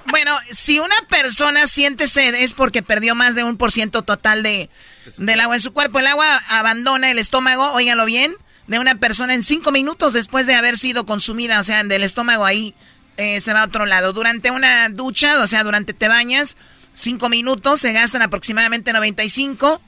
Bueno, 0.06 0.32
si 0.50 0.80
una 0.80 0.96
persona 1.10 1.68
siente 1.68 2.08
sed 2.08 2.36
es 2.36 2.54
porque 2.54 2.82
perdió 2.82 3.16
más 3.16 3.36
de 3.36 3.44
un 3.44 3.58
por 3.58 3.74
ciento 3.74 4.04
total 4.04 4.44
de, 4.44 4.70
del 5.18 5.42
agua 5.42 5.56
en 5.56 5.62
su 5.62 5.74
cuerpo. 5.74 6.00
El 6.00 6.08
agua 6.08 6.40
abandona 6.48 7.12
el 7.12 7.20
estómago, 7.20 7.74
óiganlo 7.74 8.06
bien, 8.06 8.34
de 8.68 8.80
una 8.80 8.96
persona 8.96 9.34
en 9.34 9.44
cinco 9.44 9.72
minutos 9.72 10.14
después 10.14 10.48
de 10.48 10.56
haber 10.56 10.78
sido 10.78 11.06
consumida, 11.06 11.60
o 11.60 11.64
sea, 11.64 11.84
del 11.84 12.04
estómago 12.04 12.46
ahí 12.46 12.74
eh, 13.18 13.40
se 13.42 13.54
va 13.54 13.62
a 13.62 13.66
otro 13.66 13.86
lado. 13.86 14.14
Durante 14.14 14.52
una 14.52 14.90
ducha, 14.90 15.42
o 15.42 15.48
sea, 15.48 15.64
durante 15.64 15.94
te 15.94 16.08
bañas, 16.08 16.58
cinco 16.94 17.30
minutos 17.30 17.80
se 17.80 17.94
gastan 17.94 18.22
aproximadamente 18.22 18.92
95 18.94 19.82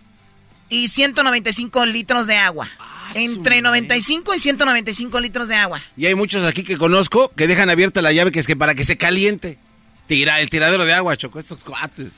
y 0.70 0.88
195 0.88 1.86
litros 1.86 2.28
de 2.28 2.38
agua. 2.38 2.70
Entre 3.14 3.62
95 3.62 4.36
y 4.36 4.40
195 4.40 5.20
litros 5.22 5.48
de 5.48 5.56
agua. 5.56 5.82
Y 5.96 6.06
hay 6.06 6.16
muchos 6.16 6.46
aquí 6.46 6.64
que 6.64 6.78
conozco 6.78 7.32
que 7.36 7.48
dejan 7.48 7.70
abierta 7.70 8.02
la 8.02 8.12
llave 8.12 8.32
que 8.32 8.40
es 8.40 8.48
que 8.48 8.56
para 8.56 8.76
que 8.76 8.86
se 8.86 8.98
caliente. 8.98 9.58
Tira, 10.08 10.40
el 10.42 10.50
tiradero 10.50 10.86
de 10.86 10.94
agua, 10.94 11.18
Choco, 11.18 11.40
estos 11.40 11.64
cuates. 11.64 12.14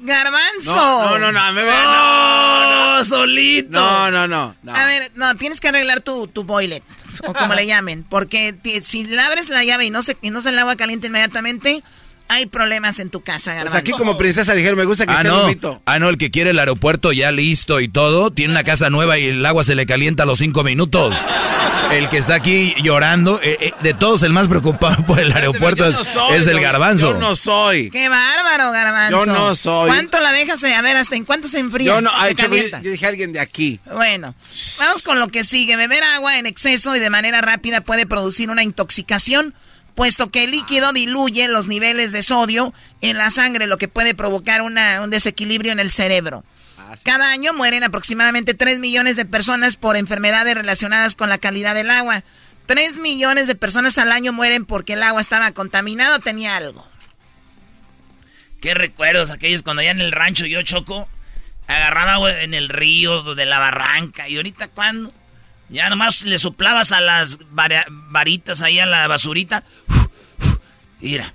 Garbanzo. 0.00 0.74
No, 0.74 1.18
no, 1.18 1.18
no, 1.18 1.32
no, 1.32 1.52
me 1.52 1.62
ve- 1.62 1.70
no, 1.70 2.96
no, 2.96 3.04
solito. 3.04 3.68
no, 3.80 4.10
no, 4.10 4.26
no, 4.28 4.54
no. 4.62 4.74
A 4.74 4.84
ver, 4.86 5.10
no, 5.14 5.34
tienes 5.36 5.60
que 5.60 5.68
arreglar 5.68 6.00
tu, 6.00 6.26
tu 6.26 6.44
boilet, 6.44 6.82
o 7.26 7.34
como 7.34 7.54
le 7.54 7.66
llamen, 7.66 8.04
porque 8.08 8.54
si 8.82 9.16
abres 9.18 9.48
la 9.48 9.64
llave 9.64 9.84
y 9.86 9.90
no 9.90 10.02
se, 10.02 10.16
y 10.22 10.30
no 10.30 10.40
se 10.40 10.50
el 10.50 10.58
agua 10.58 10.76
caliente 10.76 11.08
inmediatamente, 11.08 11.82
hay 12.30 12.46
problemas 12.46 12.98
en 13.00 13.10
tu 13.10 13.20
casa, 13.20 13.50
Pues 13.52 13.56
Garbanzo. 13.64 13.78
aquí 13.78 13.90
como 13.92 14.16
princesa 14.16 14.54
dijeron, 14.54 14.78
me 14.78 14.84
gusta 14.84 15.04
que 15.06 15.12
Ah, 15.12 15.16
esté 15.16 15.28
no. 15.28 15.42
bonito. 15.42 15.82
Ah, 15.84 15.98
no, 15.98 16.08
el 16.08 16.16
que 16.16 16.30
quiere 16.30 16.50
el 16.50 16.58
aeropuerto 16.58 17.12
ya 17.12 17.30
listo 17.32 17.80
y 17.80 17.88
todo, 17.88 18.30
tiene 18.30 18.52
una 18.52 18.64
casa 18.64 18.88
nueva 18.90 19.18
y 19.18 19.26
el 19.26 19.44
agua 19.44 19.64
se 19.64 19.74
le 19.74 19.84
calienta 19.86 20.22
a 20.22 20.26
los 20.26 20.38
cinco 20.38 20.64
minutos. 20.64 21.16
El 21.92 22.08
que 22.08 22.18
está 22.18 22.34
aquí 22.36 22.72
llorando, 22.82 23.40
eh, 23.42 23.56
eh, 23.60 23.72
de 23.82 23.94
todos 23.94 24.22
el 24.22 24.32
más 24.32 24.46
preocupado 24.48 25.04
por 25.04 25.18
el 25.18 25.32
aeropuerto 25.32 25.84
es, 25.88 25.94
no 25.96 26.04
soy, 26.04 26.36
es 26.36 26.46
el 26.46 26.56
yo- 26.58 26.62
garbanzo. 26.62 27.12
Yo 27.14 27.18
no 27.18 27.34
soy. 27.34 27.90
Qué 27.90 28.08
bárbaro, 28.08 28.70
Garbanzo. 28.70 29.18
Yo 29.18 29.26
no 29.26 29.56
soy. 29.56 29.88
¿Cuánto 29.88 30.20
la 30.20 30.30
dejas? 30.32 30.62
eh? 30.62 30.74
A 30.74 30.82
ver, 30.82 30.96
¿hasta 30.96 31.16
en 31.16 31.24
cuánto 31.24 31.48
se 31.48 31.58
enfría? 31.58 31.86
Yo 31.94 32.00
no, 32.00 32.10
se 32.10 32.16
ay, 32.16 32.34
Choco, 32.36 32.54
yo, 32.56 32.62
yo 32.80 32.90
dije 32.92 33.06
a 33.06 33.08
alguien 33.08 33.32
de 33.32 33.40
aquí. 33.40 33.80
Bueno, 33.92 34.36
vamos 34.78 35.02
con 35.02 35.18
lo 35.18 35.28
que 35.28 35.42
sigue. 35.42 35.74
Beber 35.76 36.04
agua 36.04 36.38
en 36.38 36.46
exceso 36.46 36.94
y 36.94 37.00
de 37.00 37.10
manera 37.10 37.40
rápida 37.40 37.80
puede 37.80 38.06
producir 38.06 38.50
una 38.50 38.62
intoxicación, 38.62 39.52
puesto 40.00 40.30
que 40.30 40.44
el 40.44 40.52
líquido 40.52 40.94
diluye 40.94 41.46
los 41.48 41.66
niveles 41.66 42.10
de 42.10 42.22
sodio 42.22 42.72
en 43.02 43.18
la 43.18 43.30
sangre, 43.30 43.66
lo 43.66 43.76
que 43.76 43.86
puede 43.86 44.14
provocar 44.14 44.62
una- 44.62 45.02
un 45.02 45.10
desequilibrio 45.10 45.72
en 45.72 45.78
el 45.78 45.90
cerebro. 45.90 46.42
Cada 47.04 47.30
año 47.30 47.52
mueren 47.52 47.84
aproximadamente 47.84 48.54
3 48.54 48.78
millones 48.78 49.16
de 49.16 49.26
personas 49.26 49.76
por 49.76 49.98
enfermedades 49.98 50.54
relacionadas 50.54 51.14
con 51.14 51.28
la 51.28 51.36
calidad 51.36 51.74
del 51.74 51.90
agua. 51.90 52.24
3 52.64 52.96
millones 52.96 53.46
de 53.46 53.54
personas 53.56 53.98
al 53.98 54.10
año 54.10 54.32
mueren 54.32 54.64
porque 54.64 54.94
el 54.94 55.02
agua 55.02 55.20
estaba 55.20 55.52
contaminada 55.52 56.16
o 56.16 56.20
tenía 56.20 56.56
algo. 56.56 56.88
Qué 58.62 58.72
recuerdos 58.72 59.28
aquellos 59.28 59.62
cuando 59.62 59.82
allá 59.82 59.90
en 59.90 60.00
el 60.00 60.12
rancho 60.12 60.46
yo 60.46 60.62
choco, 60.62 61.08
agarraba 61.66 62.14
agua 62.14 62.40
en 62.40 62.54
el 62.54 62.70
río 62.70 63.34
de 63.34 63.44
la 63.44 63.58
barranca. 63.58 64.30
Y 64.30 64.36
ahorita 64.36 64.68
cuando 64.68 65.12
ya 65.70 65.88
nomás 65.88 66.22
le 66.22 66.38
soplabas 66.38 66.92
a 66.92 67.00
las 67.00 67.38
varitas 67.50 68.60
ahí 68.62 68.78
a 68.78 68.86
la 68.86 69.06
basurita. 69.06 69.64
Mira. 71.00 71.32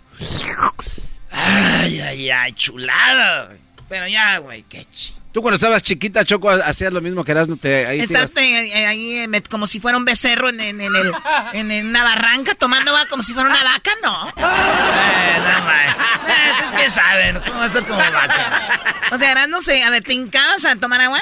Ay, 1.32 2.00
ay, 2.02 2.30
ay, 2.30 2.54
chulada. 2.54 3.56
Pero 3.90 4.08
ya, 4.08 4.38
güey, 4.40 4.64
qué 4.64 4.86
ch... 4.86 5.14
Tú 5.36 5.42
cuando 5.42 5.56
estabas 5.56 5.84
chiquita, 5.84 6.24
Choco, 6.24 6.50
hacías 6.50 6.94
lo 6.94 7.02
mismo 7.02 7.26
que 7.26 7.34
eras, 7.34 7.50
no 7.50 7.58
te... 7.58 7.86
Ahí 7.86 8.00
Estarte 8.00 8.42
eh, 8.42 8.86
ahí 8.88 9.18
eh, 9.18 9.44
como 9.50 9.68
si 9.68 9.82
fuera 9.82 9.98
un 9.98 10.06
becerro 10.06 10.48
en, 10.48 10.62
en- 10.62 10.80
en 10.80 10.96
el, 10.96 11.12
en, 11.52 11.72
en 11.72 11.88
una 11.88 12.06
barranca 12.06 12.56
tomando 12.56 12.92
agua 12.92 13.06
como 13.10 13.22
si 13.22 13.34
fuera 13.34 13.50
una 13.50 13.62
vaca, 13.62 13.92
¿no? 14.02 14.30
Eh, 14.30 14.32
no. 14.38 15.72
Eh, 15.74 16.64
es 16.64 16.74
que 16.74 16.90
saben, 16.90 17.42
¿cómo 17.46 17.60
va 17.60 17.66
a 17.66 17.70
ser 17.70 17.84
como 17.84 17.98
vaca? 17.98 18.80
O 19.12 19.18
sea, 19.18 19.28
ahora 19.28 19.48
no 19.48 19.60
sé, 19.60 19.84
a 19.84 19.90
ver, 19.90 20.04
¿te 20.04 20.14
hincabas 20.14 20.64
a 20.64 20.78
tomar 20.78 21.02
agua? 21.02 21.22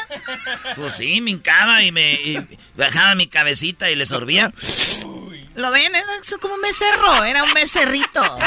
Pues 0.76 0.93
sí, 0.93 1.20
me 1.20 1.32
hincaba 1.32 1.82
y 1.82 1.91
me 1.91 2.14
y 2.14 2.38
bajaba 2.78 3.16
mi 3.16 3.26
cabecita 3.26 3.89
y 3.89 3.95
le 3.95 4.05
sorbía. 4.05 4.53
¿Lo 5.55 5.72
ven? 5.72 5.95
Era 5.95 6.05
como 6.39 6.53
un 6.53 6.61
becerro, 6.61 7.24
era 7.24 7.43
un 7.43 7.53
becerrito. 7.55 8.22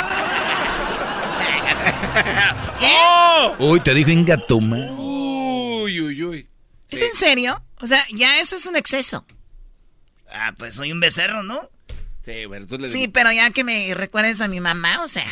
¿Qué? 2.79 2.95
¡Oh! 3.01 3.57
Uy, 3.59 3.81
te 3.81 3.95
dijo 3.95 4.11
Ingatuma. 4.11 5.06
¿Es 6.97 7.03
en 7.03 7.14
serio? 7.14 7.62
O 7.80 7.86
sea, 7.86 8.03
ya 8.14 8.40
eso 8.40 8.57
es 8.57 8.66
un 8.66 8.76
exceso. 8.76 9.26
Ah, 10.30 10.55
pues 10.57 10.74
soy 10.74 10.92
un 10.92 11.01
becerro, 11.01 11.42
¿no? 11.42 11.70
Sí, 12.24 12.47
bueno, 12.47 12.66
tú 12.66 12.78
le 12.78 12.88
Sí, 12.88 13.09
pero 13.09 13.30
ya 13.32 13.51
que 13.51 13.64
me 13.64 13.94
recuerdes 13.94 14.40
a 14.40 14.49
mi 14.49 14.61
mamá, 14.61 15.03
o 15.03 15.09
sea... 15.09 15.24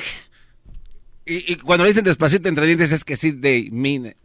Y, 1.26 1.52
y 1.52 1.56
cuando 1.56 1.84
le 1.84 1.90
dicen 1.90 2.04
despacito 2.04 2.48
entre 2.48 2.66
dientes 2.66 2.92
es 2.92 3.02
que 3.02 3.16
sí 3.16 3.32
de 3.32 3.68
mine. 3.72 4.16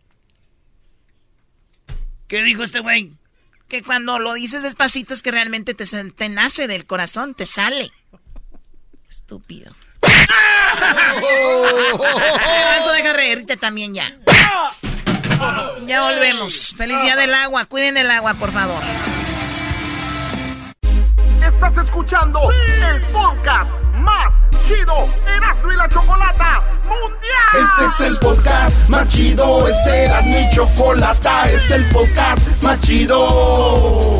¿Qué 2.28 2.44
dijo 2.44 2.62
este 2.62 2.82
güey? 2.82 3.14
Que 3.68 3.82
cuando 3.84 4.20
lo 4.20 4.34
dices 4.34 4.64
despacito 4.64 5.14
es 5.14 5.24
que 5.24 5.32
realmente 5.32 5.74
te 5.74 6.30
nace 6.30 6.68
del 6.68 6.86
corazón, 6.86 7.34
te 7.34 7.46
sale. 7.46 7.90
Estúpido. 9.10 9.74
Eso 12.80 12.92
deja 12.92 13.14
reírte 13.14 13.58
también 13.58 13.94
ya. 13.94 14.18
Ya 15.86 16.02
volvemos. 16.04 16.74
Feliz 16.76 17.02
día 17.02 17.16
del 17.16 17.34
agua. 17.34 17.66
Cuiden 17.66 17.98
el 17.98 18.10
agua, 18.12 18.34
por 18.34 18.52
favor. 18.52 18.82
Estás 21.42 21.78
escuchando 21.86 22.40
el 22.52 23.02
podcast 23.04 23.70
más 23.96 24.34
chido 24.68 25.08
Erasmo 25.26 25.72
y 25.72 25.76
la 25.76 25.90
Chocolata 25.90 26.62
Mundial. 26.84 27.54
Este 27.54 28.06
es 28.06 28.12
el 28.12 28.20
podcast 28.20 28.90
más 28.90 29.08
chido. 29.08 29.68
Este 29.68 30.06
era 30.06 30.22
mi 30.22 30.50
chocolata. 30.52 31.50
Este 31.50 31.58
es 31.58 31.72
el 31.72 31.86
podcast 31.90 32.48
más 32.62 32.80
chido. 32.82 34.20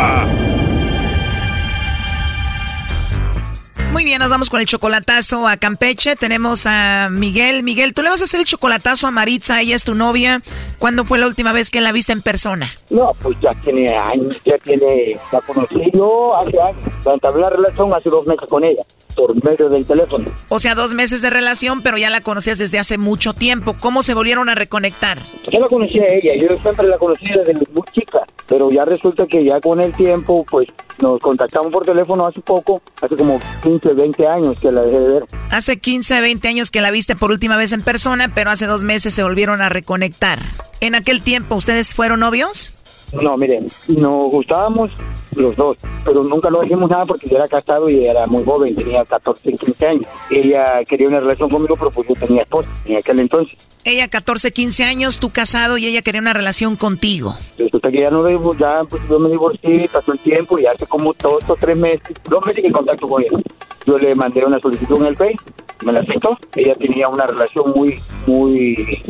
Muy 3.91 4.05
bien, 4.05 4.19
nos 4.19 4.31
vamos 4.31 4.49
con 4.49 4.61
el 4.61 4.65
chocolatazo 4.65 5.47
a 5.47 5.57
Campeche. 5.57 6.15
Tenemos 6.15 6.65
a 6.65 7.09
Miguel. 7.11 7.61
Miguel, 7.61 7.93
tú 7.93 8.01
le 8.01 8.09
vas 8.09 8.21
a 8.21 8.23
hacer 8.23 8.39
el 8.39 8.45
chocolatazo 8.45 9.05
a 9.05 9.11
Maritza, 9.11 9.59
ella 9.59 9.75
es 9.75 9.83
tu 9.83 9.95
novia. 9.95 10.41
¿Cuándo 10.79 11.03
fue 11.03 11.19
la 11.19 11.27
última 11.27 11.51
vez 11.51 11.69
que 11.69 11.81
la 11.81 11.91
viste 11.91 12.13
en 12.13 12.21
persona? 12.21 12.69
No, 12.89 13.11
pues 13.21 13.37
ya 13.41 13.53
tiene 13.61 13.93
años, 13.95 14.37
ya 14.45 14.57
tiene, 14.59 15.19
la 15.31 15.41
conocí 15.41 15.91
yo 15.93 16.35
hace 16.37 16.59
años, 16.59 16.83
la 17.05 17.13
entablé 17.15 17.41
la 17.41 17.49
relación 17.49 17.93
hace 17.93 18.09
dos 18.09 18.25
meses 18.25 18.47
con 18.47 18.63
ella, 18.63 18.81
por 19.15 19.43
medio 19.43 19.67
del 19.69 19.85
teléfono. 19.85 20.31
O 20.47 20.59
sea, 20.59 20.73
dos 20.73 20.93
meses 20.93 21.21
de 21.21 21.29
relación, 21.29 21.81
pero 21.81 21.97
ya 21.97 22.09
la 22.09 22.21
conocías 22.21 22.57
desde 22.57 22.79
hace 22.79 22.97
mucho 22.97 23.33
tiempo. 23.33 23.75
¿Cómo 23.79 24.03
se 24.03 24.13
volvieron 24.13 24.47
a 24.47 24.55
reconectar? 24.55 25.17
Yo 25.51 25.59
la 25.59 25.67
conocí 25.67 25.99
a 25.99 26.07
ella, 26.07 26.33
yo 26.35 26.47
siempre 26.61 26.87
la 26.87 26.97
conocí 26.97 27.25
desde 27.25 27.53
muy 27.53 27.83
chica, 27.91 28.21
pero 28.51 28.69
ya 28.69 28.83
resulta 28.83 29.25
que 29.27 29.45
ya 29.45 29.61
con 29.61 29.79
el 29.79 29.93
tiempo, 29.93 30.45
pues 30.51 30.67
nos 31.01 31.21
contactamos 31.21 31.71
por 31.71 31.85
teléfono 31.85 32.27
hace 32.27 32.41
poco, 32.41 32.81
hace 33.01 33.15
como 33.15 33.39
15, 33.63 33.93
20 33.93 34.27
años 34.27 34.59
que 34.59 34.73
la 34.73 34.81
dejé 34.81 34.99
de 34.99 35.13
ver. 35.13 35.23
Hace 35.49 35.79
15, 35.79 36.19
20 36.19 36.49
años 36.49 36.69
que 36.69 36.81
la 36.81 36.91
viste 36.91 37.15
por 37.15 37.31
última 37.31 37.55
vez 37.55 37.71
en 37.71 37.81
persona, 37.81 38.29
pero 38.35 38.49
hace 38.49 38.67
dos 38.67 38.83
meses 38.83 39.13
se 39.13 39.23
volvieron 39.23 39.61
a 39.61 39.69
reconectar. 39.69 40.39
¿En 40.81 40.95
aquel 40.95 41.21
tiempo 41.21 41.55
ustedes 41.55 41.95
fueron 41.95 42.19
novios? 42.19 42.73
No, 43.13 43.37
miren, 43.37 43.67
nos 43.89 44.31
gustábamos 44.31 44.89
los 45.35 45.55
dos, 45.55 45.77
pero 46.05 46.23
nunca 46.23 46.49
lo 46.49 46.61
dijimos 46.61 46.89
nada 46.89 47.05
porque 47.05 47.27
yo 47.27 47.37
era 47.37 47.47
casado 47.47 47.89
y 47.89 48.05
era 48.05 48.25
muy 48.27 48.43
joven, 48.43 48.73
tenía 48.73 49.03
14, 49.03 49.53
15 49.53 49.87
años. 49.87 50.05
Ella 50.29 50.81
quería 50.87 51.07
una 51.07 51.19
relación 51.19 51.49
conmigo, 51.49 51.75
pero 51.75 51.91
pues 51.91 52.07
yo 52.07 52.15
tenía 52.15 52.43
esposa 52.43 52.69
en 52.85 52.97
aquel 52.97 53.19
entonces. 53.19 53.57
Ella 53.83 54.07
14, 54.07 54.51
15 54.51 54.83
años, 54.83 55.19
tú 55.19 55.29
casado 55.29 55.77
y 55.77 55.87
ella 55.87 56.01
quería 56.01 56.21
una 56.21 56.33
relación 56.33 56.75
contigo. 56.75 57.35
Resulta 57.57 57.91
que 57.91 58.01
ya 58.01 58.09
no 58.09 58.21
ya 58.57 58.83
pues 58.89 59.03
yo 59.09 59.19
me 59.19 59.29
divorcié, 59.29 59.89
pasó 59.91 60.13
el 60.13 60.19
tiempo 60.19 60.57
y 60.59 60.65
hace 60.65 60.85
como 60.85 61.13
dos 61.13 61.43
o 61.47 61.55
tres 61.55 61.75
meses, 61.75 62.15
dos 62.29 62.45
meses 62.45 62.63
en 62.63 62.71
contacto 62.71 63.07
con 63.07 63.21
ella. 63.23 63.37
Yo 63.85 63.97
le 63.97 64.13
mandé 64.15 64.45
una 64.45 64.59
solicitud 64.59 64.97
en 64.97 65.07
el 65.07 65.17
Face, 65.17 65.37
me 65.83 65.91
la 65.91 66.01
aceptó. 66.01 66.37
Ella 66.55 66.75
tenía 66.75 67.07
una 67.07 67.25
relación 67.25 67.71
muy, 67.75 67.99
muy, 68.27 69.03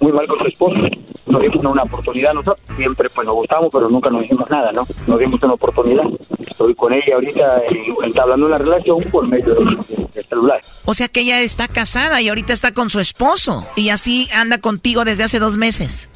muy 0.00 0.12
mal 0.12 0.26
con 0.26 0.38
su 0.38 0.46
esposo. 0.46 0.76
Nos 1.26 1.42
dimos 1.42 1.64
una 1.64 1.82
oportunidad 1.82 2.34
nosotros. 2.34 2.60
Siempre 2.76 3.08
pues 3.08 3.26
nos 3.26 3.34
gustamos, 3.36 3.68
pero 3.72 3.88
nunca 3.88 4.10
nos 4.10 4.22
dijimos 4.22 4.48
nada, 4.50 4.70
¿no? 4.72 4.86
Nos 5.06 5.18
dimos 5.18 5.42
una 5.42 5.54
oportunidad. 5.54 6.04
Estoy 6.38 6.74
con 6.74 6.92
ella 6.92 7.14
ahorita 7.14 7.58
eh, 7.70 7.86
entablando 8.04 8.46
una 8.46 8.58
relación 8.58 9.02
por 9.10 9.26
medio 9.26 9.54
del, 9.54 9.76
del 10.14 10.24
celular. 10.24 10.60
O 10.84 10.94
sea 10.94 11.08
que 11.08 11.20
ella 11.20 11.40
está 11.40 11.66
casada 11.66 12.20
y 12.20 12.28
ahorita 12.28 12.52
está 12.52 12.72
con 12.72 12.90
su 12.90 13.00
esposo. 13.00 13.66
Y 13.76 13.88
así 13.88 14.28
anda 14.34 14.58
contigo 14.58 15.04
desde 15.04 15.24
hace 15.24 15.38
dos 15.38 15.56
meses. 15.56 16.10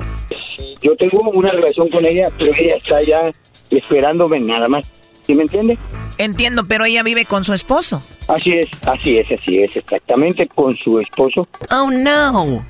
Yo 0.82 0.94
tengo 0.96 1.20
una 1.30 1.50
relación 1.50 1.88
con 1.88 2.04
ella, 2.04 2.28
pero 2.38 2.52
ella 2.54 2.76
está 2.76 3.02
ya 3.02 3.30
esperándome 3.70 4.40
nada 4.40 4.68
más. 4.68 4.99
¿Sí 5.30 5.36
me 5.36 5.44
entiende? 5.44 5.78
Entiendo, 6.18 6.64
pero 6.64 6.84
ella 6.84 7.04
vive 7.04 7.24
con 7.24 7.44
su 7.44 7.52
esposo. 7.52 8.02
Así 8.26 8.50
es, 8.50 8.68
así 8.84 9.16
es, 9.16 9.28
así 9.30 9.58
es, 9.58 9.70
exactamente, 9.76 10.48
con 10.48 10.76
su 10.76 10.98
esposo. 10.98 11.46
Oh, 11.70 11.88
no. 11.88 12.66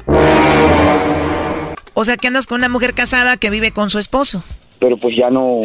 O 1.94 2.04
sea 2.04 2.18
que 2.18 2.28
andas 2.28 2.46
con 2.46 2.58
una 2.58 2.68
mujer 2.68 2.92
casada 2.92 3.38
que 3.38 3.48
vive 3.48 3.70
con 3.70 3.88
su 3.88 3.98
esposo. 3.98 4.44
Pero 4.78 4.98
pues 4.98 5.16
ya 5.16 5.30
no, 5.30 5.62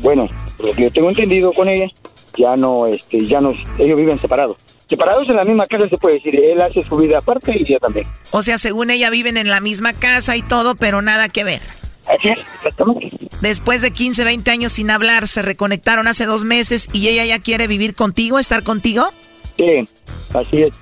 bueno, 0.00 0.26
lo 0.58 0.72
que 0.72 0.84
yo 0.84 0.88
tengo 0.88 1.10
entendido 1.10 1.52
con 1.52 1.68
ella, 1.68 1.92
ya 2.38 2.56
no, 2.56 2.86
este, 2.86 3.26
ya 3.26 3.42
no, 3.42 3.52
ellos 3.78 3.98
viven 3.98 4.18
separados. 4.22 4.56
Separados 4.88 5.28
en 5.28 5.36
la 5.36 5.44
misma 5.44 5.66
casa 5.66 5.86
se 5.86 5.98
puede 5.98 6.14
decir, 6.14 6.34
él 6.42 6.62
hace 6.62 6.82
su 6.88 6.96
vida 6.96 7.18
aparte 7.18 7.52
y 7.58 7.60
ella 7.60 7.78
también. 7.78 8.06
O 8.30 8.40
sea, 8.40 8.56
según 8.56 8.90
ella 8.90 9.10
viven 9.10 9.36
en 9.36 9.50
la 9.50 9.60
misma 9.60 9.92
casa 9.92 10.34
y 10.34 10.40
todo, 10.40 10.76
pero 10.76 11.02
nada 11.02 11.28
que 11.28 11.44
ver. 11.44 11.60
Así 12.08 12.28
es, 12.28 12.38
exactamente. 12.54 13.08
Después 13.40 13.82
de 13.82 13.90
15, 13.90 14.24
20 14.24 14.50
años 14.50 14.72
sin 14.72 14.90
hablar, 14.90 15.28
se 15.28 15.42
reconectaron 15.42 16.08
hace 16.08 16.24
dos 16.26 16.44
meses 16.44 16.88
y 16.92 17.08
ella 17.08 17.24
ya 17.24 17.38
quiere 17.38 17.66
vivir 17.66 17.94
contigo, 17.94 18.38
estar 18.38 18.62
contigo. 18.62 19.08
Sí, 19.56 19.84
así 20.34 20.62
es. 20.62 20.74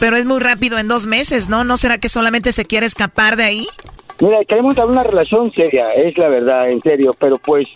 Pero 0.00 0.16
es 0.16 0.24
muy 0.24 0.40
rápido 0.40 0.78
en 0.78 0.88
dos 0.88 1.06
meses, 1.06 1.48
¿no? 1.48 1.62
¿No 1.64 1.76
será 1.76 1.98
que 1.98 2.08
solamente 2.08 2.50
se 2.52 2.64
quiere 2.64 2.86
escapar 2.86 3.36
de 3.36 3.44
ahí? 3.44 3.68
Mira, 4.20 4.38
queremos 4.48 4.74
dar 4.74 4.86
una 4.86 5.02
relación 5.02 5.52
seria, 5.54 5.86
es 5.88 6.16
la 6.18 6.28
verdad, 6.28 6.70
en 6.70 6.80
serio, 6.82 7.14
pero 7.18 7.36
pues 7.36 7.66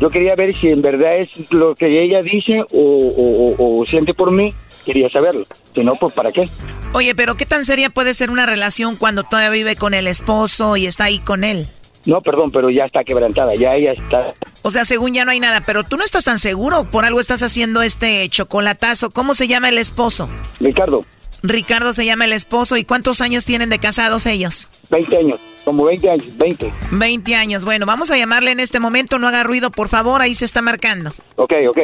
yo 0.00 0.10
quería 0.10 0.34
ver 0.34 0.58
si 0.60 0.68
en 0.68 0.82
verdad 0.82 1.16
es 1.18 1.52
lo 1.52 1.74
que 1.74 2.02
ella 2.02 2.22
dice 2.22 2.60
o, 2.72 2.78
o- 2.80 3.54
o- 3.58 3.80
o 3.80 3.86
siente 3.86 4.14
por 4.14 4.30
mí, 4.30 4.52
quería 4.88 5.10
saberlo. 5.10 5.44
Si 5.74 5.84
no, 5.84 5.94
pues 5.94 6.14
¿para 6.14 6.32
qué? 6.32 6.48
Oye, 6.94 7.14
pero 7.14 7.36
¿qué 7.36 7.44
tan 7.44 7.64
seria 7.66 7.90
puede 7.90 8.14
ser 8.14 8.30
una 8.30 8.46
relación 8.46 8.96
cuando 8.96 9.22
todavía 9.22 9.50
vive 9.50 9.76
con 9.76 9.92
el 9.92 10.06
esposo 10.06 10.76
y 10.76 10.86
está 10.86 11.04
ahí 11.04 11.18
con 11.18 11.44
él? 11.44 11.68
No, 12.06 12.22
perdón, 12.22 12.50
pero 12.50 12.70
ya 12.70 12.84
está 12.84 13.04
quebrantada, 13.04 13.54
ya 13.54 13.74
ella 13.74 13.92
está... 13.92 14.32
O 14.62 14.70
sea, 14.70 14.86
según 14.86 15.12
ya 15.12 15.26
no 15.26 15.30
hay 15.30 15.40
nada, 15.40 15.60
pero 15.60 15.84
tú 15.84 15.98
no 15.98 16.04
estás 16.04 16.24
tan 16.24 16.38
seguro. 16.38 16.88
Por 16.88 17.04
algo 17.04 17.20
estás 17.20 17.42
haciendo 17.42 17.82
este 17.82 18.26
chocolatazo. 18.30 19.10
¿Cómo 19.10 19.34
se 19.34 19.46
llama 19.46 19.68
el 19.68 19.76
esposo? 19.76 20.28
Ricardo, 20.58 21.04
Ricardo 21.42 21.92
se 21.92 22.06
llama 22.06 22.24
el 22.24 22.32
esposo. 22.32 22.76
¿Y 22.76 22.84
cuántos 22.84 23.20
años 23.20 23.44
tienen 23.44 23.68
de 23.68 23.78
casados 23.78 24.26
ellos? 24.26 24.68
20 24.90 25.16
años, 25.18 25.40
como 25.64 25.84
20 25.84 26.10
años, 26.10 26.36
20. 26.38 26.72
20 26.92 27.34
años. 27.34 27.64
Bueno, 27.64 27.84
vamos 27.84 28.10
a 28.10 28.16
llamarle 28.16 28.52
en 28.52 28.60
este 28.60 28.80
momento. 28.80 29.18
No 29.18 29.28
haga 29.28 29.42
ruido, 29.42 29.70
por 29.70 29.88
favor. 29.88 30.22
Ahí 30.22 30.34
se 30.34 30.44
está 30.44 30.62
marcando. 30.62 31.12
Ok, 31.36 31.52
ok. 31.68 31.78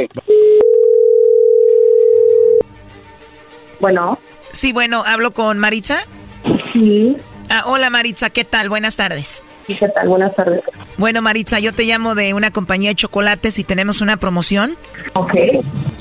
Bueno. 3.85 4.19
Sí, 4.53 4.73
bueno, 4.73 5.03
¿hablo 5.05 5.35
con 5.35 5.59
Maritza? 5.59 5.99
Sí. 6.73 7.19
Ah, 7.51 7.65
hola 7.67 7.91
Maritza, 7.91 8.31
¿qué 8.31 8.43
tal? 8.43 8.71
Buenas 8.71 8.97
tardes. 8.97 9.45
¿Qué 9.67 9.75
tal? 9.95 10.09
Buenas 10.09 10.35
tardes. 10.35 10.63
Bueno, 10.97 11.21
Maritza, 11.21 11.61
yo 11.61 11.75
te 11.75 11.85
llamo 11.85 12.15
de 12.15 12.33
una 12.33 12.51
compañía 12.51 12.89
de 12.89 12.95
chocolates 12.95 13.59
y 13.59 13.65
tenemos 13.65 14.01
una 14.01 14.17
promoción. 14.17 14.79
Ok. 15.13 15.35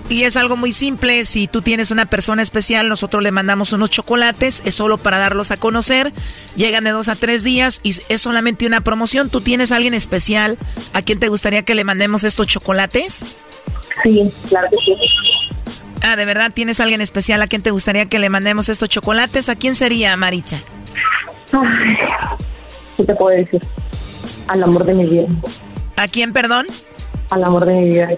Y 0.08 0.24
es 0.24 0.38
algo 0.38 0.56
muy 0.56 0.72
simple. 0.72 1.26
Si 1.26 1.50
tú 1.50 1.62
tienes 1.62 1.92
una 1.92 2.06
persona 2.06 2.42
especial, 2.42 2.88
nosotros 2.88 3.22
le 3.22 3.32
mandamos 3.32 3.74
unos 3.74 3.90
chocolates. 3.90 4.62
Es 4.64 4.76
solo 4.76 4.98
para 4.98 5.18
darlos 5.18 5.52
a 5.52 5.58
conocer. 5.58 6.14
Llegan 6.56 6.86
de 6.86 6.92
dos 6.92 7.10
a 7.10 7.18
tres 7.18 7.44
días 7.44 7.82
y 7.84 7.90
es 7.90 8.22
solamente 8.22 8.66
una 8.66 8.80
promoción. 8.80 9.30
¿Tú 9.30 9.42
tienes 9.42 9.74
a 9.74 9.76
alguien 9.76 9.94
especial 9.94 10.58
a 10.94 11.02
quien 11.02 11.20
te 11.20 11.28
gustaría 11.28 11.64
que 11.64 11.76
le 11.76 11.84
mandemos 11.84 12.24
estos 12.24 12.48
chocolates? 12.48 13.26
Sí, 14.04 14.32
claro 14.48 14.70
que 14.70 14.78
sí. 14.78 14.96
Ah, 16.06 16.18
¿de 16.18 16.26
verdad 16.26 16.52
tienes 16.54 16.82
alguien 16.82 17.00
especial 17.00 17.42
a 17.42 17.48
quien 17.48 17.62
te 17.62 17.72
gustaría 17.72 18.08
que 18.08 18.20
le 18.20 18.30
mandemos 18.30 18.68
estos 18.68 18.90
chocolates? 18.90 19.48
¿A 19.48 19.56
quién 19.56 19.74
sería, 19.74 20.18
Maritza? 20.18 20.58
Ay, 21.54 21.96
¿Qué 22.98 23.06
te 23.06 23.16
puedo 23.16 23.36
decir? 23.38 23.62
Al 24.50 24.62
amor 24.64 24.84
de 24.84 24.96
mi 24.96 25.06
vida. 25.06 25.28
¿A 25.96 26.10
quién, 26.10 26.34
perdón? 26.34 26.68
Al 27.30 27.46
amor 27.46 27.66
de 27.66 27.74
mi 27.74 27.90
vida. 27.90 28.10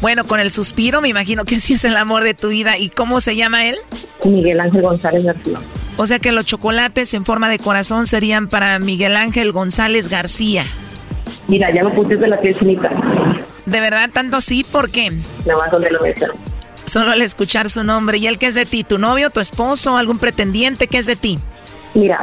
Bueno, 0.00 0.24
con 0.24 0.40
el 0.40 0.50
suspiro 0.50 1.00
me 1.00 1.08
imagino 1.08 1.44
que 1.44 1.60
sí 1.60 1.74
es 1.74 1.84
el 1.84 1.96
amor 1.96 2.24
de 2.24 2.34
tu 2.34 2.48
vida. 2.48 2.78
¿Y 2.78 2.90
cómo 2.90 3.20
se 3.20 3.36
llama 3.36 3.64
él? 3.66 3.76
Miguel 4.24 4.58
Ángel 4.58 4.82
González 4.82 5.24
García. 5.24 5.60
O 5.96 6.08
sea 6.08 6.18
que 6.18 6.32
los 6.32 6.44
chocolates 6.46 7.14
en 7.14 7.24
forma 7.24 7.48
de 7.48 7.60
corazón 7.60 8.06
serían 8.06 8.48
para 8.48 8.80
Miguel 8.80 9.16
Ángel 9.16 9.52
González 9.52 10.08
García. 10.08 10.64
Mira, 11.46 11.72
ya 11.72 11.84
me 11.84 11.90
pusiste 11.90 12.26
la 12.26 12.40
piel 12.40 12.56
chinita. 12.56 12.90
¿De 13.66 13.80
verdad 13.80 14.10
tanto 14.12 14.36
así? 14.36 14.64
¿Por 14.64 14.90
qué? 14.90 15.12
Nada 15.46 15.60
más 15.60 15.70
donde 15.70 15.92
lo 15.92 16.00
menciono. 16.00 16.34
Solo 16.86 17.12
al 17.12 17.22
escuchar 17.22 17.70
su 17.70 17.82
nombre. 17.82 18.18
¿Y 18.18 18.26
él 18.26 18.38
qué 18.38 18.46
es 18.46 18.54
de 18.54 18.66
ti? 18.66 18.84
¿Tu 18.84 18.98
novio, 18.98 19.30
tu 19.30 19.40
esposo, 19.40 19.96
algún 19.96 20.18
pretendiente? 20.18 20.86
¿Qué 20.86 20.98
es 20.98 21.06
de 21.06 21.16
ti? 21.16 21.38
Mira, 21.94 22.22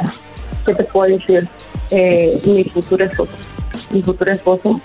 ¿qué 0.66 0.74
te 0.74 0.84
puedo 0.84 1.16
decir? 1.16 1.48
Eh, 1.90 2.40
mi 2.44 2.64
futuro 2.64 3.04
esposo. 3.04 3.32
Mi 3.90 4.02
futuro 4.02 4.32
esposo. 4.32 4.80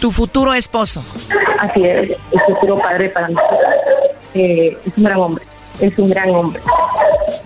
Tu 0.00 0.12
futuro 0.12 0.52
esposo. 0.54 1.02
Así 1.58 1.84
es, 1.84 2.10
el 2.10 2.40
futuro 2.46 2.78
padre 2.78 3.08
para 3.08 3.28
mí. 3.28 3.34
Eh, 4.34 4.76
es 4.84 4.92
un 4.96 5.04
gran 5.04 5.18
hombre. 5.18 5.44
Es 5.80 5.98
un 5.98 6.08
gran 6.08 6.30
hombre. 6.30 6.60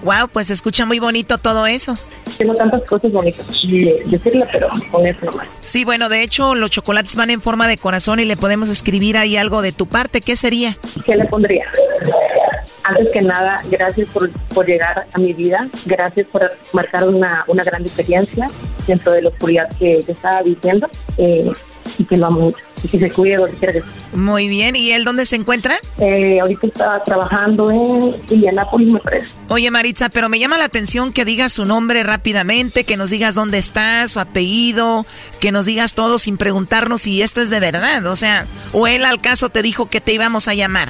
Wow, 0.02 0.28
pues 0.32 0.46
se 0.46 0.54
escucha 0.54 0.86
muy 0.86 0.98
bonito 0.98 1.38
todo 1.38 1.66
eso. 1.66 1.94
Tengo 2.38 2.54
tantas 2.54 2.82
cosas 2.84 3.12
bonitas 3.12 3.46
de 3.62 4.02
decirle, 4.06 4.46
pero 4.50 4.68
con 4.90 5.06
eso 5.06 5.26
nomás. 5.26 5.48
Sí, 5.60 5.84
bueno, 5.84 6.08
de 6.08 6.22
hecho 6.22 6.54
los 6.54 6.70
chocolates 6.70 7.16
van 7.16 7.30
en 7.30 7.40
forma 7.40 7.68
de 7.68 7.76
corazón 7.76 8.20
y 8.20 8.24
le 8.24 8.36
podemos 8.36 8.68
escribir 8.68 9.18
ahí 9.18 9.36
algo 9.36 9.62
de 9.62 9.72
tu 9.72 9.86
parte. 9.86 10.20
¿Qué 10.20 10.36
sería? 10.36 10.78
¿Qué 11.04 11.14
le 11.14 11.24
pondría? 11.26 11.66
Antes 12.84 13.08
que 13.10 13.20
nada, 13.20 13.58
gracias 13.70 14.08
por, 14.08 14.30
por 14.30 14.66
llegar 14.66 15.06
a 15.12 15.18
mi 15.18 15.32
vida. 15.32 15.68
Gracias 15.84 16.26
por 16.28 16.50
marcar 16.72 17.08
una, 17.08 17.44
una 17.46 17.64
gran 17.64 17.82
experiencia 17.82 18.46
dentro 18.86 19.12
de 19.12 19.22
la 19.22 19.28
oscuridad 19.28 19.68
que 19.78 19.98
estaba 19.98 20.42
viviendo. 20.42 20.88
Eh, 21.18 21.50
y 21.98 22.04
que 22.04 22.16
lo 22.16 22.26
amo 22.26 22.40
mucho. 22.40 22.58
Y 22.82 22.88
que 22.88 22.98
se 22.98 23.10
cuide 23.10 23.36
donde 23.36 23.56
quiera 23.56 23.72
que 23.72 23.78
esté. 23.80 24.16
Muy 24.16 24.48
bien. 24.48 24.76
¿Y 24.76 24.92
él 24.92 25.04
dónde 25.04 25.26
se 25.26 25.36
encuentra? 25.36 25.76
Eh, 25.98 26.38
ahorita 26.40 26.66
está 26.66 27.04
trabajando 27.04 27.70
en 27.70 28.14
Indianápolis, 28.30 28.92
me 28.92 29.00
parece. 29.00 29.34
Oye, 29.48 29.70
Maritza, 29.70 30.08
pero 30.08 30.28
me 30.28 30.38
llama 30.38 30.58
la 30.58 30.64
atención 30.64 31.12
que 31.12 31.24
digas 31.24 31.52
su 31.52 31.64
nombre 31.64 32.02
rápidamente, 32.02 32.84
que 32.84 32.96
nos 32.96 33.10
digas 33.10 33.34
dónde 33.34 33.58
estás, 33.58 34.12
su 34.12 34.20
apellido, 34.20 35.06
que 35.40 35.52
nos 35.52 35.66
digas 35.66 35.94
todo 35.94 36.18
sin 36.18 36.36
preguntarnos 36.36 37.02
si 37.02 37.22
esto 37.22 37.40
es 37.40 37.50
de 37.50 37.60
verdad. 37.60 38.06
O 38.06 38.16
sea, 38.16 38.46
o 38.72 38.86
él 38.86 39.04
al 39.04 39.20
caso 39.20 39.50
te 39.50 39.62
dijo 39.62 39.88
que 39.88 40.00
te 40.00 40.12
íbamos 40.12 40.48
a 40.48 40.54
llamar. 40.54 40.88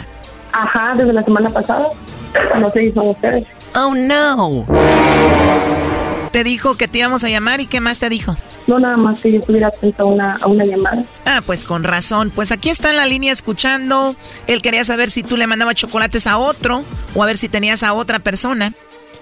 Ajá, 0.53 0.95
desde 0.97 1.13
la 1.13 1.23
semana 1.23 1.51
pasada. 1.51 1.87
No 2.59 2.71
sé 2.71 2.81
si 2.81 2.93
son 2.93 3.09
ustedes. 3.09 3.47
Oh, 3.75 3.95
no. 3.95 4.67
Te 6.33 6.45
dijo 6.45 6.77
que 6.77 6.87
te 6.87 6.99
íbamos 6.99 7.25
a 7.25 7.29
llamar 7.29 7.61
y 7.61 7.67
qué 7.67 7.81
más 7.81 7.99
te 7.99 8.09
dijo. 8.09 8.37
No, 8.67 8.79
nada 8.79 8.97
más 8.97 9.21
que 9.21 9.33
yo 9.33 9.41
estuviera 9.41 9.69
atenta 9.69 10.05
a 10.05 10.07
una, 10.07 10.33
a 10.41 10.47
una 10.47 10.65
llamada. 10.65 11.05
Ah, 11.27 11.41
pues 11.45 11.65
con 11.65 11.83
razón. 11.83 12.31
Pues 12.31 12.53
aquí 12.53 12.71
está 12.71 12.91
en 12.91 12.97
la 12.97 13.07
línea 13.07 13.33
escuchando. 13.33 14.15
Él 14.47 14.63
quería 14.63 14.85
saber 14.85 15.11
si 15.11 15.23
tú 15.23 15.37
le 15.37 15.47
mandabas 15.47 15.75
chocolates 15.75 16.27
a 16.27 16.39
otro 16.39 16.83
o 17.15 17.23
a 17.23 17.27
ver 17.27 17.37
si 17.37 17.49
tenías 17.49 17.83
a 17.83 17.95
otra 17.95 18.21
persona. 18.21 18.73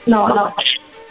No, 0.06 0.28
no. 0.28 0.54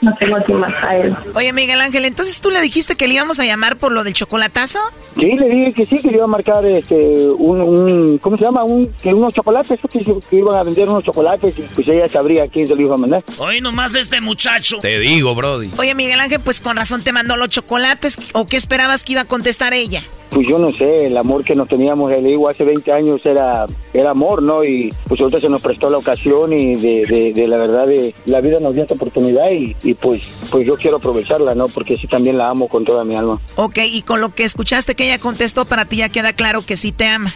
No 0.02 0.14
tengo 0.20 0.36
aquí 0.36 0.54
más 0.54 0.76
a 0.84 0.98
él. 0.98 1.16
Oye, 1.34 1.52
Miguel 1.54 1.82
Ángel, 1.82 2.06
entonces 2.06 2.40
tú 2.40 2.52
le 2.52 2.62
dijiste 2.62 2.96
que 2.96 3.08
le 3.08 3.16
íbamos 3.16 3.40
a 3.40 3.46
llamar 3.46 3.78
por 3.78 3.92
lo 3.92 4.04
del 4.04 4.14
chocolatazo? 4.14 4.80
Sí, 5.16 5.34
le 5.34 5.50
dije 5.50 5.74
que 5.74 5.86
sí, 5.88 6.00
que 6.00 6.10
le 6.10 6.18
iba 6.18 6.26
a 6.26 6.28
marcar 6.28 6.64
este, 6.66 6.96
un, 6.96 7.62
un 7.62 8.18
¿cómo 8.20 8.38
se 8.38 8.44
llama? 8.44 8.64
Un, 8.64 8.94
que 9.02 9.12
unos 9.14 9.34
chocolates, 9.34 9.80
que, 9.90 10.16
que 10.30 10.36
iban 10.36 10.56
a 10.56 10.64
vender 10.64 10.88
unos 10.88 11.04
chocolates 11.04 11.58
y 11.58 11.62
pues 11.62 11.88
ella 11.88 12.08
sabría 12.08 12.48
quién 12.48 12.68
se 12.68 12.76
lo 12.76 12.82
iba 12.82 12.94
a 12.94 12.98
mandar. 12.98 13.24
Hoy 13.40 13.60
nomás 13.60 13.96
este 13.96 14.22
muchacho. 14.22 14.78
Te 14.80 15.00
digo, 15.00 15.34
Brody. 15.34 15.72
Oye, 15.78 15.96
Miguel 15.96 16.20
Ángel, 16.20 16.42
pues 16.44 16.62
con 16.62 16.78
razón 16.78 17.04
te 17.04 17.12
mandó 17.12 17.36
los 17.36 17.50
chocolates. 17.50 18.18
¿O 18.34 18.46
qué 18.46 18.58
esperabas 18.58 19.04
que 19.04 19.14
iba 19.14 19.22
a 19.22 19.26
contestar 19.26 19.74
ella? 19.74 20.02
Pues 20.30 20.46
yo 20.48 20.60
no 20.60 20.72
sé, 20.72 21.08
el 21.08 21.18
amor 21.18 21.44
que 21.46 21.56
nos 21.56 21.70
teníamos, 21.70 22.12
le 22.12 22.22
digo, 22.22 22.50
hace 22.50 22.66
20 22.66 22.92
años 22.92 23.22
era, 23.26 23.66
era 23.94 24.12
amor, 24.12 24.44
¿no? 24.44 24.64
Y 24.64 24.90
pues 25.08 25.22
ahorita 25.22 25.40
se 25.40 25.50
nos 25.50 25.62
prestó 25.62 25.90
la 25.90 25.98
ocasión 25.98 26.52
y 26.52 26.76
de, 26.76 27.06
de, 27.08 27.32
de 27.34 27.48
la 27.48 27.58
verdad 27.58 27.88
de 27.88 28.14
la 28.26 28.42
vida 28.42 28.58
nos 28.60 28.74
dio 28.74 28.84
esta 28.84 28.96
oportunidad 28.96 29.50
y, 29.50 29.87
y 29.88 29.94
pues, 29.94 30.22
pues 30.52 30.68
yo 30.68 30.74
quiero 30.74 30.98
aprovecharla, 30.98 31.56
¿no? 31.56 31.68
Porque 31.68 31.96
sí 31.96 32.08
también 32.08 32.38
la 32.38 32.50
amo 32.50 32.68
con 32.68 32.84
toda 32.84 33.06
mi 33.06 33.16
alma. 33.16 33.40
Ok, 33.56 33.78
y 33.86 34.02
con 34.02 34.20
lo 34.20 34.36
que 34.36 34.44
escuchaste 34.44 34.96
que 34.96 35.06
ella 35.06 35.18
contestó, 35.18 35.64
para 35.64 35.86
ti 35.86 35.98
ya 35.98 36.10
queda 36.10 36.34
claro 36.34 36.62
que 36.66 36.76
sí 36.76 36.92
te 36.92 37.06
ama. 37.06 37.34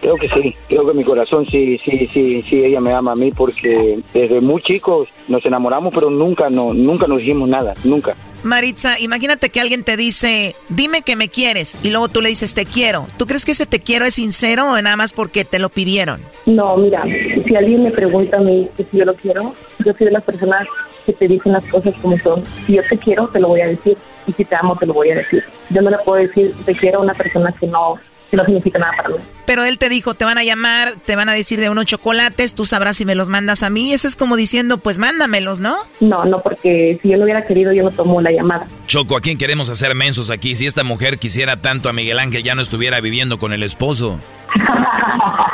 Creo 0.00 0.16
que 0.16 0.28
sí, 0.28 0.54
creo 0.68 0.86
que 0.86 0.94
mi 0.94 1.02
corazón 1.02 1.46
sí, 1.50 1.78
sí, 1.84 2.06
sí, 2.06 2.44
sí, 2.48 2.64
ella 2.64 2.80
me 2.80 2.92
ama 2.92 3.12
a 3.12 3.16
mí 3.16 3.32
porque 3.32 4.00
desde 4.14 4.40
muy 4.40 4.62
chicos 4.62 5.08
nos 5.26 5.44
enamoramos, 5.44 5.92
pero 5.92 6.10
nunca, 6.10 6.48
no, 6.48 6.72
nunca 6.72 7.08
nos 7.08 7.18
dijimos 7.18 7.48
nada, 7.48 7.74
nunca. 7.82 8.14
Maritza, 8.42 8.98
imagínate 8.98 9.50
que 9.50 9.60
alguien 9.60 9.84
te 9.84 9.96
dice, 9.96 10.54
dime 10.68 11.02
que 11.02 11.14
me 11.14 11.28
quieres, 11.28 11.78
y 11.82 11.90
luego 11.90 12.08
tú 12.08 12.20
le 12.20 12.30
dices, 12.30 12.54
te 12.54 12.64
quiero. 12.66 13.06
¿Tú 13.16 13.26
crees 13.26 13.44
que 13.44 13.52
ese 13.52 13.66
te 13.66 13.80
quiero 13.80 14.06
es 14.06 14.14
sincero 14.14 14.70
o 14.70 14.80
nada 14.80 14.96
más 14.96 15.12
porque 15.12 15.44
te 15.44 15.58
lo 15.58 15.68
pidieron? 15.68 16.20
No, 16.46 16.76
mira, 16.76 17.04
si 17.04 17.54
alguien 17.54 17.82
me 17.82 17.90
pregunta 17.90 18.38
a 18.38 18.40
mí 18.40 18.68
si 18.76 18.96
yo 18.96 19.04
lo 19.04 19.14
quiero, 19.14 19.54
yo 19.84 19.92
soy 19.92 20.06
de 20.06 20.12
las 20.12 20.24
personas 20.24 20.66
que 21.04 21.12
te 21.12 21.28
dicen 21.28 21.52
las 21.52 21.64
cosas 21.66 21.94
como 22.00 22.18
son. 22.18 22.44
Si 22.66 22.74
yo 22.74 22.82
te 22.88 22.98
quiero, 22.98 23.28
te 23.28 23.40
lo 23.40 23.48
voy 23.48 23.60
a 23.60 23.66
decir. 23.66 23.96
Y 24.26 24.32
si 24.32 24.44
te 24.44 24.56
amo, 24.56 24.76
te 24.76 24.86
lo 24.86 24.94
voy 24.94 25.10
a 25.10 25.16
decir. 25.16 25.44
Yo 25.70 25.82
no 25.82 25.90
le 25.90 25.98
puedo 25.98 26.20
decir 26.20 26.52
te 26.64 26.74
quiero 26.74 26.98
a 26.98 27.02
una 27.02 27.14
persona 27.14 27.52
que 27.52 27.66
no, 27.66 27.98
que 28.30 28.36
no 28.36 28.44
significa 28.44 28.78
nada 28.78 28.92
para 28.96 29.08
mí. 29.10 29.16
Pero 29.44 29.64
él 29.64 29.78
te 29.78 29.88
dijo, 29.88 30.14
te 30.14 30.24
van 30.24 30.38
a 30.38 30.44
llamar, 30.44 30.90
te 31.04 31.16
van 31.16 31.28
a 31.28 31.32
decir 31.32 31.60
de 31.60 31.68
unos 31.68 31.86
chocolates, 31.86 32.54
tú 32.54 32.64
sabrás 32.64 32.96
si 32.96 33.04
me 33.04 33.14
los 33.14 33.28
mandas 33.28 33.62
a 33.62 33.70
mí. 33.70 33.92
Eso 33.92 34.06
es 34.06 34.16
como 34.16 34.36
diciendo, 34.36 34.78
pues 34.78 34.98
mándamelos, 34.98 35.58
¿no? 35.58 35.76
No, 36.00 36.24
no, 36.24 36.40
porque 36.40 36.98
si 37.02 37.08
yo 37.08 37.16
no 37.16 37.24
hubiera 37.24 37.44
querido, 37.44 37.72
yo 37.72 37.82
no 37.82 37.90
tomo 37.90 38.20
la 38.20 38.30
llamada. 38.30 38.66
Choco, 38.86 39.16
¿a 39.16 39.20
quién 39.20 39.38
queremos 39.38 39.68
hacer 39.68 39.94
mensos 39.94 40.30
aquí? 40.30 40.54
Si 40.54 40.66
esta 40.66 40.84
mujer 40.84 41.18
quisiera 41.18 41.60
tanto 41.60 41.88
a 41.88 41.92
Miguel 41.92 42.18
Ángel, 42.18 42.42
ya 42.42 42.54
no 42.54 42.62
estuviera 42.62 43.00
viviendo 43.00 43.38
con 43.38 43.52
el 43.52 43.62
esposo. 43.62 44.18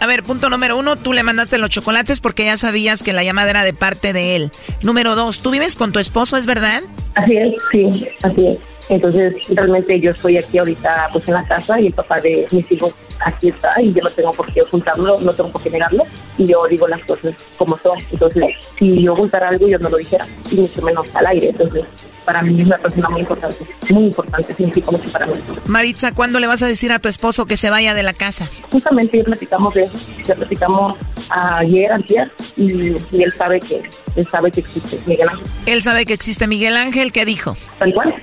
A 0.00 0.06
ver, 0.06 0.22
punto 0.22 0.48
número 0.48 0.78
uno, 0.78 0.96
tú 0.96 1.12
le 1.12 1.22
mandaste 1.22 1.58
los 1.58 1.68
chocolates 1.68 2.20
porque 2.20 2.46
ya 2.46 2.56
sabías 2.56 3.02
que 3.02 3.12
la 3.12 3.22
llamada 3.22 3.50
era 3.50 3.64
de 3.64 3.74
parte 3.74 4.14
de 4.14 4.34
él. 4.34 4.50
Número 4.82 5.14
dos, 5.14 5.40
¿tú 5.40 5.50
vives 5.50 5.76
con 5.76 5.92
tu 5.92 5.98
esposo, 5.98 6.38
es 6.38 6.46
verdad? 6.46 6.82
Así 7.14 7.36
es, 7.36 7.52
sí, 7.70 8.08
así 8.22 8.46
es. 8.46 8.58
Entonces, 8.90 9.34
realmente 9.50 10.00
yo 10.00 10.10
estoy 10.10 10.36
aquí 10.36 10.58
ahorita 10.58 11.08
pues 11.12 11.26
en 11.28 11.34
la 11.34 11.46
casa 11.46 11.80
y 11.80 11.86
el 11.86 11.92
papá 11.92 12.16
de 12.16 12.46
mis 12.50 12.70
hijos 12.72 12.92
aquí 13.24 13.48
está 13.48 13.70
y 13.80 13.92
yo 13.92 14.00
no 14.02 14.10
tengo 14.10 14.30
por 14.32 14.52
qué 14.52 14.62
ocultarlo, 14.62 15.20
no 15.20 15.32
tengo 15.32 15.50
por 15.52 15.62
qué 15.62 15.70
negarlo 15.70 16.04
y 16.36 16.46
yo 16.46 16.66
digo 16.68 16.88
las 16.88 17.00
cosas 17.04 17.34
como 17.56 17.78
son. 17.78 17.98
Entonces, 18.10 18.44
si 18.78 19.02
yo 19.02 19.12
ocultara 19.12 19.48
algo, 19.48 19.68
yo 19.68 19.78
no 19.78 19.88
lo 19.88 19.96
dijera 19.96 20.26
y 20.50 20.56
mucho 20.56 20.82
menos 20.82 21.14
al 21.14 21.26
aire. 21.26 21.50
Entonces, 21.50 21.84
para 22.24 22.42
mí 22.42 22.60
es 22.60 22.66
una 22.66 22.78
persona 22.78 23.08
muy 23.08 23.20
importante, 23.20 23.56
muy 23.90 24.04
importante, 24.04 24.54
significa 24.54 24.90
mucho 24.90 25.10
para 25.10 25.26
mí. 25.26 25.34
Maritza, 25.66 26.12
¿cuándo 26.12 26.40
le 26.40 26.46
vas 26.46 26.62
a 26.62 26.66
decir 26.66 26.92
a 26.92 26.98
tu 26.98 27.08
esposo 27.08 27.46
que 27.46 27.56
se 27.56 27.70
vaya 27.70 27.94
de 27.94 28.02
la 28.02 28.12
casa? 28.12 28.48
Justamente 28.70 29.18
ya 29.18 29.24
platicamos 29.24 29.74
de 29.74 29.84
eso, 29.84 29.98
ya 30.24 30.34
platicamos 30.34 30.96
ayer, 31.30 31.92
ayer, 31.92 32.30
y, 32.56 32.92
y 33.16 33.22
él 33.22 33.32
sabe 33.32 33.60
que 33.60 33.82
él 34.16 34.26
sabe 34.26 34.50
que 34.50 34.60
existe 34.60 34.98
Miguel 35.06 35.28
Ángel. 35.28 35.46
Él 35.66 35.82
sabe 35.82 36.06
que 36.06 36.12
existe 36.12 36.46
Miguel 36.46 36.76
Ángel, 36.76 37.12
¿qué 37.12 37.24
dijo? 37.24 37.56
Tal 37.78 37.94
cual, 37.94 38.14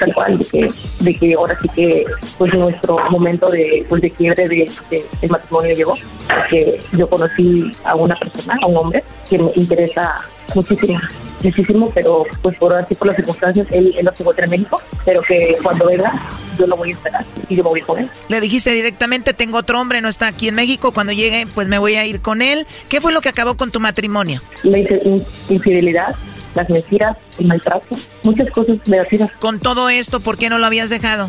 tal 0.00 0.14
cual, 0.14 0.38
de 0.38 0.44
que, 0.44 0.66
de 1.00 1.14
que 1.18 1.34
ahora 1.34 1.58
sí 1.60 1.68
que 1.74 2.04
pues 2.38 2.52
nuestro 2.54 2.98
momento 3.10 3.48
de, 3.50 3.84
pues, 3.88 4.02
de 4.02 4.10
quiebre 4.10 4.48
de, 4.48 4.70
de- 4.90 5.28
matrimonio 5.28 5.74
llegó, 5.76 5.94
porque 6.28 6.78
yo 6.92 7.08
conocí 7.08 7.70
a 7.84 7.94
una 7.94 8.16
persona, 8.16 8.58
a 8.62 8.68
un 8.68 8.76
hombre, 8.76 9.02
que 9.28 9.38
me 9.38 9.50
interesa 9.56 10.14
muchísimo, 10.54 11.00
muchísimo, 11.42 11.90
pero 11.94 12.24
pues 12.42 12.56
por 12.58 12.72
así 12.74 12.94
por 12.94 13.08
las 13.08 13.16
circunstancias, 13.16 13.66
él, 13.70 13.92
él 13.98 14.04
no 14.04 14.14
se 14.14 14.22
encuentra 14.22 14.44
en 14.44 14.50
México, 14.52 14.80
pero 15.04 15.22
que 15.22 15.56
cuando 15.62 15.86
venga 15.86 16.12
yo 16.58 16.66
lo 16.66 16.76
voy 16.76 16.90
a 16.90 16.94
esperar 16.94 17.24
y 17.48 17.56
yo 17.56 17.64
me 17.64 17.70
voy 17.70 17.80
con 17.82 17.98
él. 17.98 18.10
Le 18.28 18.40
dijiste 18.40 18.70
directamente, 18.70 19.34
tengo 19.34 19.58
otro 19.58 19.80
hombre, 19.80 20.00
no 20.00 20.08
está 20.08 20.28
aquí 20.28 20.48
en 20.48 20.54
México, 20.54 20.92
cuando 20.92 21.12
llegue 21.12 21.46
pues 21.54 21.68
me 21.68 21.78
voy 21.78 21.96
a 21.96 22.04
ir 22.06 22.20
con 22.22 22.40
él. 22.40 22.66
¿Qué 22.88 23.00
fue 23.00 23.12
lo 23.12 23.20
que 23.20 23.28
acabó 23.28 23.56
con 23.56 23.70
tu 23.72 23.80
matrimonio? 23.80 24.40
Infi- 24.62 25.00
in- 25.04 25.22
infidelidad, 25.54 26.14
las 26.56 26.68
mentiras, 26.68 27.16
el 27.38 27.46
maltrato, 27.46 27.94
muchas 28.24 28.50
cosas 28.50 28.78
negativas. 28.86 29.30
Con 29.38 29.60
todo 29.60 29.88
esto, 29.88 30.20
¿por 30.20 30.36
qué 30.36 30.48
no 30.48 30.58
lo 30.58 30.66
habías 30.66 30.90
dejado? 30.90 31.28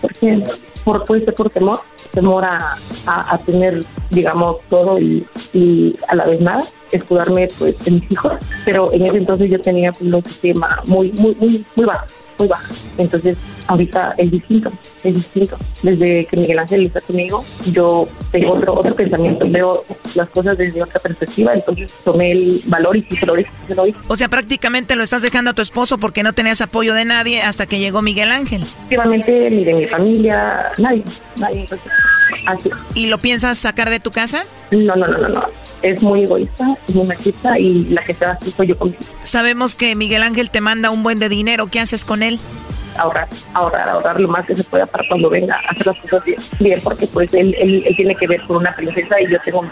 porque 0.00 0.44
por 0.84 1.04
puede 1.04 1.24
ser 1.24 1.34
por 1.34 1.50
temor 1.50 1.80
temor 2.12 2.44
a, 2.44 2.76
a, 3.06 3.34
a 3.34 3.38
tener 3.38 3.82
digamos 4.10 4.56
todo 4.68 4.98
y, 4.98 5.26
y 5.52 5.96
a 6.08 6.14
la 6.14 6.26
vez 6.26 6.40
nada 6.40 6.64
escudarme 6.92 7.48
pues 7.58 7.86
en 7.86 7.96
mis 7.96 8.12
hijos. 8.12 8.32
Pero 8.64 8.92
en 8.92 9.04
ese 9.04 9.18
entonces 9.18 9.50
yo 9.50 9.60
tenía 9.60 9.92
pues, 9.92 10.02
un 10.02 10.14
autoestima 10.14 10.82
muy 10.86 11.12
muy 11.12 11.34
muy 11.34 11.64
muy 11.76 11.86
bajo 11.86 12.06
muy 12.38 12.46
baja 12.46 12.72
entonces 12.98 13.36
ahorita 13.66 14.14
es 14.16 14.30
distinto 14.30 14.72
es 15.02 15.14
distinto. 15.14 15.58
Desde 15.82 16.24
que 16.26 16.36
Miguel 16.36 16.58
Ángel 16.60 16.86
está 16.86 17.00
conmigo 17.00 17.44
yo 17.72 18.08
tengo 18.30 18.54
otro 18.54 18.74
otro 18.74 18.94
pensamiento 18.94 19.48
veo 19.50 19.84
las 20.14 20.28
cosas 20.30 20.56
desde 20.56 20.82
otra 20.82 21.00
perspectiva. 21.00 21.52
Entonces 21.54 21.92
tomé 22.04 22.32
el 22.32 22.60
valor 22.66 22.96
y 22.96 23.02
sí 23.02 23.16
se 23.16 23.26
lo 23.26 23.34
dije 23.34 23.50
se 23.66 23.74
lo 23.74 23.84
dije 23.84 23.98
O 24.08 24.16
sea, 24.16 24.28
prácticamente 24.28 24.96
lo 24.96 25.02
estás 25.02 25.22
dejando 25.22 25.50
a 25.50 25.54
tu 25.54 25.62
esposo 25.62 25.98
porque 25.98 26.22
no 26.22 26.32
tenías 26.32 26.60
apoyo 26.60 26.94
de 26.94 27.04
nadie 27.04 27.42
hasta 27.42 27.66
que 27.66 27.78
llegó 27.78 28.02
Miguel 28.02 28.30
Ángel. 28.30 28.62
efectivamente 28.62 29.50
ni 29.50 29.64
de 29.64 29.74
mi 29.74 29.84
familia 29.84 30.72
nadie 30.78 31.02
nadie. 31.38 31.60
entonces 31.60 31.92
así 32.46 32.70
¿Y 32.94 33.06
lo 33.06 33.18
piensas 33.18 33.58
sacar 33.58 33.90
de 33.90 34.00
tu 34.00 34.10
casa? 34.10 34.44
No, 34.70 34.96
no, 34.96 35.06
no, 35.06 35.18
no, 35.18 35.28
no. 35.28 35.46
Es 35.82 36.02
muy 36.02 36.24
egoísta, 36.24 36.76
es 36.88 36.94
muy 36.94 37.06
machista 37.06 37.58
y 37.58 37.84
la 37.84 38.02
que 38.04 38.14
se 38.14 38.26
va 38.26 38.32
así 38.32 38.50
soy 38.50 38.68
yo 38.68 38.78
conmigo. 38.78 38.98
Sabemos 39.22 39.74
que 39.74 39.94
Miguel 39.94 40.22
Ángel 40.22 40.50
te 40.50 40.60
manda 40.60 40.90
un 40.90 41.02
buen 41.02 41.18
de 41.18 41.28
dinero. 41.28 41.68
¿Qué 41.68 41.80
haces 41.80 42.04
con 42.04 42.22
él? 42.22 42.40
Ahorrar, 42.96 43.28
ahorrar, 43.54 43.88
ahorrar 43.88 44.20
lo 44.20 44.28
más 44.28 44.46
que 44.46 44.54
se 44.54 44.64
pueda 44.64 44.86
para 44.86 45.06
cuando 45.08 45.30
venga 45.30 45.56
a 45.56 45.70
hacer 45.70 45.86
las 45.86 45.98
cosas 45.98 46.24
bien, 46.24 46.38
bien 46.58 46.80
porque 46.82 47.06
pues 47.06 47.32
él, 47.34 47.54
él, 47.58 47.84
él 47.86 47.96
tiene 47.96 48.14
que 48.16 48.26
ver 48.26 48.42
con 48.46 48.56
una 48.56 48.74
princesa 48.74 49.20
y 49.20 49.30
yo 49.30 49.38
tengo, 49.44 49.64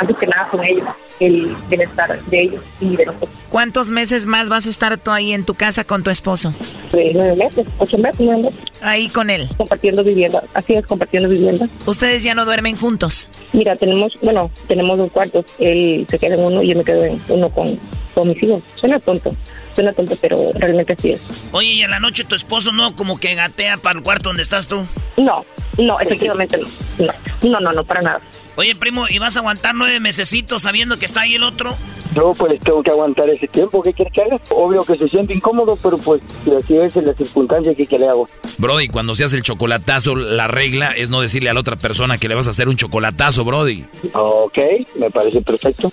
antes 0.00 0.16
que 0.16 0.26
nada 0.26 0.46
con 0.48 0.64
ellos, 0.64 0.88
el 1.20 1.54
bienestar 1.68 2.18
de 2.24 2.42
ellos 2.42 2.64
y 2.80 2.96
de 2.96 3.06
nosotros. 3.06 3.30
¿Cuántos 3.50 3.90
meses 3.90 4.26
más 4.26 4.48
vas 4.48 4.66
a 4.66 4.70
estar 4.70 4.96
tú 4.96 5.10
ahí 5.10 5.32
en 5.32 5.44
tu 5.44 5.54
casa 5.54 5.84
con 5.84 6.02
tu 6.02 6.10
esposo? 6.10 6.54
De 6.92 7.12
nueve 7.14 7.36
meses, 7.36 7.66
ocho 7.78 7.98
meses, 7.98 8.20
nueve 8.20 8.42
meses. 8.44 8.58
Ahí 8.82 9.08
con 9.08 9.28
él. 9.28 9.48
Compartiendo 9.56 10.02
vivienda, 10.02 10.42
así 10.54 10.74
es, 10.74 10.86
compartiendo 10.86 11.28
vivienda. 11.28 11.66
¿Ustedes 11.86 12.22
ya 12.22 12.34
no 12.34 12.44
duermen 12.44 12.76
juntos? 12.76 13.28
Mira, 13.52 13.76
tenemos, 13.76 14.18
bueno, 14.22 14.50
tenemos 14.68 14.96
dos 14.96 15.12
cuartos. 15.12 15.44
Él 15.58 16.06
se 16.08 16.18
queda 16.18 16.36
en 16.36 16.44
uno 16.44 16.62
y 16.62 16.70
yo 16.70 16.78
me 16.78 16.84
quedo 16.84 17.04
en 17.04 17.20
uno 17.28 17.50
con, 17.50 17.78
con 18.14 18.28
mis 18.28 18.42
hijos. 18.42 18.62
Suena 18.76 18.98
tonto, 18.98 19.34
suena 19.74 19.92
tonto, 19.92 20.16
pero 20.20 20.36
realmente 20.54 20.92
así 20.92 21.12
es. 21.12 21.22
Oye, 21.52 21.68
y 21.68 21.82
en 21.82 21.90
la 21.90 22.00
noche 22.00 22.24
tu 22.24 22.34
esposo 22.34 22.72
no 22.72 22.94
como 22.96 23.18
que 23.18 23.34
gatea 23.34 23.76
para 23.76 23.98
el 23.98 24.04
cuarto 24.04 24.30
donde 24.30 24.42
estás 24.42 24.66
tú. 24.66 24.86
No, 25.16 25.44
no, 25.78 26.00
efectivamente 26.00 26.58
no. 26.58 26.66
No, 27.06 27.12
no, 27.42 27.60
no, 27.60 27.72
no 27.72 27.84
para 27.84 28.02
nada. 28.02 28.20
Oye, 28.56 28.74
primo, 28.74 29.06
¿y 29.08 29.18
vas 29.18 29.36
a 29.36 29.40
aguantar 29.40 29.74
nueve 29.74 30.00
mesecitos 30.00 30.62
sabiendo 30.62 30.98
que 30.98 31.06
está 31.06 31.22
ahí 31.22 31.34
el 31.36 31.44
otro? 31.44 31.74
Yo 32.14 32.30
pues 32.36 32.58
tengo 32.60 32.82
que 32.82 32.90
aguantar 32.90 33.28
ese 33.30 33.46
tiempo, 33.46 33.80
¿qué 33.82 33.92
quieres 33.92 34.12
que 34.12 34.22
haga? 34.22 34.40
Obvio 34.50 34.84
que 34.84 34.96
se 34.98 35.06
siente 35.06 35.32
incómodo, 35.32 35.78
pero 35.80 35.96
pues 35.96 36.20
si 36.44 36.54
así 36.54 36.76
es 36.76 36.96
la 36.96 37.14
circunstancia 37.14 37.74
que, 37.74 37.86
que 37.86 37.98
le 37.98 38.08
hago. 38.08 38.28
Brody, 38.58 38.88
cuando 38.88 39.14
se 39.14 39.24
hace 39.24 39.36
el 39.36 39.42
chocolatazo, 39.42 40.16
la 40.16 40.48
regla 40.48 40.90
es 40.90 41.08
no 41.08 41.20
decirle 41.20 41.50
a 41.50 41.54
la 41.54 41.60
otra 41.60 41.76
persona 41.76 42.18
que 42.18 42.28
le 42.28 42.34
vas 42.34 42.48
a 42.48 42.50
hacer 42.50 42.68
un 42.68 42.76
chocolatazo, 42.76 43.44
Brody. 43.44 43.84
Ok, 44.12 44.58
me 44.96 45.10
parece 45.10 45.40
perfecto. 45.40 45.90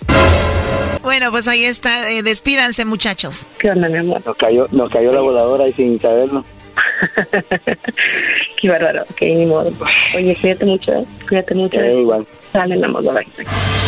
Bueno, 1.02 1.30
pues 1.30 1.46
ahí 1.46 1.64
está. 1.64 2.10
Eh, 2.10 2.22
despídanse, 2.22 2.84
muchachos. 2.84 3.46
¿Qué 3.68 3.72
onda, 3.72 3.86
mi 3.90 3.98
amor? 3.98 4.22
Nos 4.24 4.36
cayó, 4.38 4.66
nos 4.72 4.90
cayó 4.90 5.12
la 5.12 5.20
voladora 5.20 5.68
y 5.68 5.74
sin 5.74 6.00
saberlo. 6.00 6.42
Qué 8.56 8.66
bárbaro, 8.66 9.02
ok, 9.02 9.20
ni 9.20 9.44
modo. 9.44 9.70
Oye, 10.16 10.34
cuídate 10.40 10.64
mucho, 10.64 10.90
¿eh? 10.90 11.04
cuídate 11.28 11.54
mucho. 11.54 11.78
Eh, 11.78 12.00
igual. 12.00 12.26
Dale, 12.54 12.76
mi 12.76 12.84
amor, 12.84 13.02
bye, 13.02 13.12
bye. 13.12 13.87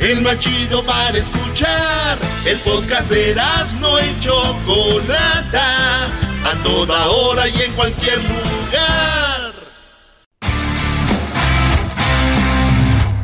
El 0.00 0.22
más 0.22 0.38
chido 0.38 0.84
para 0.84 1.16
escuchar. 1.16 2.18
El 2.44 2.58
podcast 2.58 3.08
de 3.10 3.30
Erasmo 3.30 3.98
y 4.00 4.20
Chocolata. 4.20 6.06
A 6.44 6.62
toda 6.62 7.06
hora 7.06 7.48
y 7.48 7.62
en 7.62 7.72
cualquier 7.72 8.18
lugar. 8.18 8.44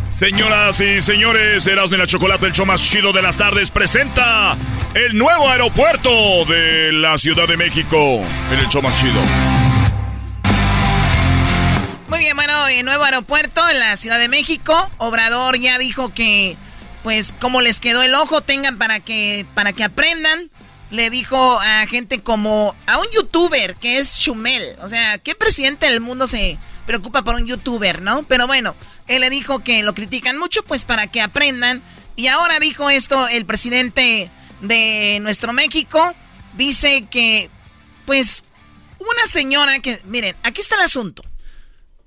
Señoras 0.08 0.80
y 0.80 1.00
señores, 1.00 1.66
Erasmo 1.66 1.96
y 1.96 1.98
la 1.98 2.06
Chocolate, 2.06 2.46
el 2.46 2.52
show 2.52 2.66
más 2.66 2.82
chido 2.82 3.12
de 3.12 3.22
las 3.22 3.38
tardes, 3.38 3.70
presenta 3.70 4.54
el 4.94 5.16
nuevo 5.16 5.48
aeropuerto 5.48 6.44
de 6.44 6.92
la 6.92 7.16
Ciudad 7.16 7.48
de 7.48 7.56
México. 7.56 7.96
El 8.50 8.68
show 8.68 8.82
más 8.82 8.98
chido. 9.00 9.69
Muy 12.10 12.18
bien, 12.18 12.34
bueno, 12.34 12.66
el 12.66 12.84
nuevo 12.84 13.04
aeropuerto 13.04 13.68
en 13.68 13.78
la 13.78 13.96
Ciudad 13.96 14.18
de 14.18 14.28
México. 14.28 14.90
Obrador 14.98 15.60
ya 15.60 15.78
dijo 15.78 16.12
que, 16.12 16.56
pues, 17.04 17.32
como 17.40 17.60
les 17.60 17.78
quedó 17.78 18.02
el 18.02 18.16
ojo, 18.16 18.40
tengan 18.40 18.78
para 18.78 18.98
que, 18.98 19.46
para 19.54 19.72
que 19.72 19.84
aprendan. 19.84 20.50
Le 20.90 21.08
dijo 21.08 21.60
a 21.60 21.86
gente 21.86 22.20
como 22.20 22.74
a 22.88 22.98
un 22.98 23.06
youtuber 23.12 23.76
que 23.76 23.98
es 23.98 24.18
Chumel. 24.18 24.76
O 24.82 24.88
sea, 24.88 25.18
¿qué 25.18 25.36
presidente 25.36 25.86
del 25.86 26.00
mundo 26.00 26.26
se 26.26 26.58
preocupa 26.84 27.22
por 27.22 27.36
un 27.36 27.46
youtuber, 27.46 28.02
no? 28.02 28.24
Pero 28.24 28.48
bueno, 28.48 28.74
él 29.06 29.20
le 29.20 29.30
dijo 29.30 29.60
que 29.60 29.84
lo 29.84 29.94
critican 29.94 30.36
mucho, 30.36 30.64
pues 30.64 30.84
para 30.84 31.06
que 31.06 31.22
aprendan. 31.22 31.80
Y 32.16 32.26
ahora 32.26 32.58
dijo 32.58 32.90
esto 32.90 33.28
el 33.28 33.46
presidente 33.46 34.32
de 34.62 35.18
nuestro 35.22 35.52
México. 35.52 36.12
Dice 36.54 37.06
que, 37.08 37.50
pues, 38.04 38.42
una 38.98 39.28
señora 39.28 39.78
que, 39.78 40.00
miren, 40.06 40.34
aquí 40.42 40.60
está 40.60 40.74
el 40.74 40.82
asunto. 40.82 41.22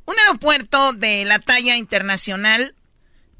Un 0.06 0.16
aeropuerto 0.20 0.94
de 0.94 1.26
la 1.26 1.40
talla 1.40 1.78
internacional, 1.78 2.76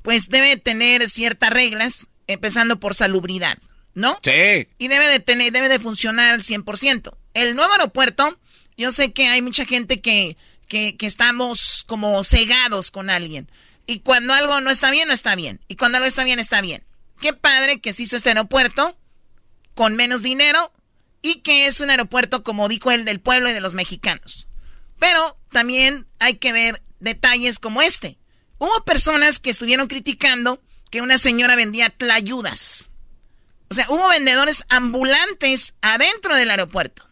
pues 0.02 0.30
debe 0.30 0.58
tener 0.58 1.10
ciertas 1.10 1.50
reglas, 1.50 2.10
empezando 2.28 2.80
por 2.80 2.96
salubridad, 2.96 3.58
¿no? 3.94 4.20
Sí. 4.24 4.68
Y 4.78 4.88
debe 4.88 5.08
de 5.10 5.20
tener, 5.20 5.52
debe 5.52 5.70
de 5.70 5.80
funcionar 5.80 6.34
al 6.34 6.44
100%. 6.44 7.18
El 7.34 7.56
nuevo 7.56 7.74
aeropuerto, 7.74 8.40
yo 8.78 8.92
sé 8.92 9.12
que 9.12 9.28
hay 9.28 9.42
mucha 9.42 9.66
gente 9.66 10.02
que, 10.02 10.38
que, 10.68 10.96
que 10.96 11.06
estamos 11.06 11.84
como 11.88 12.24
cegados 12.24 12.92
con 12.92 13.10
alguien. 13.10 13.50
Y 13.86 14.00
cuando 14.00 14.34
algo 14.34 14.62
no 14.62 14.70
está 14.70 14.92
bien, 14.92 15.08
no 15.08 15.14
está 15.14 15.36
bien. 15.36 15.60
Y 15.68 15.76
cuando 15.76 15.98
algo 15.98 16.08
está 16.08 16.24
bien, 16.24 16.40
está 16.40 16.62
bien. 16.62 16.84
Qué 17.20 17.34
padre 17.34 17.82
que 17.82 17.94
se 17.94 18.04
hizo 18.04 18.16
este 18.16 18.30
aeropuerto 18.30 18.98
con 19.74 19.96
menos 19.96 20.22
dinero 20.24 20.72
y 21.22 21.36
que 21.36 21.68
es 21.68 21.80
un 21.82 21.90
aeropuerto, 21.90 22.44
como 22.44 22.68
dijo 22.68 22.92
él, 22.92 23.06
del 23.06 23.20
pueblo 23.20 23.50
y 23.50 23.54
de 23.54 23.62
los 23.62 23.74
mexicanos. 23.74 24.48
Pero 25.04 25.38
también 25.52 26.08
hay 26.20 26.36
que 26.36 26.54
ver 26.54 26.82
detalles 27.02 27.60
como 27.60 27.82
este. 27.82 28.18
Hubo 28.58 28.86
personas 28.86 29.38
que 29.38 29.50
estuvieron 29.50 29.88
criticando 29.88 30.62
que 30.90 31.02
una 31.02 31.18
señora 31.18 31.58
vendía 31.58 31.90
tlayudas. 31.90 32.88
O 33.70 33.74
sea, 33.74 33.86
hubo 33.90 34.08
vendedores 34.08 34.64
ambulantes 34.70 35.74
adentro 35.82 36.38
del 36.38 36.52
aeropuerto. 36.52 37.06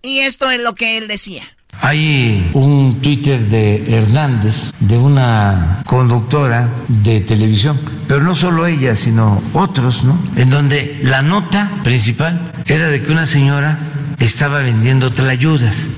Y 0.00 0.20
esto 0.20 0.50
es 0.50 0.60
lo 0.60 0.74
que 0.74 0.96
él 0.96 1.08
decía. 1.08 1.58
Hay 1.82 2.50
un 2.54 2.89
Twitter 3.00 3.48
de 3.48 3.96
Hernández, 3.96 4.72
de 4.80 4.96
una 4.96 5.82
conductora 5.86 6.68
de 6.88 7.20
televisión, 7.20 7.78
pero 8.06 8.22
no 8.22 8.34
solo 8.34 8.66
ella, 8.66 8.94
sino 8.94 9.42
otros, 9.52 10.04
¿no? 10.04 10.18
En 10.36 10.50
donde 10.50 11.00
la 11.02 11.22
nota 11.22 11.70
principal 11.82 12.52
era 12.66 12.88
de 12.88 13.02
que 13.02 13.12
una 13.12 13.26
señora 13.26 13.78
estaba 14.18 14.58
vendiendo 14.58 15.10
tlayudas. 15.10 15.90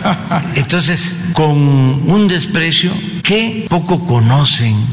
Entonces, 0.54 1.16
con 1.32 1.56
un 1.56 2.26
desprecio 2.28 2.92
que 3.22 3.66
poco 3.68 4.04
conocen 4.06 4.86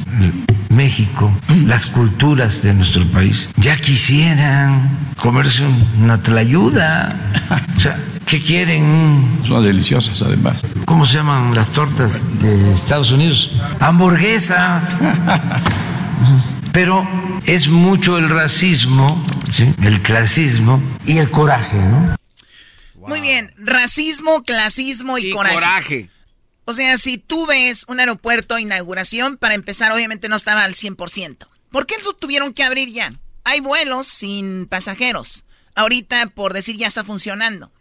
México, 0.69 1.31
las 1.65 1.85
culturas 1.85 2.61
de 2.64 2.73
nuestro 2.73 3.06
país. 3.07 3.49
Ya 3.57 3.77
quisieran 3.77 5.11
comerse 5.18 5.64
una 5.99 6.22
tlayuda. 6.22 7.19
O 7.76 7.80
sea, 7.80 7.99
¿qué 8.26 8.41
quieren? 8.41 9.41
Son 9.48 9.64
deliciosas 9.64 10.22
además. 10.22 10.62
¿Cómo 10.86 11.06
se 11.06 11.16
llaman 11.16 11.54
las 11.54 11.70
tortas 11.70 12.41
de 12.41 12.74
Estados 12.74 13.12
Unidos? 13.12 13.52
Hamburguesas. 13.80 15.00
Pero 16.74 17.08
es 17.45 17.68
mucho 17.68 18.18
el 18.18 18.30
racismo, 18.30 19.24
¿sí? 19.52 19.74
el 19.84 20.02
clasismo 20.02 20.82
y 21.06 21.20
el 21.20 21.30
coraje, 21.30 21.78
¿no? 21.78 22.16
Muy 22.95 23.22
bien, 23.22 23.54
racismo, 23.58 24.44
clasismo 24.44 25.18
y, 25.18 25.32
coraje. 25.32 26.10
O 26.66 26.74
sea, 26.74 26.98
si 26.98 27.18
tú 27.18 27.45
ves 27.45 27.86
un 27.88 28.00
aeropuerto 28.00 28.58
inauguración, 28.58 29.38
para 29.38 29.54
empezar, 29.54 29.91
obviamente 29.91 30.30
no 30.30 30.36
estaba 30.36 30.64
al 30.64 30.76
100%. 30.76 31.48
¿Por 31.70 31.86
qué 31.86 31.95
lo 32.04 32.14
tuvieron 32.14 32.54
que 32.54 32.64
abrir 32.64 32.90
ya? 32.91 33.14
Hay 33.44 33.60
vuelos 33.60 34.08
sin 34.08 34.68
pasajeros. 34.68 35.44
Ahorita, 35.76 36.28
por 36.28 36.54
decir, 36.54 36.78
ya 36.78 36.88
está 36.88 37.04
funcionando. 37.04 37.72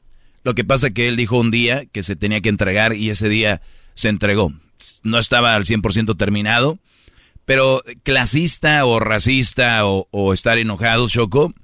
Lo 0.45 0.55
que 0.55 0.65
pasa 0.65 0.89
es 0.89 0.95
que 0.95 1.09
él 1.09 1.17
dijo 1.17 1.39
un 1.39 1.51
día 1.51 1.87
que 1.87 2.03
se 2.03 2.17
tenía 2.17 2.41
que 2.41 2.49
entregar 2.49 2.95
y 2.95 3.11
ese 3.11 3.29
día 3.29 3.63
se 3.95 4.09
entregó. 4.09 4.53
No 5.03 5.19
estaba 5.19 5.55
al 5.55 5.65
100% 5.65 6.17
terminado, 6.17 6.79
pero 7.45 7.83
clasista 8.03 8.85
o 8.85 8.99
racista 8.99 9.85
o, 9.85 10.33
estar 10.33 10.59
enojados, 10.59 11.13
Choco. 11.13 11.55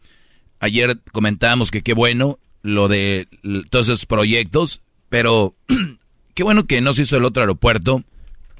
Ayer 0.60 0.98
comentábamos 1.12 1.70
que 1.70 1.82
qué 1.82 1.94
bueno 1.94 2.38
lo 2.62 2.88
de 2.88 3.28
todos 3.70 3.88
esos 3.88 4.06
proyectos, 4.06 4.80
pero 5.08 5.54
Qué 6.38 6.44
bueno 6.44 6.62
que 6.66 6.80
no 6.80 6.92
se 6.92 7.02
hizo 7.02 7.16
el 7.16 7.24
otro 7.24 7.42
aeropuerto. 7.42 8.04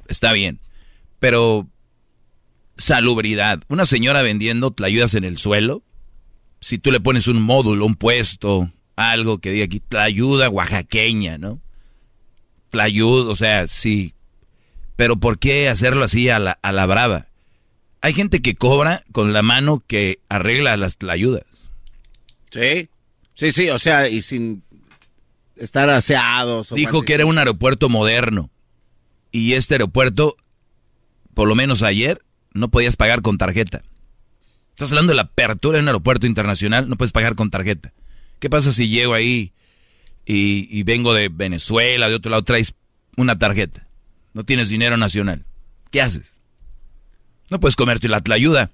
Está 0.09 0.33
bien. 0.33 0.59
Pero 1.21 1.65
salubridad. 2.75 3.63
Una 3.69 3.85
señora 3.85 4.21
vendiendo 4.21 4.75
ayudas 4.83 5.13
en 5.15 5.23
el 5.23 5.37
suelo. 5.37 5.81
Si 6.59 6.77
tú 6.77 6.91
le 6.91 6.99
pones 6.99 7.29
un 7.29 7.41
módulo, 7.41 7.85
un 7.85 7.95
puesto, 7.95 8.69
algo 8.99 9.37
que 9.39 9.51
diga 9.51 9.65
aquí, 9.65 9.81
ayuda 9.97 10.49
oaxaqueña, 10.49 11.37
¿no? 11.37 11.61
Tlayud, 12.69 13.29
o 13.29 13.35
sea, 13.35 13.65
sí. 13.67 14.13
Pero 14.97 15.15
¿por 15.15 15.39
qué 15.39 15.69
hacerlo 15.69 16.03
así 16.03 16.29
a 16.29 16.37
la, 16.37 16.59
a 16.61 16.71
la 16.73 16.85
brava? 16.85 17.27
Hay 18.01 18.13
gente 18.13 18.41
que 18.41 18.55
cobra 18.55 19.03
con 19.13 19.31
la 19.31 19.41
mano 19.41 19.81
que 19.87 20.19
arregla 20.27 20.75
las 20.75 20.97
tlayudas. 20.97 21.45
Sí, 22.51 22.89
sí, 23.35 23.51
sí, 23.53 23.69
o 23.69 23.79
sea, 23.79 24.09
y 24.09 24.21
sin 24.21 24.63
estar 25.55 25.89
aseados. 25.89 26.73
Dijo 26.73 27.01
que 27.03 27.13
era 27.13 27.25
un 27.25 27.37
aeropuerto 27.37 27.87
moderno. 27.87 28.49
Y 29.31 29.53
este 29.53 29.75
aeropuerto, 29.75 30.35
por 31.33 31.47
lo 31.47 31.55
menos 31.55 31.83
ayer, 31.83 32.21
no 32.53 32.69
podías 32.69 32.97
pagar 32.97 33.21
con 33.21 33.37
tarjeta. 33.37 33.83
Estás 34.71 34.91
hablando 34.91 35.11
de 35.11 35.15
la 35.17 35.23
apertura 35.23 35.77
de 35.77 35.83
un 35.83 35.87
aeropuerto 35.87 36.27
internacional, 36.27 36.89
no 36.89 36.97
puedes 36.97 37.13
pagar 37.13 37.35
con 37.35 37.49
tarjeta. 37.49 37.93
¿Qué 38.39 38.49
pasa 38.49 38.71
si 38.71 38.87
llego 38.87 39.13
ahí 39.13 39.53
y, 40.25 40.83
vengo 40.83 41.13
de 41.13 41.29
Venezuela, 41.29 42.07
de 42.07 42.15
otro 42.15 42.31
lado, 42.31 42.43
traes 42.43 42.73
una 43.17 43.37
tarjeta? 43.37 43.87
No 44.33 44.43
tienes 44.43 44.69
dinero 44.69 44.97
nacional. 44.97 45.45
¿Qué 45.91 46.01
haces? 46.01 46.33
No 47.49 47.59
puedes 47.59 47.75
comerte 47.75 48.07
la 48.07 48.21
tlayuda 48.21 48.71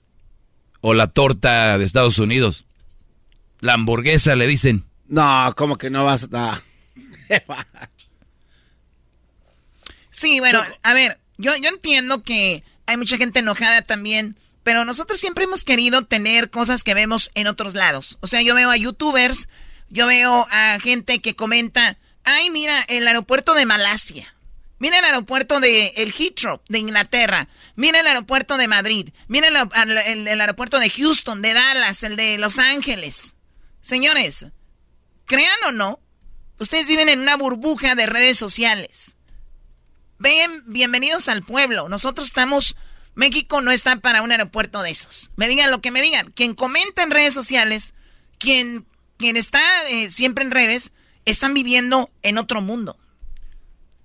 o 0.81 0.93
la 0.93 1.07
torta 1.07 1.77
de 1.77 1.85
Estados 1.85 2.19
Unidos. 2.19 2.65
La 3.59 3.73
hamburguesa, 3.73 4.35
le 4.35 4.47
dicen. 4.47 4.85
No, 5.07 5.53
¿cómo 5.55 5.77
que 5.77 5.89
no 5.89 6.05
vas 6.05 6.27
a...? 6.31 6.61
sí, 10.11 10.39
bueno, 10.39 10.61
a 10.83 10.93
ver, 10.93 11.19
yo, 11.37 11.55
yo 11.57 11.69
entiendo 11.69 12.21
que 12.21 12.63
hay 12.85 12.97
mucha 12.97 13.17
gente 13.17 13.39
enojada 13.39 13.81
también, 13.81 14.37
pero 14.65 14.83
nosotros 14.83 15.17
siempre 15.17 15.45
hemos 15.45 15.63
querido 15.63 16.05
tener 16.05 16.49
cosas 16.49 16.83
que 16.83 16.93
vemos 16.93 17.31
en 17.35 17.47
otros 17.47 17.73
lados. 17.73 18.17
O 18.19 18.27
sea, 18.27 18.41
yo 18.41 18.53
veo 18.53 18.69
a 18.69 18.75
youtubers, 18.75 19.47
yo 19.89 20.07
veo 20.07 20.45
a 20.51 20.77
gente 20.81 21.21
que 21.21 21.37
comenta, 21.37 21.97
ay, 22.25 22.49
mira, 22.49 22.83
el 22.89 23.07
aeropuerto 23.07 23.53
de 23.53 23.65
Malasia. 23.65 24.35
Mira 24.79 24.99
el 24.99 25.05
aeropuerto 25.05 25.61
de 25.61 25.93
el 25.95 26.11
Heathrow 26.11 26.59
de 26.67 26.79
Inglaterra. 26.79 27.47
Mira 27.77 28.01
el 28.01 28.07
aeropuerto 28.07 28.57
de 28.57 28.67
Madrid. 28.67 29.09
Mira 29.29 29.47
el, 29.47 30.27
el 30.27 30.41
aeropuerto 30.41 30.79
de 30.79 30.89
Houston, 30.89 31.41
de 31.41 31.53
Dallas, 31.53 32.03
el 32.03 32.17
de 32.17 32.37
Los 32.37 32.59
Ángeles. 32.59 33.35
Señores, 33.81 34.47
crean 35.25 35.63
o 35.67 35.71
no, 35.71 36.01
Ustedes 36.57 36.87
viven 36.87 37.09
en 37.09 37.19
una 37.19 37.35
burbuja 37.35 37.95
de 37.95 38.05
redes 38.05 38.37
sociales. 38.37 39.17
Ven, 40.17 40.63
bienvenidos 40.67 41.27
al 41.27 41.43
pueblo. 41.43 41.89
Nosotros 41.89 42.27
estamos. 42.27 42.77
México 43.15 43.61
no 43.61 43.71
está 43.71 43.95
para 43.97 44.21
un 44.21 44.31
aeropuerto 44.31 44.81
de 44.81 44.91
esos. 44.91 45.31
Me 45.37 45.47
digan 45.47 45.71
lo 45.71 45.81
que 45.81 45.91
me 45.91 46.01
digan. 46.01 46.31
Quien 46.31 46.53
comenta 46.53 47.01
en 47.01 47.11
redes 47.11 47.33
sociales, 47.33 47.93
quien, 48.37 48.85
quien 49.17 49.37
está 49.37 49.61
eh, 49.87 50.11
siempre 50.11 50.43
en 50.43 50.51
redes, 50.51 50.91
están 51.23 51.53
viviendo 51.53 52.11
en 52.21 52.37
otro 52.37 52.61
mundo. 52.61 52.99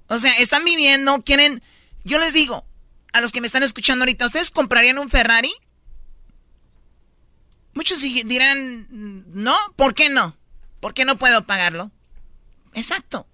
O 0.06 0.18
sea, 0.18 0.32
están 0.38 0.64
viviendo, 0.64 1.22
quieren. 1.22 1.62
Yo 2.04 2.18
les 2.18 2.32
digo, 2.32 2.64
a 3.12 3.20
los 3.20 3.32
que 3.32 3.40
me 3.40 3.46
están 3.46 3.62
escuchando 3.62 4.04
ahorita, 4.04 4.26
¿ustedes 4.26 4.50
comprarían 4.50 4.98
un 4.98 5.08
Ferrari? 5.08 5.52
Muchos 7.74 8.00
dirán, 8.00 8.86
no, 9.32 9.56
¿por 9.76 9.94
qué 9.94 10.08
no? 10.08 10.36
¿Por 10.80 10.94
qué 10.94 11.04
no 11.04 11.18
puedo 11.18 11.46
pagarlo? 11.46 11.90
Exacto. 12.74 13.26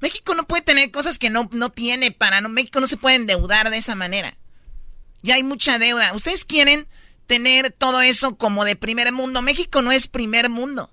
México 0.00 0.34
no 0.34 0.46
puede 0.46 0.62
tener 0.62 0.90
cosas 0.90 1.18
que 1.18 1.30
no, 1.30 1.48
no 1.52 1.70
tiene 1.70 2.10
para... 2.10 2.40
No, 2.40 2.48
México 2.48 2.80
no 2.80 2.86
se 2.86 2.96
puede 2.96 3.16
endeudar 3.16 3.70
de 3.70 3.78
esa 3.78 3.94
manera. 3.94 4.34
Ya 5.24 5.36
hay 5.36 5.42
mucha 5.42 5.78
deuda. 5.78 6.12
Ustedes 6.14 6.44
quieren 6.44 6.86
tener 7.26 7.72
todo 7.72 8.02
eso 8.02 8.36
como 8.36 8.66
de 8.66 8.76
primer 8.76 9.10
mundo. 9.10 9.40
México 9.40 9.80
no 9.80 9.90
es 9.90 10.06
primer 10.06 10.50
mundo. 10.50 10.90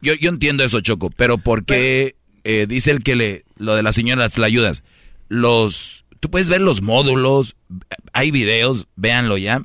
Yo, 0.00 0.14
yo 0.14 0.30
entiendo 0.30 0.64
eso, 0.64 0.80
Choco, 0.80 1.10
pero 1.10 1.36
¿por 1.36 1.66
qué 1.66 2.16
eh, 2.44 2.66
dice 2.66 2.90
el 2.90 3.02
que 3.02 3.16
le, 3.16 3.44
lo 3.56 3.76
de 3.76 3.82
las 3.82 3.94
señoras 3.94 4.38
la 4.38 4.46
ayudas? 4.46 4.82
Los, 5.28 6.06
tú 6.20 6.30
puedes 6.30 6.48
ver 6.48 6.62
los 6.62 6.80
módulos, 6.80 7.56
hay 8.14 8.30
videos, 8.30 8.86
véanlo 8.96 9.36
ya 9.36 9.62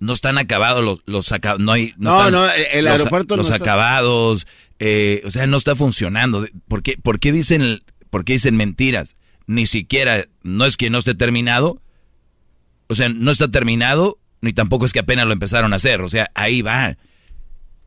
no 0.00 0.14
están 0.14 0.38
acabados 0.38 0.82
los, 0.82 1.00
los 1.04 1.30
no 1.58 1.72
hay 1.72 1.92
no, 1.98 2.30
no, 2.30 2.48
el 2.50 2.86
aeropuerto 2.86 3.36
los, 3.36 3.50
acabados 3.50 4.46
eh, 4.78 5.20
o 5.26 5.30
sea 5.30 5.46
no 5.46 5.58
está 5.58 5.76
funcionando 5.76 6.48
¿por 6.68 6.82
qué, 6.82 6.96
por 6.96 7.20
qué 7.20 7.32
dicen 7.32 7.82
por 8.08 8.24
qué 8.24 8.32
dicen 8.32 8.56
mentiras 8.56 9.14
ni 9.50 9.66
siquiera 9.66 10.26
no 10.44 10.64
es 10.64 10.76
que 10.76 10.90
no 10.90 10.98
esté 10.98 11.16
terminado 11.16 11.82
o 12.86 12.94
sea 12.94 13.08
no 13.08 13.32
está 13.32 13.50
terminado 13.50 14.18
ni 14.40 14.52
tampoco 14.52 14.84
es 14.84 14.92
que 14.92 15.00
apenas 15.00 15.26
lo 15.26 15.32
empezaron 15.32 15.72
a 15.72 15.76
hacer 15.76 16.02
o 16.02 16.08
sea 16.08 16.30
ahí 16.34 16.62
va 16.62 16.96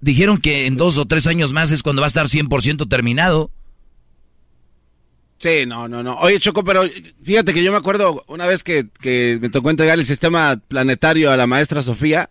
dijeron 0.02 0.40
que 0.40 0.66
en 0.66 0.76
dos 0.76 0.98
o 0.98 1.06
tres 1.06 1.26
años 1.26 1.54
más 1.54 1.72
es 1.72 1.82
cuando 1.82 2.02
va 2.02 2.08
a 2.08 2.10
estar 2.10 2.26
100% 2.26 2.90
terminado 2.90 3.50
Sí, 5.40 5.66
no, 5.68 5.90
no, 5.90 6.02
no. 6.04 6.16
Oye, 6.20 6.40
Choco, 6.40 6.64
pero 6.64 6.84
fíjate 7.22 7.54
que 7.54 7.62
yo 7.62 7.72
me 7.74 7.78
acuerdo 7.78 8.24
una 8.28 8.46
vez 8.48 8.64
que, 8.64 8.88
me 9.42 9.50
tocó 9.50 9.70
entregar 9.72 10.00
el 10.00 10.06
sistema 10.06 10.62
planetario 10.70 11.32
a 11.32 11.36
la 11.36 11.48
maestra 11.48 11.82
Sofía 11.82 12.30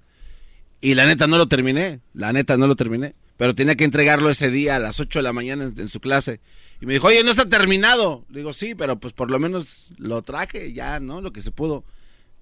y 0.81 0.95
la 0.95 1.05
neta 1.05 1.27
no 1.27 1.37
lo 1.37 1.47
terminé, 1.47 2.01
la 2.15 2.33
neta 2.33 2.57
no 2.57 2.67
lo 2.67 2.75
terminé, 2.75 3.15
pero 3.37 3.55
tenía 3.55 3.75
que 3.75 3.85
entregarlo 3.85 4.31
ese 4.31 4.51
día 4.51 4.77
a 4.77 4.79
las 4.79 4.99
8 4.99 5.19
de 5.19 5.23
la 5.25 5.35
mañana 5.35 5.65
en, 5.77 5.89
su 5.89 6.01
clase. 6.01 6.41
Y 6.83 6.87
me 6.87 6.95
dijo, 6.95 7.07
oye, 7.07 7.23
no 7.23 7.31
está 7.31 7.49
terminado. 7.49 8.25
Le 8.29 8.41
digo, 8.41 8.53
sí, 8.53 8.75
pero 8.75 8.99
pues 8.99 9.13
por 9.13 9.31
lo 9.31 9.39
menos 9.39 9.91
lo 9.99 10.21
traje 10.23 10.73
ya, 10.73 10.99
¿no? 10.99 11.21
Lo 11.21 11.33
que 11.33 11.41
se 11.41 11.53
pudo. 11.53 11.85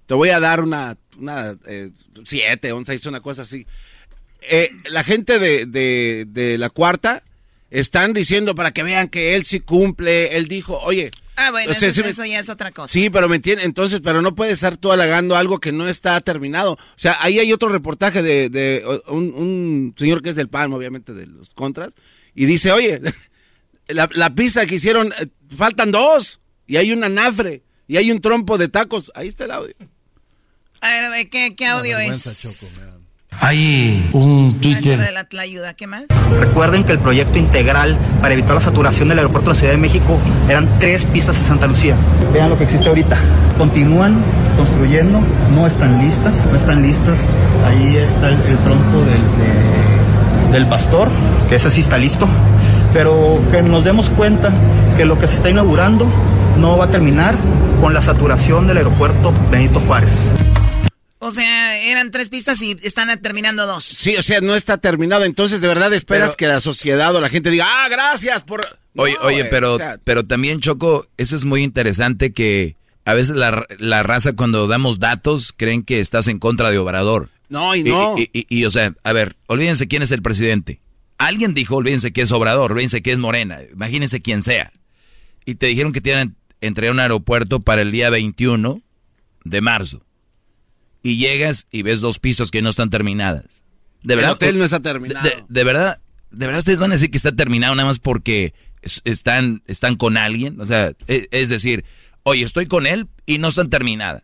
Te 0.07 0.15
voy 0.15 0.29
a 0.29 0.39
dar 0.39 0.61
una, 0.61 0.97
una 1.19 1.55
eh, 1.67 1.91
siete, 2.25 2.71
once, 2.71 2.99
una 3.07 3.21
cosa 3.21 3.43
así. 3.43 3.67
Eh, 4.41 4.71
la 4.89 5.03
gente 5.03 5.37
de, 5.37 5.67
de, 5.67 6.25
de 6.27 6.57
la 6.57 6.71
cuarta 6.71 7.21
están 7.69 8.13
diciendo 8.13 8.55
para 8.55 8.71
que 8.71 8.81
vean 8.81 9.09
que 9.09 9.35
él 9.35 9.45
sí 9.45 9.59
cumple. 9.59 10.35
Él 10.35 10.47
dijo, 10.47 10.75
oye. 10.79 11.11
Ah, 11.35 11.51
bueno, 11.51 11.71
eso, 11.71 12.25
ya 12.25 12.39
es 12.39 12.49
otra 12.49 12.71
cosa. 12.71 12.91
Sí, 12.91 13.11
pero 13.11 13.29
me 13.29 13.35
entiende. 13.35 13.63
Entonces, 13.63 14.01
pero 14.03 14.23
no 14.23 14.33
puede 14.33 14.53
estar 14.53 14.75
tú 14.75 14.91
halagando 14.91 15.35
algo 15.35 15.59
que 15.59 15.71
no 15.71 15.87
está 15.87 16.19
terminado. 16.21 16.73
O 16.73 16.79
sea, 16.95 17.15
ahí 17.21 17.37
hay 17.37 17.53
otro 17.53 17.69
reportaje 17.69 18.23
de, 18.23 18.49
de 18.49 18.83
un, 19.07 19.93
señor 19.95 20.23
que 20.23 20.29
es 20.31 20.35
del 20.35 20.49
PAN, 20.49 20.73
obviamente, 20.73 21.13
de 21.13 21.27
los 21.27 21.51
contras. 21.51 21.93
Y 22.33 22.45
dice, 22.45 22.71
oye, 22.71 23.01
la, 23.93 24.09
la 24.13 24.29
pista 24.33 24.65
que 24.65 24.75
hicieron, 24.75 25.13
eh, 25.19 25.27
faltan 25.55 25.91
dos. 25.91 26.39
Y 26.67 26.77
hay 26.77 26.91
una 26.91 27.09
nafre. 27.09 27.63
Y 27.87 27.97
hay 27.97 28.11
un 28.11 28.21
trompo 28.21 28.57
de 28.57 28.69
tacos. 28.69 29.11
Ahí 29.15 29.27
está 29.27 29.45
el 29.45 29.51
audio. 29.51 29.75
A 30.81 31.09
ver, 31.09 31.29
¿qué, 31.29 31.55
qué 31.55 31.67
audio 31.67 31.99
es? 31.99 32.81
Hay 33.39 34.09
un 34.13 34.59
Twitter. 34.59 34.99
De 34.99 35.11
la 35.11 35.25
¿Qué 35.75 35.87
más? 35.87 36.03
Recuerden 36.39 36.83
que 36.83 36.91
el 36.91 36.99
proyecto 36.99 37.39
integral 37.39 37.97
para 38.21 38.33
evitar 38.33 38.55
la 38.55 38.61
saturación 38.61 39.09
del 39.09 39.19
aeropuerto 39.19 39.49
de 39.49 39.55
la 39.55 39.59
Ciudad 39.59 39.73
de 39.73 39.79
México 39.79 40.19
eran 40.49 40.67
tres 40.79 41.05
pistas 41.05 41.37
en 41.37 41.43
Santa 41.45 41.67
Lucía. 41.67 41.95
Vean 42.33 42.49
lo 42.49 42.57
que 42.57 42.65
existe 42.65 42.87
ahorita. 42.87 43.19
Continúan 43.57 44.23
construyendo, 44.57 45.21
no 45.55 45.65
están 45.65 46.03
listas, 46.03 46.45
no 46.47 46.57
están 46.57 46.83
listas. 46.83 47.25
Ahí 47.65 47.97
está 47.97 48.29
el, 48.29 48.57
tronco 48.59 49.05
del, 49.05 50.51
del 50.51 50.67
pastor, 50.67 51.09
que 51.49 51.55
ese 51.55 51.71
sí 51.71 51.81
está 51.81 51.97
listo. 51.97 52.27
Pero 52.93 53.41
que 53.51 53.61
nos 53.61 53.83
demos 53.83 54.09
cuenta 54.09 54.53
que 54.97 55.05
lo 55.05 55.19
que 55.19 55.27
se 55.27 55.35
está 55.35 55.49
inaugurando 55.49 56.05
no 56.57 56.77
va 56.77 56.85
a 56.85 56.91
terminar 56.91 57.37
con 57.79 57.93
la 57.93 58.01
saturación 58.01 58.67
del 58.67 58.77
aeropuerto 58.77 59.33
Benito 59.49 59.79
Juárez. 59.79 60.31
O 61.19 61.31
sea, 61.31 61.77
eran 61.77 62.09
tres 62.11 62.29
pistas 62.29 62.61
y 62.61 62.75
están 62.81 63.07
terminando 63.21 63.65
dos. 63.67 63.83
Sí, 63.83 64.15
o 64.17 64.23
sea, 64.23 64.41
no 64.41 64.55
está 64.55 64.77
terminado. 64.77 65.23
Entonces, 65.23 65.61
de 65.61 65.67
verdad 65.67 65.93
esperas 65.93 66.35
que 66.35 66.47
la 66.47 66.59
sociedad 66.59 67.15
o 67.15 67.21
la 67.21 67.29
gente 67.29 67.49
diga, 67.51 67.65
ah, 67.67 67.87
gracias 67.89 68.41
por... 68.43 68.65
Oye, 68.97 69.13
No, 69.21 69.27
oye, 69.27 69.45
pero, 69.45 69.75
o 69.75 69.77
sea- 69.77 69.97
pero 70.03 70.23
también, 70.25 70.59
Choco, 70.59 71.05
eso 71.17 71.35
es 71.35 71.45
muy 71.45 71.61
interesante 71.63 72.33
que 72.33 72.75
a 73.05 73.13
veces 73.13 73.35
la, 73.35 73.65
la 73.77 74.03
raza 74.03 74.33
cuando 74.33 74.67
damos 74.67 74.99
datos 74.99 75.53
creen 75.55 75.83
que 75.83 76.01
estás 76.01 76.27
en 76.27 76.39
contra 76.39 76.71
de 76.71 76.79
Obrador. 76.79 77.29
No, 77.49 77.73
y 77.75 77.83
no. 77.83 78.15
Y, 78.17 78.29
y- 78.33 78.45
y, 78.49 78.65
o 78.65 78.71
sea, 78.71 78.93
a 79.03 79.13
ver, 79.13 79.37
olvídense 79.47 79.87
quién 79.87 80.01
es 80.01 80.11
el 80.11 80.21
presidente. 80.21 80.81
Alguien 81.27 81.53
dijo, 81.53 81.75
olvídense 81.75 82.11
que 82.11 82.21
es 82.21 82.31
Obrador, 82.31 82.71
olvídense 82.71 83.01
que 83.01 83.11
es 83.11 83.17
Morena, 83.17 83.59
imagínense 83.71 84.21
quién 84.21 84.41
sea. 84.41 84.71
Y 85.45 85.55
te 85.55 85.67
dijeron 85.67 85.91
que 85.93 86.01
tienen 86.01 86.35
entregar 86.61 86.93
un 86.93 86.99
aeropuerto 86.99 87.59
para 87.59 87.81
el 87.81 87.91
día 87.91 88.09
21 88.09 88.81
de 89.43 89.61
marzo. 89.61 90.03
Y 91.03 91.17
llegas 91.17 91.67
y 91.71 91.81
ves 91.81 92.01
dos 92.01 92.19
pisos 92.19 92.51
que 92.51 92.61
no 92.61 92.69
están 92.69 92.89
terminadas. 92.89 93.63
De 94.03 94.13
El 94.13 94.19
verdad. 94.19 94.33
hotel 94.33 94.57
no 94.59 94.65
está 94.65 94.79
terminado. 94.81 95.27
De, 95.27 95.35
de 95.47 95.63
verdad, 95.63 95.99
de 96.31 96.45
verdad 96.45 96.59
ustedes 96.59 96.79
van 96.79 96.91
a 96.91 96.95
decir 96.95 97.09
que 97.11 97.17
está 97.17 97.31
terminado 97.35 97.73
nada 97.75 97.87
más 97.87 97.99
porque 97.99 98.53
es- 98.81 99.01
están, 99.05 99.63
están 99.67 99.95
con 99.95 100.17
alguien. 100.17 100.59
O 100.61 100.65
sea, 100.65 100.93
e- 101.07 101.27
es, 101.31 101.49
decir, 101.49 101.85
oye, 102.23 102.43
estoy 102.43 102.65
con 102.67 102.85
él 102.87 103.07
y 103.25 103.37
no 103.39 103.47
están 103.47 103.69
terminadas. 103.69 104.23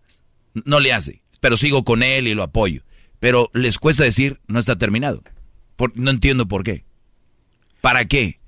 No 0.65 0.79
le 0.79 0.93
hace, 0.93 1.21
pero 1.39 1.57
sigo 1.57 1.83
con 1.83 2.01
él 2.03 2.27
y 2.27 2.33
lo 2.35 2.43
apoyo. 2.43 2.81
Pero 3.19 3.49
les 3.53 3.79
cuesta 3.79 4.03
decir, 4.03 4.39
no 4.47 4.59
está 4.59 4.75
terminado. 4.77 5.23
Por- 5.75 5.95
no 5.97 6.09
entiendo 6.11 6.47
por 6.47 6.63
qué. 6.63 6.85
¿Para 7.81 8.05
qué? 8.05 8.39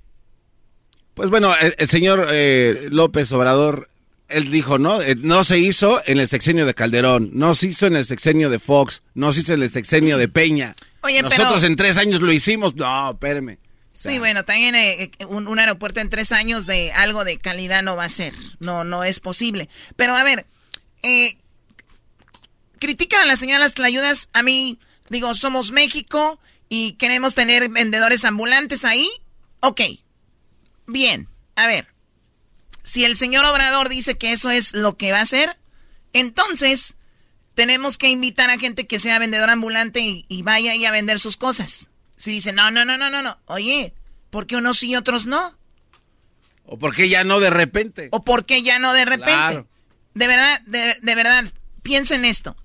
Pues 1.13 1.29
bueno, 1.29 1.53
el, 1.59 1.75
el 1.77 1.89
señor 1.89 2.27
eh, 2.31 2.87
López 2.91 3.31
Obrador, 3.31 3.89
él 4.29 4.51
dijo, 4.51 4.79
¿no? 4.79 5.01
Eh, 5.01 5.15
no 5.15 5.43
se 5.43 5.59
hizo 5.59 6.01
en 6.05 6.19
el 6.19 6.27
sexenio 6.29 6.65
de 6.65 6.73
Calderón, 6.73 7.31
no 7.33 7.55
se 7.55 7.67
hizo 7.67 7.87
en 7.87 7.95
el 7.95 8.05
sexenio 8.05 8.49
de 8.49 8.59
Fox, 8.59 9.01
no 9.15 9.33
se 9.33 9.41
hizo 9.41 9.53
en 9.53 9.63
el 9.63 9.69
sexenio 9.69 10.17
de 10.17 10.27
Peña. 10.27 10.75
Oye, 11.01 11.21
Nosotros 11.21 11.53
pero- 11.61 11.67
en 11.67 11.75
tres 11.75 11.97
años 11.97 12.21
lo 12.21 12.31
hicimos. 12.31 12.75
No, 12.75 13.11
espérame. 13.11 13.57
Sí, 13.91 14.17
bueno, 14.19 14.45
también 14.45 14.75
eh, 14.75 15.11
eh, 15.19 15.25
un, 15.25 15.47
un 15.47 15.59
aeropuerto 15.59 15.99
en 15.99 16.09
tres 16.09 16.31
años 16.31 16.65
de 16.65 16.91
algo 16.93 17.25
de 17.25 17.37
calidad 17.37 17.83
no 17.83 17.95
va 17.97 18.05
a 18.05 18.09
ser. 18.09 18.33
No, 18.59 18.83
no 18.85 19.03
es 19.03 19.19
posible. 19.19 19.67
Pero 19.97 20.15
a 20.15 20.23
ver, 20.23 20.45
eh, 21.03 21.37
critican 22.79 23.21
a 23.21 23.25
la 23.25 23.35
señora 23.35 23.59
Las 23.59 23.73
Tlayudas. 23.73 24.29
A 24.33 24.43
mí, 24.43 24.79
digo, 25.09 25.33
somos 25.33 25.71
México 25.71 26.39
y 26.69 26.93
queremos 26.93 27.35
tener 27.35 27.67
vendedores 27.69 28.23
ambulantes 28.23 28.85
ahí. 28.85 29.09
Ok, 29.59 29.81
bien. 30.87 31.27
A 31.55 31.67
ver, 31.67 31.87
si 32.83 33.03
el 33.03 33.17
señor 33.17 33.43
Obrador 33.45 33.89
dice 33.89 34.17
que 34.17 34.31
eso 34.31 34.51
es 34.51 34.73
lo 34.73 34.95
que 34.95 35.11
va 35.11 35.19
a 35.19 35.23
hacer, 35.23 35.57
entonces 36.13 36.95
tenemos 37.55 37.97
que 37.97 38.07
invitar 38.07 38.49
a 38.49 38.57
gente 38.57 38.87
que 38.87 38.99
sea 38.99 39.19
vendedor 39.19 39.49
ambulante 39.49 39.99
y, 39.99 40.25
y 40.29 40.43
vaya 40.43 40.71
ahí 40.71 40.85
a 40.85 40.91
vender 40.91 41.19
sus 41.19 41.35
cosas. 41.35 41.89
Si 42.15 42.31
dicen, 42.31 42.55
no, 42.55 42.71
no, 42.71 42.85
no, 42.85 42.97
no, 42.97 43.09
no, 43.09 43.21
no. 43.21 43.37
Oye, 43.45 43.93
¿por 44.29 44.47
qué 44.47 44.55
unos 44.55 44.77
sí 44.77 44.91
y 44.91 44.95
otros 44.95 45.25
no? 45.25 45.57
¿O 46.65 46.77
por 46.77 46.95
qué 46.95 47.09
ya 47.09 47.23
no 47.23 47.39
de 47.39 47.49
repente? 47.49 48.09
¿O 48.11 48.23
por 48.23 48.45
qué 48.45 48.61
ya 48.61 48.77
no 48.77 48.93
de 48.93 49.05
repente? 49.05 49.33
Claro. 49.33 49.67
De 50.13 50.27
verdad, 50.27 50.61
de, 50.61 50.97
de 51.01 51.15
verdad, 51.15 51.45
piensen 51.81 52.25
esto. 52.25 52.55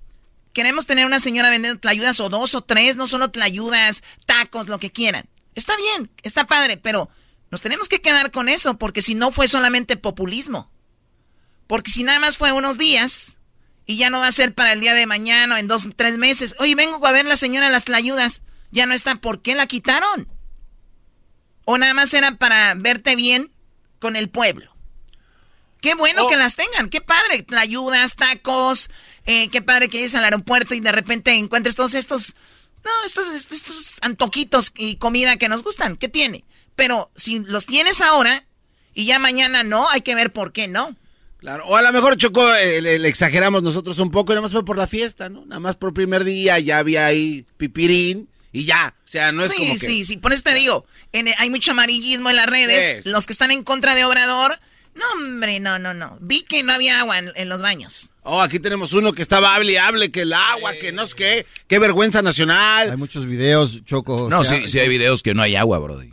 Queremos 0.55 0.87
tener 0.87 1.05
una 1.05 1.19
señora 1.19 1.49
vendiendo 1.49 1.81
tlayudas 1.81 2.21
o 2.21 2.29
dos 2.29 2.55
o 2.55 2.61
tres, 2.61 2.95
no 2.95 3.07
solo 3.07 3.29
tlayudas, 3.29 4.03
tacos, 4.25 4.69
lo 4.69 4.79
que 4.79 4.89
quieran. 4.89 5.27
Está 5.53 5.75
bien, 5.75 6.09
está 6.23 6.47
padre, 6.47 6.77
pero 6.77 7.09
nos 7.51 7.61
tenemos 7.61 7.89
que 7.89 7.99
quedar 7.99 8.31
con 8.31 8.47
eso, 8.47 8.77
porque 8.77 9.01
si 9.01 9.15
no 9.15 9.33
fue 9.33 9.49
solamente 9.49 9.97
populismo. 9.97 10.71
Porque 11.67 11.91
si 11.91 12.03
nada 12.03 12.21
más 12.21 12.37
fue 12.37 12.53
unos 12.53 12.77
días 12.77 13.35
y 13.85 13.97
ya 13.97 14.09
no 14.09 14.21
va 14.21 14.27
a 14.27 14.31
ser 14.31 14.53
para 14.53 14.71
el 14.71 14.79
día 14.79 14.93
de 14.93 15.05
mañana 15.05 15.55
o 15.55 15.57
en 15.57 15.67
dos, 15.67 15.89
tres 15.97 16.17
meses. 16.17 16.55
Oye, 16.59 16.73
vengo 16.73 17.05
a 17.05 17.11
ver 17.11 17.25
la 17.25 17.35
señora 17.35 17.69
las 17.69 17.83
tlayudas. 17.83 18.41
Ya 18.71 18.85
no 18.85 18.93
está, 18.93 19.15
¿por 19.15 19.41
qué 19.41 19.55
la 19.55 19.67
quitaron? 19.67 20.29
O 21.65 21.77
nada 21.77 21.93
más 21.93 22.13
era 22.13 22.37
para 22.37 22.75
verte 22.75 23.17
bien 23.17 23.51
con 23.99 24.15
el 24.15 24.29
pueblo. 24.29 24.73
Qué 25.85 25.93
bueno 25.93 26.27
que 26.27 26.35
las 26.35 26.55
tengan, 26.55 26.89
qué 26.89 26.99
padre. 26.99 27.43
Tlayudas, 27.43 28.15
tacos, 28.15 28.89
eh, 29.25 29.49
qué 29.49 29.61
padre 29.61 29.89
que 29.89 29.97
llegues 29.97 30.15
al 30.15 30.23
aeropuerto 30.23 30.73
y 30.75 30.79
de 30.79 30.91
repente 30.91 31.31
encuentres 31.33 31.75
todos 31.75 31.93
estos, 31.93 32.35
no, 32.83 32.91
estos, 33.05 33.27
estos 33.33 33.95
antojitos 34.01 34.71
y 34.75 34.95
comida 34.97 35.37
que 35.37 35.49
nos 35.49 35.63
gustan. 35.63 35.97
¿Qué 35.97 36.07
tiene? 36.09 36.43
Pero 36.75 37.09
si 37.15 37.39
los 37.39 37.65
tienes 37.65 38.01
ahora 38.01 38.45
y 38.93 39.05
ya 39.05 39.19
mañana 39.19 39.63
no, 39.63 39.89
hay 39.89 40.01
que 40.01 40.15
ver 40.15 40.31
por 40.31 40.51
qué 40.51 40.67
no. 40.67 40.95
Claro, 41.39 41.65
o 41.67 41.75
a 41.75 41.81
lo 41.81 41.91
mejor 41.91 42.17
Chocó, 42.17 42.55
eh, 42.55 42.81
le, 42.81 42.97
le 42.97 43.07
exageramos 43.07 43.61
nosotros 43.61 43.99
un 43.99 44.09
poco, 44.09 44.31
y 44.31 44.35
nada 44.35 44.41
más 44.43 44.51
fue 44.51 44.65
por 44.65 44.77
la 44.77 44.87
fiesta, 44.87 45.29
¿no? 45.29 45.45
Nada 45.45 45.59
más 45.59 45.75
por 45.75 45.93
primer 45.93 46.23
día 46.23 46.57
ya 46.59 46.79
había 46.79 47.05
ahí 47.05 47.45
pipirín 47.57 48.29
y 48.51 48.65
ya. 48.65 48.95
O 49.05 49.07
sea, 49.07 49.31
no 49.31 49.43
es 49.43 49.51
sí, 49.51 49.57
como 49.57 49.73
que... 49.73 49.79
sí, 49.79 50.03
sí, 50.05 50.17
por 50.17 50.33
eso 50.33 50.43
te 50.43 50.55
digo, 50.55 50.85
en- 51.11 51.27
hay 51.37 51.49
mucho 51.51 51.71
amarillismo 51.71 52.29
en 52.31 52.37
las 52.37 52.47
redes. 52.47 53.03
Sí. 53.03 53.09
Los 53.09 53.27
que 53.27 53.33
están 53.33 53.51
en 53.51 53.63
contra 53.63 53.93
de 53.93 54.05
Obrador, 54.05 54.59
no, 54.95 55.03
hombre, 55.13 55.59
no, 55.59 55.77
no, 55.77 55.93
no. 55.93 56.17
Vi 56.21 56.41
que 56.41 56.63
no 56.63 56.73
había 56.73 56.99
agua 57.01 57.19
en, 57.19 57.31
en 57.35 57.47
los 57.49 57.61
baños. 57.61 58.09
Oh, 58.27 58.41
aquí 58.41 58.59
tenemos 58.59 58.91
uno 58.93 59.13
que 59.13 59.21
estaba 59.21 59.53
hable 59.53 59.73
y 59.73 59.77
hable, 59.77 60.09
que 60.09 60.21
el 60.21 60.33
agua, 60.33 60.73
que 60.73 60.91
no 60.91 61.05
sé 61.05 61.15
qué, 61.15 61.45
qué 61.67 61.77
vergüenza 61.77 62.23
nacional. 62.23 62.89
Hay 62.91 62.97
muchos 62.97 63.25
videos, 63.27 63.83
Choco. 63.85 64.27
No, 64.29 64.39
o 64.39 64.43
sea, 64.43 64.57
sí, 64.61 64.67
sí 64.67 64.79
hay 64.79 64.89
videos 64.89 65.21
que 65.21 65.35
no 65.35 65.43
hay 65.43 65.55
agua, 65.55 65.77
brody. 65.77 66.09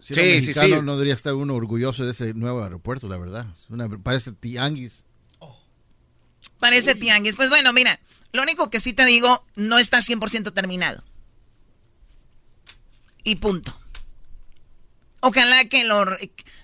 Si 0.00 0.14
Sí, 0.14 0.20
sí, 0.20 0.20
mexicano, 0.48 0.76
sí. 0.76 0.82
no 0.82 0.92
debería 0.94 1.14
estar 1.14 1.34
uno 1.34 1.54
orgulloso 1.54 2.04
de 2.04 2.10
ese 2.10 2.34
nuevo 2.34 2.62
aeropuerto, 2.64 3.08
la 3.08 3.18
verdad. 3.18 3.46
Una- 3.68 3.88
parece 4.02 4.32
tianguis. 4.32 5.04
Parece 6.58 6.96
tianguis. 6.96 7.36
Pues 7.36 7.50
bueno, 7.50 7.72
mira, 7.72 8.00
lo 8.32 8.42
único 8.42 8.68
que 8.68 8.80
sí 8.80 8.92
te 8.92 9.06
digo, 9.06 9.44
no 9.54 9.78
está 9.78 9.98
100% 9.98 10.52
terminado. 10.52 11.04
Y 13.22 13.36
punto. 13.36 13.78
Ojalá 15.20 15.66
que 15.66 15.84
lo... 15.84 16.04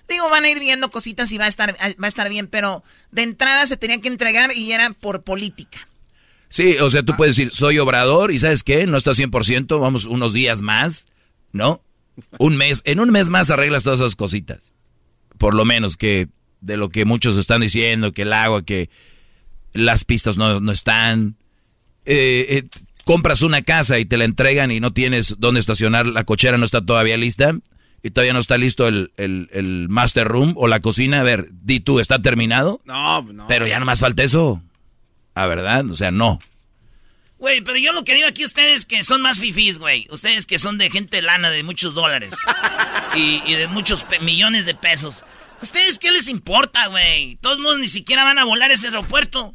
Digo, 0.07 0.29
van 0.29 0.45
a 0.45 0.49
ir 0.49 0.59
viendo 0.59 0.91
cositas 0.91 1.31
y 1.31 1.37
va 1.37 1.45
a 1.45 1.47
estar, 1.47 1.75
va 1.75 2.05
a 2.05 2.07
estar 2.07 2.29
bien, 2.29 2.47
pero 2.47 2.83
de 3.11 3.23
entrada 3.23 3.65
se 3.65 3.77
tenía 3.77 3.99
que 4.01 4.07
entregar 4.07 4.55
y 4.55 4.71
era 4.71 4.91
por 4.91 5.23
política. 5.23 5.87
Sí, 6.49 6.77
o 6.79 6.89
sea, 6.89 7.03
tú 7.03 7.15
puedes 7.17 7.35
decir, 7.35 7.51
soy 7.51 7.79
obrador 7.79 8.31
y 8.31 8.39
¿sabes 8.39 8.63
qué? 8.63 8.85
No 8.85 8.97
está 8.97 9.11
100%, 9.11 9.79
vamos 9.79 10.05
unos 10.05 10.31
días 10.33 10.61
más, 10.61 11.07
¿no? 11.51 11.81
Un 12.37 12.55
mes, 12.55 12.81
en 12.85 12.99
un 12.99 13.09
mes 13.09 13.29
más 13.29 13.49
arreglas 13.49 13.83
todas 13.83 13.99
esas 13.99 14.15
cositas. 14.15 14.71
Por 15.37 15.53
lo 15.53 15.65
menos 15.65 15.97
que 15.97 16.29
de 16.61 16.77
lo 16.77 16.89
que 16.89 17.03
muchos 17.05 17.37
están 17.37 17.61
diciendo, 17.61 18.13
que 18.13 18.21
el 18.21 18.33
agua, 18.33 18.63
que 18.63 18.89
las 19.73 20.05
pistas 20.05 20.37
no, 20.37 20.59
no 20.59 20.71
están. 20.71 21.35
Eh, 22.05 22.45
eh, 22.49 22.63
compras 23.03 23.41
una 23.41 23.61
casa 23.61 23.99
y 23.99 24.05
te 24.05 24.17
la 24.17 24.25
entregan 24.25 24.71
y 24.71 24.79
no 24.79 24.93
tienes 24.93 25.35
dónde 25.39 25.59
estacionar, 25.59 26.05
la 26.05 26.23
cochera 26.23 26.57
no 26.57 26.65
está 26.65 26.85
todavía 26.85 27.17
lista 27.17 27.55
y 28.05 28.11
todavía 28.11 28.33
no 28.33 28.39
está 28.39 28.59
listo 28.59 28.87
el, 28.87 29.11
el, 29.17 29.49
el 29.51 29.89
master 29.89 30.27
room 30.27 30.53
o 30.57 30.67
la 30.67 30.79
cocina. 30.79 31.21
A 31.21 31.23
ver, 31.23 31.47
di 31.49 31.79
tú, 31.79 31.99
¿está 31.99 32.21
terminado? 32.21 32.79
No, 32.85 33.23
no. 33.23 33.47
Pero 33.47 33.65
ya 33.65 33.79
no 33.79 33.85
más 33.87 33.99
falta 33.99 34.21
eso. 34.21 34.61
A 35.33 35.47
verdad, 35.47 35.89
o 35.89 35.95
sea, 35.95 36.11
no. 36.11 36.39
Güey, 37.39 37.61
pero 37.61 37.79
yo 37.79 37.93
lo 37.93 38.03
que 38.03 38.13
digo 38.13 38.27
aquí 38.27 38.45
ustedes 38.45 38.85
que 38.85 39.01
son 39.01 39.23
más 39.23 39.39
fifís, 39.39 39.79
güey. 39.79 40.05
Ustedes 40.11 40.45
que 40.45 40.59
son 40.59 40.77
de 40.77 40.91
gente 40.91 41.19
lana 41.23 41.49
de 41.49 41.63
muchos 41.63 41.95
dólares. 41.95 42.35
y, 43.15 43.41
y 43.43 43.55
de 43.55 43.67
muchos 43.67 44.05
millones 44.21 44.65
de 44.65 44.75
pesos. 44.75 45.23
¿Ustedes 45.63 45.97
qué 45.97 46.11
les 46.11 46.27
importa, 46.27 46.85
güey? 46.85 47.39
Todos 47.41 47.57
modos 47.57 47.79
ni 47.79 47.87
siquiera 47.87 48.23
van 48.23 48.37
a 48.37 48.45
volar 48.45 48.69
ese 48.69 48.85
aeropuerto. 48.85 49.51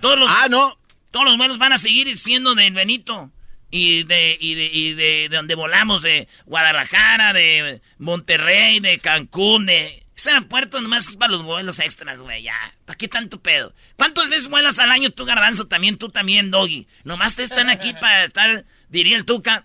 Todos 0.00 0.18
los, 0.18 0.28
ah, 0.28 0.48
no. 0.50 0.76
Todos 1.12 1.24
los 1.24 1.36
vuelos 1.36 1.58
van 1.58 1.72
a 1.72 1.78
seguir 1.78 2.18
siendo 2.18 2.56
de 2.56 2.68
Benito. 2.70 3.30
Y 3.72 4.04
de, 4.04 4.36
y 4.38 4.54
de, 4.54 4.66
y 4.66 4.94
de, 4.94 5.28
de 5.28 5.36
donde 5.36 5.54
volamos, 5.56 6.02
de 6.02 6.28
Guadalajara, 6.44 7.32
de 7.32 7.80
Monterrey, 7.98 8.78
de 8.80 8.98
Cancún, 8.98 9.66
de... 9.66 10.04
Ese 10.14 10.28
aeropuerto 10.28 10.80
nomás 10.80 11.08
es 11.08 11.16
para 11.16 11.32
los 11.32 11.42
vuelos 11.42 11.78
extras, 11.78 12.20
güey, 12.20 12.42
ya. 12.42 12.54
¿Para 12.84 12.96
qué 12.98 13.08
tanto 13.08 13.40
pedo? 13.40 13.74
¿Cuántas 13.96 14.28
veces 14.28 14.48
vuelas 14.48 14.78
al 14.78 14.92
año 14.92 15.08
tú, 15.10 15.24
Garbanzo? 15.24 15.66
También 15.66 15.96
tú, 15.96 16.10
también, 16.10 16.50
Doggy. 16.50 16.86
Nomás 17.02 17.34
te 17.34 17.42
están 17.42 17.70
aquí 17.70 17.92
para 18.00 18.24
estar, 18.24 18.64
diría 18.90 19.16
el 19.16 19.24
Tuca, 19.24 19.64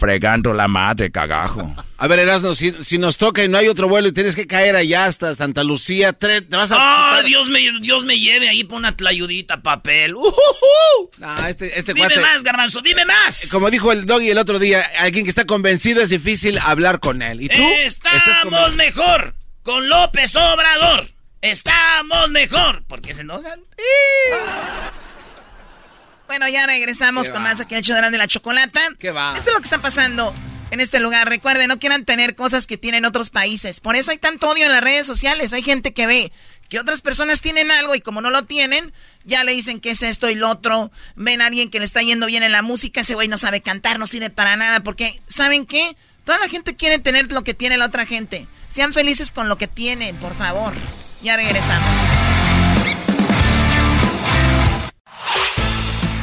Fregando 0.00 0.54
la 0.54 0.66
madre, 0.66 1.10
cagajo. 1.12 1.76
A 1.98 2.06
ver, 2.08 2.20
Erasmo, 2.20 2.54
si, 2.54 2.72
si 2.72 2.96
nos 2.96 3.18
toca 3.18 3.44
y 3.44 3.48
no 3.48 3.58
hay 3.58 3.68
otro 3.68 3.86
vuelo 3.86 4.08
y 4.08 4.12
tienes 4.12 4.34
que 4.34 4.46
caer 4.46 4.74
allá 4.74 5.04
hasta 5.04 5.34
Santa 5.34 5.62
Lucía, 5.62 6.14
te 6.14 6.40
vas 6.40 6.72
a... 6.72 6.76
¡Ah, 6.78 7.22
Dios 7.22 7.50
me, 7.50 7.60
Dios 7.82 8.06
me 8.06 8.18
lleve 8.18 8.48
ahí 8.48 8.64
por 8.64 8.78
una 8.78 8.96
tlayudita, 8.96 9.60
papel! 9.60 10.14
¡Ujujú! 10.14 11.10
No, 11.18 11.46
este, 11.46 11.78
este 11.78 11.92
Dime 11.92 12.08
cuate- 12.08 12.22
más, 12.22 12.42
Garbanzo, 12.42 12.80
dime 12.80 13.04
más. 13.04 13.48
Como 13.50 13.68
dijo 13.70 13.92
el 13.92 14.06
Doggy 14.06 14.30
el 14.30 14.38
otro 14.38 14.58
día, 14.58 14.80
alguien 14.98 15.24
que 15.24 15.30
está 15.30 15.44
convencido 15.44 16.00
es 16.00 16.08
difícil 16.08 16.58
hablar 16.64 16.98
con 17.00 17.20
él. 17.20 17.42
¿Y 17.42 17.48
tú? 17.50 17.62
Estamos 17.84 18.74
mejor 18.76 19.34
con 19.62 19.86
López 19.90 20.34
Obrador. 20.34 21.10
Estamos 21.42 22.30
mejor. 22.30 22.84
¿Por 22.84 23.02
qué 23.02 23.12
se 23.12 23.20
enojan? 23.20 23.60
Bueno, 26.30 26.48
ya 26.48 26.64
regresamos 26.64 27.26
¿Qué 27.26 27.32
con 27.32 27.42
va? 27.42 27.48
más 27.48 27.58
aquí 27.58 27.74
hecho 27.74 27.92
de 27.92 28.16
la 28.16 28.28
chocolata. 28.28 28.80
¿Qué 29.00 29.10
va? 29.10 29.32
Eso 29.36 29.48
es 29.48 29.52
lo 29.52 29.58
que 29.58 29.64
está 29.64 29.82
pasando 29.82 30.32
en 30.70 30.78
este 30.78 31.00
lugar. 31.00 31.28
Recuerden, 31.28 31.66
no 31.66 31.80
quieran 31.80 32.04
tener 32.04 32.36
cosas 32.36 32.68
que 32.68 32.78
tienen 32.78 33.04
otros 33.04 33.30
países. 33.30 33.80
Por 33.80 33.96
eso 33.96 34.12
hay 34.12 34.18
tanto 34.18 34.48
odio 34.48 34.64
en 34.64 34.70
las 34.70 34.80
redes 34.80 35.08
sociales. 35.08 35.52
Hay 35.52 35.64
gente 35.64 35.92
que 35.92 36.06
ve 36.06 36.30
que 36.68 36.78
otras 36.78 37.02
personas 37.02 37.40
tienen 37.40 37.72
algo 37.72 37.96
y 37.96 38.00
como 38.00 38.20
no 38.20 38.30
lo 38.30 38.44
tienen, 38.44 38.92
ya 39.24 39.42
le 39.42 39.50
dicen 39.50 39.80
que 39.80 39.90
es 39.90 40.02
esto 40.02 40.30
y 40.30 40.36
lo 40.36 40.48
otro. 40.50 40.92
Ven 41.16 41.42
a 41.42 41.46
alguien 41.46 41.68
que 41.68 41.80
le 41.80 41.84
está 41.84 42.00
yendo 42.00 42.26
bien 42.26 42.44
en 42.44 42.52
la 42.52 42.62
música, 42.62 43.00
ese 43.00 43.14
güey 43.14 43.26
no 43.26 43.36
sabe 43.36 43.60
cantar, 43.60 43.98
no 43.98 44.06
sirve 44.06 44.30
para 44.30 44.54
nada, 44.56 44.84
porque 44.84 45.20
¿saben 45.26 45.66
qué? 45.66 45.96
Toda 46.24 46.38
la 46.38 46.48
gente 46.48 46.76
quiere 46.76 47.00
tener 47.00 47.32
lo 47.32 47.42
que 47.42 47.54
tiene 47.54 47.76
la 47.76 47.86
otra 47.86 48.06
gente. 48.06 48.46
Sean 48.68 48.92
felices 48.92 49.32
con 49.32 49.48
lo 49.48 49.58
que 49.58 49.66
tienen, 49.66 50.14
por 50.18 50.36
favor. 50.36 50.74
Ya 51.24 51.34
regresamos. 51.34 52.49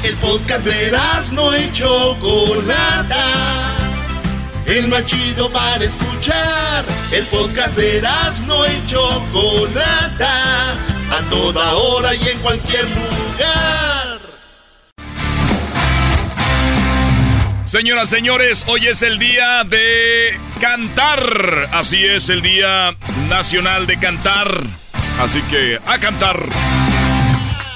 El 0.03 0.15
podcast 0.17 0.65
de 0.65 0.91
no 1.33 1.57
y 1.57 1.71
Chocolata. 1.73 3.25
El 4.65 4.87
más 4.87 5.05
chido 5.05 5.51
para 5.51 5.83
escuchar. 5.83 6.85
El 7.11 7.25
podcast 7.25 7.75
de 7.75 8.01
no 8.45 8.65
y 8.65 8.85
Chocolata. 8.85 10.73
A 11.09 11.21
toda 11.29 11.73
hora 11.73 12.13
y 12.13 12.27
en 12.27 12.39
cualquier 12.39 12.85
lugar. 12.85 14.19
Señoras, 17.65 18.09
señores, 18.09 18.63
hoy 18.67 18.87
es 18.87 19.01
el 19.01 19.19
día 19.19 19.63
de 19.65 20.39
cantar. 20.61 21.69
Así 21.73 22.05
es, 22.05 22.29
el 22.29 22.41
Día 22.41 22.95
Nacional 23.29 23.87
de 23.87 23.99
Cantar. 23.99 24.63
Así 25.19 25.41
que 25.43 25.79
a 25.85 25.99
cantar. 25.99 26.86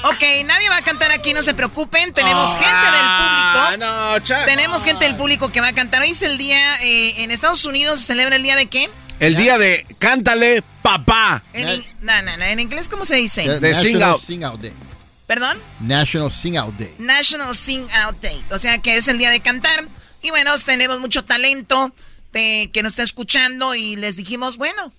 Ok, 0.04 0.22
nadie 0.44 0.68
va 0.68 0.78
a 0.78 0.82
cantar 0.82 1.12
aquí, 1.12 1.32
no 1.32 1.42
se 1.42 1.54
preocupen. 1.54 2.12
Tenemos 2.12 2.50
gente 2.50 2.66
del 2.66 3.78
público. 3.78 4.44
Tenemos 4.46 4.84
gente 4.84 5.04
del 5.04 5.16
público 5.16 5.52
que 5.52 5.60
va 5.60 5.68
a 5.68 5.72
cantar. 5.72 6.02
Hoy 6.02 6.10
es 6.10 6.22
el 6.22 6.38
día, 6.38 6.82
eh, 6.82 7.22
en 7.22 7.30
Estados 7.30 7.64
Unidos 7.64 8.00
se 8.00 8.06
celebra 8.06 8.36
el 8.36 8.42
día 8.42 8.56
de 8.56 8.66
qué? 8.66 8.90
El 9.20 9.36
día 9.36 9.58
de 9.58 9.86
cántale 9.98 10.64
papá. 10.82 11.44
En, 11.52 11.80
no, 12.00 12.22
no, 12.22 12.36
no, 12.36 12.44
en 12.44 12.58
inglés, 12.58 12.88
¿cómo 12.88 13.04
se 13.04 13.16
dice? 13.16 13.60
De 13.60 13.74
sing 13.74 14.02
out. 14.02 14.20
Sing 14.20 14.42
Out 14.42 14.60
Day. 14.60 14.72
¿Perdón? 15.28 15.58
National 15.80 16.32
Sing 16.32 16.56
Out 16.56 16.74
Day. 16.74 16.94
National 16.98 17.56
Sing 17.56 17.86
Out 18.04 18.20
Day. 18.20 18.44
O 18.50 18.58
sea 18.58 18.78
que 18.78 18.96
es 18.96 19.06
el 19.06 19.18
día 19.18 19.30
de 19.30 19.40
cantar. 19.40 19.86
Y 20.20 20.30
bueno, 20.30 20.52
tenemos 20.64 20.98
mucho 20.98 21.24
talento 21.24 21.92
de, 22.32 22.70
que 22.72 22.82
nos 22.82 22.92
está 22.92 23.02
escuchando 23.02 23.74
y 23.74 23.96
les 23.96 24.16
dijimos, 24.16 24.56
bueno, 24.56 24.92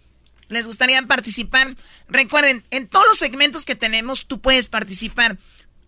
les 0.54 0.66
gustaría 0.66 1.02
participar. 1.04 1.76
Recuerden, 2.08 2.64
en 2.72 2.88
todos 2.88 3.06
los 3.08 3.18
segmentos 3.18 3.66
que 3.66 3.76
tenemos, 3.76 4.26
tú 4.28 4.40
puedes 4.40 4.68
participar. 4.68 5.38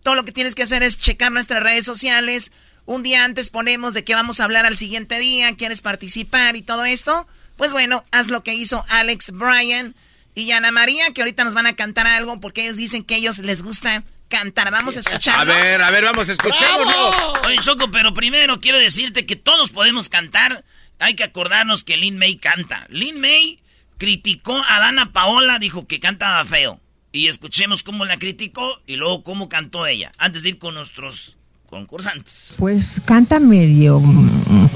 Todo 0.02 0.14
lo 0.14 0.24
que 0.24 0.32
tienes 0.32 0.54
que 0.54 0.62
hacer 0.62 0.82
es 0.82 0.98
checar 0.98 1.32
nuestras 1.32 1.62
redes 1.62 1.84
sociales. 1.84 2.52
Un 2.84 3.02
día 3.02 3.24
antes 3.24 3.50
ponemos 3.50 3.94
de 3.94 4.04
qué 4.04 4.14
vamos 4.14 4.38
a 4.38 4.44
hablar 4.44 4.66
al 4.66 4.76
siguiente 4.76 5.18
día, 5.18 5.56
quieres 5.56 5.80
participar 5.80 6.54
y 6.56 6.62
todo 6.62 6.84
esto. 6.84 7.26
Pues 7.56 7.72
bueno, 7.72 8.04
haz 8.12 8.28
lo 8.28 8.44
que 8.44 8.54
hizo 8.54 8.84
Alex 8.88 9.32
Bryan 9.32 9.94
y 10.34 10.52
Ana 10.52 10.70
María, 10.70 11.12
que 11.12 11.22
ahorita 11.22 11.42
nos 11.42 11.54
van 11.54 11.66
a 11.66 11.74
cantar 11.74 12.06
algo 12.06 12.38
porque 12.40 12.62
ellos 12.62 12.76
dicen 12.76 13.02
que 13.02 13.14
a 13.14 13.18
ellos 13.18 13.38
les 13.40 13.62
gusta 13.62 14.04
cantar. 14.28 14.70
Vamos 14.70 14.96
a 14.96 15.00
escuchar. 15.00 15.40
A 15.40 15.44
ver, 15.44 15.82
a 15.82 15.90
ver, 15.90 16.04
vamos 16.04 16.28
a 16.28 16.32
escucharlo. 16.32 17.40
Oye, 17.46 17.58
Choco, 17.62 17.90
pero 17.90 18.14
primero 18.14 18.60
quiero 18.60 18.78
decirte 18.78 19.26
que 19.26 19.36
todos 19.36 19.70
podemos 19.70 20.08
cantar. 20.08 20.64
Hay 20.98 21.14
que 21.14 21.24
acordarnos 21.24 21.84
que 21.84 21.96
Lin 21.96 22.18
May 22.18 22.36
canta. 22.36 22.86
Lin 22.88 23.20
May 23.20 23.60
criticó 23.98 24.54
a 24.68 24.78
Dana 24.80 25.12
Paola, 25.12 25.58
dijo 25.58 25.86
que 25.86 26.00
cantaba 26.00 26.44
feo. 26.44 26.80
Y 27.12 27.28
escuchemos 27.28 27.82
cómo 27.82 28.04
la 28.04 28.18
criticó 28.18 28.80
y 28.86 28.96
luego 28.96 29.22
cómo 29.22 29.48
cantó 29.48 29.86
ella, 29.86 30.12
antes 30.18 30.42
de 30.42 30.50
ir 30.50 30.58
con 30.58 30.74
nuestros 30.74 31.34
concursantes. 31.68 32.54
Pues 32.58 33.00
canta 33.04 33.40
medio... 33.40 34.00
mm, 34.00 34.68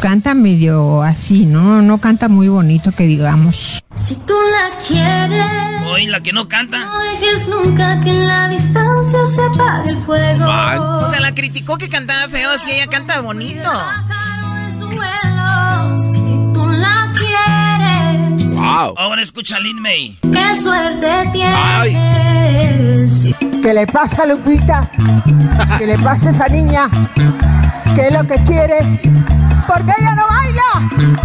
Canta 0.00 0.34
medio 0.34 1.02
así, 1.02 1.44
¿no? 1.44 1.82
No 1.82 1.98
canta 2.00 2.28
muy 2.28 2.48
bonito 2.48 2.90
que 2.92 3.04
digamos. 3.06 3.80
Si 3.94 4.14
tú 4.24 4.34
la 4.50 4.78
quieres, 4.86 5.46
Hoy 5.86 6.06
la 6.06 6.20
que 6.20 6.32
no 6.32 6.48
canta. 6.48 6.78
no 6.78 6.98
dejes 7.00 7.48
nunca 7.48 8.00
que 8.00 8.08
en 8.08 8.26
la 8.26 8.48
distancia 8.48 9.18
se 9.26 9.42
apague 9.42 9.90
el 9.90 9.98
fuego. 9.98 10.44
O 10.46 11.08
sea, 11.08 11.20
la 11.20 11.34
criticó 11.34 11.76
que 11.76 11.88
cantaba 11.90 12.28
feo, 12.28 12.56
si 12.56 12.70
ella 12.70 12.86
canta 12.86 13.20
bonito. 13.20 13.68
Wow. 18.60 18.94
Ahora 18.98 19.22
escucha 19.22 19.56
a 19.56 19.60
Lin 19.60 19.80
May. 19.80 20.18
qué 20.20 20.54
suerte 20.56 21.30
tienes. 21.32 23.34
¿Qué 23.62 23.72
le 23.74 23.86
pasa 23.86 24.24
a 24.24 24.26
Lupita? 24.26 24.90
¿Qué 25.78 25.86
le 25.86 25.98
pasa 25.98 26.28
a 26.28 26.32
esa 26.32 26.48
niña? 26.48 26.88
¿Qué 27.94 28.08
es 28.08 28.12
lo 28.12 28.26
que 28.26 28.34
quiere? 28.44 28.80
¿Por 29.66 29.82
qué 29.84 29.92
ella 29.98 30.14
no 30.14 30.26
baila? 30.28 31.16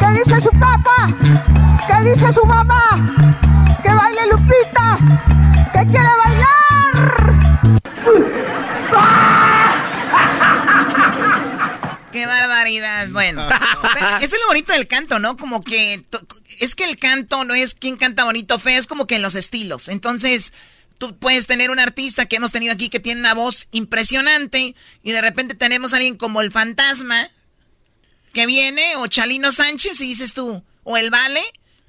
¿Qué 0.00 0.06
dice 0.18 0.40
su 0.40 0.50
papá? 0.50 1.08
¿Qué 1.86 2.10
dice 2.10 2.32
su 2.32 2.44
mamá? 2.44 2.82
Que 3.82 3.94
baile 3.94 4.20
Lupita, 4.32 4.96
que 5.72 5.86
quiere 5.86 6.08
bailar. 6.24 6.29
Qué 12.20 12.26
barbaridad. 12.26 13.08
Bueno, 13.08 13.48
es 14.20 14.32
lo 14.32 14.46
bonito 14.46 14.72
del 14.72 14.86
canto, 14.86 15.18
¿no? 15.18 15.36
Como 15.36 15.64
que 15.64 16.04
es 16.60 16.74
que 16.74 16.84
el 16.84 16.98
canto 16.98 17.44
no 17.44 17.54
es 17.54 17.74
quien 17.74 17.96
canta 17.96 18.24
bonito 18.24 18.56
o 18.56 18.58
feo, 18.58 18.78
es 18.78 18.86
como 18.86 19.06
que 19.06 19.16
en 19.16 19.22
los 19.22 19.34
estilos. 19.34 19.88
Entonces, 19.88 20.52
tú 20.98 21.16
puedes 21.16 21.46
tener 21.46 21.70
un 21.70 21.78
artista 21.78 22.26
que 22.26 22.36
hemos 22.36 22.52
tenido 22.52 22.74
aquí 22.74 22.90
que 22.90 23.00
tiene 23.00 23.20
una 23.20 23.32
voz 23.32 23.68
impresionante 23.72 24.74
y 25.02 25.12
de 25.12 25.20
repente 25.22 25.54
tenemos 25.54 25.94
a 25.94 25.96
alguien 25.96 26.16
como 26.16 26.42
el 26.42 26.50
fantasma 26.50 27.30
que 28.34 28.46
viene 28.46 28.96
o 28.96 29.06
Chalino 29.06 29.50
Sánchez 29.50 30.00
y 30.02 30.08
dices 30.08 30.34
tú, 30.34 30.62
o 30.84 30.96
el 30.98 31.10
Vale, 31.10 31.42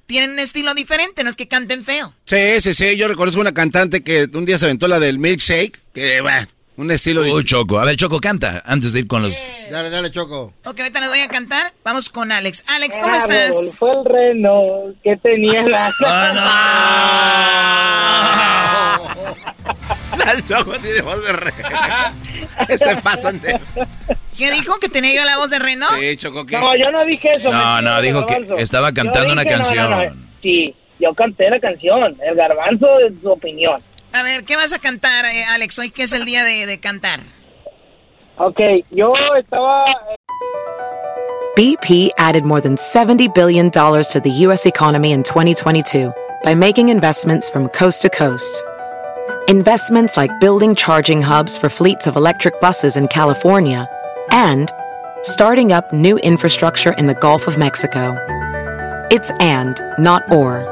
tienen 0.06 0.30
un 0.30 0.38
estilo 0.38 0.74
diferente, 0.74 1.24
no 1.24 1.30
es 1.30 1.36
que 1.36 1.46
canten 1.46 1.84
feo. 1.84 2.14
Sí, 2.24 2.60
sí, 2.60 2.74
sí. 2.74 2.96
Yo 2.96 3.06
reconozco 3.06 3.40
una 3.40 3.52
cantante 3.52 4.02
que 4.02 4.28
un 4.32 4.44
día 4.44 4.58
se 4.58 4.64
aventó 4.64 4.88
la 4.88 4.98
del 4.98 5.18
milkshake. 5.18 5.78
Que, 5.94 6.20
bueno, 6.20 6.46
un 6.76 6.90
estilo 6.90 7.22
Uy, 7.22 7.44
Choco. 7.44 7.78
A 7.78 7.84
ver, 7.84 7.96
Choco, 7.96 8.20
canta 8.20 8.62
antes 8.64 8.92
de 8.92 9.00
ir 9.00 9.06
con 9.06 9.22
los... 9.22 9.34
Dale, 9.70 9.90
dale, 9.90 10.10
Choco. 10.10 10.54
Ok, 10.64 10.80
ahorita 10.80 11.00
les 11.00 11.08
voy 11.08 11.20
a 11.20 11.28
cantar. 11.28 11.72
Vamos 11.84 12.08
con 12.08 12.32
Alex. 12.32 12.64
Alex, 12.68 12.98
¿cómo 12.98 13.14
estás? 13.14 13.76
Fue 13.78 13.90
el 13.90 14.04
reno 14.04 14.94
que 15.02 15.16
tenía 15.16 15.62
la... 15.62 15.92
La 20.18 20.40
Choco 20.42 20.72
tiene 20.78 21.00
voz 21.02 21.24
de 21.24 21.32
re. 21.32 21.52
Se 22.78 22.96
pasan 22.96 23.40
de... 23.40 23.58
¿Qué 24.36 24.50
dijo? 24.50 24.78
¿Que 24.78 24.88
tenía 24.88 25.14
yo 25.14 25.24
la 25.24 25.38
voz 25.38 25.50
de 25.50 25.58
reno? 25.58 25.86
Sí, 25.98 26.16
Choco, 26.16 26.46
¿qué? 26.46 26.58
No, 26.58 26.76
yo 26.76 26.90
no 26.90 27.04
dije 27.04 27.28
eso. 27.36 27.50
No, 27.50 27.82
no, 27.82 28.00
dijo 28.00 28.26
que 28.26 28.36
estaba 28.58 28.92
cantando 28.92 29.32
una 29.32 29.42
dije, 29.42 29.56
no, 29.56 29.62
no, 29.62 29.64
no, 29.64 29.96
canción. 29.96 30.28
Sí, 30.42 30.74
yo 30.98 31.14
canté 31.14 31.50
la 31.50 31.60
canción. 31.60 32.16
El 32.22 32.34
garbanzo 32.34 32.86
es 33.00 33.12
su 33.20 33.30
opinión. 33.30 33.82
A 34.12 34.22
ver, 34.22 34.44
¿qué 34.44 34.56
vas 34.56 34.72
a 34.72 34.78
cantar, 34.78 35.24
eh, 35.24 35.44
Alex? 35.44 35.78
Hoy 35.78 35.90
que 35.90 36.02
es 36.02 36.12
el 36.12 36.24
día 36.24 36.44
de, 36.44 36.66
de 36.66 36.78
cantar. 36.78 37.20
Ok, 38.38 38.60
yo 38.90 39.12
estaba... 39.38 39.84
BP 41.56 42.10
added 42.18 42.44
more 42.44 42.60
than 42.60 42.76
$70 42.76 43.34
billion 43.34 43.70
to 43.70 44.20
the 44.22 44.30
U.S. 44.46 44.66
economy 44.66 45.12
in 45.12 45.22
2022 45.22 46.12
by 46.42 46.54
making 46.54 46.88
investments 46.88 47.50
from 47.50 47.68
coast 47.68 48.02
to 48.02 48.08
coast. 48.08 48.64
Investments 49.48 50.16
like 50.16 50.30
building 50.40 50.74
charging 50.74 51.20
hubs 51.20 51.58
for 51.58 51.68
fleets 51.68 52.06
of 52.06 52.16
electric 52.16 52.58
buses 52.60 52.96
in 52.96 53.06
California 53.08 53.86
and 54.30 54.70
starting 55.22 55.72
up 55.72 55.92
new 55.92 56.16
infrastructure 56.18 56.92
in 56.92 57.06
the 57.06 57.14
Gulf 57.14 57.46
of 57.46 57.58
Mexico. 57.58 58.16
It's 59.10 59.30
and, 59.40 59.78
not 59.98 60.22
or. 60.32 60.71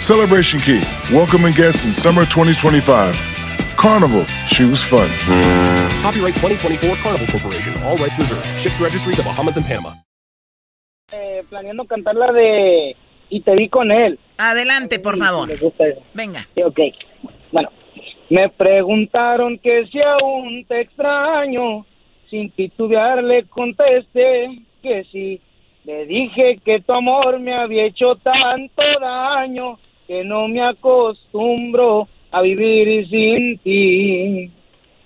Celebration 0.00 0.60
Key, 0.60 0.80
welcoming 1.12 1.52
guests 1.54 1.84
in 1.84 1.92
summer 1.92 2.24
2025. 2.24 3.14
Carnival, 3.76 4.24
choose 4.48 4.82
fun. 4.82 5.08
Copyright 6.02 6.34
2024 6.36 6.96
Carnival 6.96 7.26
Corporation. 7.26 7.74
All 7.82 7.96
rights 7.98 8.18
reserved. 8.18 8.46
Ships 8.58 8.80
registry 8.80 9.14
the 9.14 9.22
Bahamas 9.22 9.56
and 9.56 9.66
Panama. 9.66 9.92
eh, 11.12 11.42
planeando 11.48 11.84
cantar 11.86 12.14
la 12.14 12.32
de 12.32 12.94
Y 13.30 13.40
te 13.42 13.54
vi 13.56 13.68
con 13.68 13.90
él. 13.90 14.18
Adelante, 14.38 14.98
por 14.98 15.18
favor. 15.18 15.48
¿Les 15.48 15.60
gusta 15.60 15.86
eso? 15.86 16.00
Venga. 16.14 16.40
Sí, 16.54 16.62
ok. 16.62 16.80
Bueno, 17.52 17.68
me 18.30 18.48
preguntaron 18.48 19.58
que 19.58 19.86
si 19.92 20.00
aún 20.00 20.64
te 20.66 20.80
extraño. 20.80 21.84
Sin 22.30 22.50
titubear 22.50 23.22
le 23.24 23.44
contesté 23.46 24.62
que 24.82 25.04
sí. 25.12 25.40
Le 25.84 26.04
dije 26.06 26.58
que 26.64 26.80
tu 26.80 26.92
amor 26.92 27.38
me 27.40 27.54
había 27.54 27.84
hecho 27.86 28.16
tanto 28.16 28.82
daño 29.00 29.78
que 30.08 30.24
no 30.24 30.48
me 30.48 30.66
acostumbro 30.66 32.08
a 32.32 32.42
vivir 32.42 33.08
sin 33.08 33.58
ti. 33.58 34.50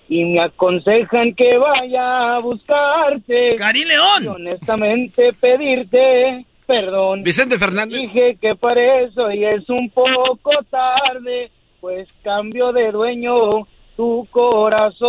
Y 0.08 0.24
me 0.24 0.40
aconsejan 0.40 1.34
que 1.34 1.58
vaya 1.58 2.36
a 2.36 2.38
buscarte. 2.38 3.56
¡Cari 3.56 3.84
León! 3.84 4.24
Y 4.24 4.28
honestamente 4.28 5.32
pedirte 5.38 6.46
perdón. 6.66 7.22
Vicente 7.22 7.58
Fernández. 7.58 8.00
Dije 8.00 8.38
que 8.40 8.54
para 8.54 9.00
eso 9.00 9.30
y 9.30 9.44
es 9.44 9.68
un 9.68 9.90
poco 9.90 10.50
tarde, 10.70 11.50
pues 11.80 12.08
cambio 12.22 12.72
de 12.72 12.90
dueño 12.92 13.66
tu 13.96 14.26
corazón. 14.30 15.02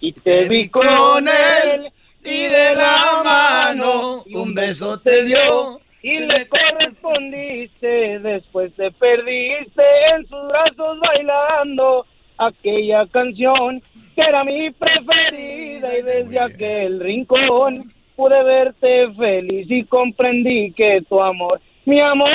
Y 0.00 0.12
te 0.12 0.48
vi 0.48 0.68
con 0.68 1.28
él 1.28 1.92
y 2.24 2.42
de 2.42 2.74
la 2.74 3.22
mano 3.24 4.24
un 4.32 4.54
beso 4.54 4.98
te 4.98 5.24
dio 5.24 5.80
y 6.02 6.18
le 6.18 6.48
correspondiste. 6.48 8.18
Después 8.20 8.74
te 8.74 8.90
perdiste 8.92 9.82
en 10.14 10.26
sus 10.26 10.48
brazos 10.48 10.98
bailando 11.00 12.06
aquella 12.38 13.06
canción 13.06 13.82
que 14.14 14.22
era 14.22 14.44
mi 14.44 14.70
preferida 14.70 15.98
y 15.98 16.02
desde 16.02 16.40
aquel 16.40 17.00
rincón 17.00 17.92
pude 18.16 18.42
verte 18.42 19.12
feliz 19.14 19.66
y 19.70 19.84
comprendí 19.84 20.72
que 20.72 21.02
tu 21.08 21.22
amor, 21.22 21.60
mi 21.84 22.00
amor, 22.00 22.30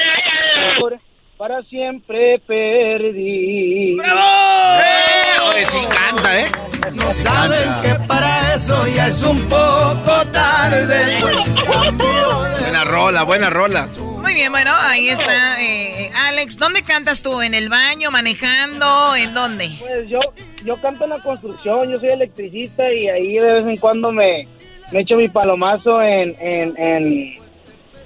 para 1.37 1.61
siempre 1.63 2.39
perdí. 2.39 3.95
¡Bravo! 3.97 4.81
¡Eh! 4.81 5.24
Oye, 5.49 5.65
sí 5.67 5.77
canta, 5.89 6.39
¿eh? 6.39 6.51
No 6.93 7.13
saben 7.13 7.81
que 7.81 7.95
para 8.07 8.53
eso 8.55 8.87
ya 8.87 9.07
es 9.07 9.21
un 9.23 9.39
poco 9.47 10.25
tarde. 10.31 11.17
Pues, 11.21 11.53
buena 12.61 12.83
rola, 12.83 13.23
buena 13.23 13.49
rola. 13.49 13.87
Muy 14.21 14.33
bien, 14.33 14.51
bueno, 14.51 14.71
ahí 14.79 15.09
está. 15.09 15.61
Eh, 15.61 16.09
Alex, 16.27 16.57
¿dónde 16.57 16.83
cantas 16.83 17.21
tú? 17.21 17.41
¿En 17.41 17.53
el 17.53 17.69
baño, 17.69 18.11
manejando? 18.11 19.15
¿En 19.15 19.33
dónde? 19.33 19.69
Pues 19.79 20.09
yo, 20.09 20.19
yo 20.63 20.77
canto 20.81 21.03
en 21.03 21.11
la 21.11 21.19
construcción, 21.19 21.91
yo 21.91 21.99
soy 21.99 22.09
electricista 22.09 22.91
y 22.91 23.07
ahí 23.07 23.33
de 23.33 23.53
vez 23.53 23.67
en 23.67 23.77
cuando 23.77 24.11
me, 24.11 24.47
me 24.91 25.01
echo 25.01 25.15
mi 25.15 25.29
palomazo 25.29 26.01
en, 26.01 26.35
en, 26.39 26.75
en, 26.77 27.35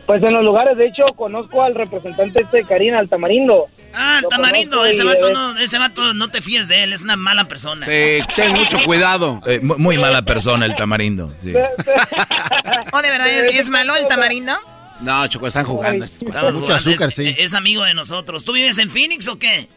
pues 0.09 0.23
en 0.23 0.33
los 0.33 0.43
lugares. 0.43 0.75
De 0.75 0.87
hecho, 0.87 1.05
conozco 1.15 1.61
al 1.61 1.75
representante 1.75 2.41
este 2.41 2.57
de 2.57 2.63
Karina, 2.63 2.97
al 2.97 3.07
Tamarindo. 3.07 3.67
Ah, 3.93 4.21
el 4.23 4.27
tamarindo, 4.27 4.83
ese 4.83 5.03
vato, 5.03 5.27
es- 5.27 5.33
no, 5.35 5.57
ese 5.59 5.77
vato 5.77 6.15
no 6.15 6.29
te 6.29 6.41
fíes 6.41 6.67
de 6.67 6.81
él, 6.81 6.93
es 6.93 7.03
una 7.03 7.15
mala 7.15 7.45
persona. 7.47 7.85
Sí, 7.85 8.19
ten 8.35 8.53
mucho 8.53 8.77
cuidado. 8.85 9.39
Eh, 9.45 9.59
mu- 9.61 9.77
muy 9.77 9.99
mala 9.99 10.23
persona 10.23 10.65
el 10.65 10.75
tamarindo. 10.75 11.31
sí. 11.43 11.53
¿O 12.91 13.01
de 13.03 13.09
verdad 13.11 13.27
es, 13.29 13.53
es 13.55 13.69
malo 13.69 13.95
el 13.95 14.07
tamarindo? 14.07 14.53
No, 15.01 15.27
Choco, 15.27 15.45
están 15.45 15.65
jugando. 15.65 16.05
Estamos 16.05 16.55
Mucho 16.55 16.65
jugando, 16.65 16.75
azúcar, 16.75 17.09
es, 17.09 17.15
sí. 17.15 17.35
es 17.37 17.53
amigo 17.53 17.83
de 17.83 17.93
nosotros. 17.93 18.43
¿Tú 18.43 18.53
vives 18.53 18.79
en 18.79 18.89
Phoenix 18.89 19.27
o 19.27 19.37
qué? 19.37 19.67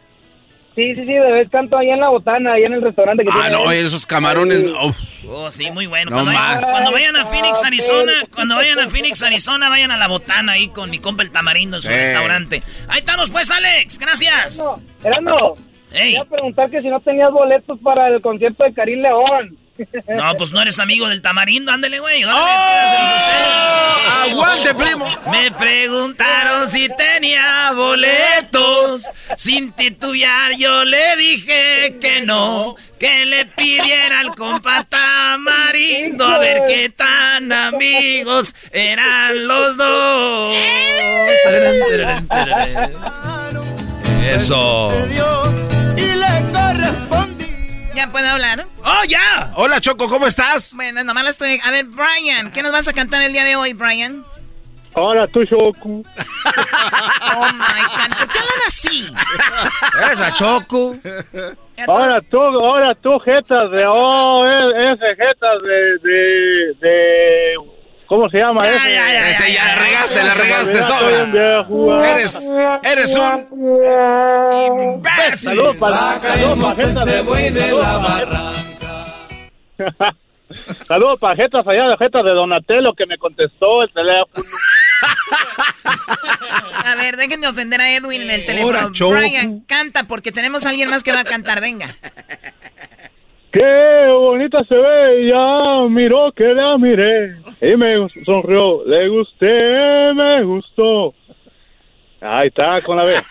Sí, 0.75 0.95
sí, 0.95 1.01
sí, 1.01 1.13
de 1.13 1.31
vez 1.31 1.49
canto 1.51 1.77
ahí 1.77 1.89
en 1.91 1.99
la 1.99 2.09
botana, 2.09 2.53
ahí 2.53 2.63
en 2.63 2.73
el 2.73 2.81
restaurante 2.81 3.23
que 3.23 3.29
Ah, 3.31 3.41
tiene 3.43 3.51
no, 3.51 3.71
él. 3.71 3.85
esos 3.85 4.05
camarones. 4.07 4.63
Uf. 4.83 4.97
Oh, 5.29 5.51
sí, 5.51 5.69
muy 5.71 5.85
bueno. 5.85 6.09
No 6.09 6.15
cuando, 6.17 6.31
más. 6.31 6.55
vayan, 6.55 6.71
cuando 6.71 6.91
vayan 6.91 7.15
a 7.15 7.25
Phoenix, 7.27 7.59
Ah, 7.63 7.67
Arizona, 7.67 8.11
cuando 8.33 8.55
vayan 8.55 8.79
a 8.79 8.89
Phoenix, 8.89 9.21
Arizona, 9.21 9.69
vayan 9.69 9.91
a 9.91 9.97
la 9.97 10.07
botana 10.07 10.53
ahí 10.53 10.69
con 10.69 10.89
mi 10.89 10.97
compa 10.99 11.21
el 11.23 11.31
tamarindo 11.31 11.77
en 11.77 11.81
su 11.81 11.87
Sí. 11.89 11.93
restaurante. 11.93 12.63
Ahí 12.87 12.99
estamos 12.99 13.29
pues, 13.29 13.51
Alex. 13.51 13.99
Gracias. 13.99 14.59
Erano, 15.03 15.55
Ey. 15.91 16.13
Voy 16.17 16.21
a 16.25 16.29
preguntar 16.29 16.69
que 16.71 16.81
si 16.81 16.87
no 16.87 16.99
tenías 17.01 17.31
boletos 17.31 17.79
para 17.79 18.07
el 18.07 18.19
concierto 18.21 18.63
de 18.63 18.73
Karim 18.73 19.01
León. 19.01 19.55
No, 20.07 20.35
pues 20.37 20.51
no 20.51 20.61
eres 20.61 20.79
amigo 20.79 21.07
del 21.09 21.21
tamarindo, 21.21 21.71
ándele, 21.71 21.99
güey. 21.99 22.23
¡Oh! 22.25 22.29
¡Aguante, 24.23 24.73
primo! 24.73 25.05
Me 25.31 25.51
preguntaron 25.51 26.67
si 26.69 26.89
tenía 26.89 27.71
boletos. 27.73 29.03
Sin 29.37 29.71
titubear, 29.73 30.55
yo 30.57 30.83
le 30.85 31.17
dije 31.17 31.97
que 31.99 32.21
no. 32.21 32.75
Que 32.99 33.25
le 33.25 33.45
pidiera 33.45 34.19
al 34.19 34.33
compa 34.35 34.85
tamarindo 34.87 36.25
a 36.25 36.39
ver 36.39 36.63
qué 36.65 36.89
tan 36.89 37.51
amigos 37.51 38.55
eran 38.71 39.47
los 39.47 39.75
dos. 39.75 40.55
Eso. 44.23 44.89
¿Ya 47.95 48.07
puedo 48.07 48.27
hablar? 48.27 48.65
¡Oh, 48.83 49.03
ya! 49.07 49.51
Hola, 49.55 49.79
Choco, 49.79 50.09
¿cómo 50.09 50.25
estás? 50.25 50.73
Bueno, 50.73 51.03
nomás 51.03 51.23
lo 51.23 51.29
estoy... 51.29 51.59
A 51.63 51.71
ver, 51.71 51.85
Brian, 51.85 52.51
¿qué 52.51 52.63
nos 52.63 52.71
vas 52.71 52.87
a 52.87 52.93
cantar 52.93 53.21
el 53.21 53.33
día 53.33 53.43
de 53.43 53.55
hoy, 53.55 53.73
Brian? 53.73 54.25
Hola, 54.93 55.27
tú, 55.27 55.43
Shoku. 55.43 56.03
Oh, 57.35 57.51
my 57.53 57.83
God, 57.87 58.17
¿por 58.17 58.27
qué 58.27 58.39
hablan 58.39 58.61
así? 58.67 59.07
Esa 60.11 60.33
Choco. 60.33 60.95
Ahora 61.87 62.21
tú, 62.29 62.39
ahora 62.39 62.93
tú, 62.95 63.19
jetas 63.19 63.71
de, 63.71 63.85
oh, 63.87 64.45
ese 64.47 65.15
jetas 65.15 65.61
de, 65.63 65.97
de, 65.97 66.73
de, 66.79 67.55
¿cómo 68.13 68.29
se 68.29 68.37
llama 68.37 68.63
Ya, 68.63 68.75
ese? 68.75 68.93
ya, 68.93 69.11
ya, 69.11 69.31
Ese 69.31 69.53
ya 69.53 69.65
la 69.65 69.73
regaste, 69.75 70.23
la 70.23 70.33
regaste, 70.35 70.83
sobra. 70.83 71.23
Eres, 72.11 72.37
eres 72.83 73.17
un 73.17 73.47
imbécil. 74.79 75.37
Saludos 75.39 75.77
para, 75.77 76.19
saludos 76.19 76.59
para 76.59 76.75
de, 76.75 76.83
Saludos 80.87 81.19
para 81.19 81.35
jetas 81.35 81.67
allá 81.67 81.87
de 81.87 81.97
jetas 81.97 82.23
de 82.23 82.29
Donatello 82.29 82.93
que 82.93 83.07
me 83.07 83.17
contestó 83.17 83.81
el 83.81 83.91
teléfono. 83.91 84.45
A 86.85 86.95
ver, 86.95 87.15
déjenme 87.17 87.47
ofender 87.47 87.81
a 87.81 87.95
Edwin 87.95 88.21
en 88.21 88.29
el 88.29 88.45
teléfono. 88.45 88.91
Brian, 89.09 89.61
canta, 89.61 90.03
porque 90.03 90.31
tenemos 90.31 90.63
a 90.65 90.69
alguien 90.69 90.87
más 90.89 91.01
que 91.01 91.11
va 91.11 91.21
a 91.21 91.23
cantar, 91.23 91.59
venga. 91.61 91.87
Qué 93.53 94.07
bonita 94.09 94.63
se 94.63 94.73
ve, 94.73 95.27
ya 95.29 95.87
miró 95.87 96.31
que 96.31 96.43
la 96.43 96.75
miré 96.79 97.35
y 97.61 97.77
me 97.77 98.09
sonrió, 98.25 98.83
le 98.85 99.07
gusté, 99.09 100.11
me 100.15 100.43
gustó. 100.43 101.13
Ahí 102.19 102.47
está, 102.47 102.81
con 102.81 102.97
la 102.97 103.05
B. 103.05 103.15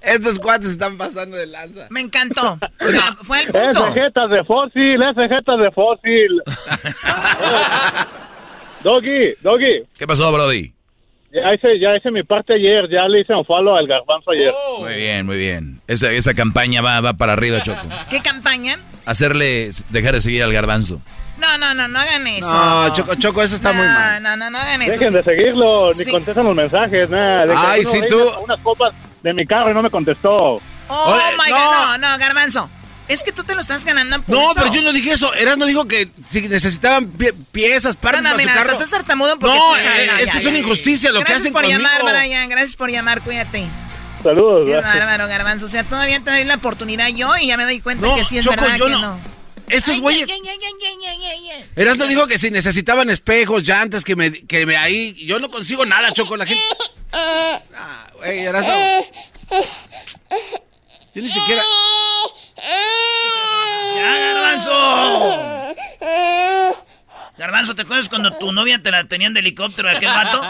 Estos 0.00 0.38
cuates 0.38 0.70
están 0.70 0.96
pasando 0.96 1.36
de 1.36 1.46
lanza. 1.46 1.88
Me 1.90 2.00
encantó. 2.00 2.58
O 2.80 2.88
sea, 2.88 3.12
fue 3.22 3.42
Ese 3.42 3.52
punto. 3.52 3.92
jetas 3.92 4.30
de 4.30 4.44
fósil, 4.44 4.98
jetas 5.28 5.58
de 5.58 5.70
fósil. 5.72 6.42
Doggy, 8.82 9.34
Doggy, 9.42 9.82
¿Qué 9.98 10.06
pasó, 10.06 10.32
Brody? 10.32 10.72
Ya 11.32 11.54
hice, 11.54 11.78
ya 11.80 11.96
hice 11.96 12.10
mi 12.10 12.22
parte 12.22 12.54
ayer, 12.54 12.88
ya 12.90 13.08
le 13.08 13.20
hice 13.20 13.34
un 13.34 13.44
follow 13.44 13.74
al 13.76 13.86
garbanzo 13.86 14.30
ayer. 14.32 14.52
Muy 14.80 14.94
bien, 14.94 15.26
muy 15.26 15.36
bien. 15.38 15.80
Esa, 15.88 16.10
esa 16.12 16.34
campaña 16.34 16.80
va, 16.82 17.00
va 17.00 17.14
para 17.14 17.32
arriba, 17.32 17.60
Choco. 17.62 17.80
¿Qué 18.10 18.20
campaña? 18.20 18.78
Hacerle, 19.06 19.70
dejar 19.90 20.14
de 20.14 20.20
seguir 20.20 20.42
al 20.42 20.52
garbanzo. 20.52 21.00
No, 21.38 21.58
no, 21.58 21.74
no, 21.74 21.88
no 21.88 21.98
hagan 21.98 22.26
eso. 22.28 22.52
No, 22.52 22.92
Choco, 22.92 23.14
Choco, 23.16 23.42
eso 23.42 23.56
está 23.56 23.72
no, 23.72 23.78
muy 23.78 23.86
mal. 23.86 24.22
No, 24.22 24.36
no, 24.36 24.50
no 24.50 24.58
hagan 24.58 24.82
eso. 24.82 24.92
Dejen 24.92 25.14
de 25.14 25.22
seguirlo, 25.24 25.88
ni 25.88 26.04
Sí. 26.04 26.10
contestan 26.10 26.44
los 26.46 26.54
mensajes, 26.54 27.08
nada. 27.10 27.46
De 27.46 27.52
que 27.52 27.58
Ay, 27.58 27.82
le 28.00 28.06
tú- 28.06 28.28
Unas 28.44 28.60
copas 28.60 28.94
de 29.22 29.34
mi 29.34 29.44
carro 29.44 29.70
y 29.70 29.74
no 29.74 29.82
me 29.82 29.90
contestó. 29.90 30.60
Oh, 30.88 31.14
Oye, 31.14 31.36
my 31.38 31.50
no. 31.50 31.56
God, 31.56 31.98
no, 31.98 32.10
no, 32.12 32.18
garbanzo. 32.18 32.70
Es 33.12 33.22
que 33.22 33.32
tú 33.32 33.44
te 33.44 33.54
lo 33.54 33.60
estás 33.60 33.84
ganando 33.84 34.22
por 34.22 34.34
No, 34.34 34.42
eso. 34.42 34.54
pero 34.54 34.72
yo 34.72 34.82
no 34.82 34.92
dije 34.92 35.12
eso. 35.12 35.32
Eras 35.34 35.58
no 35.58 35.66
dijo 35.66 35.86
que 35.86 36.08
si 36.28 36.40
necesitaban 36.48 37.12
pie- 37.12 37.34
piezas, 37.52 37.94
No, 37.96 38.00
partes 38.00 38.22
no, 38.22 38.30
para 38.30 38.42
su 38.42 38.48
carro. 38.48 38.72
estás 38.72 38.90
tartamudo 38.90 39.38
porque 39.38 39.54
No, 39.56 39.72
tú 39.72 39.76
sabes- 39.78 39.98
eh, 40.08 40.10
es 40.20 40.26
ya, 40.26 40.32
que 40.32 40.38
es 40.38 40.46
una 40.46 40.58
injusticia 40.58 41.10
lo 41.12 41.18
que 41.20 41.24
Gracias 41.24 41.40
hacen 41.42 41.52
por 41.52 41.62
conmigo. 41.62 41.80
llamar, 41.82 42.02
Brian. 42.02 42.48
Gracias 42.48 42.76
por 42.76 42.90
llamar, 42.90 43.22
cuídate. 43.22 43.66
Saludos. 44.22 44.64
Qué 44.66 44.72
gracias. 44.72 44.94
bárbaro, 44.94 45.28
garbanzo. 45.28 45.66
O 45.66 45.68
sea, 45.68 45.84
todavía 45.84 46.20
te 46.20 46.30
doy 46.30 46.44
la 46.44 46.54
oportunidad 46.54 47.08
yo 47.08 47.36
y 47.36 47.48
ya 47.48 47.56
me 47.56 47.64
doy 47.64 47.80
cuenta 47.80 48.06
No, 48.06 48.14
que 48.16 48.24
sí 48.24 48.38
es 48.38 48.44
Choco, 48.44 48.56
verdad 48.60 48.76
yo 48.78 48.86
que 48.86 48.92
no. 48.92 48.98
no. 49.00 49.20
Estos 49.68 50.00
güeyes. 50.00 50.28
Eras 51.76 51.96
no 51.96 52.06
dijo 52.06 52.26
que 52.26 52.38
si 52.38 52.50
necesitaban 52.50 53.10
espejos, 53.10 53.62
llantas, 53.62 54.04
que 54.04 54.16
me, 54.16 54.30
que 54.32 54.66
me 54.66 54.76
ahí. 54.76 55.14
Yo 55.26 55.38
no 55.38 55.50
consigo 55.50 55.84
nada, 55.86 56.12
Choco. 56.12 56.36
La 56.36 56.46
gente. 56.46 56.62
Ah, 57.12 58.06
güey, 58.16 58.38
Eras 58.40 58.66
no. 58.66 59.58
Yo 61.14 61.20
ni 61.22 61.28
siquiera. 61.28 61.62
¡Ya, 63.96 64.32
garbanzo! 64.34 64.72
Garbanzo, 67.38 67.74
¿te 67.74 67.82
acuerdas 67.82 68.08
cuando 68.08 68.30
tu 68.30 68.52
novia 68.52 68.80
te 68.82 68.90
la 68.90 69.04
tenían 69.04 69.34
de 69.34 69.40
helicóptero 69.40 69.88
aquel 69.90 70.08
vato? 70.14 70.42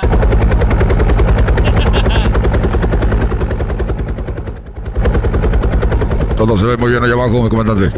Todo 6.37 6.57
se 6.59 6.65
ve 6.67 6.77
muy 6.77 6.91
bien 6.91 7.03
allá 7.03 7.15
abajo, 7.15 7.43
mi 7.43 7.49
comandante. 7.49 7.97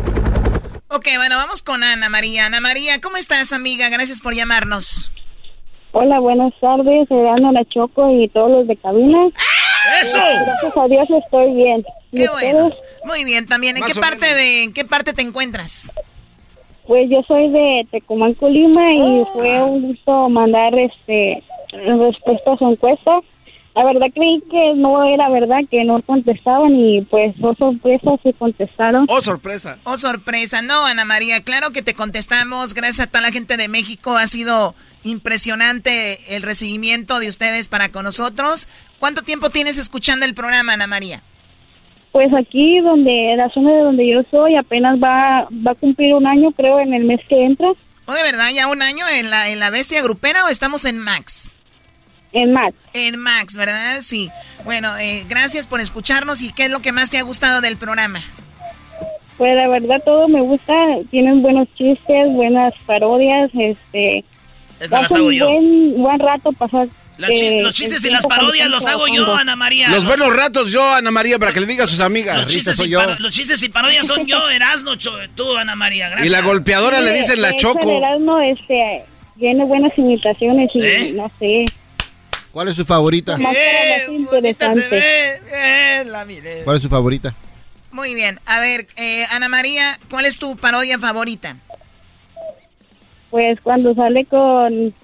Ok, 0.88 1.06
bueno, 1.16 1.36
vamos 1.36 1.62
con 1.62 1.82
Ana 1.82 2.08
María. 2.08 2.46
Ana 2.46 2.60
María, 2.60 3.00
¿cómo 3.00 3.16
estás, 3.16 3.52
amiga? 3.52 3.88
Gracias 3.88 4.20
por 4.20 4.34
llamarnos. 4.34 5.10
Hola, 5.92 6.18
buenas 6.20 6.52
tardes, 6.60 7.08
soy 7.08 7.26
Ana 7.28 7.52
La 7.52 7.64
Choco 7.66 8.10
y 8.10 8.28
todos 8.28 8.50
los 8.50 8.66
de 8.68 8.76
cabina. 8.76 9.18
¡Eso! 10.00 10.18
Gracias 10.18 10.76
a 10.76 10.88
Dios 10.88 11.10
estoy 11.10 11.54
bien. 11.54 11.84
¿Y 12.12 12.18
Qué 12.18 12.28
bueno. 12.28 12.70
Muy 13.04 13.24
bien, 13.24 13.46
también. 13.46 13.76
¿En 13.76 13.80
Más 13.80 13.92
qué 13.92 14.00
parte 14.00 14.34
de 14.34 14.64
en 14.64 14.72
qué 14.72 14.84
parte 14.84 15.12
te 15.12 15.22
encuentras? 15.22 15.92
Pues 16.86 17.08
yo 17.10 17.22
soy 17.26 17.48
de 17.50 17.86
Tecomán, 17.90 18.34
Colima 18.34 18.92
y 18.92 19.24
fue 19.32 19.62
un 19.62 19.88
gusto 19.88 20.28
mandar 20.28 20.74
este 20.78 21.42
respuesta 21.72 22.52
a 22.52 22.58
su 22.58 22.68
encuesta. 22.68 23.20
La 23.74 23.84
verdad 23.84 24.06
creí 24.14 24.40
que 24.48 24.74
no 24.76 25.02
era 25.02 25.28
verdad, 25.30 25.60
que 25.68 25.82
no 25.82 26.00
contestaban 26.02 26.76
y 26.76 27.00
pues, 27.02 27.34
oh 27.42 27.54
sorpresa, 27.56 28.10
se 28.22 28.32
contestaron. 28.34 29.06
Oh 29.08 29.20
sorpresa. 29.20 29.78
Oh 29.82 29.96
sorpresa. 29.96 30.62
No, 30.62 30.84
Ana 30.84 31.04
María, 31.04 31.42
claro 31.42 31.70
que 31.70 31.82
te 31.82 31.94
contestamos. 31.94 32.74
Gracias 32.74 33.08
a 33.08 33.10
toda 33.10 33.22
la 33.22 33.32
gente 33.32 33.56
de 33.56 33.66
México. 33.66 34.16
Ha 34.16 34.28
sido 34.28 34.76
impresionante 35.02 36.36
el 36.36 36.42
recibimiento 36.42 37.18
de 37.18 37.28
ustedes 37.28 37.68
para 37.68 37.90
con 37.90 38.04
nosotros. 38.04 38.68
¿Cuánto 38.98 39.22
tiempo 39.22 39.50
tienes 39.50 39.78
escuchando 39.78 40.24
el 40.26 40.34
programa, 40.34 40.72
Ana 40.72 40.86
María? 40.86 41.22
Pues 42.12 42.32
aquí, 42.32 42.80
donde, 42.80 43.32
en 43.32 43.38
la 43.38 43.50
zona 43.50 43.72
de 43.72 43.80
donde 43.80 44.08
yo 44.08 44.22
soy, 44.30 44.56
apenas 44.56 44.98
va, 44.98 45.48
va 45.66 45.72
a 45.72 45.74
cumplir 45.74 46.14
un 46.14 46.26
año, 46.26 46.52
creo, 46.52 46.78
en 46.78 46.94
el 46.94 47.04
mes 47.04 47.20
que 47.28 47.44
entra. 47.44 47.68
¿O 48.06 48.12
de 48.12 48.22
verdad 48.22 48.50
ya 48.54 48.68
un 48.68 48.82
año 48.82 49.04
en 49.08 49.30
la, 49.30 49.48
en 49.48 49.58
la 49.58 49.70
bestia 49.70 50.02
grupera 50.02 50.44
o 50.44 50.48
estamos 50.48 50.84
en 50.84 50.98
Max? 50.98 51.56
En 52.32 52.52
Max. 52.52 52.76
En 52.92 53.16
Max, 53.18 53.56
¿verdad? 53.56 54.00
Sí. 54.00 54.30
Bueno, 54.64 54.96
eh, 54.98 55.24
gracias 55.28 55.66
por 55.66 55.80
escucharnos 55.80 56.42
y 56.42 56.52
¿qué 56.52 56.64
es 56.64 56.70
lo 56.70 56.80
que 56.80 56.92
más 56.92 57.10
te 57.10 57.18
ha 57.18 57.22
gustado 57.22 57.60
del 57.60 57.76
programa? 57.76 58.20
Pues 59.38 59.56
la 59.56 59.68
verdad 59.68 60.02
todo 60.04 60.28
me 60.28 60.40
gusta, 60.40 60.72
tienen 61.10 61.42
buenos 61.42 61.68
chistes, 61.74 62.32
buenas 62.32 62.74
parodias, 62.86 63.50
este... 63.54 64.24
Las 64.78 64.92
hago 64.92 65.26
un 65.26 65.32
yo. 65.32 65.46
Buen, 65.46 66.02
buen 66.02 66.18
rato 66.18 66.52
pasar. 66.52 66.88
Las 67.16 67.30
chis- 67.30 67.62
los 67.62 67.72
chistes 67.72 68.04
y 68.04 68.10
las 68.10 68.26
parodias 68.26 68.68
los 68.68 68.84
hago 68.86 69.06
yo, 69.06 69.34
Ana 69.36 69.54
María. 69.54 69.88
Los 69.88 70.04
buenos 70.04 70.34
ratos 70.34 70.72
yo, 70.72 70.94
Ana 70.94 71.10
María, 71.12 71.38
para 71.38 71.52
que 71.52 71.60
le 71.60 71.66
diga 71.66 71.84
a 71.84 71.86
sus 71.86 72.00
amigas. 72.00 72.36
Los 72.36 72.46
chistes, 72.48 72.78
y 72.80 72.88
los 73.20 73.32
chistes 73.32 73.62
y 73.62 73.68
parodias 73.68 74.06
son 74.06 74.26
yo, 74.26 74.50
Erasno, 74.50 74.96
tú, 75.34 75.56
Ana 75.56 75.76
María. 75.76 76.08
Gracias. 76.08 76.26
Y 76.28 76.30
la 76.32 76.42
golpeadora 76.42 77.00
le 77.00 77.12
dicen 77.12 77.40
la 77.40 77.54
Choco. 77.56 77.88
el 77.90 77.98
Erasmo, 77.98 78.40
este, 78.40 79.04
tiene 79.38 79.64
buenas 79.64 79.96
imitaciones 79.96 80.70
y 80.74 80.80
¿Eh? 80.82 81.12
no 81.14 81.30
sé. 81.38 81.64
¿Cuál 82.50 82.68
es 82.68 82.76
su 82.76 82.84
favorita? 82.84 83.36
La 83.38 83.44
miré. 86.24 86.62
¿Cuál 86.64 86.76
es 86.76 86.82
su 86.82 86.88
favorita? 86.88 87.34
Muy 87.90 88.14
bien. 88.14 88.40
A 88.46 88.60
ver, 88.60 88.86
eh, 88.96 89.24
Ana 89.30 89.48
María, 89.48 89.98
¿cuál 90.10 90.26
es 90.26 90.38
tu 90.38 90.56
parodia 90.56 90.98
favorita? 90.98 91.56
Pues 93.30 93.58
cuando 93.62 93.94
sale 93.94 94.24
con, 94.26 94.94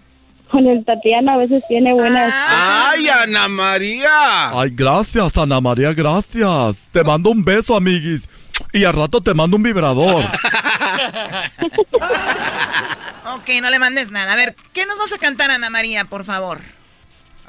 con 0.51 0.66
el 0.66 0.85
Tatiana 0.85 1.35
a 1.35 1.36
veces 1.39 1.64
tiene 1.68 1.93
buenas... 1.93 2.32
¡Ay, 2.35 3.09
Ana 3.09 3.48
María! 3.48 4.51
Ay, 4.51 4.70
gracias, 4.72 5.36
Ana 5.36 5.60
María, 5.60 5.93
gracias. 5.93 6.77
Te 6.93 7.05
mando 7.05 7.31
un 7.31 7.44
beso, 7.44 7.77
amiguis. 7.77 8.28
Y 8.72 8.85
al 8.85 8.94
rato 8.94 9.20
te 9.20 9.35
mando 9.35 9.56
un 9.56 9.62
vibrador. 9.62 10.24
Ok, 13.36 13.48
no 13.62 13.70
le 13.70 13.78
mandes 13.78 14.10
nada. 14.10 14.32
A 14.32 14.36
ver, 14.36 14.56
¿qué 14.72 14.86
nos 14.86 14.98
vas 14.98 15.12
a 15.12 15.18
cantar, 15.18 15.51
Ana 15.51 15.70
María, 15.70 16.05
por 16.06 16.24
favor? 16.24 16.59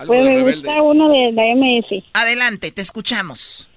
Pues 0.06 0.30
me 0.30 0.41
gusta 0.44 0.82
uno 0.82 1.10
de 1.10 1.32
la 1.32 1.44
MS. 1.56 2.03
Adelante, 2.14 2.72
te 2.72 2.82
escuchamos. 2.82 3.68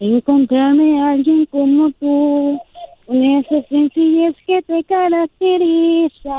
Encontrarme 0.00 1.00
a 1.00 1.12
alguien 1.12 1.46
como 1.46 1.90
tú, 1.92 2.60
con 3.06 3.24
esa 3.24 3.62
sencillez 3.68 4.34
que 4.46 4.62
te 4.62 4.84
caracteriza. 4.84 6.30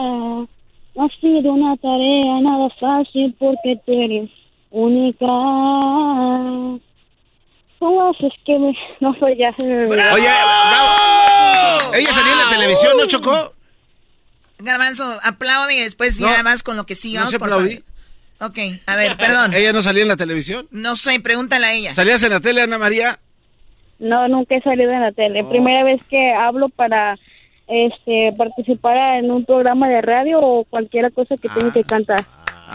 No 0.95 1.05
ha 1.05 1.09
sido 1.19 1.53
una 1.53 1.75
tarea 1.77 2.39
nada 2.41 2.69
fácil 2.79 3.35
porque 3.39 3.79
tú 3.85 3.91
eres 3.93 4.29
única. 4.69 5.25
¿Cómo 7.79 8.09
haces 8.09 8.31
que 8.45 8.57
me.? 8.59 8.73
No, 8.99 9.13
pues 9.19 9.37
ya 9.37 9.51
se 9.53 9.65
me 9.65 9.85
olvidó. 9.85 10.13
Oye, 10.13 10.23
bravo. 10.23 11.93
Ella 11.93 12.13
salió 12.13 12.31
en 12.31 12.37
la 12.39 12.49
televisión, 12.49 12.93
¿no, 12.97 13.05
Chocó? 13.07 13.53
Garbanzo, 14.59 15.17
aplaude 15.23 15.75
y 15.75 15.79
después 15.81 16.19
No, 16.21 16.27
ya 16.29 16.41
vas 16.43 16.63
con 16.63 16.77
lo 16.77 16.85
que 16.85 16.95
sigamos. 16.95 17.25
no 17.27 17.31
se 17.31 17.39
por 17.39 17.51
aplaudí. 17.51 17.83
Ok, 18.39 18.57
a 18.87 18.95
ver, 18.95 19.17
perdón. 19.17 19.53
¿Ella 19.53 19.73
no 19.73 19.81
salía 19.81 20.01
en 20.03 20.07
la 20.09 20.15
televisión? 20.17 20.67
No 20.71 20.95
sé, 20.95 21.19
pregúntale 21.19 21.65
a 21.65 21.73
ella. 21.73 21.93
¿Salías 21.93 22.23
en 22.23 22.31
la 22.31 22.39
tele, 22.39 22.61
Ana 22.61 22.77
María? 22.77 23.19
No, 23.99 24.27
nunca 24.27 24.55
he 24.55 24.61
salido 24.61 24.91
en 24.91 25.01
la 25.01 25.11
tele. 25.11 25.43
Oh. 25.43 25.49
Primera 25.49 25.83
vez 25.83 26.01
que 26.09 26.33
hablo 26.33 26.69
para 26.69 27.17
este 27.67 28.33
participar 28.37 29.17
en 29.19 29.31
un 29.31 29.45
programa 29.45 29.87
de 29.87 30.01
radio 30.01 30.39
o 30.39 30.63
cualquier 30.65 31.11
cosa 31.13 31.35
que 31.37 31.49
tenga 31.49 31.71
que 31.71 31.83
cantar. 31.83 32.25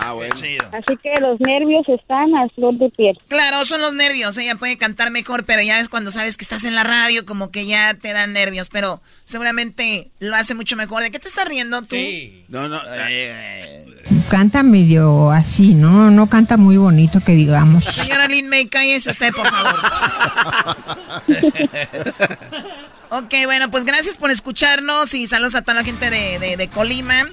Ah, 0.01 0.13
bueno. 0.13 0.35
Así 0.35 0.97
que 1.03 1.13
los 1.21 1.41
nervios 1.41 1.89
están 1.89 2.33
a 2.37 2.49
flor 2.51 2.75
de 2.75 2.89
piel. 2.91 3.19
Claro, 3.27 3.65
son 3.65 3.81
los 3.81 3.95
nervios. 3.95 4.37
Ella 4.37 4.55
puede 4.55 4.79
cantar 4.79 5.11
mejor, 5.11 5.45
pero 5.45 5.61
ya 5.63 5.81
es 5.81 5.89
cuando 5.89 6.13
sabes 6.13 6.37
que 6.37 6.45
estás 6.45 6.65
en 6.65 6.77
la 6.77 6.85
radio, 6.85 7.25
como 7.25 7.51
que 7.51 7.67
ya 7.67 7.95
te 7.95 8.13
dan 8.13 8.33
nervios. 8.33 8.69
Pero 8.71 9.01
seguramente 9.25 10.11
lo 10.21 10.37
hace 10.37 10.55
mucho 10.55 10.77
mejor. 10.77 11.03
¿De 11.03 11.11
qué 11.11 11.19
te 11.19 11.27
estás 11.27 11.49
riendo 11.49 11.83
tú? 11.83 11.97
No, 12.49 12.69
no. 12.69 12.81
Canta 14.31 14.63
medio 14.63 15.31
así, 15.33 15.75
¿no? 15.75 16.11
No 16.11 16.29
canta 16.29 16.57
muy 16.57 16.77
bonito 16.77 17.21
que 17.21 17.33
digamos. 17.33 17.85
Señora 17.87 18.29
Lin 18.29 18.49
May, 18.49 18.67
cállese 18.67 19.11
usted, 19.11 19.33
por 19.33 19.49
favor. 19.49 19.75
ok, 23.11 23.35
bueno, 23.45 23.71
pues 23.71 23.85
gracias 23.85 24.17
por 24.17 24.31
escucharnos 24.31 25.15
y 25.15 25.27
saludos 25.27 25.55
a 25.55 25.63
toda 25.63 25.75
la 25.75 25.85
gente 25.85 26.11
de, 26.11 26.39
de- 26.39 26.57
de 26.57 26.69
Colima. 26.69 27.27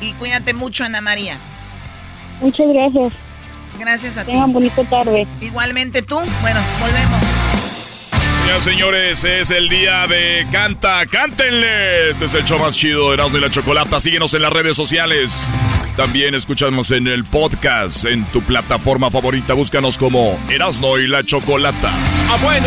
Y 0.00 0.12
cuídate 0.14 0.54
mucho, 0.54 0.84
Ana 0.84 1.00
María. 1.00 1.36
Muchas 2.40 2.66
gracias. 2.68 3.12
Gracias 3.78 4.16
a 4.16 4.24
ti. 4.24 4.32
Tengan 4.32 4.52
bonita 4.52 4.82
tarde. 4.84 5.26
Igualmente 5.40 6.02
tú. 6.02 6.18
Bueno, 6.40 6.60
volvemos. 6.80 7.20
Ya, 8.46 8.58
señores, 8.60 9.22
es 9.24 9.50
el 9.50 9.68
día 9.68 10.06
de 10.06 10.46
Canta, 10.50 11.06
cántenle. 11.06 12.10
Este 12.10 12.24
es 12.24 12.34
el 12.34 12.44
show 12.44 12.58
más 12.58 12.74
chido 12.76 13.08
de 13.08 13.14
Erasmo 13.14 13.38
y 13.38 13.40
la 13.40 13.50
Chocolata. 13.50 14.00
Síguenos 14.00 14.34
en 14.34 14.42
las 14.42 14.52
redes 14.52 14.74
sociales. 14.76 15.50
También 15.96 16.34
escuchamos 16.34 16.90
en 16.90 17.06
el 17.06 17.24
podcast, 17.24 18.06
en 18.06 18.24
tu 18.26 18.40
plataforma 18.42 19.10
favorita. 19.10 19.52
Búscanos 19.54 19.98
como 19.98 20.38
Erasmo 20.48 20.98
y 20.98 21.06
la 21.06 21.22
Chocolata. 21.24 21.92
Ah, 22.28 22.38
bueno. 22.42 22.66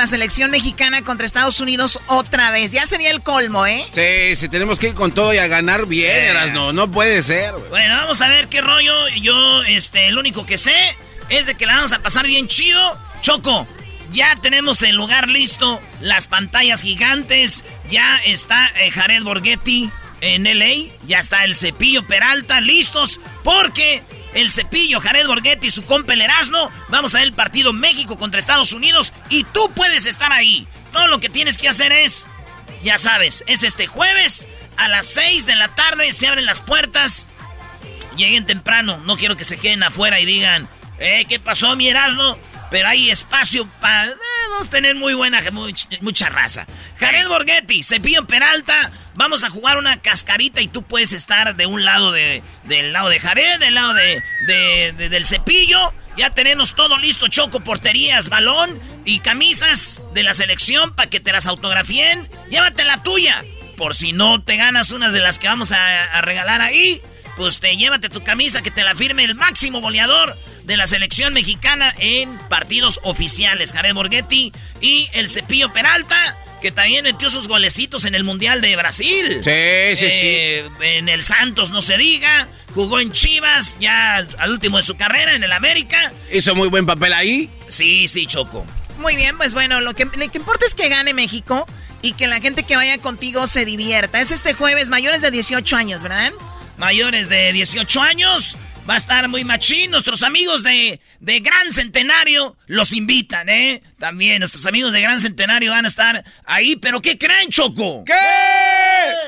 La 0.00 0.06
selección 0.06 0.50
mexicana 0.50 1.02
contra 1.02 1.26
Estados 1.26 1.60
Unidos 1.60 2.00
otra 2.06 2.50
vez. 2.50 2.72
Ya 2.72 2.86
sería 2.86 3.10
el 3.10 3.20
colmo, 3.20 3.66
¿eh? 3.66 3.84
Sí, 3.90 4.34
sí, 4.34 4.48
tenemos 4.48 4.78
que 4.78 4.88
ir 4.88 4.94
con 4.94 5.12
todo 5.12 5.34
y 5.34 5.36
a 5.36 5.46
ganar 5.46 5.84
bien, 5.84 6.24
Erasno. 6.24 6.72
No 6.72 6.90
puede 6.90 7.22
ser. 7.22 7.52
güey. 7.52 7.68
Bueno, 7.68 7.96
vamos 7.96 8.18
a 8.22 8.28
ver 8.28 8.48
qué 8.48 8.62
rollo. 8.62 9.08
Yo, 9.20 9.62
este, 9.64 10.06
el 10.06 10.16
único 10.16 10.46
que 10.46 10.56
sé 10.56 10.72
es 11.28 11.44
de 11.44 11.54
que 11.54 11.66
la 11.66 11.74
vamos 11.76 11.92
a 11.92 11.98
pasar 11.98 12.26
bien 12.26 12.48
chido. 12.48 12.98
Choco, 13.20 13.68
ya 14.10 14.34
tenemos 14.36 14.80
el 14.80 14.96
lugar 14.96 15.28
listo, 15.28 15.82
las 16.00 16.28
pantallas 16.28 16.80
gigantes, 16.80 17.62
ya 17.90 18.16
está 18.24 18.70
eh, 18.80 18.90
Jared 18.90 19.22
Borghetti 19.22 19.90
en 20.22 20.44
LA, 20.44 20.90
ya 21.06 21.18
está 21.18 21.44
el 21.44 21.54
Cepillo 21.54 22.06
Peralta 22.06 22.62
listos, 22.62 23.20
porque 23.44 24.02
el 24.34 24.52
Cepillo, 24.52 25.00
Jared 25.00 25.26
Borghetti 25.26 25.66
y 25.68 25.70
su 25.70 25.84
compa 25.84 26.12
el 26.14 26.20
Erasmo, 26.22 26.70
vamos 26.88 27.14
a 27.14 27.18
ver 27.18 27.26
el 27.28 27.32
partido 27.32 27.72
México 27.72 28.18
contra 28.18 28.38
Estados 28.40 28.72
Unidos 28.72 29.12
y 29.28 29.44
tú 29.44 29.70
puedes 29.74 30.06
estar 30.06 30.32
ahí. 30.32 30.66
Todo 30.92 31.06
lo 31.06 31.20
que 31.20 31.28
tienes 31.28 31.58
que 31.58 31.68
hacer 31.68 31.92
es, 31.92 32.26
ya 32.82 32.98
sabes, 32.98 33.44
es 33.46 33.62
este 33.62 33.86
jueves 33.86 34.46
a 34.76 34.88
las 34.88 35.06
6 35.06 35.46
de 35.46 35.56
la 35.56 35.74
tarde, 35.74 36.12
se 36.12 36.26
abren 36.28 36.46
las 36.46 36.60
puertas. 36.60 37.28
Lleguen 38.16 38.44
temprano, 38.46 38.98
no 39.04 39.16
quiero 39.16 39.36
que 39.36 39.44
se 39.44 39.56
queden 39.58 39.82
afuera 39.82 40.20
y 40.20 40.26
digan, 40.26 40.68
eh, 40.98 41.24
¿qué 41.28 41.38
pasó, 41.38 41.76
mi 41.76 41.88
Erasmo? 41.88 42.36
Pero 42.70 42.88
hay 42.88 43.10
espacio 43.10 43.66
para... 43.80 44.12
vamos 44.50 44.68
a 44.68 44.70
tener 44.70 44.94
muy 44.94 45.14
buena, 45.14 45.40
much- 45.50 45.88
mucha 46.02 46.28
raza. 46.28 46.66
Jared 46.98 47.26
Borghetti, 47.28 47.82
Cepillo 47.82 48.26
Peralta, 48.26 48.90
vamos 49.20 49.44
a 49.44 49.50
jugar 49.50 49.76
una 49.76 50.00
cascarita 50.00 50.62
y 50.62 50.68
tú 50.68 50.82
puedes 50.82 51.12
estar 51.12 51.54
de 51.54 51.66
un 51.66 51.84
lado 51.84 52.10
de, 52.10 52.42
del 52.64 52.92
lado 52.94 53.10
de 53.10 53.20
Jared, 53.20 53.58
del 53.60 53.74
lado 53.74 53.92
de, 53.92 54.22
de- 54.46 54.94
de- 54.96 55.08
del 55.10 55.26
Cepillo. 55.26 55.92
Ya 56.16 56.30
tenemos 56.30 56.74
todo 56.74 56.96
listo, 56.96 57.28
Choco, 57.28 57.60
porterías, 57.60 58.30
balón 58.30 58.80
y 59.04 59.18
camisas 59.20 60.00
de 60.14 60.22
la 60.22 60.32
selección 60.32 60.94
para 60.94 61.10
que 61.10 61.20
te 61.20 61.32
las 61.32 61.46
autografíen. 61.46 62.26
Llévate 62.50 62.84
la 62.84 63.02
tuya. 63.02 63.44
Por 63.76 63.94
si 63.94 64.12
no 64.12 64.42
te 64.42 64.56
ganas 64.56 64.90
unas 64.90 65.12
de 65.12 65.20
las 65.20 65.38
que 65.38 65.48
vamos 65.48 65.70
a, 65.72 66.04
a 66.16 66.20
regalar 66.22 66.62
ahí, 66.62 67.00
pues 67.36 67.60
te 67.60 67.76
llévate 67.76 68.08
tu 68.08 68.22
camisa 68.24 68.62
que 68.62 68.70
te 68.70 68.82
la 68.84 68.94
firme 68.94 69.24
el 69.24 69.34
máximo 69.34 69.80
goleador 69.82 70.36
de 70.64 70.76
la 70.78 70.86
selección 70.86 71.32
mexicana 71.34 71.94
en 71.98 72.38
partidos 72.48 73.00
oficiales. 73.02 73.72
Jared 73.72 73.94
Borghetti 73.94 74.52
y 74.80 75.08
el 75.12 75.28
Cepillo 75.28 75.72
Peralta. 75.74 76.38
Que 76.60 76.70
también 76.72 77.04
metió 77.04 77.30
sus 77.30 77.48
golecitos 77.48 78.04
en 78.04 78.14
el 78.14 78.24
Mundial 78.24 78.60
de 78.60 78.76
Brasil. 78.76 79.40
Sí, 79.42 79.96
sí, 79.96 80.06
Eh, 80.10 80.68
En 80.82 81.08
el 81.08 81.24
Santos, 81.24 81.70
no 81.70 81.80
se 81.80 81.96
diga. 81.96 82.48
Jugó 82.74 83.00
en 83.00 83.10
Chivas, 83.12 83.78
ya 83.80 84.16
al 84.38 84.50
último 84.50 84.76
de 84.76 84.82
su 84.82 84.96
carrera, 84.96 85.34
en 85.34 85.42
el 85.42 85.52
América. 85.52 86.12
Hizo 86.32 86.54
muy 86.54 86.68
buen 86.68 86.86
papel 86.86 87.12
ahí. 87.12 87.50
Sí, 87.68 88.06
sí, 88.08 88.26
Choco. 88.26 88.66
Muy 88.98 89.16
bien, 89.16 89.36
pues 89.36 89.54
bueno, 89.54 89.80
lo 89.80 89.94
que, 89.94 90.04
lo 90.04 90.30
que 90.30 90.38
importa 90.38 90.66
es 90.66 90.74
que 90.74 90.88
gane 90.88 91.14
México 91.14 91.66
y 92.02 92.12
que 92.12 92.28
la 92.28 92.40
gente 92.40 92.62
que 92.62 92.76
vaya 92.76 92.98
contigo 92.98 93.46
se 93.46 93.64
divierta. 93.64 94.20
Es 94.20 94.30
este 94.30 94.52
jueves, 94.52 94.88
mayores 94.90 95.22
de 95.22 95.30
18 95.30 95.76
años, 95.76 96.02
¿verdad? 96.02 96.32
Mayores 96.76 97.28
de 97.28 97.52
18 97.52 98.00
años. 98.02 98.56
Va 98.90 98.94
a 98.94 98.96
estar 98.96 99.28
muy 99.28 99.44
machín. 99.44 99.92
Nuestros 99.92 100.24
amigos 100.24 100.64
de, 100.64 100.98
de 101.20 101.38
Gran 101.38 101.72
Centenario 101.72 102.56
los 102.66 102.92
invitan, 102.92 103.48
¿eh? 103.48 103.84
También 104.00 104.40
nuestros 104.40 104.66
amigos 104.66 104.92
de 104.92 105.00
Gran 105.00 105.20
Centenario 105.20 105.70
van 105.70 105.84
a 105.84 105.88
estar 105.88 106.24
ahí. 106.44 106.74
¿Pero 106.74 107.00
qué 107.00 107.16
creen, 107.16 107.50
Choco? 107.50 108.02
¿Qué? 108.04 108.12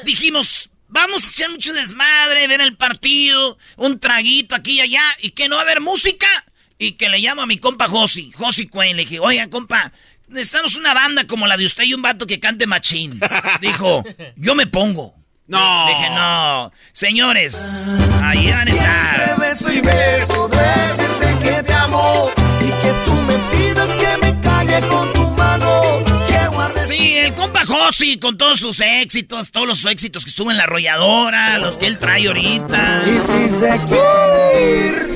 Dijimos, 0.05 0.69
vamos 0.89 1.25
a 1.25 1.29
echar 1.29 1.51
mucho 1.51 1.73
desmadre, 1.75 2.49
ver 2.49 2.61
el 2.61 2.77
partido, 2.77 3.57
un 3.77 4.01
traguito 4.01 4.57
aquí 4.57 4.73
y 4.73 4.81
allá, 4.81 5.05
y 5.21 5.31
que 5.31 5.49
no 5.49 5.55
va 5.55 5.61
a 5.61 5.65
haber 5.65 5.81
música. 5.81 6.27
Y 6.77 6.93
que 6.93 7.09
le 7.09 7.21
llamo 7.21 7.43
a 7.43 7.47
mi 7.47 7.59
compa 7.59 7.87
Josi, 7.87 8.33
Josi 8.33 8.67
Cuen. 8.67 8.97
Le 8.97 9.05
dije, 9.05 9.21
oiga, 9.21 9.49
compa, 9.49 9.93
necesitamos 10.27 10.75
una 10.75 10.93
banda 10.93 11.25
como 11.29 11.47
la 11.47 11.57
de 11.57 11.67
usted 11.67 11.85
y 11.85 11.95
un 11.95 12.03
vato 12.03 12.27
que 12.27 12.41
cante 12.41 12.67
machín. 12.67 13.21
Dijo, 13.61 14.03
yo 14.35 14.57
me 14.57 14.67
pongo. 14.67 15.15
No. 15.47 15.87
Dije, 15.87 16.11
no. 16.11 16.73
Señores, 16.93 18.01
ahí 18.21 18.51
van 18.51 18.67
a 18.67 18.71
estar. 18.71 19.32
Beso 19.53 19.71
y 19.71 19.81
beso, 19.83 20.49
decirte 20.49 21.45
que 21.45 21.63
te 21.63 21.73
amo 21.75 22.31
y 22.61 22.71
que 22.71 22.93
tú 23.05 23.13
me 23.13 23.35
pidas 23.53 23.97
que 23.97 24.27
me 24.27 24.41
calle 24.41 24.81
con 24.89 25.13
tu 25.13 25.29
mano. 25.31 26.03
Sí, 26.87 27.17
el 27.19 27.35
compa 27.35 27.65
Josi 27.67 28.19
con 28.19 28.39
todos 28.39 28.59
sus 28.59 28.81
éxitos, 28.81 29.51
todos 29.51 29.67
los 29.67 29.85
éxitos 29.85 30.25
que 30.25 30.31
estuvo 30.31 30.51
en 30.51 30.57
la 30.57 30.65
arrolladora, 30.65 31.59
los 31.59 31.77
que 31.77 31.87
él 31.87 31.99
trae 31.99 32.29
ahorita. 32.29 33.05
Y 33.07 33.21
si 33.21 33.49
se 33.51 33.81
quiere 33.89 34.89
ir, 34.89 35.15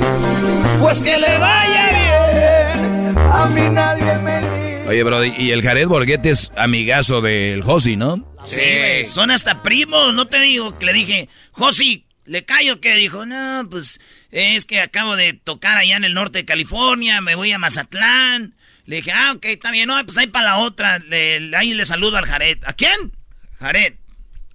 pues 0.80 1.00
que 1.00 1.16
le 1.16 1.38
vaya 1.38 1.90
bien. 1.90 3.18
A 3.18 3.46
mí 3.46 3.62
nadie 3.70 4.18
me 4.18 4.86
Oye, 4.88 5.02
Brody, 5.02 5.32
y 5.36 5.50
el 5.50 5.62
Jared 5.62 5.88
Borghetti 5.88 6.28
es 6.28 6.52
amigazo 6.56 7.20
del 7.20 7.62
Josi, 7.62 7.96
¿no? 7.96 8.24
Sí, 8.44 8.60
güey, 8.60 9.04
son 9.04 9.30
hasta 9.32 9.62
primos, 9.62 10.14
no 10.14 10.28
te 10.28 10.38
digo 10.38 10.78
que 10.78 10.86
le 10.86 10.92
dije, 10.92 11.28
Josi, 11.50 12.06
¿le 12.26 12.44
callo 12.44 12.80
que 12.80 12.94
Dijo, 12.94 13.24
no, 13.26 13.66
pues 13.68 14.00
es 14.36 14.64
que 14.66 14.80
acabo 14.80 15.16
de 15.16 15.32
tocar 15.32 15.76
allá 15.78 15.96
en 15.96 16.04
el 16.04 16.14
norte 16.14 16.38
de 16.40 16.44
California, 16.44 17.20
me 17.20 17.34
voy 17.34 17.52
a 17.52 17.58
Mazatlán. 17.58 18.54
Le 18.84 18.96
dije, 18.96 19.10
ah, 19.12 19.32
ok, 19.34 19.44
está 19.46 19.70
bien, 19.70 19.88
no, 19.88 20.04
pues 20.04 20.16
ahí 20.18 20.26
para 20.28 20.44
la 20.46 20.58
otra, 20.58 20.98
le- 20.98 21.50
ahí 21.56 21.74
le 21.74 21.84
saludo 21.84 22.16
al 22.18 22.26
Jared. 22.26 22.58
¿A 22.66 22.72
quién? 22.74 23.12
Jared. 23.58 23.94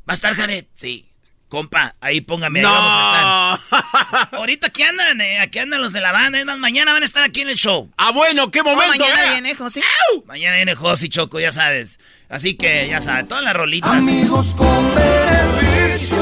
¿Va 0.07 0.13
a 0.13 0.13
estar 0.13 0.33
Jared? 0.35 0.65
Sí. 0.73 1.07
Compa, 1.49 1.95
ahí 1.99 2.21
póngame, 2.21 2.59
ahí 2.59 2.63
No. 2.63 2.71
vamos 2.71 2.93
a 2.93 3.59
estar. 3.61 4.29
Ahorita 4.39 4.67
aquí 4.67 4.83
andan, 4.83 5.19
eh, 5.19 5.39
aquí 5.39 5.59
andan 5.59 5.81
los 5.81 5.91
de 5.91 5.99
la 5.99 6.13
banda, 6.13 6.39
es 6.39 6.45
más, 6.45 6.57
mañana 6.59 6.93
van 6.93 7.01
a 7.01 7.05
estar 7.05 7.23
aquí 7.25 7.41
en 7.41 7.49
el 7.49 7.57
show. 7.57 7.91
Ah, 7.97 8.11
bueno, 8.11 8.49
qué 8.51 8.63
momento. 8.63 8.99
mañana 9.05 9.31
viene 9.31 9.53
José. 9.55 9.81
Mañana 10.25 10.55
viene 10.55 10.75
Josi 10.75 11.09
Choco, 11.09 11.41
ya 11.41 11.51
sabes. 11.51 11.99
Así 12.29 12.55
que, 12.55 12.87
ya 12.89 13.01
sabes, 13.01 13.27
todas 13.27 13.43
las 13.43 13.53
rolitas. 13.53 13.91
Amigos 13.91 14.55
con 14.55 14.95
beneficio, 14.95 16.17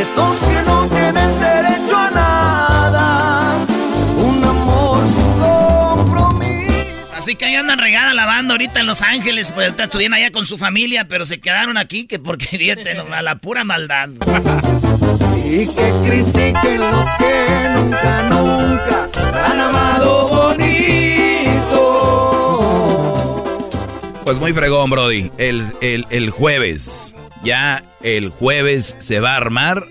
esos 0.00 0.36
que 0.38 0.62
no 0.62 0.88
tienen 0.88 1.40
derecho 1.40 1.96
a 1.96 2.10
nada. 2.10 2.77
Así 7.28 7.36
que 7.36 7.44
ahí 7.44 7.56
andan 7.56 7.78
regada 7.78 8.14
la 8.14 8.24
banda 8.24 8.54
ahorita 8.54 8.80
en 8.80 8.86
Los 8.86 9.02
Ángeles, 9.02 9.52
pues 9.52 9.78
estuvieron 9.78 10.14
allá 10.14 10.32
con 10.32 10.46
su 10.46 10.56
familia, 10.56 11.08
pero 11.08 11.26
se 11.26 11.40
quedaron 11.40 11.76
aquí 11.76 12.06
que 12.06 12.18
porque 12.18 12.74
no, 12.96 13.14
a 13.14 13.20
la 13.20 13.36
pura 13.36 13.64
maldad. 13.64 14.08
Y 15.44 15.66
que 15.66 15.92
critiquen 16.06 16.80
los 16.80 17.06
que 17.18 17.68
nunca, 17.76 18.22
nunca 18.30 19.10
han 19.44 19.60
amado 19.60 20.28
bonito. 20.28 21.74
Pues 24.24 24.38
muy 24.38 24.54
fregón, 24.54 24.88
Brody. 24.88 25.30
El, 25.36 25.70
el, 25.82 26.06
el 26.08 26.30
jueves, 26.30 27.14
ya 27.44 27.82
el 28.02 28.30
jueves 28.30 28.96
se 29.00 29.20
va 29.20 29.34
a 29.34 29.36
armar 29.36 29.84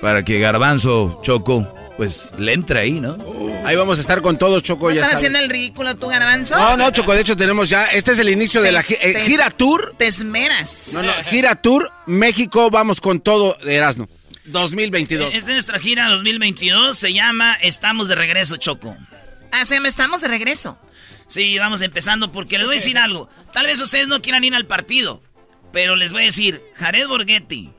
para 0.00 0.22
que 0.22 0.38
Garbanzo 0.38 1.18
Choco, 1.24 1.66
pues 1.98 2.32
le 2.38 2.52
entre 2.54 2.78
ahí, 2.78 2.92
¿no? 2.92 3.18
Ahí 3.66 3.74
vamos 3.76 3.98
a 3.98 4.00
estar 4.00 4.22
con 4.22 4.38
todo, 4.38 4.60
Choco. 4.60 4.88
Ya 4.90 4.94
¿Estás 4.94 5.10
sabes. 5.10 5.16
haciendo 5.16 5.40
el 5.40 5.50
ridículo 5.50 5.96
tú, 5.96 6.06
Garbanzo? 6.06 6.56
No, 6.56 6.76
no, 6.76 6.90
Choco, 6.92 7.12
de 7.12 7.20
hecho 7.22 7.36
tenemos 7.36 7.68
ya, 7.68 7.86
este 7.86 8.12
es 8.12 8.20
el 8.20 8.28
inicio 8.30 8.62
de 8.62 8.70
la 8.72 8.80
eh, 8.80 8.84
Te- 9.14 9.20
gira 9.22 9.50
tour. 9.50 9.94
Te 9.98 10.06
esmeras. 10.06 10.92
No, 10.94 11.02
no, 11.02 11.12
gira 11.28 11.56
tour, 11.60 11.90
México, 12.06 12.70
vamos 12.70 13.00
con 13.00 13.20
todo 13.20 13.58
de 13.64 13.74
Erasmo. 13.74 14.08
2022. 14.44 15.34
Es 15.34 15.44
de 15.44 15.52
nuestra 15.54 15.78
gira 15.80 16.08
2022, 16.08 16.96
se 16.96 17.12
llama 17.12 17.54
Estamos 17.60 18.06
de 18.08 18.14
regreso, 18.14 18.56
Choco. 18.56 18.96
Ah, 19.52 19.64
se 19.64 19.80
me 19.80 19.88
estamos 19.88 20.20
de 20.20 20.28
regreso. 20.28 20.78
Sí, 21.26 21.58
vamos 21.58 21.82
empezando 21.82 22.30
porque 22.32 22.58
les 22.58 22.66
voy 22.68 22.76
a 22.76 22.78
decir 22.78 22.96
algo. 22.96 23.28
Tal 23.52 23.66
vez 23.66 23.80
ustedes 23.82 24.06
no 24.08 24.22
quieran 24.22 24.44
ir 24.44 24.54
al 24.54 24.66
partido, 24.66 25.20
pero 25.72 25.96
les 25.96 26.12
voy 26.12 26.22
a 26.22 26.26
decir, 26.26 26.62
Jared 26.76 27.08
Borghetti 27.08 27.70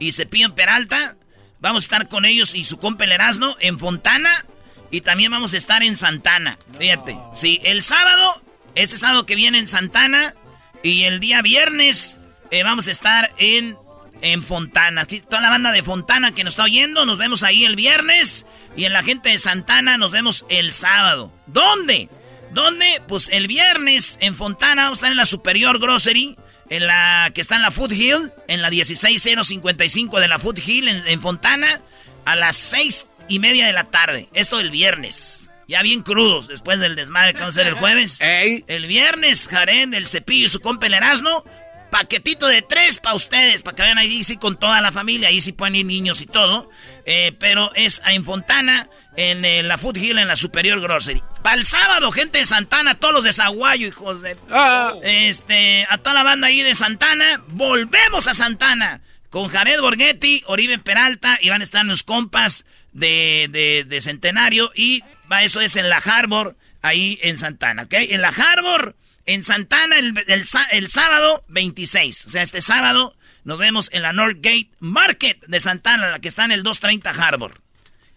y 0.00 0.12
Cepillo 0.12 0.54
Peralta, 0.56 1.16
vamos 1.60 1.84
a 1.84 1.86
estar 1.86 2.08
con 2.08 2.24
ellos 2.24 2.54
y 2.54 2.64
su 2.64 2.78
compa 2.78 3.04
el 3.04 3.12
Erasmo 3.12 3.56
en 3.60 3.78
Fontana 3.78 4.44
y 4.90 5.02
también 5.02 5.30
vamos 5.30 5.54
a 5.54 5.56
estar 5.56 5.82
en 5.82 5.96
Santana. 5.96 6.58
Fíjate, 6.78 7.16
sí, 7.34 7.60
el 7.62 7.82
sábado, 7.82 8.42
este 8.74 8.96
sábado 8.96 9.26
que 9.26 9.36
viene 9.36 9.58
en 9.58 9.68
Santana 9.68 10.34
y 10.82 11.04
el 11.04 11.20
día 11.20 11.42
viernes 11.42 12.18
eh, 12.50 12.64
vamos 12.64 12.88
a 12.88 12.90
estar 12.90 13.30
en, 13.38 13.76
en 14.22 14.42
Fontana. 14.42 15.02
Aquí 15.02 15.20
toda 15.20 15.42
la 15.42 15.50
banda 15.50 15.72
de 15.72 15.82
Fontana 15.82 16.32
que 16.32 16.42
nos 16.42 16.52
está 16.52 16.64
oyendo, 16.64 17.06
nos 17.06 17.18
vemos 17.18 17.42
ahí 17.42 17.64
el 17.64 17.76
viernes 17.76 18.46
y 18.76 18.84
en 18.84 18.92
la 18.92 19.02
gente 19.02 19.28
de 19.28 19.38
Santana 19.38 19.96
nos 19.98 20.10
vemos 20.10 20.44
el 20.48 20.72
sábado. 20.72 21.32
¿Dónde? 21.46 22.08
¿Dónde? 22.52 23.00
Pues 23.06 23.28
el 23.30 23.46
viernes 23.46 24.18
en 24.20 24.34
Fontana 24.34 24.84
vamos 24.84 24.98
a 24.98 25.00
estar 25.00 25.10
en 25.12 25.16
la 25.16 25.26
Superior 25.26 25.78
Grocery, 25.78 26.36
en 26.70 26.86
la 26.86 27.30
que 27.34 27.40
está 27.40 27.56
en 27.56 27.62
la 27.62 27.70
Food 27.70 27.92
Hill, 27.92 28.32
en 28.48 28.62
la 28.62 28.70
16055 28.70 30.20
de 30.20 30.28
la 30.28 30.38
Food 30.38 30.58
Hill 30.64 30.88
en, 30.88 31.06
en 31.06 31.20
Fontana, 31.20 31.80
a 32.24 32.36
las 32.36 32.56
seis 32.56 33.06
y 33.28 33.38
media 33.38 33.66
de 33.66 33.72
la 33.72 33.84
tarde. 33.84 34.28
Esto 34.32 34.60
el 34.60 34.70
viernes. 34.70 35.50
Ya 35.68 35.82
bien 35.82 36.02
crudos 36.02 36.48
después 36.48 36.80
del 36.80 36.96
desmadre 36.96 37.32
que 37.32 37.40
vamos 37.40 37.56
a 37.56 37.60
hacer 37.60 37.72
el 37.72 37.78
jueves. 37.78 38.18
El 38.66 38.86
viernes, 38.86 39.46
Jaren, 39.48 39.94
el 39.94 40.08
cepillo 40.08 40.46
y 40.46 40.48
su 40.48 40.60
compa 40.60 40.86
el 40.86 40.94
Erasmo. 40.94 41.44
Paquetito 41.90 42.46
de 42.46 42.62
tres 42.62 42.98
para 42.98 43.16
ustedes, 43.16 43.62
para 43.62 43.74
que 43.74 43.82
vayan 43.82 43.98
ahí 43.98 44.22
sí 44.24 44.36
con 44.36 44.58
toda 44.58 44.80
la 44.80 44.92
familia. 44.92 45.28
Ahí 45.28 45.40
sí 45.40 45.52
pueden 45.52 45.74
ir 45.74 45.86
niños 45.86 46.20
y 46.20 46.26
todo. 46.26 46.70
Eh, 47.04 47.32
pero 47.38 47.74
es 47.74 48.00
en 48.06 48.24
Fontana, 48.24 48.88
en 49.16 49.44
eh, 49.44 49.62
la 49.62 49.76
Food 49.78 49.96
Hill, 49.96 50.18
en 50.18 50.28
la 50.28 50.36
Superior 50.36 50.80
Grocery. 50.80 51.22
Para 51.42 51.56
el 51.56 51.66
sábado, 51.66 52.12
gente 52.12 52.38
de 52.38 52.46
Santana, 52.46 52.94
todos 52.94 53.14
los 53.14 53.24
de 53.24 53.32
Zaguayo, 53.32 53.88
hijos 53.88 54.22
de... 54.22 54.36
Este, 55.02 55.86
a 55.88 55.98
toda 55.98 56.14
la 56.14 56.22
banda 56.22 56.46
ahí 56.46 56.62
de 56.62 56.74
Santana. 56.74 57.42
Volvemos 57.48 58.28
a 58.28 58.34
Santana. 58.34 59.00
Con 59.30 59.48
Jared 59.48 59.80
Borghetti, 59.80 60.42
Oribe 60.46 60.78
Peralta, 60.78 61.38
y 61.40 61.50
van 61.50 61.60
a 61.60 61.64
estar 61.64 61.84
los 61.84 62.02
compas 62.02 62.64
de, 62.92 63.46
de, 63.50 63.84
de 63.86 64.00
Centenario. 64.00 64.72
Y 64.74 65.02
va, 65.30 65.44
eso 65.44 65.60
es 65.60 65.76
en 65.76 65.88
la 65.88 65.98
Harbor, 65.98 66.56
ahí 66.82 67.18
en 67.22 67.36
Santana, 67.36 67.84
¿ok? 67.84 67.94
En 67.94 68.22
la 68.22 68.28
Harbor, 68.28 68.96
en 69.34 69.42
Santana, 69.44 69.96
el, 69.98 70.14
el 70.28 70.44
el 70.72 70.88
sábado 70.88 71.44
26. 71.48 72.26
O 72.26 72.30
sea, 72.30 72.42
este 72.42 72.60
sábado 72.62 73.16
nos 73.44 73.58
vemos 73.58 73.88
en 73.92 74.02
la 74.02 74.12
Northgate 74.12 74.70
Market 74.80 75.44
de 75.46 75.60
Santana, 75.60 76.08
la 76.10 76.18
que 76.18 76.28
está 76.28 76.44
en 76.44 76.52
el 76.52 76.62
230 76.62 77.10
Harbor. 77.10 77.60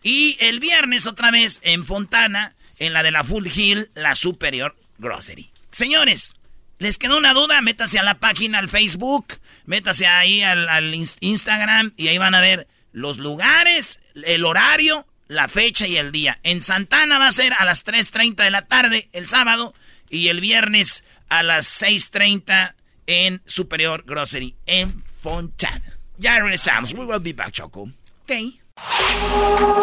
Y 0.02 0.38
el 0.40 0.60
viernes 0.60 1.08
otra 1.08 1.32
vez 1.32 1.60
en 1.64 1.86
Fontana, 1.86 2.56
en 2.80 2.94
la 2.94 3.04
de 3.04 3.12
la 3.12 3.24
Full 3.24 3.48
Hill, 3.48 3.90
la 3.96 4.16
Superior 4.16 4.76
Grocery. 4.98 5.50
Señores, 5.72 6.36
¿les 6.80 6.98
quedó 6.98 7.18
una 7.18 7.34
duda? 7.34 7.62
Métase 7.62 8.00
a 8.00 8.04
la 8.04 8.16
página, 8.20 8.60
al 8.60 8.68
Facebook, 8.70 9.40
métase 9.66 10.06
ahí 10.08 10.42
al, 10.42 10.68
al 10.68 10.94
ins- 10.94 11.16
Instagram 11.22 11.94
y 11.96 12.10
ahí 12.10 12.18
van 12.18 12.36
a 12.36 12.42
ver 12.42 12.68
los 12.92 13.18
lugares, 13.18 14.00
el 14.26 14.44
horario, 14.46 15.08
la 15.28 15.48
fecha 15.48 15.88
y 15.88 15.96
el 15.98 16.12
día. 16.12 16.38
En 16.44 16.62
Santana 16.62 17.18
va 17.18 17.28
a 17.28 17.32
ser 17.32 17.54
a 17.54 17.64
las 17.66 17.86
3.30 17.86 18.36
de 18.44 18.52
la 18.52 18.64
tarde 18.64 19.08
el 19.14 19.28
sábado 19.28 19.74
y 20.14 20.30
el 20.30 20.40
viernes 20.42 21.04
a 21.28 21.42
las 21.42 21.82
6.30 21.82 22.76
en 23.08 23.42
Superior 23.46 24.04
Grocery 24.06 24.56
en 24.68 25.04
Fontana. 25.22 25.98
Ya 26.20 26.40
regresamos. 26.40 26.94
We 26.94 27.06
will 27.06 27.20
be 27.20 27.34
back, 27.34 27.52
Choco. 27.52 27.90
Ok. 28.22 28.32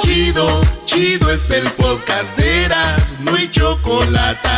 Chido, 0.01 0.63
chido 0.87 1.31
es 1.31 1.51
el 1.51 1.69
podcast 1.73 2.37
de 2.37 2.65
Eras, 2.65 3.17
no 3.21 3.35
hay 3.35 3.51
chocolate. 3.51 4.49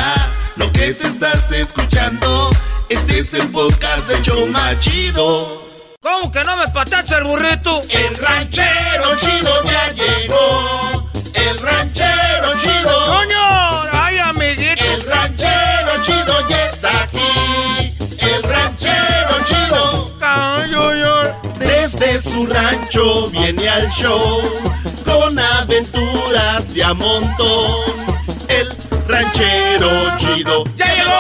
Lo 0.57 0.71
que 0.73 0.93
te 0.93 1.07
estás 1.07 1.51
escuchando, 1.53 2.51
este 2.91 3.21
es 3.21 3.33
el 3.35 3.49
podcast 3.51 4.07
de 4.09 4.21
Choma 4.23 4.79
Chido. 4.79 5.63
¿Cómo 6.01 6.31
que 6.31 6.45
no 6.45 6.57
me 6.59 6.69
patacha 6.69 7.19
el 7.19 7.25
burrito? 7.25 7.83
El 7.89 8.15
ranchero 8.17 9.17
chido 9.19 9.65
ya 9.65 9.93
llegó. 9.93 11.11
El 11.35 11.59
ranchero 11.59 12.59
chido. 12.61 13.07
¡Coño! 13.07 13.62
Ranchero 18.93 19.45
chido 19.47 20.13
ranchero 20.21 21.33
su 22.23 22.47
rancho 22.47 23.29
viene 23.31 23.69
al 23.69 23.89
show 23.91 24.41
con 25.05 25.39
aventuras 25.39 26.73
de 26.73 26.85
a 26.85 26.95
montón. 26.95 27.77
El 28.49 28.69
ranchero 29.09 29.91
chido 30.19 30.65
¡Ya 30.77 30.87
llegó! 30.95 31.13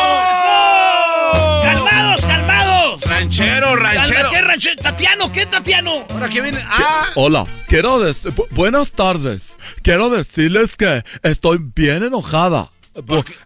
¡Calmados, 1.64 2.24
calmados! 2.24 3.00
Ranchero, 3.02 3.76
ranchero. 3.76 4.30
¿Qué 4.30 4.42
ranchero? 4.42 4.76
¿Tatiano? 4.82 5.32
¿Qué 5.32 5.46
Tatiano? 5.46 6.04
Ahora 6.10 6.28
que 6.28 6.40
viene. 6.40 6.64
Ah, 6.68 7.06
Hola, 7.14 7.46
quiero 7.66 7.98
decir, 8.00 8.32
bu- 8.34 8.46
buenas 8.50 8.90
tardes. 8.92 9.54
Quiero 9.82 10.10
decirles 10.10 10.76
que 10.76 11.04
estoy 11.22 11.58
bien 11.74 12.02
enojada. 12.04 12.70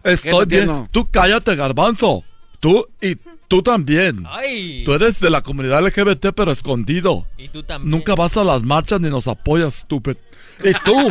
Estoy 0.03 0.45
¿Qué, 0.47 0.65
bien. 0.65 0.87
Tú 0.91 1.07
cállate, 1.09 1.55
garbanzo. 1.55 2.23
Tú 2.59 2.87
y 3.01 3.17
tú 3.47 3.61
también. 3.63 4.23
Ay. 4.29 4.83
Tú 4.85 4.93
eres 4.93 5.19
de 5.19 5.29
la 5.29 5.41
comunidad 5.41 5.81
LGBT 5.85 6.27
pero 6.35 6.51
escondido. 6.51 7.25
Y 7.37 7.47
tú 7.49 7.63
también. 7.63 7.89
Nunca 7.91 8.15
vas 8.15 8.35
a 8.37 8.43
las 8.43 8.63
marchas 8.63 8.99
ni 9.01 9.09
nos 9.09 9.27
apoyas, 9.27 9.79
estúpido. 9.79 10.17
Y 10.63 10.73
tú. 10.83 11.09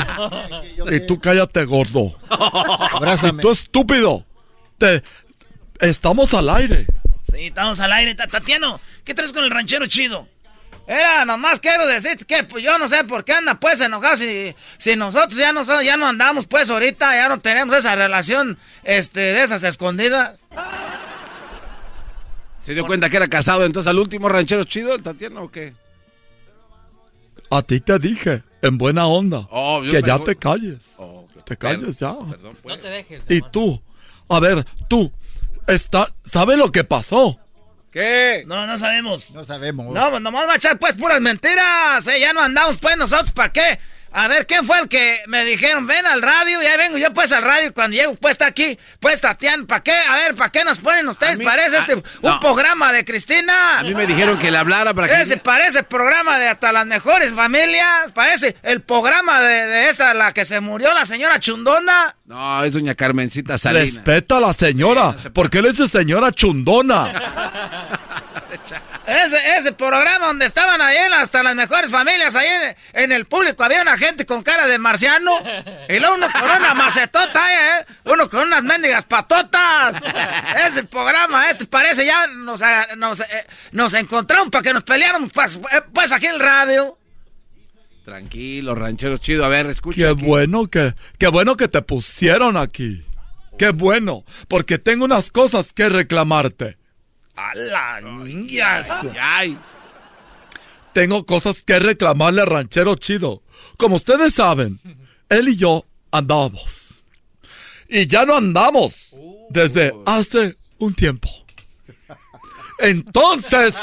y 0.95 1.07
tú 1.07 1.21
cállate, 1.21 1.65
gordo. 1.65 2.19
Abrázame. 2.29 3.41
Y 3.41 3.43
tú 3.43 3.51
estúpido. 3.51 4.25
Te 4.79 5.03
estamos 5.81 6.35
al 6.35 6.49
aire. 6.51 6.87
Sí, 7.33 7.47
estamos 7.47 7.81
al 7.81 7.93
aire. 7.93 8.15
Ta- 8.15 8.27
Tatiano, 8.27 8.81
¿qué 9.05 9.15
traes 9.15 9.33
con 9.33 9.45
el 9.45 9.51
ranchero 9.51 9.87
chido? 9.87 10.29
Era, 10.89 11.25
nomás 11.25 11.59
quiero 11.59 11.85
decir 11.85 12.17
que 12.27 12.45
pues 12.45 12.63
yo 12.63 12.79
no 12.79 12.87
sé 12.87 13.03
por 13.03 13.25
qué 13.25 13.33
anda 13.33 13.59
pues 13.59 13.81
enojado 13.81 14.17
si, 14.17 14.55
si 14.79 14.95
nosotros 14.95 15.35
ya 15.37 15.53
no, 15.53 15.65
ya 15.83 15.97
no 15.97 16.07
andamos 16.07 16.47
pues 16.47 16.71
ahorita, 16.71 17.13
ya 17.17 17.29
no 17.29 17.41
tenemos 17.41 17.75
esa 17.77 17.97
relación 17.97 18.57
este, 18.85 19.19
de 19.19 19.43
esas 19.43 19.65
escondidas. 19.65 20.45
¿Se 22.67 22.75
dio 22.75 22.85
cuenta 22.85 23.09
que 23.09 23.17
era 23.17 23.29
casado 23.29 23.65
entonces 23.65 23.89
al 23.89 23.99
último 24.01 24.29
ranchero 24.29 24.65
chido, 24.65 24.93
el 24.93 25.01
Tatiano, 25.01 25.45
o 25.45 25.51
qué? 25.53 25.73
A 27.49 27.63
ti 27.63 27.79
te 27.81 27.97
dije, 28.01 28.43
en 28.61 28.77
buena 28.77 29.07
onda, 29.07 29.47
Oh, 29.51 29.81
que 29.89 30.03
ya 30.03 30.19
te 30.19 30.35
calles. 30.35 30.79
Oh, 30.99 31.29
te 31.45 31.57
calles 31.57 32.01
ya. 32.01 32.09
No 32.65 32.79
te 32.81 32.91
dejes. 32.91 33.23
Y 33.29 33.41
tú, 33.41 33.81
a 34.29 34.41
ver, 34.41 34.65
tú, 34.89 35.13
está, 35.69 36.13
¿sabes 36.29 36.59
lo 36.59 36.73
que 36.73 36.83
pasó? 36.83 37.39
¿Qué? 37.93 38.43
No, 38.49 38.67
no 38.67 38.77
sabemos. 38.77 39.31
No 39.31 39.45
sabemos. 39.45 39.95
No, 39.95 40.11
pues 40.11 40.21
nomás 40.21 40.49
va 40.49 40.55
a 40.55 40.57
echar 40.57 40.77
pues 40.77 40.95
puras 40.97 41.21
mentiras. 41.21 42.05
eh, 42.09 42.19
Ya 42.21 42.33
no 42.33 42.41
andamos 42.41 42.79
pues 42.79 42.97
nosotros, 42.97 43.31
¿para 43.31 43.53
qué? 43.53 43.79
A 44.19 44.29
ver, 44.29 44.47
¿quién 44.47 44.65
fue 44.67 44.79
el 44.81 44.89
que 44.89 45.21
me 45.27 45.45
dijeron, 45.45 45.87
ven 45.87 46.07
al 46.07 46.23
radio? 46.23 46.63
Y 46.63 46.67
ahí 46.67 46.79
vengo 46.79 46.97
yo 46.97 47.13
pues 47.13 47.33
al 47.33 47.43
radio. 47.43 47.69
y 47.69 47.73
Cuando 47.73 47.95
llego 47.97 48.15
pues 48.15 48.33
está 48.33 48.47
aquí, 48.47 48.79
pues 48.99 49.21
Tatiana, 49.21 49.67
¿para 49.67 49.83
qué? 49.83 49.93
A 49.93 50.15
ver, 50.17 50.35
¿para 50.35 50.51
qué 50.51 50.65
nos 50.65 50.79
ponen 50.79 51.07
ustedes? 51.07 51.37
mí- 51.39 51.45
parece 51.45 51.77
este 51.77 51.93
a- 51.93 51.97
un 51.97 52.03
no. 52.23 52.41
programa 52.41 52.93
de 52.95 53.05
Cristina. 53.05 53.81
A 53.81 53.83
mí 53.83 53.95
me 53.95 54.07
dijeron 54.07 54.39
que 54.39 54.51
le 54.51 54.57
hablara 54.57 54.95
para 54.95 55.07
que... 55.09 55.21
Ese 55.21 55.37
parece 55.37 55.83
programa 55.83 56.39
de 56.39 56.49
hasta 56.49 56.73
las 56.73 56.87
mejores 56.87 57.33
familias. 57.35 58.11
Parece 58.15 58.57
el 58.63 58.81
programa 58.81 59.41
de, 59.43 59.67
de 59.67 59.89
esta, 59.91 60.15
la 60.15 60.33
que 60.33 60.47
se 60.47 60.61
murió, 60.61 60.95
la 60.95 61.05
señora 61.05 61.39
Chundona. 61.39 62.17
No, 62.25 62.65
es 62.65 62.73
doña 62.73 62.95
Carmencita 62.95 63.59
Salinas. 63.59 63.97
Respeta 63.97 64.39
a 64.39 64.41
la 64.41 64.53
señora. 64.55 65.15
¿Por 65.35 65.51
qué 65.51 65.61
le 65.61 65.73
dice 65.73 65.89
señora 65.89 66.33
chundona? 66.33 67.93
Ese, 69.07 69.57
ese 69.57 69.73
programa 69.73 70.27
donde 70.27 70.47
estaban 70.47 70.81
ahí 70.81 70.97
en 70.97 71.13
hasta 71.13 71.43
las 71.43 71.55
mejores 71.55 71.91
familias, 71.91 72.35
ahí 72.35 72.49
en, 72.49 73.03
en 73.05 73.13
el 73.13 73.27
público 73.27 73.63
había 73.63 73.83
una 73.83 73.97
gente 73.97 74.27
con 74.27 74.43
cara 74.43 74.67
de 74.67 74.79
marciano. 74.79 75.39
Y 75.89 75.99
luego 75.99 76.17
uno 76.17 76.29
con 76.33 76.43
una 76.43 76.75
macetota, 76.75 77.41
¿eh? 77.81 77.87
Uno 78.05 78.29
con 78.29 78.43
unas 78.43 78.65
mendigas 78.65 79.05
patotas. 79.05 79.97
Ese 80.69 80.85
programa, 80.85 81.49
este 81.51 81.67
parece 81.67 82.05
ya 82.05 82.27
nos, 82.27 82.61
nos, 82.97 83.21
eh, 83.21 83.47
nos 83.73 83.95
encontraron 83.95 84.51
para 84.51 84.63
que 84.63 84.73
nos 84.73 84.83
peleáramos 84.83 85.31
pues, 85.33 85.57
eh, 85.57 85.83
pues 85.93 86.11
aquí 86.13 86.27
en 86.27 86.35
el 86.35 86.41
radio. 86.41 86.99
Tranquilo, 88.05 88.75
ranchero 88.75 89.17
chido. 89.17 89.45
A 89.45 89.49
ver, 89.49 89.67
escucha. 89.67 89.97
Qué 89.97 90.09
aquí. 90.09 90.25
bueno 90.25 90.67
que, 90.69 90.95
qué 91.19 91.29
bueno 91.29 91.57
que 91.57 91.69
te 91.69 91.83
pusieron 91.83 92.57
aquí. 92.57 93.05
Qué 93.59 93.71
bueno, 93.71 94.25
porque 94.49 94.79
tengo 94.79 95.05
unas 95.05 95.31
cosas 95.31 95.73
que 95.73 95.89
reclamarte. 95.89 96.77
A 97.37 97.55
la 97.55 98.01
niñas. 98.01 98.89
Ay, 99.21 99.59
Tengo 100.93 101.27
cosas 101.27 101.63
que 101.63 101.79
reclamarle 101.79 102.41
al 102.41 102.47
ranchero 102.47 102.97
chido. 102.97 103.43
Como 103.77 103.97
ustedes 103.97 104.35
saben, 104.35 104.81
él 105.29 105.49
y 105.51 105.57
yo 105.57 105.85
andamos. 106.11 106.87
Y 107.89 108.07
ya 108.07 108.25
no 108.25 108.37
andamos 108.37 109.15
desde 109.51 109.95
hace 110.07 110.57
un 110.79 110.95
tiempo. 110.95 111.29
Entonces, 112.79 113.75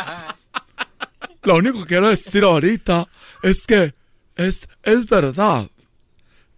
lo 1.44 1.56
único 1.56 1.82
que 1.82 1.88
quiero 1.88 2.10
decir 2.10 2.44
ahorita 2.44 3.08
es 3.44 3.66
que 3.66 3.94
es, 4.36 4.68
es 4.84 5.08
verdad. 5.08 5.70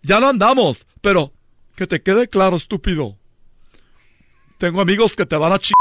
Ya 0.02 0.20
no 0.20 0.30
andamos, 0.30 0.86
pero 1.02 1.34
que 1.76 1.88
te 1.88 2.02
quede 2.02 2.30
claro, 2.30 2.56
estúpido. 2.56 3.18
Tengo 4.58 4.82
amigos 4.82 5.16
que 5.16 5.26
te 5.26 5.36
van 5.36 5.52
a 5.52 5.60
ch... 5.60 5.75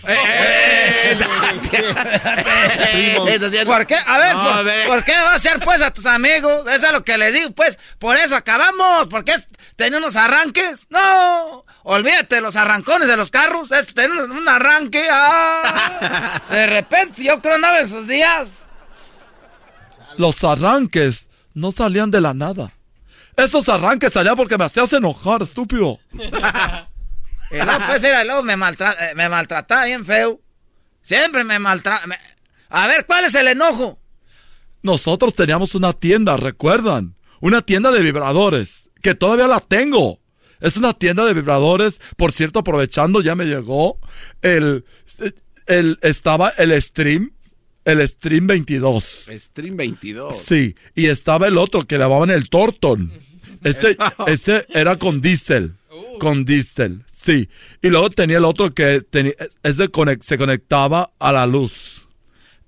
¿Por 3.66 3.86
qué? 3.86 3.96
A 4.06 4.18
ver, 4.18 4.34
No, 4.34 4.42
por, 4.42 4.52
a 4.52 4.62
ver. 4.62 4.86
¿por 4.86 5.04
qué 5.04 5.12
me 5.12 5.22
vas 5.22 5.32
a 5.32 5.36
hacer 5.36 5.60
pues 5.60 5.82
a 5.82 5.92
tus 5.92 6.06
amigos? 6.06 6.66
Eso 6.68 6.86
es 6.86 6.92
lo 6.92 7.04
que 7.04 7.18
les 7.18 7.34
digo, 7.34 7.50
pues. 7.52 7.78
Por 7.98 8.16
eso 8.16 8.36
acabamos. 8.36 9.08
Porque 9.08 9.32
es 9.32 9.46
tener 9.76 9.98
unos 9.98 10.16
arranques. 10.16 10.86
No. 10.90 11.64
Olvídate 11.84 12.36
de 12.36 12.40
los 12.40 12.56
arrancones 12.56 13.08
de 13.08 13.16
los 13.16 13.30
carros. 13.30 13.72
Es 13.72 13.86
tener 13.94 14.10
un 14.10 14.48
arranque. 14.48 15.06
Ah. 15.10 16.42
De 16.50 16.66
repente, 16.66 17.24
yo 17.24 17.40
creo 17.40 17.56
andaba 17.56 17.80
en 17.80 17.88
sus 17.88 18.06
días. 18.06 18.48
Los 20.18 20.42
arranques 20.44 21.26
no 21.54 21.72
salían 21.72 22.10
de 22.10 22.20
la 22.20 22.34
nada. 22.34 22.72
Esos 23.36 23.68
arranques 23.68 24.12
salían 24.12 24.36
porque 24.36 24.58
me 24.58 24.64
hacías 24.64 24.92
enojar, 24.92 25.42
estúpido. 25.42 25.98
Pues, 27.86 28.02
era, 28.04 28.42
me, 28.42 28.56
maltra- 28.56 28.96
eh, 28.98 29.14
me 29.14 29.28
maltrataba 29.28 29.84
bien 29.86 30.04
feo. 30.04 30.40
Siempre 31.02 31.44
me 31.44 31.58
maltrata. 31.58 32.06
A 32.70 32.86
ver, 32.86 33.04
¿cuál 33.06 33.24
es 33.24 33.34
el 33.34 33.48
enojo? 33.48 33.98
Nosotros 34.82 35.34
teníamos 35.34 35.74
una 35.74 35.92
tienda, 35.92 36.36
¿recuerdan? 36.36 37.14
Una 37.40 37.62
tienda 37.62 37.90
de 37.90 38.00
vibradores, 38.02 38.88
que 39.02 39.14
todavía 39.14 39.46
la 39.48 39.60
tengo. 39.60 40.20
Es 40.60 40.76
una 40.76 40.94
tienda 40.94 41.24
de 41.24 41.34
vibradores, 41.34 42.00
por 42.16 42.32
cierto, 42.32 42.60
aprovechando, 42.60 43.20
ya 43.20 43.34
me 43.34 43.44
llegó 43.46 43.98
el, 44.42 44.84
el 45.66 45.98
estaba 46.02 46.50
el 46.50 46.80
Stream, 46.80 47.32
el 47.84 48.08
Stream 48.08 48.46
22. 48.46 49.26
Stream 49.28 49.76
22. 49.76 50.36
Sí, 50.46 50.76
y 50.94 51.06
estaba 51.06 51.48
el 51.48 51.58
otro 51.58 51.82
que 51.82 51.98
llamaban 51.98 52.30
el 52.30 52.48
Torton. 52.48 53.12
Ese, 53.64 53.96
ese 54.28 54.66
era 54.70 54.96
con 54.96 55.20
diésel, 55.20 55.74
con 56.20 56.44
diésel, 56.44 57.04
sí. 57.22 57.48
Y 57.82 57.88
luego 57.88 58.10
tenía 58.10 58.38
el 58.38 58.44
otro 58.44 58.72
que 58.74 59.00
tenía, 59.02 59.32
ese 59.62 59.90
conec- 59.90 60.22
se 60.22 60.36
conectaba 60.38 61.10
a 61.18 61.32
la 61.32 61.46
luz. 61.46 62.02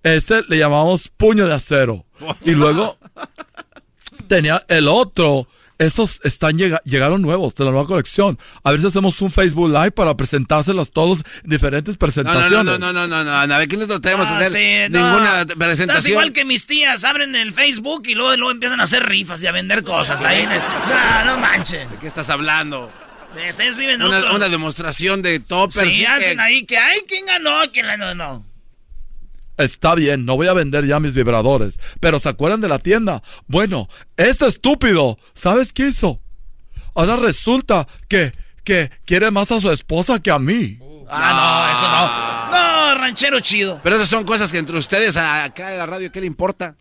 Ese 0.02 0.42
le 0.48 0.58
llamamos 0.58 1.08
puño 1.08 1.46
de 1.46 1.54
acero. 1.54 2.04
Y 2.44 2.52
luego 2.52 2.98
tenía 4.28 4.62
el 4.68 4.88
otro. 4.88 5.48
Estos 5.76 6.20
están 6.22 6.56
llega- 6.56 6.80
llegaron 6.84 7.20
nuevos 7.20 7.52
de 7.56 7.64
la 7.64 7.72
nueva 7.72 7.86
colección. 7.86 8.38
A 8.62 8.70
ver 8.70 8.80
si 8.80 8.86
hacemos 8.86 9.20
un 9.22 9.30
Facebook 9.32 9.68
Live 9.70 9.90
para 9.90 10.16
presentárselos 10.16 10.92
todos 10.92 11.24
en 11.42 11.50
diferentes 11.50 11.96
No, 11.96 11.98
presentaciones. 11.98 12.50
no, 12.50 12.64
no, 12.64 12.78
no, 12.78 12.92
no, 12.92 13.06
no, 13.08 13.24
no, 13.24 13.46
no, 13.48 13.54
a 13.54 13.58
ver, 13.58 13.66
¿qué 13.66 13.76
nos 13.76 13.88
lo 13.88 14.00
tenemos 14.00 14.28
a 14.28 14.36
Ah, 14.36 14.38
hacer? 14.38 14.52
sí, 14.52 14.92
no. 14.92 14.98
Ninguna 15.04 15.40
Estás 15.40 15.56
presentación. 15.56 16.10
igual 16.12 16.32
que 16.32 16.44
mis 16.44 16.66
tías, 16.68 17.02
abren 17.02 17.34
el 17.34 17.50
Facebook 17.52 18.02
y 18.06 18.14
luego, 18.14 18.36
luego 18.36 18.52
empiezan 18.52 18.78
a 18.80 18.84
hacer 18.84 19.04
rifas 19.04 19.42
y 19.42 19.48
a 19.48 19.52
vender 19.52 19.82
cosas 19.82 20.22
ahí 20.22 20.42
en 20.42 20.52
el... 20.52 20.60
No, 20.60 21.24
no 21.24 21.38
manchen. 21.38 21.90
¿De 21.90 21.96
qué 21.96 22.06
estás 22.06 22.28
hablando? 22.30 22.92
Ustedes 23.48 23.76
viven 23.76 24.02
Una, 24.02 24.18
otro- 24.18 24.34
una 24.36 24.48
demostración 24.48 25.22
de 25.22 25.40
toppers. 25.40 25.88
Sí, 25.88 25.96
sí, 25.98 26.06
hacen 26.06 26.36
que- 26.36 26.42
ahí 26.42 26.64
que, 26.64 26.78
ay, 26.78 27.00
¿quién 27.06 27.26
ganó? 27.26 27.60
¿Quién 27.72 27.86
ganó? 27.86 28.14
No. 28.14 28.44
Está 29.56 29.94
bien, 29.94 30.24
no 30.24 30.34
voy 30.36 30.48
a 30.48 30.52
vender 30.52 30.84
ya 30.86 30.98
mis 30.98 31.14
vibradores. 31.14 31.78
Pero 32.00 32.18
¿se 32.18 32.28
acuerdan 32.28 32.60
de 32.60 32.68
la 32.68 32.80
tienda? 32.80 33.22
Bueno, 33.46 33.88
este 34.16 34.46
estúpido, 34.48 35.16
¿sabes 35.34 35.72
qué 35.72 35.88
hizo? 35.88 36.20
Ahora 36.96 37.16
resulta 37.16 37.86
que, 38.08 38.32
que 38.64 38.90
quiere 39.04 39.30
más 39.30 39.52
a 39.52 39.60
su 39.60 39.70
esposa 39.70 40.20
que 40.20 40.30
a 40.32 40.38
mí. 40.40 40.78
Ah, 41.08 41.68
no, 41.70 41.78
eso 41.78 41.88
no. 41.88 42.94
No, 42.94 43.00
ranchero 43.00 43.38
chido. 43.40 43.80
Pero 43.82 43.96
esas 43.96 44.08
son 44.08 44.24
cosas 44.24 44.50
que 44.50 44.58
entre 44.58 44.76
ustedes 44.78 45.16
a- 45.16 45.44
acá 45.44 45.70
en 45.72 45.78
la 45.78 45.86
radio, 45.86 46.10
¿qué 46.10 46.20
le 46.20 46.26
importa? 46.26 46.74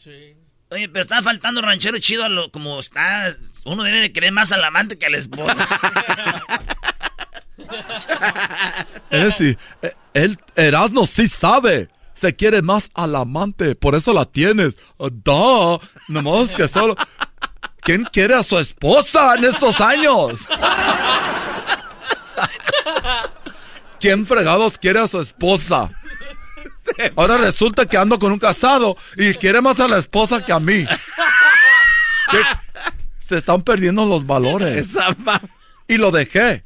Oye, 0.73 0.89
pero 0.89 1.03
está 1.03 1.21
faltando 1.21 1.61
ranchero 1.61 1.99
chido 1.99 2.23
a 2.23 2.29
lo 2.29 2.49
como 2.49 2.79
está. 2.79 3.35
Uno 3.63 3.83
debe 3.83 4.01
de 4.01 4.11
querer 4.11 4.31
más 4.31 4.51
al 4.51 4.63
amante 4.63 4.97
que 4.97 5.05
a 5.05 5.09
la 5.11 5.17
esposa. 5.17 5.67
Es 9.09 9.23
decir, 9.23 9.57
eh, 9.83 9.93
él, 10.13 10.39
Erasmo 10.55 11.05
sí 11.05 11.27
sabe. 11.27 11.89
Se 12.15 12.35
quiere 12.35 12.63
más 12.63 12.89
al 12.95 13.15
amante, 13.15 13.75
por 13.75 13.93
eso 13.93 14.13
la 14.13 14.25
tienes. 14.25 14.75
Ah, 14.99 15.09
Da, 15.11 15.79
nomás 16.07 16.49
que 16.55 16.67
solo... 16.67 16.95
¿Quién 17.81 18.05
quiere 18.05 18.33
a 18.33 18.43
su 18.43 18.57
esposa 18.57 19.35
en 19.35 19.45
estos 19.45 19.79
años? 19.81 20.39
¿Quién 23.99 24.25
fregados 24.25 24.77
quiere 24.77 24.99
a 24.99 25.07
su 25.07 25.21
esposa? 25.21 25.89
Ahora 27.15 27.37
resulta 27.37 27.85
que 27.85 27.97
ando 27.97 28.19
con 28.19 28.31
un 28.31 28.39
casado 28.39 28.97
y 29.17 29.33
quiere 29.35 29.61
más 29.61 29.79
a 29.79 29.87
la 29.87 29.97
esposa 29.97 30.43
que 30.43 30.51
a 30.51 30.59
mí. 30.59 30.85
¿Qué? 32.31 32.39
Se 33.19 33.37
están 33.37 33.61
perdiendo 33.61 34.05
los 34.05 34.25
valores. 34.25 34.89
Y 35.87 35.97
lo 35.97 36.11
dejé. 36.11 36.63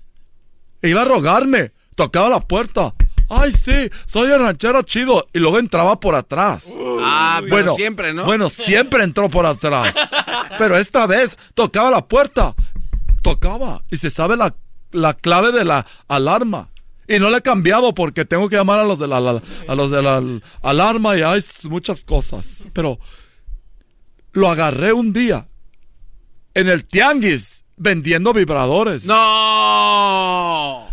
Iba 0.81 1.01
a 1.01 1.05
rogarme. 1.05 1.71
Tocaba 1.95 2.29
la 2.29 2.39
puerta. 2.39 2.93
Ay, 3.29 3.51
sí, 3.51 3.89
soy 4.05 4.31
el 4.31 4.39
ranchero 4.39 4.81
chido. 4.83 5.27
Y 5.33 5.39
luego 5.39 5.59
entraba 5.59 5.99
por 5.99 6.15
atrás. 6.15 6.63
Ah, 7.01 7.41
pero 7.49 7.75
siempre, 7.75 8.13
¿no? 8.13 8.25
Bueno, 8.25 8.49
siempre 8.49 9.03
entró 9.03 9.29
por 9.29 9.45
atrás. 9.45 9.93
Pero 10.57 10.77
esta 10.77 11.05
vez 11.05 11.37
tocaba 11.53 11.91
la 11.91 12.07
puerta. 12.07 12.55
Tocaba. 13.21 13.83
Y 13.91 13.97
se 13.97 14.09
sabe 14.09 14.37
la, 14.37 14.55
la 14.91 15.13
clave 15.13 15.51
de 15.51 15.65
la 15.65 15.85
alarma. 16.07 16.69
Y 17.07 17.19
no 17.19 17.29
le 17.29 17.37
he 17.37 17.41
cambiado 17.41 17.93
porque 17.95 18.25
tengo 18.25 18.49
que 18.49 18.57
llamar 18.57 18.79
a 18.79 18.83
los 18.83 18.99
de 18.99 19.07
la, 19.07 19.19
la- 19.21 19.41
a 19.67 19.75
los 19.75 19.89
de 19.91 20.01
la 20.01 20.21
alarma 20.61 21.17
y 21.17 21.21
hay 21.21 21.41
muchas 21.69 22.01
cosas. 22.01 22.45
Pero 22.73 22.99
lo 24.33 24.49
agarré 24.49 24.91
un 24.93 25.13
día 25.13 25.47
en 26.53 26.67
el 26.67 26.85
tianguis 26.85 27.63
vendiendo 27.77 28.33
vibradores. 28.33 29.05
¡No! 29.05 30.87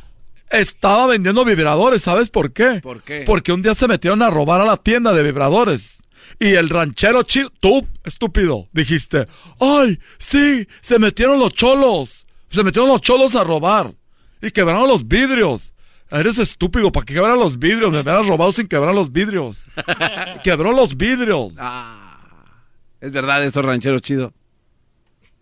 Estaba 0.51 1.07
vendiendo 1.09 1.45
vibradores, 1.45 2.03
¿sabes 2.03 2.31
por 2.31 2.53
qué? 2.53 2.81
¿Por 2.83 3.03
qué? 3.03 3.23
Porque 3.27 3.53
un 3.53 3.63
día 3.63 3.75
se 3.75 3.89
metieron 3.89 4.23
a 4.23 4.31
robar 4.31 4.61
a 4.61 4.65
la 4.65 4.77
tienda 4.77 5.13
de 5.13 5.23
vibradores. 5.23 5.91
Y 6.39 6.55
el 6.55 6.69
ranchero 6.69 7.23
chido, 7.25 7.51
tú, 7.61 7.87
estúpido, 8.05 8.69
dijiste, 8.73 9.27
ay, 9.61 9.99
sí, 10.19 10.67
se 10.81 10.99
metieron 10.99 11.39
los 11.39 11.55
cholos. 11.55 12.27
Se 12.51 12.63
metieron 12.63 12.89
los 12.89 13.01
cholos 13.01 13.35
a 13.35 13.43
robar. 13.45 13.93
Y 14.43 14.51
quebraron 14.51 14.89
los 14.89 15.09
vidrios. 15.09 15.73
Eres 16.15 16.39
estúpido, 16.39 16.93
¿para 16.93 17.05
qué 17.05 17.15
quebrar 17.15 17.37
los 17.37 17.59
vidrios? 17.59 17.91
Me 17.91 17.99
hubieras 17.99 18.29
robado 18.29 18.53
sin 18.53 18.69
quebrar 18.69 18.95
los 18.95 19.11
vidrios. 19.11 19.57
Quebró 20.45 20.71
los 20.71 20.97
vidrios. 20.97 21.53
Es 23.01 23.11
verdad, 23.11 23.45
esto 23.45 23.63
ranchero 23.63 23.99
chido. 23.99 24.33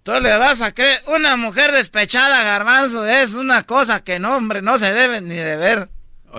Tú 0.03 0.13
le 0.13 0.35
vas 0.39 0.63
a 0.63 0.73
creer, 0.73 0.99
una 1.09 1.37
mujer 1.37 1.73
despechada, 1.73 2.43
garbanzo, 2.43 3.07
es 3.07 3.35
una 3.35 3.63
cosa 3.63 4.03
que 4.03 4.19
no, 4.19 4.35
hombre, 4.35 4.63
no 4.63 4.79
se 4.79 4.95
debe 4.95 5.21
ni 5.21 5.35
de 5.35 5.57
ver. 5.59 5.91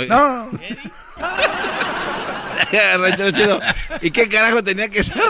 No. 0.09 0.49
ranchero 2.97 3.29
chido. 3.31 3.59
¿Y 4.01 4.09
qué 4.09 4.27
carajo 4.27 4.63
tenía 4.63 4.89
que 4.89 5.03
ser? 5.03 5.21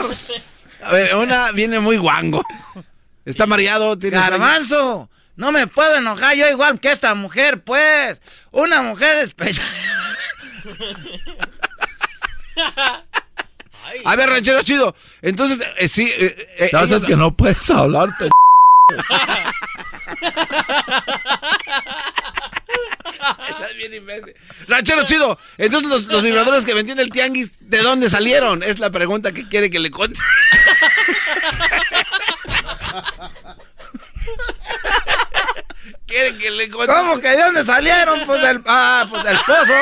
A 0.81 0.93
ver, 0.93 1.13
una 1.17 1.51
viene 1.51 1.81
muy 1.81 1.97
guango. 1.97 2.41
Está 3.25 3.45
mareado, 3.47 3.97
tiene 3.97 4.15
sueño. 4.15 5.09
No 5.35 5.51
me 5.51 5.67
puedo 5.67 5.95
enojar 5.95 6.35
yo 6.35 6.47
igual 6.49 6.79
que 6.79 6.91
esta 6.91 7.15
mujer, 7.15 7.61
pues. 7.63 8.21
Una 8.51 8.81
mujer 8.83 9.15
despechada. 9.17 9.67
A 14.05 14.15
ver, 14.15 14.29
ranchero 14.29 14.61
chido. 14.61 14.95
Entonces, 15.21 15.67
eh, 15.77 15.87
sí. 15.87 16.07
eh, 16.17 16.47
eh, 16.59 16.69
Ya 16.71 16.79
sabes 16.79 16.91
ellos- 16.91 17.05
que 17.05 17.15
no 17.15 17.35
puedes 17.35 17.69
hablar, 17.71 18.09
pe- 18.17 18.29
Estás 23.49 23.75
bien 23.77 23.93
imbécil. 23.93 24.35
Ranchero 24.67 25.03
chido. 25.03 25.37
Entonces, 25.57 25.89
los, 25.89 26.03
los 26.05 26.21
vibradores 26.23 26.65
que 26.65 26.73
vendí 26.73 26.91
en 26.91 26.99
el 26.99 27.09
tianguis, 27.09 27.51
¿de 27.61 27.79
dónde 27.81 28.09
salieron? 28.09 28.63
Es 28.63 28.79
la 28.79 28.89
pregunta 28.89 29.31
que 29.31 29.47
quiere 29.47 29.69
que 29.69 29.79
le 29.79 29.91
cuente. 29.91 30.19
Quiere 36.13 36.37
que 36.37 36.51
le 36.51 36.69
cuente. 36.69 36.93
¿Cómo 36.93 37.19
que 37.19 37.29
de 37.29 37.43
dónde 37.43 37.65
salieron? 37.65 38.21
Pues 38.25 38.41
del, 38.41 38.61
ah, 38.67 39.07
pues 39.09 39.23
del 39.23 39.37
pozo. 39.45 39.73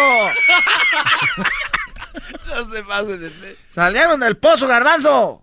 No 2.48 2.74
se 2.74 2.84
pasen 2.84 3.22
de 3.22 3.58
Salieron 3.74 4.20
del 4.20 4.38
pozo, 4.38 4.68
garbanzo. 4.68 5.42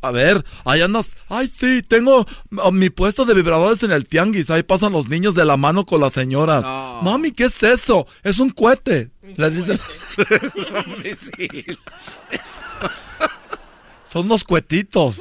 A 0.00 0.10
ver, 0.10 0.44
ahí 0.64 0.82
andas. 0.82 1.10
Ay, 1.28 1.48
sí, 1.48 1.82
tengo 1.82 2.26
oh, 2.58 2.72
mi 2.72 2.90
puesto 2.90 3.24
de 3.24 3.32
vibradores 3.32 3.82
en 3.82 3.92
el 3.92 4.06
tianguis. 4.06 4.50
Ahí 4.50 4.62
pasan 4.62 4.92
los 4.92 5.08
niños 5.08 5.34
de 5.34 5.46
la 5.46 5.56
mano 5.56 5.86
con 5.86 6.00
las 6.00 6.12
señoras. 6.12 6.64
Mami, 7.02 7.32
¿qué 7.32 7.44
es 7.44 7.62
eso? 7.62 8.06
Es 8.22 8.38
un 8.38 8.50
cohete. 8.50 9.10
Le 9.36 9.50
dice. 9.50 9.78
Son 14.12 14.26
unos 14.26 14.44
cuetitos. 14.44 15.16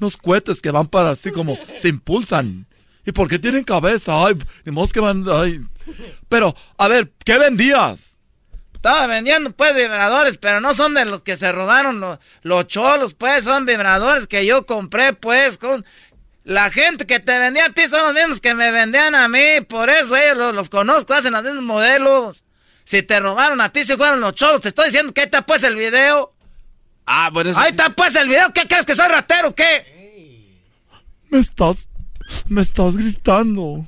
Unos 0.00 0.16
cohetes 0.16 0.60
que 0.60 0.70
van 0.72 0.88
para 0.88 1.10
así 1.10 1.30
como 1.30 1.56
se 1.78 1.88
impulsan. 1.88 2.66
¿Y 3.10 3.12
por 3.12 3.28
qué 3.28 3.40
tienen 3.40 3.64
cabeza? 3.64 4.24
Ay, 4.24 4.38
ni 4.64 4.70
modo 4.70 4.86
que 4.86 5.00
van. 5.00 5.24
Ay. 5.28 5.60
Pero, 6.28 6.54
a 6.78 6.86
ver, 6.86 7.10
¿qué 7.24 7.38
vendías? 7.38 7.98
Estaba 8.72 9.08
vendiendo 9.08 9.50
pues 9.50 9.74
vibradores, 9.74 10.36
pero 10.36 10.60
no 10.60 10.74
son 10.74 10.94
de 10.94 11.04
los 11.06 11.22
que 11.22 11.36
se 11.36 11.50
robaron 11.50 11.98
los, 11.98 12.20
los 12.42 12.68
cholos, 12.68 13.14
pues 13.14 13.42
son 13.42 13.66
vibradores 13.66 14.28
que 14.28 14.46
yo 14.46 14.64
compré 14.64 15.12
pues 15.12 15.58
con... 15.58 15.84
La 16.44 16.70
gente 16.70 17.04
que 17.04 17.18
te 17.18 17.36
vendía 17.36 17.66
a 17.66 17.72
ti 17.72 17.88
son 17.88 18.02
los 18.02 18.14
mismos 18.14 18.40
que 18.40 18.54
me 18.54 18.70
vendían 18.70 19.16
a 19.16 19.26
mí, 19.26 19.60
por 19.68 19.90
eso 19.90 20.16
ellos 20.16 20.36
los, 20.36 20.54
los 20.54 20.68
conozco, 20.68 21.12
hacen 21.12 21.32
los 21.32 21.42
mismos 21.42 21.64
modelos. 21.64 22.44
Si 22.84 23.02
te 23.02 23.18
robaron 23.18 23.60
a 23.60 23.72
ti, 23.72 23.84
si 23.84 23.96
fueron 23.96 24.20
los 24.20 24.36
cholos, 24.36 24.60
te 24.60 24.68
estoy 24.68 24.84
diciendo 24.86 25.12
que 25.12 25.22
ahí 25.22 25.24
está 25.24 25.44
pues 25.44 25.64
el 25.64 25.74
video. 25.74 26.30
Ah, 27.06 27.28
bueno, 27.32 27.50
eso 27.50 27.58
Ahí 27.58 27.70
sí. 27.70 27.76
está 27.76 27.90
pues 27.90 28.14
el 28.14 28.28
video, 28.28 28.52
¿qué 28.52 28.68
crees 28.68 28.86
que 28.86 28.94
soy 28.94 29.08
ratero 29.08 29.48
o 29.48 29.54
qué? 29.54 30.60
Me 31.28 31.40
estás. 31.40 31.76
Me 32.48 32.62
estás 32.62 32.96
gritando. 32.96 33.86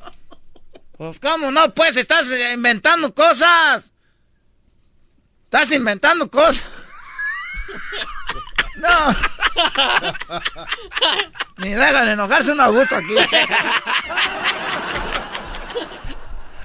Pues 0.96 1.18
cómo 1.18 1.50
no, 1.50 1.72
pues 1.74 1.96
estás 1.96 2.30
eh, 2.30 2.52
inventando 2.54 3.14
cosas. 3.14 3.92
Estás 5.44 5.70
inventando 5.72 6.30
cosas. 6.30 6.62
No. 8.74 9.14
Ni 11.58 11.68
dejan 11.70 12.08
enojarse 12.08 12.52
uno 12.52 12.62
a 12.62 12.68
gusto 12.68 12.96
aquí. 12.96 13.14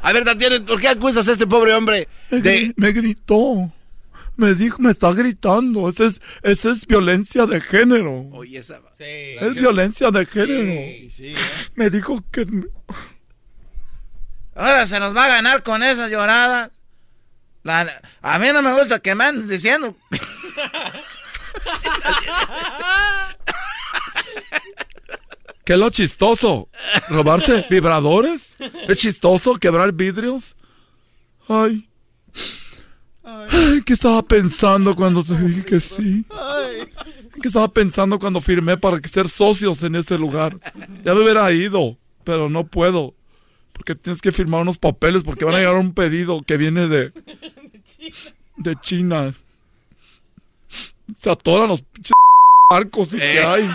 A 0.01 0.13
ver, 0.13 0.23
Tatiana, 0.23 0.65
¿por 0.65 0.79
qué 0.79 0.87
acusas 0.87 1.27
a 1.27 1.33
este 1.33 1.45
pobre 1.45 1.73
hombre 1.73 2.07
de... 2.31 2.73
me 2.77 2.93
gritó. 2.93 3.71
Me 4.38 4.53
dijo, 4.53 4.80
me 4.81 4.91
está 4.91 5.11
gritando. 5.14 5.89
Esa 5.89 6.05
es, 6.05 6.22
esa 6.43 6.72
es 6.72 6.85
violencia 6.88 7.45
de 7.45 7.59
género. 7.59 8.30
Oye, 8.31 8.59
esa... 8.59 8.80
Es 8.99 9.55
violencia 9.55 10.11
de 10.11 10.26
género. 10.26 10.72
¿eh? 10.72 11.09
Me 11.76 11.89
dijo 11.89 12.23
que. 12.31 12.45
Ahora 14.55 14.88
se 14.88 14.99
nos 14.99 15.15
va 15.15 15.26
a 15.26 15.30
ganar 15.30 15.64
con 15.64 15.81
esas 15.84 16.09
lloradas. 16.11 16.72
La- 17.64 18.01
a 18.22 18.39
mí 18.39 18.47
no 18.53 18.61
me 18.61 18.73
gusta 18.73 18.99
que 18.99 19.14
me 19.15 19.23
anden 19.26 19.47
diciendo. 19.47 19.95
¿Qué 25.65 25.73
es 25.73 25.80
lo 25.80 25.89
chistoso? 25.89 26.69
¿Robarse 27.09 27.65
vibradores? 27.69 28.55
¿Es 28.88 28.97
chistoso 28.99 29.55
quebrar 29.55 29.91
vidrios? 29.91 30.55
Ay. 31.49 31.89
Ay, 33.49 33.81
¿qué 33.85 33.93
estaba 33.93 34.21
pensando 34.23 34.95
cuando 34.95 35.21
te 35.23 35.37
dije 35.37 35.65
que 35.65 35.79
sí? 35.81 36.23
¿Qué 37.41 37.47
estaba 37.49 37.67
pensando 37.67 38.19
cuando 38.19 38.39
firmé 38.39 38.77
para 38.77 38.99
que 38.99 39.09
ser 39.09 39.27
socios 39.27 39.83
en 39.83 39.95
ese 39.95 40.17
lugar? 40.17 40.57
Ya 41.03 41.13
me 41.13 41.21
hubiera 41.21 41.51
ido, 41.51 41.97
pero 42.23 42.49
no 42.49 42.65
puedo. 42.65 43.13
Porque 43.73 43.95
tienes 43.95 44.21
que 44.21 44.31
firmar 44.31 44.61
unos 44.61 44.77
papeles 44.77 45.23
porque 45.23 45.43
van 45.45 45.55
a 45.55 45.57
llegar 45.59 45.75
un 45.75 45.93
pedido 45.93 46.39
que 46.41 46.55
viene 46.57 46.87
de... 46.87 47.11
De 48.55 48.75
China. 48.77 49.35
Se 51.19 51.29
atoran 51.29 51.67
los 51.67 51.83
barcos 52.71 53.13
y 53.13 53.17
que 53.17 53.39
Eh. 53.41 53.45
hay. 53.45 53.69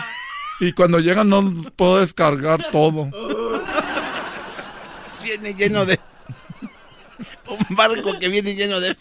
Y 0.60 0.72
cuando 0.72 0.98
llegan 0.98 1.28
no 1.28 1.62
puedo 1.76 1.98
descargar 2.00 2.70
todo. 2.70 3.10
Viene 5.22 5.54
lleno 5.54 5.84
de... 5.84 6.00
Un 7.48 7.76
barco 7.76 8.18
que 8.18 8.28
viene 8.28 8.54
lleno 8.54 8.80
de... 8.80 8.96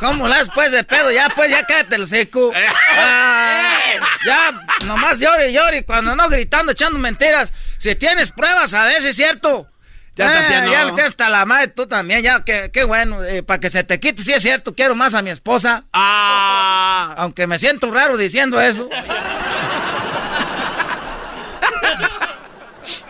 ¿Cómo 0.00 0.28
las 0.28 0.48
pues 0.50 0.70
de 0.72 0.84
pedo? 0.84 1.10
Ya 1.10 1.28
pues, 1.34 1.50
ya 1.50 1.64
cállate 1.66 1.96
el 1.96 2.06
seco. 2.06 2.52
Ah, 3.00 3.78
ya, 4.26 4.60
nomás 4.84 5.18
llore 5.18 5.50
y 5.50 5.54
llore. 5.54 5.84
Cuando 5.84 6.14
no 6.14 6.28
gritando, 6.28 6.72
echando 6.72 6.98
mentiras. 6.98 7.52
Si 7.78 7.94
tienes 7.94 8.30
pruebas, 8.30 8.74
a 8.74 8.84
ver 8.84 9.00
si 9.02 9.08
es 9.08 9.16
cierto. 9.16 9.68
Ya, 10.16 10.66
Eh, 10.66 10.70
ya 10.70 10.92
me 10.92 11.02
hasta 11.02 11.28
la 11.28 11.46
madre 11.46 11.68
tú 11.68 11.86
también. 11.86 12.22
Ya, 12.22 12.44
qué, 12.44 12.70
qué 12.72 12.84
bueno. 12.84 13.22
eh, 13.24 13.42
para 13.42 13.60
que 13.60 13.70
se 13.70 13.84
te 13.84 13.98
quite, 14.00 14.22
si 14.22 14.32
es 14.32 14.42
cierto. 14.42 14.74
Quiero 14.74 14.94
más 14.94 15.14
a 15.14 15.22
mi 15.22 15.30
esposa. 15.30 15.84
Ah. 15.92 17.14
Aunque 17.18 17.46
me 17.46 17.58
siento 17.58 17.90
raro 17.92 18.16
diciendo 18.16 18.60
eso. 18.60 18.88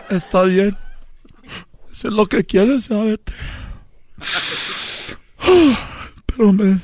Está 0.09 0.43
bien. 0.43 0.77
Si 1.93 2.07
es 2.07 2.13
lo 2.13 2.25
que 2.25 2.43
quieres, 2.45 2.87
ya 2.87 2.97
vete. 2.97 3.33
Pero 6.25 6.53
me... 6.53 6.79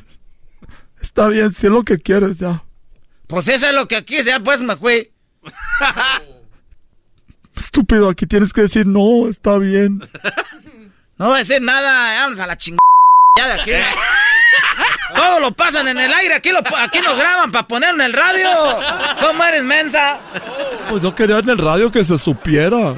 Está 1.02 1.28
bien, 1.28 1.54
si 1.54 1.68
es 1.68 1.72
lo 1.72 1.84
que 1.84 2.00
quieres, 2.00 2.38
ya. 2.38 2.64
Pues 3.28 3.48
eso 3.48 3.68
es 3.68 3.74
lo 3.74 3.88
que 3.88 4.04
quise, 4.04 4.26
ya 4.26 4.40
pues 4.40 4.62
me 4.62 4.76
fui. 4.76 5.10
Estúpido, 7.56 8.10
aquí 8.10 8.26
tienes 8.26 8.52
que 8.52 8.62
decir, 8.62 8.86
no, 8.86 9.30
está 9.30 9.58
bien. 9.58 10.08
No 11.18 11.28
voy 11.28 11.36
a 11.36 11.40
decir 11.40 11.62
nada, 11.62 12.24
vamos 12.24 12.40
a 12.40 12.46
la 12.46 12.58
chingada 12.58 12.82
ya 13.38 13.48
de 13.48 13.62
aquí. 13.62 13.72
Todo 15.16 15.40
lo 15.40 15.54
pasan 15.54 15.88
en 15.88 15.98
el 15.98 16.14
aire, 16.14 16.34
aquí, 16.34 16.52
lo, 16.52 16.60
aquí 16.78 17.00
nos 17.00 17.18
graban 17.18 17.54
para 17.54 17.66
poner 17.66 17.94
en 17.94 18.02
el 18.02 18.12
radio. 18.12 18.50
¿Cómo 19.22 19.42
eres, 19.46 19.64
mensa? 19.64 20.20
Pues 20.90 21.02
yo 21.02 21.16
quería 21.16 21.40
en 21.40 21.50
el 21.50 21.58
radio 21.58 21.90
que 21.90 22.04
se 22.04 22.18
supiera. 22.18 22.96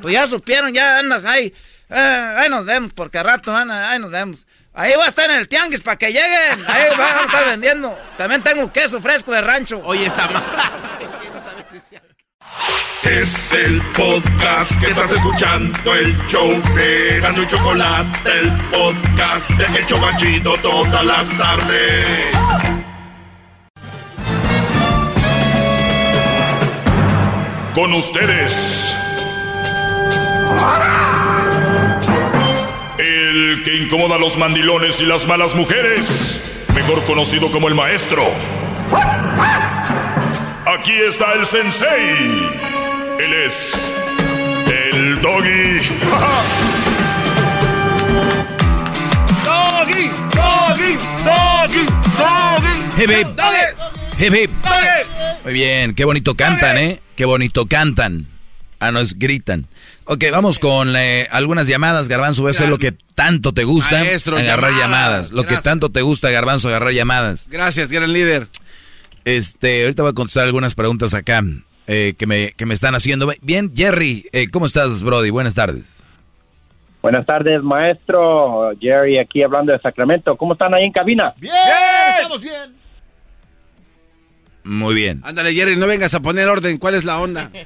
Pues 0.00 0.12
ya 0.12 0.26
supieron, 0.26 0.74
ya 0.74 0.98
andas 0.98 1.24
ahí. 1.24 1.54
Eh, 1.88 2.34
ahí 2.38 2.48
nos 2.48 2.66
vemos, 2.66 2.92
porque 2.94 3.18
a 3.18 3.22
rato, 3.22 3.54
Ana, 3.54 3.90
ahí 3.90 4.00
nos 4.00 4.10
vemos. 4.10 4.44
Ahí 4.74 4.94
va 4.98 5.04
a 5.04 5.08
estar 5.08 5.30
en 5.30 5.36
el 5.36 5.48
tianguis 5.48 5.82
para 5.82 5.96
que 5.96 6.06
lleguen. 6.06 6.64
Ahí 6.66 6.84
van 6.96 7.18
a 7.18 7.22
estar 7.26 7.44
vendiendo. 7.46 7.98
También 8.16 8.42
tengo 8.42 8.72
queso 8.72 9.00
fresco 9.00 9.30
de 9.32 9.42
rancho. 9.42 9.82
Oye, 9.84 10.06
esa 10.06 10.28
Es 13.02 13.52
el 13.52 13.82
podcast 13.92 14.80
que 14.80 14.90
estás 14.90 15.12
escuchando, 15.12 15.94
el 15.94 16.16
show 16.28 16.62
de 16.74 17.20
Gano 17.20 17.42
y 17.42 17.46
Chocolate, 17.46 18.30
el 18.30 18.50
podcast 18.70 19.50
de 19.50 19.78
El 19.78 19.86
Chocachito 19.86 20.56
todas 20.62 21.04
las 21.04 21.36
tardes. 21.36 22.36
Con 27.74 27.92
ustedes. 27.94 28.94
El 33.52 33.62
que 33.64 33.76
incomoda 33.76 34.14
a 34.14 34.18
los 34.18 34.38
mandilones 34.38 34.98
y 35.02 35.04
las 35.04 35.26
malas 35.26 35.54
mujeres, 35.54 36.64
mejor 36.74 37.04
conocido 37.04 37.52
como 37.52 37.68
el 37.68 37.74
maestro. 37.74 38.24
Aquí 40.64 40.92
está 40.92 41.34
el 41.34 41.44
sensei. 41.44 42.48
Él 43.18 43.32
es 43.44 43.92
el 44.68 45.20
doggy. 45.20 45.80
Doggy, 49.44 50.08
doggy, 50.32 50.96
doggy, 51.22 51.86
doggy. 52.16 53.02
Hip, 53.02 53.10
hip. 53.10 53.26
Hip, 54.18 54.34
hip. 54.34 54.50
Muy 55.44 55.52
bien, 55.52 55.94
qué 55.94 56.06
bonito 56.06 56.34
cantan, 56.36 56.78
¿eh? 56.78 57.02
Qué 57.16 57.26
bonito 57.26 57.66
cantan. 57.66 58.28
Ah, 58.80 58.92
no, 58.92 59.00
es 59.00 59.18
gritan. 59.18 59.68
Ok, 60.04 60.24
vamos 60.32 60.58
con 60.58 60.94
eh, 60.96 61.28
algunas 61.30 61.68
llamadas, 61.68 62.08
Garbanzo. 62.08 62.48
Eso 62.48 62.64
es 62.64 62.70
lo 62.70 62.78
que 62.78 62.92
tanto 63.14 63.52
te 63.52 63.64
gusta, 63.64 64.00
Maestro, 64.00 64.36
agarrar 64.36 64.72
llamadas. 64.72 64.80
llamadas. 64.80 65.30
Lo 65.32 65.42
que 65.42 65.48
Gracias. 65.48 65.64
tanto 65.64 65.90
te 65.90 66.02
gusta, 66.02 66.30
Garbanzo, 66.30 66.68
agarrar 66.68 66.92
llamadas. 66.92 67.48
Gracias, 67.48 67.90
gran 67.90 68.12
líder. 68.12 68.48
Este, 69.24 69.84
ahorita 69.84 70.02
voy 70.02 70.10
a 70.10 70.14
contestar 70.14 70.44
algunas 70.44 70.74
preguntas 70.74 71.14
acá 71.14 71.42
eh, 71.86 72.14
que, 72.18 72.26
me, 72.26 72.52
que 72.52 72.66
me 72.66 72.74
están 72.74 72.94
haciendo. 72.96 73.32
Bien, 73.42 73.72
Jerry, 73.74 74.26
eh, 74.32 74.48
¿cómo 74.50 74.66
estás, 74.66 75.02
Brody? 75.02 75.30
Buenas 75.30 75.54
tardes. 75.54 76.02
Buenas 77.00 77.24
tardes, 77.26 77.62
maestro. 77.62 78.70
Jerry 78.80 79.18
aquí 79.18 79.42
hablando 79.42 79.72
de 79.72 79.78
Sacramento. 79.80 80.36
¿Cómo 80.36 80.52
están 80.54 80.74
ahí 80.74 80.84
en 80.84 80.92
cabina? 80.92 81.32
Bien, 81.38 81.54
estamos 82.16 82.40
bien. 82.40 82.76
Muy 84.64 84.94
bien. 84.94 85.20
Ándale, 85.24 85.52
Jerry, 85.54 85.76
no 85.76 85.86
vengas 85.86 86.14
a 86.14 86.20
poner 86.20 86.48
orden. 86.48 86.78
¿Cuál 86.78 86.94
es 86.94 87.04
la 87.04 87.18
onda? 87.18 87.50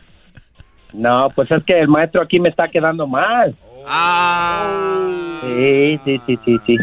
No, 0.93 1.29
pues 1.35 1.51
es 1.51 1.63
que 1.65 1.79
el 1.79 1.89
maestro 1.89 2.23
aquí 2.23 2.41
me 2.41 2.49
está 2.49 2.69
quedando 2.69 3.07
mal. 3.07 3.55
Ah. 3.87 5.39
Sí, 5.43 5.99
sí, 6.05 6.21
sí, 6.27 6.39
sí, 6.45 6.57
sí. 6.67 6.77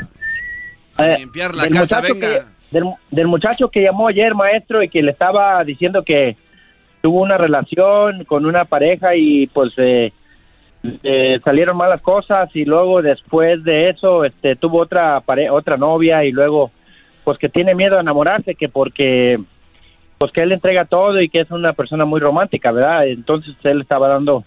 Eh, 1.00 1.16
limpiar 1.20 1.56
la 1.56 1.64
del 1.64 1.74
casa, 1.74 1.98
muchacho 1.98 2.14
venga. 2.14 2.28
que- 2.28 2.54
del, 2.72 2.84
del 3.12 3.28
muchacho 3.28 3.70
que 3.70 3.82
llamó 3.84 4.08
ayer, 4.08 4.34
maestro, 4.36 4.82
y 4.82 4.90
que 4.90 5.02
le 5.04 5.12
estaba 5.12 5.64
diciendo 5.64 6.04
que 6.04 6.36
tuvo 7.02 7.22
una 7.22 7.38
relación 7.38 8.24
con 8.26 8.46
una 8.46 8.66
pareja 8.66 9.16
y 9.16 9.48
pues 9.48 9.74
eh, 9.78 10.12
eh, 11.04 11.40
salieron 11.44 11.78
malas 11.78 12.02
cosas 12.02 12.50
y 12.56 12.66
luego 12.66 13.02
después 13.02 13.64
de 13.64 13.90
eso 13.90 14.24
este 14.26 14.56
tuvo 14.56 14.80
otra 14.80 15.20
pare 15.22 15.50
otra 15.50 15.76
novia 15.78 16.24
y 16.24 16.32
luego 16.32 16.72
pues 17.26 17.38
que 17.38 17.50
tiene 17.50 17.76
miedo 17.76 17.98
a 17.98 18.02
enamorarse 18.02 18.56
que 18.56 18.70
porque 18.70 19.38
pues 20.24 20.32
que 20.32 20.42
él 20.42 20.54
entrega 20.54 20.86
todo 20.86 21.20
y 21.22 21.28
que 21.28 21.42
es 21.42 21.52
una 21.52 21.74
persona 21.74 22.06
muy 22.06 22.22
romántica, 22.22 22.72
¿verdad? 22.72 23.06
Entonces 23.08 23.56
él 23.66 23.82
estaba 23.82 24.08
dando 24.08 24.46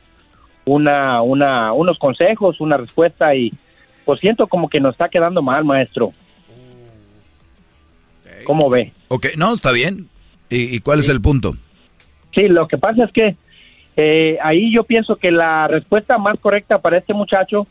una 0.64 1.20
una 1.20 1.74
unos 1.74 1.98
consejos, 1.98 2.62
una 2.62 2.78
respuesta 2.78 3.34
y 3.34 3.52
pues 4.06 4.18
siento 4.20 4.46
como 4.46 4.70
que 4.70 4.80
nos 4.80 4.94
está 4.94 5.10
quedando 5.10 5.42
mal, 5.42 5.66
maestro. 5.66 6.14
¿Cómo 8.44 8.70
ve? 8.70 8.94
Ok, 9.08 9.26
no, 9.36 9.52
está 9.52 9.70
bien. 9.70 10.08
¿Y, 10.48 10.74
y 10.74 10.80
cuál 10.80 11.00
es 11.00 11.10
el 11.10 11.20
punto? 11.20 11.56
Sí, 12.34 12.48
lo 12.48 12.66
que 12.68 12.78
pasa 12.78 13.04
es 13.04 13.12
que 13.12 13.36
eh, 13.98 14.38
ahí 14.42 14.72
yo 14.74 14.84
pienso 14.84 15.16
que 15.16 15.30
la 15.30 15.68
respuesta 15.68 16.16
más 16.16 16.40
correcta 16.40 16.78
para 16.78 16.96
este 16.96 17.12
muchacho 17.12 17.66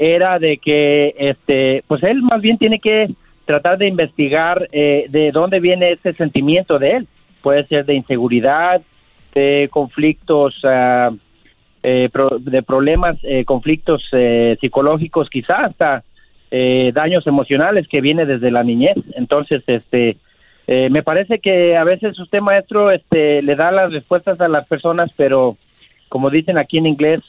era 0.00 0.40
de 0.40 0.58
que, 0.58 1.14
este, 1.16 1.84
pues 1.86 2.02
él 2.02 2.20
más 2.20 2.40
bien 2.40 2.58
tiene 2.58 2.80
que 2.80 3.14
tratar 3.44 3.78
de 3.78 3.86
investigar 3.86 4.68
eh, 4.72 5.06
de 5.08 5.30
dónde 5.30 5.60
viene 5.60 5.92
ese 5.92 6.14
sentimiento 6.14 6.80
de 6.80 6.96
él. 6.96 7.08
Puede 7.44 7.66
ser 7.66 7.84
de 7.84 7.94
inseguridad, 7.94 8.80
de 9.34 9.68
conflictos, 9.70 10.58
ah, 10.64 11.10
eh, 11.82 12.08
de 12.40 12.62
problemas, 12.62 13.18
eh, 13.22 13.44
conflictos 13.44 14.02
eh, 14.12 14.56
psicológicos, 14.62 15.28
quizás 15.28 15.64
hasta 15.64 16.02
eh, 16.50 16.90
daños 16.94 17.26
emocionales 17.26 17.86
que 17.86 18.00
viene 18.00 18.24
desde 18.24 18.50
la 18.50 18.62
niñez. 18.62 18.96
Entonces, 19.14 19.62
este, 19.66 20.16
eh, 20.66 20.88
me 20.88 21.02
parece 21.02 21.38
que 21.38 21.76
a 21.76 21.84
veces 21.84 22.18
usted, 22.18 22.40
maestro, 22.40 22.90
este, 22.90 23.42
le 23.42 23.56
da 23.56 23.70
las 23.70 23.92
respuestas 23.92 24.40
a 24.40 24.48
las 24.48 24.66
personas, 24.66 25.10
pero 25.14 25.58
como 26.08 26.30
dicen 26.30 26.56
aquí 26.56 26.78
en 26.78 26.86
inglés, 26.86 27.20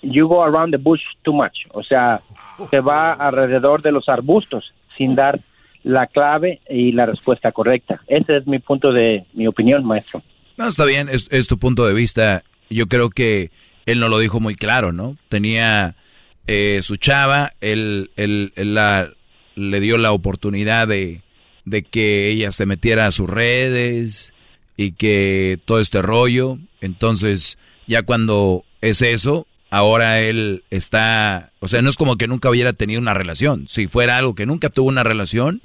you 0.00 0.28
go 0.28 0.42
around 0.42 0.72
the 0.72 0.78
bush 0.78 1.02
too 1.24 1.34
much. 1.34 1.66
O 1.72 1.82
sea, 1.82 2.20
se 2.70 2.80
va 2.80 3.12
alrededor 3.12 3.82
de 3.82 3.92
los 3.92 4.08
arbustos 4.08 4.72
sin 4.96 5.14
dar 5.14 5.34
la 5.88 6.06
clave 6.06 6.60
y 6.68 6.92
la 6.92 7.06
respuesta 7.06 7.50
correcta. 7.50 8.02
Ese 8.08 8.36
es 8.36 8.46
mi 8.46 8.58
punto 8.58 8.92
de 8.92 9.24
mi 9.32 9.46
opinión, 9.46 9.86
maestro. 9.86 10.22
No, 10.58 10.68
está 10.68 10.84
bien, 10.84 11.08
es, 11.10 11.46
tu 11.48 11.58
punto 11.58 11.86
de 11.86 11.94
vista. 11.94 12.42
Yo 12.68 12.88
creo 12.88 13.08
que 13.08 13.50
él 13.86 13.98
no 13.98 14.08
lo 14.10 14.18
dijo 14.18 14.38
muy 14.38 14.54
claro, 14.54 14.92
¿no? 14.92 15.16
Tenía 15.30 15.96
eh, 16.46 16.80
su 16.82 16.96
chava, 16.96 17.52
él, 17.62 18.10
él- 18.16 18.52
él 18.56 18.74
la, 18.74 19.08
le 19.54 19.80
dio 19.80 19.96
la 19.96 20.12
oportunidad 20.12 20.86
de, 20.88 21.22
de 21.64 21.82
que 21.84 22.28
ella 22.28 22.52
se 22.52 22.66
metiera 22.66 23.06
a 23.06 23.12
sus 23.12 23.30
redes 23.30 24.34
y 24.76 24.92
que 24.92 25.58
todo 25.64 25.80
este 25.80 26.02
rollo. 26.02 26.58
Entonces, 26.82 27.56
ya 27.86 28.02
cuando 28.02 28.64
es 28.82 29.00
eso, 29.00 29.46
ahora 29.70 30.20
él 30.20 30.64
está, 30.70 31.52
o 31.60 31.68
sea, 31.68 31.80
no 31.80 31.88
es 31.88 31.96
como 31.96 32.16
que 32.16 32.28
nunca 32.28 32.50
hubiera 32.50 32.74
tenido 32.74 33.00
una 33.00 33.14
relación. 33.14 33.68
Si 33.68 33.86
fuera 33.86 34.18
algo 34.18 34.34
que 34.34 34.44
nunca 34.44 34.68
tuvo 34.68 34.88
una 34.88 35.02
relación, 35.02 35.62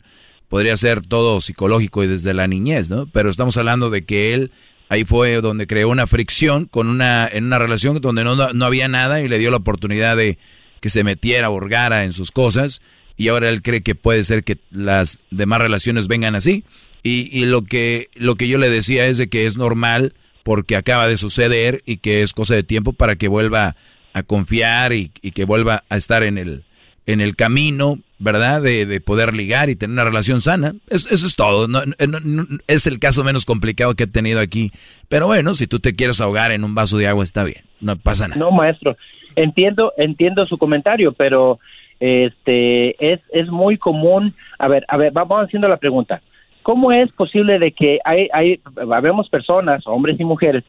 podría 0.54 0.78
ser 0.78 1.02
todo 1.02 1.42
psicológico 1.42 2.04
y 2.04 2.08
desde 2.08 2.32
la 2.36 2.46
niñez, 2.46 2.92
¿no? 2.92 3.08
Pero 3.08 3.32
estamos 3.32 3.58
hablando 3.58 3.90
de 3.90 4.06
que 4.06 4.36
él 4.36 4.52
ahí 4.88 5.04
fue 5.04 5.42
donde 5.42 5.66
creó 5.66 5.90
una 5.90 6.06
fricción 6.06 6.68
con 6.68 6.90
una 6.90 7.28
en 7.28 7.46
una 7.46 7.58
relación 7.58 8.00
donde 8.00 8.24
no, 8.24 8.36
no 8.36 8.66
había 8.66 8.88
nada 8.88 9.20
y 9.20 9.28
le 9.28 9.40
dio 9.40 9.50
la 9.50 9.58
oportunidad 9.58 10.16
de 10.16 10.38
que 10.80 10.92
se 10.92 11.04
metiera, 11.04 11.48
borgara 11.48 12.04
en 12.04 12.14
sus 12.14 12.30
cosas 12.30 12.84
y 13.18 13.30
ahora 13.30 13.50
él 13.50 13.64
cree 13.64 13.82
que 13.82 13.96
puede 13.96 14.24
ser 14.24 14.44
que 14.44 14.60
las 14.70 15.18
demás 15.32 15.60
relaciones 15.60 16.08
vengan 16.08 16.36
así 16.36 16.64
y, 17.02 17.36
y 17.36 17.48
lo 17.48 17.64
que 17.64 18.10
lo 18.14 18.36
que 18.36 18.48
yo 18.48 18.60
le 18.60 18.70
decía 18.70 19.08
es 19.08 19.18
de 19.18 19.30
que 19.30 19.48
es 19.48 19.58
normal 19.58 20.14
porque 20.44 20.76
acaba 20.76 21.08
de 21.08 21.18
suceder 21.18 21.82
y 21.88 21.98
que 21.98 22.22
es 22.22 22.32
cosa 22.34 22.54
de 22.54 22.62
tiempo 22.62 22.94
para 22.94 23.16
que 23.16 23.28
vuelva 23.28 23.76
a 24.14 24.22
confiar 24.22 24.94
y, 24.94 25.10
y 25.24 25.32
que 25.32 25.46
vuelva 25.46 25.84
a 25.90 25.98
estar 25.98 26.22
en 26.22 26.38
el 26.38 26.64
en 27.06 27.20
el 27.22 27.36
camino, 27.36 28.00
¿verdad? 28.20 28.62
De, 28.62 28.86
de 28.86 29.02
poder 29.02 29.34
ligar 29.34 29.70
y 29.70 29.76
tener 29.76 29.94
una 29.94 30.04
relación 30.06 30.40
sana. 30.42 30.74
Es- 30.90 31.12
eso 31.12 31.28
es 31.28 31.36
todo. 31.36 31.68
No- 31.68 31.82
no- 31.86 32.20
no- 32.22 32.48
es 32.68 32.88
el 32.88 33.00
caso 33.00 33.24
menos 33.24 33.46
complicado 33.46 33.94
que 33.96 34.04
he 34.04 34.08
tenido 34.08 34.40
aquí. 34.40 34.72
Pero 35.10 35.28
bueno, 35.28 35.54
si 35.54 35.68
tú 35.68 35.80
te 35.80 35.96
quieres 35.96 36.22
ahogar 36.22 36.52
en 36.52 36.64
un 36.64 36.76
vaso 36.76 36.98
de 36.98 37.08
agua, 37.08 37.24
está 37.24 37.44
bien. 37.44 37.64
No 37.82 37.98
pasa 37.98 38.28
nada. 38.28 38.40
No, 38.40 38.52
maestro, 38.52 38.96
entiendo, 39.36 39.92
entiendo 39.98 40.46
su 40.48 40.58
comentario, 40.58 41.12
pero 41.12 41.60
este 42.00 43.14
es, 43.14 43.20
es 43.32 43.48
muy 43.50 43.78
común. 43.78 44.34
A 44.60 44.68
ver, 44.68 44.86
a 44.88 44.98
ver, 44.98 45.12
vamos 45.12 45.44
haciendo 45.46 45.68
la 45.68 45.78
pregunta. 45.78 46.22
¿Cómo 46.62 46.92
es 46.94 47.12
posible 47.12 47.60
de 47.60 47.72
que 47.74 48.00
hay, 48.06 48.30
hay, 48.34 48.60
habemos 48.94 49.28
personas, 49.30 49.86
hombres 49.86 50.18
y 50.20 50.24
mujeres, 50.24 50.64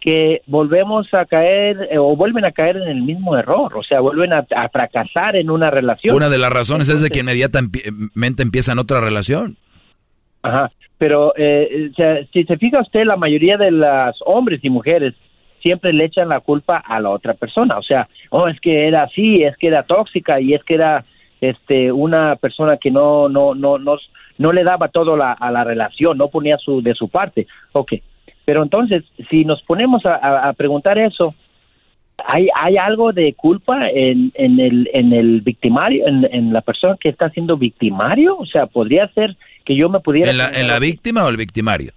que 0.00 0.42
volvemos 0.46 1.12
a 1.14 1.24
caer 1.24 1.88
eh, 1.90 1.98
o 1.98 2.14
vuelven 2.16 2.44
a 2.44 2.52
caer 2.52 2.76
en 2.76 2.88
el 2.88 3.02
mismo 3.02 3.36
error? 3.36 3.76
O 3.76 3.82
sea, 3.82 4.00
vuelven 4.00 4.32
a, 4.32 4.46
a 4.54 4.68
fracasar 4.68 5.36
en 5.36 5.50
una 5.50 5.70
relación. 5.70 6.14
Una 6.14 6.28
de 6.28 6.38
las 6.38 6.52
razones 6.52 6.88
es 6.88 7.00
de 7.02 7.10
que 7.10 7.20
inmediatamente 7.20 8.42
empiezan 8.42 8.78
otra 8.78 9.00
relación. 9.00 9.56
Ajá, 10.42 10.70
pero 10.98 11.32
eh, 11.36 11.90
sea, 11.96 12.24
si 12.32 12.44
se 12.44 12.56
fija 12.56 12.80
usted, 12.80 13.04
la 13.04 13.16
mayoría 13.16 13.56
de 13.56 13.70
los 13.70 14.16
hombres 14.24 14.60
y 14.62 14.70
mujeres 14.70 15.14
siempre 15.60 15.92
le 15.92 16.04
echan 16.04 16.28
la 16.28 16.40
culpa 16.40 16.78
a 16.78 17.00
la 17.00 17.10
otra 17.10 17.34
persona. 17.34 17.76
O 17.78 17.82
sea, 17.82 18.08
oh, 18.30 18.48
es 18.48 18.60
que 18.60 18.86
era 18.86 19.02
así, 19.02 19.42
es 19.42 19.56
que 19.56 19.68
era 19.68 19.82
tóxica 19.82 20.40
y 20.40 20.54
es 20.54 20.62
que 20.64 20.74
era 20.74 21.04
este 21.40 21.92
una 21.92 22.36
persona 22.36 22.78
que 22.78 22.90
no 22.90 23.28
no 23.28 23.54
no 23.54 23.76
no, 23.78 23.98
no 24.38 24.52
le 24.52 24.64
daba 24.64 24.88
todo 24.88 25.16
la, 25.16 25.32
a 25.32 25.50
la 25.50 25.64
relación, 25.64 26.16
no 26.16 26.28
ponía 26.28 26.56
su 26.58 26.82
de 26.82 26.94
su 26.94 27.08
parte. 27.08 27.46
Ok, 27.72 27.94
pero 28.46 28.62
entonces 28.62 29.04
si 29.28 29.44
nos 29.44 29.60
ponemos 29.62 30.06
a, 30.06 30.50
preguntar 30.54 30.96
eso, 30.98 31.34
hay 32.16 32.48
hay 32.54 32.78
algo 32.78 33.12
de 33.12 33.34
culpa 33.34 33.90
en, 33.90 34.32
en 34.34 34.58
el 34.58 34.88
en 34.94 35.12
el 35.12 35.42
victimario, 35.42 36.06
en, 36.06 36.26
en 36.32 36.52
la 36.52 36.62
persona 36.62 36.96
que 36.98 37.10
está 37.10 37.28
siendo 37.28 37.58
victimario. 37.58 38.38
O 38.38 38.46
sea, 38.46 38.66
podría 38.66 39.08
ser 39.08 39.36
que 39.66 39.76
yo 39.76 39.90
me 39.90 40.00
pudiera... 40.00 40.30
¿En 40.30 40.38
la, 40.38 40.50
en 40.52 40.68
la 40.68 40.78
víctima 40.78 41.24
o 41.24 41.28
el 41.28 41.36
victimario? 41.36 41.92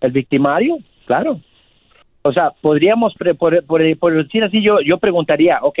El 0.00 0.12
victimario, 0.12 0.78
claro. 1.04 1.40
O 2.22 2.32
sea, 2.32 2.52
podríamos, 2.62 3.12
por, 3.14 3.36
por, 3.36 3.98
por, 3.98 4.14
decir 4.14 4.44
así, 4.44 4.62
yo, 4.62 4.80
yo 4.80 4.98
preguntaría, 4.98 5.58
ok, 5.62 5.78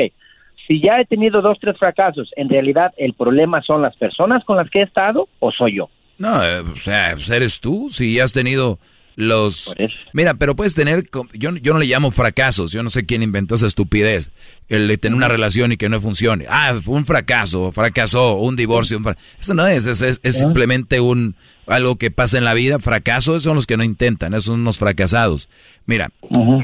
si 0.66 0.82
ya 0.82 1.00
he 1.00 1.06
tenido 1.06 1.40
dos, 1.40 1.58
tres 1.60 1.78
fracasos, 1.78 2.30
¿en 2.36 2.48
realidad 2.48 2.92
el 2.96 3.14
problema 3.14 3.62
son 3.62 3.82
las 3.82 3.96
personas 3.96 4.44
con 4.44 4.56
las 4.56 4.68
que 4.68 4.80
he 4.80 4.82
estado 4.82 5.28
o 5.38 5.52
soy 5.52 5.76
yo? 5.76 5.88
No, 6.18 6.42
eh, 6.44 6.60
o 6.60 6.76
sea, 6.76 7.10
pues 7.12 7.30
eres 7.30 7.60
tú, 7.60 7.86
si 7.88 8.16
ya 8.16 8.24
has 8.24 8.32
tenido 8.32 8.78
los... 9.18 9.74
Mira, 10.12 10.34
pero 10.34 10.54
puedes 10.54 10.76
tener, 10.76 11.04
yo, 11.32 11.52
yo 11.56 11.72
no 11.72 11.80
le 11.80 11.86
llamo 11.86 12.12
fracasos, 12.12 12.70
yo 12.70 12.84
no 12.84 12.88
sé 12.88 13.04
quién 13.04 13.24
inventó 13.24 13.56
esa 13.56 13.66
estupidez, 13.66 14.30
el 14.68 14.86
de 14.86 14.96
tener 14.96 15.16
una 15.16 15.26
relación 15.26 15.72
y 15.72 15.76
que 15.76 15.88
no 15.88 16.00
funcione. 16.00 16.44
Ah, 16.48 16.78
fue 16.80 16.94
un 16.94 17.04
fracaso, 17.04 17.72
fracasó, 17.72 18.36
un 18.36 18.54
divorcio, 18.54 19.00
eso 19.40 19.54
no 19.54 19.66
es, 19.66 19.86
es, 19.86 20.20
es, 20.22 20.38
simplemente 20.38 21.00
un 21.00 21.34
algo 21.66 21.96
que 21.96 22.12
pasa 22.12 22.38
en 22.38 22.44
la 22.44 22.54
vida, 22.54 22.78
fracasos 22.78 23.42
son 23.42 23.56
los 23.56 23.66
que 23.66 23.76
no 23.76 23.82
intentan, 23.82 24.34
esos 24.34 24.44
son 24.44 24.60
unos 24.60 24.78
fracasados. 24.78 25.48
Mira, 25.84 26.12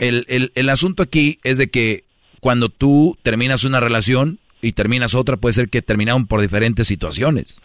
el, 0.01 0.24
el, 0.28 0.52
el 0.55 0.68
asunto 0.68 1.02
aquí 1.02 1.40
es 1.43 1.59
de 1.59 1.70
que 1.70 2.05
cuando 2.39 2.68
tú 2.68 3.18
terminas 3.24 3.64
una 3.64 3.81
relación 3.81 4.39
y 4.62 4.72
terminas 4.72 5.16
otra, 5.16 5.39
puede 5.39 5.55
ser 5.55 5.68
que 5.68 5.82
terminaron 5.82 6.28
por 6.28 6.40
diferentes 6.40 6.86
situaciones. 6.86 7.60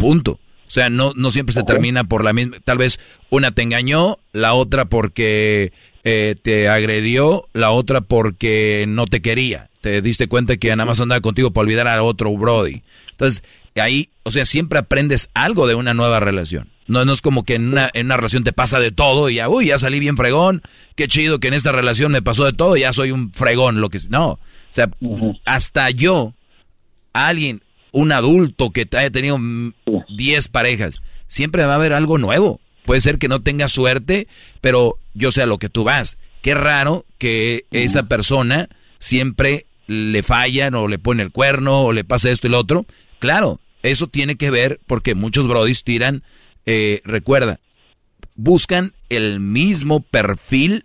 Punto. 0.00 0.40
O 0.66 0.70
sea, 0.70 0.90
no, 0.90 1.12
no 1.14 1.30
siempre 1.30 1.52
se 1.52 1.62
termina 1.62 2.04
por 2.04 2.24
la 2.24 2.32
misma. 2.32 2.56
Tal 2.64 2.78
vez 2.78 2.98
una 3.30 3.52
te 3.52 3.62
engañó, 3.62 4.18
la 4.32 4.54
otra 4.54 4.86
porque 4.86 5.72
eh, 6.04 6.36
te 6.42 6.68
agredió, 6.68 7.48
la 7.52 7.70
otra 7.70 8.00
porque 8.00 8.84
no 8.88 9.06
te 9.06 9.22
quería. 9.22 9.70
Te 9.80 10.00
diste 10.00 10.28
cuenta 10.28 10.56
que 10.56 10.70
nada 10.70 10.86
más 10.86 11.00
andaba 11.00 11.20
contigo 11.20 11.50
para 11.50 11.62
olvidar 11.62 11.88
a 11.88 12.02
otro 12.02 12.32
Brody. 12.36 12.82
Entonces, 13.10 13.44
ahí, 13.76 14.08
o 14.22 14.30
sea, 14.30 14.46
siempre 14.46 14.78
aprendes 14.78 15.30
algo 15.34 15.66
de 15.66 15.74
una 15.74 15.94
nueva 15.94 16.20
relación. 16.20 16.70
No, 16.86 17.04
no 17.04 17.12
es 17.12 17.22
como 17.22 17.44
que 17.44 17.54
en 17.54 17.68
una, 17.68 17.90
en 17.94 18.06
una 18.06 18.16
relación 18.16 18.44
te 18.44 18.52
pasa 18.52 18.78
de 18.78 18.92
todo 18.92 19.30
y 19.30 19.36
ya, 19.36 19.48
uy, 19.48 19.66
ya 19.66 19.78
salí 19.78 20.00
bien 20.00 20.16
fregón. 20.16 20.62
Qué 20.96 21.08
chido 21.08 21.40
que 21.40 21.48
en 21.48 21.54
esta 21.54 21.72
relación 21.72 22.12
me 22.12 22.22
pasó 22.22 22.44
de 22.44 22.52
todo, 22.52 22.76
ya 22.76 22.92
soy 22.92 23.10
un 23.10 23.32
fregón, 23.32 23.80
lo 23.80 23.88
que 23.88 23.98
No, 24.10 24.32
o 24.32 24.38
sea, 24.70 24.90
hasta 25.46 25.90
yo, 25.90 26.34
alguien, 27.12 27.62
un 27.94 28.10
adulto 28.12 28.70
que 28.70 28.86
haya 28.92 29.10
tenido 29.10 29.38
10 30.08 30.48
parejas, 30.48 31.00
siempre 31.28 31.64
va 31.64 31.72
a 31.72 31.76
haber 31.76 31.92
algo 31.92 32.18
nuevo. 32.18 32.60
Puede 32.84 33.00
ser 33.00 33.18
que 33.18 33.28
no 33.28 33.40
tenga 33.40 33.68
suerte, 33.68 34.26
pero 34.60 34.98
yo 35.14 35.30
sé 35.30 35.42
a 35.42 35.46
lo 35.46 35.58
que 35.58 35.70
tú 35.70 35.84
vas. 35.84 36.18
Qué 36.42 36.54
raro 36.54 37.06
que 37.18 37.64
esa 37.70 38.08
persona 38.08 38.68
siempre 38.98 39.66
le 39.86 40.22
fallan 40.22 40.74
o 40.74 40.88
le 40.88 40.98
pone 40.98 41.22
el 41.22 41.30
cuerno 41.30 41.82
o 41.82 41.92
le 41.92 42.04
pasa 42.04 42.30
esto 42.30 42.48
y 42.48 42.50
lo 42.50 42.58
otro. 42.58 42.84
Claro, 43.20 43.60
eso 43.82 44.08
tiene 44.08 44.34
que 44.34 44.50
ver 44.50 44.80
porque 44.86 45.14
muchos 45.14 45.46
brodis 45.46 45.84
tiran, 45.84 46.24
eh, 46.66 47.00
recuerda, 47.04 47.60
buscan 48.34 48.92
el 49.08 49.38
mismo 49.38 50.00
perfil 50.00 50.84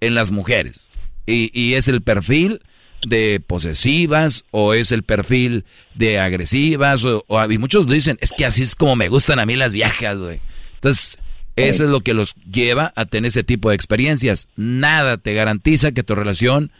en 0.00 0.14
las 0.14 0.30
mujeres. 0.30 0.92
Y, 1.24 1.50
y 1.58 1.74
es 1.74 1.88
el 1.88 2.02
perfil 2.02 2.60
de 3.06 3.42
posesivas 3.44 4.44
o 4.50 4.74
es 4.74 4.92
el 4.92 5.02
perfil 5.02 5.64
de 5.94 6.20
agresivas 6.20 7.04
o, 7.04 7.24
y 7.50 7.58
muchos 7.58 7.88
dicen 7.88 8.16
es 8.20 8.32
que 8.36 8.46
así 8.46 8.62
es 8.62 8.76
como 8.76 8.94
me 8.94 9.08
gustan 9.08 9.40
a 9.40 9.46
mí 9.46 9.56
las 9.56 9.72
viejas 9.72 10.18
güey 10.18 10.40
entonces 10.74 11.18
eso 11.56 11.84
es 11.84 11.90
lo 11.90 12.00
que 12.00 12.14
los 12.14 12.34
lleva 12.50 12.92
a 12.96 13.04
tener 13.04 13.28
ese 13.28 13.44
tipo 13.44 13.68
de 13.68 13.74
experiencias. 13.74 14.48
Nada 14.56 15.18
te 15.18 15.34
garantiza 15.34 15.92
que 15.92 16.02
tu 16.02 16.14
relación 16.14 16.70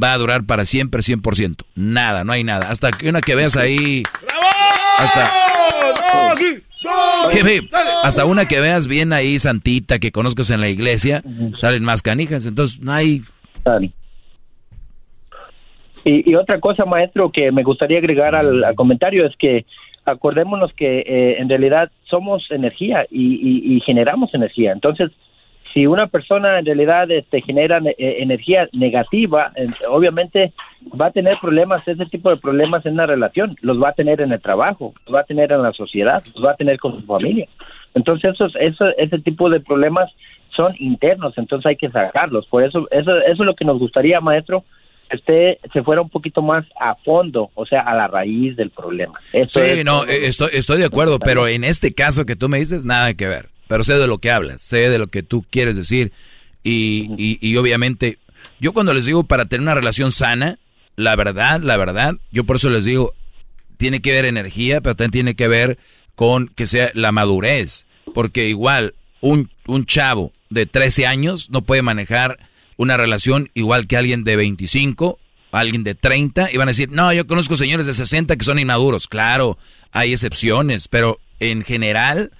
va 0.00 0.12
a 0.12 0.18
durar 0.18 0.44
para 0.44 0.64
siempre 0.64 1.00
100% 1.00 1.64
nada 1.74 2.24
no 2.24 2.32
hay 2.32 2.44
nada. 2.44 2.70
Hasta 2.70 2.92
que 2.92 3.08
una 3.08 3.20
que 3.20 3.34
veas 3.34 3.56
ahí. 3.56 4.02
Hasta 4.98 5.30
hasta 8.02 8.24
una 8.24 8.46
que 8.46 8.60
veas 8.60 8.86
bien 8.86 9.12
ahí 9.12 9.38
santita 9.38 9.98
que 9.98 10.12
conozcas 10.12 10.50
en 10.50 10.60
la 10.60 10.68
iglesia 10.68 11.22
salen 11.54 11.84
más 11.84 12.02
canijas. 12.02 12.46
Entonces 12.46 12.80
no 12.80 12.92
hay 12.92 13.22
y, 16.04 16.34
otra 16.34 16.60
cosa, 16.60 16.84
maestro, 16.84 17.30
que 17.30 17.52
me 17.52 17.62
gustaría 17.62 17.98
agregar 17.98 18.34
al, 18.34 18.74
comentario 18.74 19.26
es 19.26 19.36
que 19.36 19.64
acordémonos 20.04 20.72
que 20.72 21.00
eh, 21.00 21.36
en 21.38 21.48
realidad 21.48 21.90
somos 22.04 22.50
energía 22.50 23.06
y, 23.10 23.80
generamos 23.84 24.32
energía. 24.34 24.72
Entonces, 24.72 25.10
si 25.72 25.86
una 25.86 26.06
persona 26.06 26.58
en 26.58 26.64
realidad 26.64 27.10
este, 27.10 27.42
genera 27.42 27.78
eh, 27.84 28.16
energía 28.20 28.68
negativa, 28.72 29.52
obviamente 29.88 30.52
va 30.98 31.06
a 31.06 31.10
tener 31.10 31.36
problemas, 31.40 31.86
ese 31.86 32.06
tipo 32.06 32.30
de 32.30 32.38
problemas 32.38 32.86
en 32.86 32.94
una 32.94 33.06
relación, 33.06 33.56
los 33.60 33.80
va 33.82 33.90
a 33.90 33.92
tener 33.92 34.20
en 34.20 34.32
el 34.32 34.40
trabajo, 34.40 34.94
los 35.06 35.14
va 35.14 35.20
a 35.20 35.24
tener 35.24 35.52
en 35.52 35.62
la 35.62 35.72
sociedad, 35.72 36.22
los 36.34 36.44
va 36.44 36.52
a 36.52 36.56
tener 36.56 36.78
con 36.78 36.98
su 36.98 37.06
familia. 37.06 37.46
Entonces, 37.94 38.32
esos, 38.32 38.54
eso, 38.56 38.86
ese 38.96 39.18
tipo 39.18 39.50
de 39.50 39.60
problemas 39.60 40.10
son 40.56 40.74
internos, 40.78 41.36
entonces 41.36 41.66
hay 41.66 41.76
que 41.76 41.90
sacarlos. 41.90 42.46
Por 42.46 42.64
eso, 42.64 42.88
eso, 42.90 43.16
eso 43.18 43.30
es 43.30 43.38
lo 43.38 43.54
que 43.54 43.64
nos 43.64 43.78
gustaría, 43.78 44.20
maestro, 44.20 44.64
usted 45.14 45.58
se 45.72 45.82
fuera 45.82 46.02
un 46.02 46.10
poquito 46.10 46.42
más 46.42 46.64
a 46.80 46.94
fondo, 46.96 47.50
o 47.54 47.66
sea, 47.66 47.80
a 47.80 47.94
la 47.94 48.08
raíz 48.08 48.56
del 48.56 48.70
problema. 48.70 49.18
sí, 49.46 49.84
no, 49.84 50.04
eh, 50.04 50.26
estoy, 50.26 50.50
estoy 50.52 50.78
de 50.78 50.84
acuerdo, 50.84 51.18
pero 51.18 51.48
en 51.48 51.64
este 51.64 51.92
caso 51.94 52.26
que 52.26 52.36
tú 52.36 52.48
me 52.48 52.58
dices, 52.58 52.84
nada 52.84 53.14
que 53.14 53.26
ver. 53.26 53.48
Pero 53.68 53.84
sé 53.84 53.98
de 53.98 54.06
lo 54.06 54.18
que 54.18 54.30
hablas, 54.30 54.62
sé 54.62 54.88
de 54.88 54.98
lo 54.98 55.08
que 55.08 55.22
tú 55.22 55.44
quieres 55.50 55.76
decir. 55.76 56.12
Y, 56.64 57.10
y, 57.18 57.38
y 57.40 57.56
obviamente, 57.56 58.18
yo 58.60 58.72
cuando 58.72 58.94
les 58.94 59.04
digo 59.04 59.24
para 59.24 59.46
tener 59.46 59.62
una 59.62 59.74
relación 59.74 60.10
sana, 60.10 60.56
la 60.96 61.14
verdad, 61.16 61.60
la 61.60 61.76
verdad, 61.76 62.14
yo 62.32 62.44
por 62.44 62.56
eso 62.56 62.70
les 62.70 62.84
digo, 62.84 63.12
tiene 63.76 64.00
que 64.00 64.12
ver 64.12 64.24
energía, 64.24 64.80
pero 64.80 64.96
también 64.96 65.12
tiene 65.12 65.34
que 65.34 65.48
ver 65.48 65.78
con 66.14 66.48
que 66.48 66.66
sea 66.66 66.90
la 66.94 67.12
madurez. 67.12 67.86
Porque 68.14 68.48
igual, 68.48 68.94
un, 69.20 69.50
un 69.66 69.86
chavo 69.86 70.32
de 70.50 70.66
13 70.66 71.06
años 71.06 71.50
no 71.50 71.62
puede 71.62 71.82
manejar 71.82 72.38
una 72.78 72.96
relación 72.96 73.50
igual 73.52 73.86
que 73.86 73.98
alguien 73.98 74.24
de 74.24 74.36
25, 74.36 75.18
alguien 75.52 75.84
de 75.84 75.94
30, 75.94 76.50
y 76.50 76.56
van 76.56 76.68
a 76.68 76.70
decir, 76.70 76.90
no, 76.90 77.12
yo 77.12 77.26
conozco 77.26 77.56
señores 77.56 77.86
de 77.86 77.92
60 77.92 78.36
que 78.36 78.44
son 78.44 78.58
inmaduros. 78.58 79.08
Claro, 79.08 79.58
hay 79.92 80.14
excepciones, 80.14 80.88
pero 80.88 81.20
en 81.40 81.64
general 81.64 82.30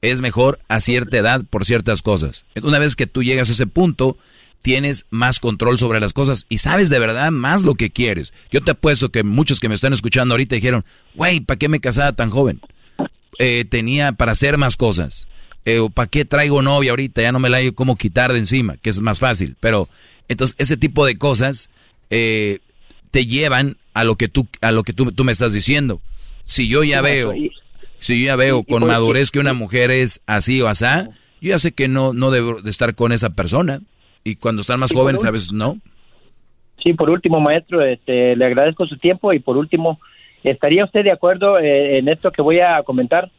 es 0.00 0.20
mejor 0.22 0.60
a 0.68 0.80
cierta 0.80 1.18
edad 1.18 1.42
por 1.50 1.66
ciertas 1.66 2.00
cosas. 2.00 2.46
Una 2.62 2.78
vez 2.78 2.96
que 2.96 3.08
tú 3.08 3.22
llegas 3.22 3.48
a 3.48 3.52
ese 3.52 3.66
punto, 3.66 4.16
tienes 4.62 5.06
más 5.10 5.40
control 5.40 5.78
sobre 5.78 6.00
las 6.00 6.12
cosas 6.12 6.46
y 6.48 6.58
sabes 6.58 6.88
de 6.88 7.00
verdad 7.00 7.32
más 7.32 7.64
lo 7.64 7.74
que 7.74 7.90
quieres. 7.90 8.32
Yo 8.52 8.62
te 8.62 8.70
apuesto 8.70 9.10
que 9.10 9.24
muchos 9.24 9.58
que 9.58 9.68
me 9.68 9.74
están 9.74 9.92
escuchando 9.92 10.34
ahorita 10.34 10.54
dijeron, 10.54 10.84
güey, 11.14 11.40
¿para 11.40 11.58
qué 11.58 11.68
me 11.68 11.80
casaba 11.80 12.12
tan 12.12 12.30
joven? 12.30 12.60
Eh, 13.40 13.64
tenía 13.68 14.12
para 14.12 14.32
hacer 14.32 14.58
más 14.58 14.76
cosas. 14.76 15.26
Eh, 15.68 15.86
¿para 15.92 16.08
qué 16.08 16.24
traigo 16.24 16.62
novia 16.62 16.92
ahorita? 16.92 17.20
Ya 17.20 17.30
no 17.30 17.40
me 17.40 17.50
la 17.50 17.58
hay 17.58 17.72
como 17.72 17.96
quitar 17.96 18.32
de 18.32 18.38
encima, 18.38 18.76
que 18.78 18.88
es 18.88 19.02
más 19.02 19.20
fácil. 19.20 19.54
Pero 19.60 19.86
entonces 20.26 20.56
ese 20.58 20.78
tipo 20.78 21.04
de 21.04 21.18
cosas 21.18 21.68
eh, 22.08 22.60
te 23.10 23.26
llevan 23.26 23.76
a 23.92 24.04
lo 24.04 24.16
que 24.16 24.28
tú 24.28 24.46
a 24.62 24.72
lo 24.72 24.82
que 24.82 24.94
tú, 24.94 25.12
tú 25.12 25.24
me 25.24 25.32
estás 25.32 25.52
diciendo. 25.52 26.00
Si 26.44 26.68
yo 26.68 26.84
ya 26.84 27.02
veo, 27.02 27.34
si 27.98 28.18
yo 28.18 28.28
ya 28.28 28.36
veo 28.36 28.62
con 28.62 28.86
madurez 28.86 29.30
que 29.30 29.40
una 29.40 29.52
mujer 29.52 29.90
es 29.90 30.22
así 30.26 30.62
o 30.62 30.68
asá, 30.68 31.10
yo 31.42 31.50
ya 31.50 31.58
sé 31.58 31.72
que 31.72 31.86
no 31.86 32.14
no 32.14 32.30
debo 32.30 32.62
de 32.62 32.70
estar 32.70 32.94
con 32.94 33.12
esa 33.12 33.28
persona. 33.28 33.80
Y 34.24 34.36
cuando 34.36 34.62
están 34.62 34.80
más 34.80 34.92
jóvenes, 34.94 35.26
a 35.26 35.30
veces 35.30 35.52
no. 35.52 35.76
Sí, 36.82 36.94
por 36.94 37.10
último, 37.10 37.40
maestro, 37.40 37.84
este, 37.84 38.34
le 38.36 38.44
agradezco 38.46 38.86
su 38.86 38.96
tiempo 38.96 39.34
y 39.34 39.38
por 39.38 39.58
último, 39.58 40.00
¿estaría 40.44 40.86
usted 40.86 41.04
de 41.04 41.12
acuerdo 41.12 41.58
eh, 41.58 41.98
en 41.98 42.08
esto 42.08 42.30
que 42.30 42.40
voy 42.40 42.60
a 42.60 42.82
comentar? 42.84 43.30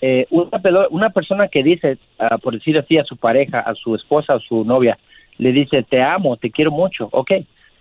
Eh, 0.00 0.26
una, 0.30 0.60
una 0.90 1.10
persona 1.10 1.48
que 1.48 1.62
dice, 1.62 1.98
uh, 2.18 2.38
por 2.38 2.54
decir 2.54 2.76
así, 2.78 2.98
a 2.98 3.04
su 3.04 3.16
pareja, 3.16 3.60
a 3.60 3.74
su 3.74 3.94
esposa, 3.94 4.34
a 4.34 4.40
su 4.40 4.64
novia, 4.64 4.98
le 5.38 5.52
dice, 5.52 5.82
te 5.82 6.02
amo, 6.02 6.36
te 6.36 6.50
quiero 6.50 6.70
mucho, 6.70 7.08
ok, 7.12 7.32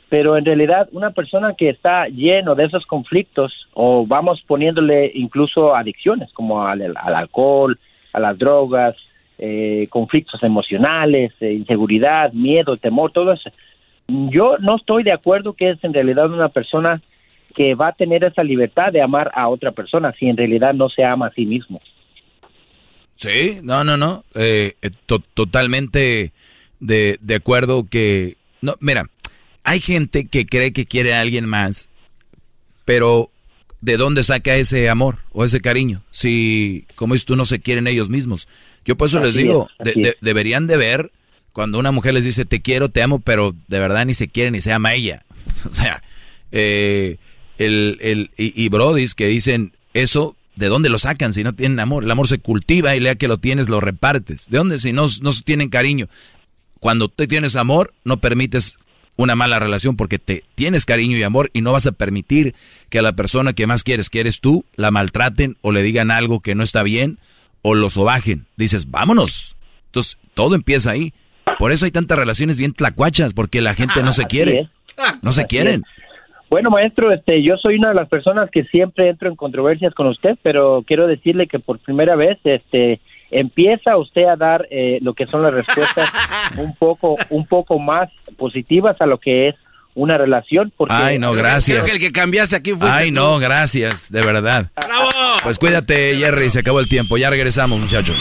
pero 0.09 0.37
en 0.37 0.45
realidad 0.45 0.87
una 0.91 1.11
persona 1.11 1.55
que 1.57 1.69
está 1.69 2.07
lleno 2.07 2.55
de 2.55 2.65
esos 2.65 2.85
conflictos 2.85 3.67
o 3.73 4.05
vamos 4.05 4.41
poniéndole 4.45 5.11
incluso 5.13 5.75
adicciones 5.75 6.31
como 6.33 6.65
al, 6.65 6.81
al 6.95 7.15
alcohol, 7.15 7.77
a 8.13 8.19
las 8.19 8.37
drogas, 8.37 8.95
eh, 9.37 9.87
conflictos 9.89 10.41
emocionales, 10.43 11.33
eh, 11.41 11.51
inseguridad, 11.53 12.31
miedo, 12.33 12.77
temor, 12.77 13.11
todo 13.11 13.33
eso. 13.33 13.49
Yo 14.07 14.57
no 14.59 14.75
estoy 14.77 15.03
de 15.03 15.11
acuerdo 15.11 15.53
que 15.53 15.71
es 15.71 15.83
en 15.83 15.93
realidad 15.93 16.31
una 16.31 16.49
persona 16.49 17.01
que 17.55 17.73
va 17.73 17.87
a 17.87 17.93
tener 17.93 18.23
esa 18.23 18.43
libertad 18.43 18.91
de 18.91 19.01
amar 19.01 19.31
a 19.33 19.49
otra 19.49 19.71
persona 19.71 20.13
si 20.13 20.27
en 20.27 20.37
realidad 20.37 20.73
no 20.73 20.87
se 20.89 21.03
ama 21.03 21.27
a 21.27 21.31
sí 21.31 21.45
mismo. 21.45 21.79
Sí, 23.15 23.59
no, 23.63 23.83
no, 23.83 23.97
no. 23.97 24.25
Eh, 24.33 24.75
eh 24.81 24.91
totalmente 25.33 26.33
de, 26.79 27.17
de 27.21 27.35
acuerdo 27.35 27.87
que... 27.89 28.37
No, 28.61 28.75
mira, 28.79 29.09
hay 29.63 29.79
gente 29.79 30.25
que 30.27 30.45
cree 30.45 30.73
que 30.73 30.85
quiere 30.85 31.13
a 31.13 31.21
alguien 31.21 31.45
más, 31.45 31.89
pero 32.85 33.31
¿de 33.81 33.97
dónde 33.97 34.23
saca 34.23 34.55
ese 34.55 34.89
amor 34.89 35.19
o 35.31 35.45
ese 35.45 35.61
cariño? 35.61 36.03
Si, 36.11 36.85
como 36.95 37.15
es 37.15 37.25
tú, 37.25 37.35
no 37.35 37.45
se 37.45 37.59
quieren 37.59 37.87
ellos 37.87 38.09
mismos. 38.09 38.47
Yo 38.85 38.95
por 38.95 39.07
eso 39.07 39.19
les 39.19 39.35
digo, 39.35 39.67
deberían 40.21 40.67
de 40.67 40.77
ver 40.77 41.11
cuando 41.51 41.79
una 41.79 41.91
mujer 41.91 42.13
les 42.13 42.25
dice 42.25 42.45
te 42.45 42.61
quiero, 42.61 42.89
te 42.89 43.01
amo, 43.01 43.19
pero 43.19 43.55
de 43.67 43.79
verdad 43.79 44.05
ni 44.05 44.13
se 44.13 44.27
quiere 44.27 44.51
ni 44.51 44.61
se 44.61 44.71
ama 44.71 44.93
ella. 44.93 45.25
O 45.69 45.73
sea, 45.73 46.03
eh, 46.51 47.17
el, 47.57 47.97
el, 48.01 48.31
y, 48.37 48.61
y 48.61 48.69
brodis 48.69 49.15
que 49.15 49.27
dicen 49.27 49.73
eso 49.93 50.35
¿de 50.55 50.67
dónde 50.67 50.89
lo 50.89 50.97
sacan 50.97 51.33
si 51.33 51.43
no 51.43 51.53
tienen 51.53 51.79
amor? 51.79 52.03
El 52.03 52.11
amor 52.11 52.27
se 52.27 52.39
cultiva 52.39 52.95
y 52.95 52.99
lea 52.99 53.15
que 53.15 53.27
lo 53.27 53.37
tienes, 53.37 53.69
lo 53.69 53.79
repartes. 53.79 54.47
¿De 54.49 54.57
dónde? 54.57 54.79
Si 54.79 54.93
no, 54.93 55.07
no 55.21 55.31
tienen 55.43 55.69
cariño. 55.69 56.07
Cuando 56.79 57.09
te 57.09 57.27
tienes 57.27 57.55
amor, 57.55 57.93
no 58.03 58.17
permites 58.17 58.77
una 59.17 59.35
mala 59.35 59.59
relación 59.59 59.95
porque 59.95 60.19
te 60.19 60.43
tienes 60.55 60.85
cariño 60.85 61.17
y 61.17 61.23
amor 61.23 61.49
y 61.53 61.61
no 61.61 61.71
vas 61.71 61.87
a 61.87 61.93
permitir 61.93 62.53
que 62.89 62.99
a 62.99 63.01
la 63.01 63.13
persona 63.13 63.53
que 63.53 63.67
más 63.67 63.83
quieres, 63.83 64.09
que 64.09 64.19
eres 64.19 64.41
tú, 64.41 64.65
la 64.75 64.91
maltraten 64.91 65.57
o 65.61 65.71
le 65.71 65.83
digan 65.83 66.11
algo 66.11 66.41
que 66.41 66.55
no 66.55 66.63
está 66.63 66.83
bien 66.83 67.17
o 67.61 67.75
lo 67.75 67.89
sobajen. 67.89 68.45
Dices, 68.57 68.91
vámonos. 68.91 69.55
Entonces, 69.87 70.17
todo 70.33 70.55
empieza 70.55 70.91
ahí. 70.91 71.13
Por 71.57 71.71
eso 71.71 71.85
hay 71.85 71.91
tantas 71.91 72.17
relaciones 72.17 72.57
bien 72.57 72.73
tlacuachas, 72.73 73.33
porque 73.33 73.61
la 73.61 73.73
gente 73.73 74.03
no 74.03 74.11
se 74.11 74.25
quiere. 74.29 74.69
No 75.21 75.31
se 75.33 75.45
quieren. 75.45 75.83
Bueno, 76.49 76.69
maestro, 76.69 77.11
este, 77.11 77.41
yo 77.43 77.57
soy 77.57 77.75
una 77.77 77.89
de 77.89 77.95
las 77.95 78.07
personas 78.07 78.49
que 78.51 78.63
siempre 78.65 79.09
entro 79.09 79.29
en 79.29 79.35
controversias 79.35 79.93
con 79.93 80.07
usted, 80.07 80.37
pero 80.43 80.83
quiero 80.85 81.07
decirle 81.07 81.47
que 81.47 81.59
por 81.59 81.79
primera 81.79 82.15
vez, 82.15 82.37
este, 82.43 82.99
empieza 83.31 83.97
usted 83.97 84.25
a 84.25 84.35
dar 84.35 84.67
eh, 84.69 84.99
lo 85.01 85.13
que 85.13 85.25
son 85.27 85.41
las 85.41 85.53
respuestas 85.53 86.09
un 86.57 86.75
poco, 86.75 87.17
un 87.29 87.45
poco 87.45 87.79
más 87.79 88.09
positivas 88.37 88.99
a 89.01 89.05
lo 89.05 89.17
que 89.17 89.49
es 89.49 89.55
una 89.95 90.17
relación. 90.17 90.71
Porque 90.75 90.93
Ay, 90.93 91.17
no, 91.17 91.33
gracias. 91.33 91.77
Creo 91.77 91.85
que 91.85 91.93
el 91.93 91.99
que 91.99 92.11
cambiaste 92.11 92.55
aquí 92.55 92.73
fue. 92.73 92.89
Ay, 92.89 93.11
no, 93.11 93.39
gracias, 93.39 94.11
de 94.11 94.21
verdad. 94.21 94.69
¡Bravo! 94.75 95.09
Pues 95.43 95.57
cuídate, 95.57 96.15
Jerry, 96.15 96.49
se 96.49 96.59
acabó 96.59 96.79
el 96.79 96.87
tiempo. 96.87 97.17
Ya 97.17 97.29
regresamos, 97.29 97.79
muchachos. 97.79 98.17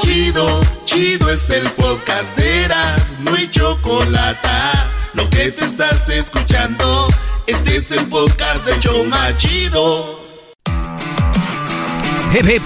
Chido, 0.00 0.60
chido 0.84 1.30
es 1.30 1.50
el 1.50 1.62
podcast 1.70 2.36
de 2.36 2.64
Eras, 2.64 3.16
no 3.20 3.34
hay 3.34 3.48
chocolate. 3.50 4.48
Lo 5.14 5.28
que 5.30 5.50
te 5.52 5.64
estás 5.64 6.08
escuchando, 6.08 7.08
este 7.46 7.76
es 7.76 7.90
el 7.92 8.06
podcast 8.06 8.66
de 8.66 8.78
Choma 8.80 9.36
Chido. 9.36 10.18
Hip, 12.32 12.48
hip. 12.48 12.62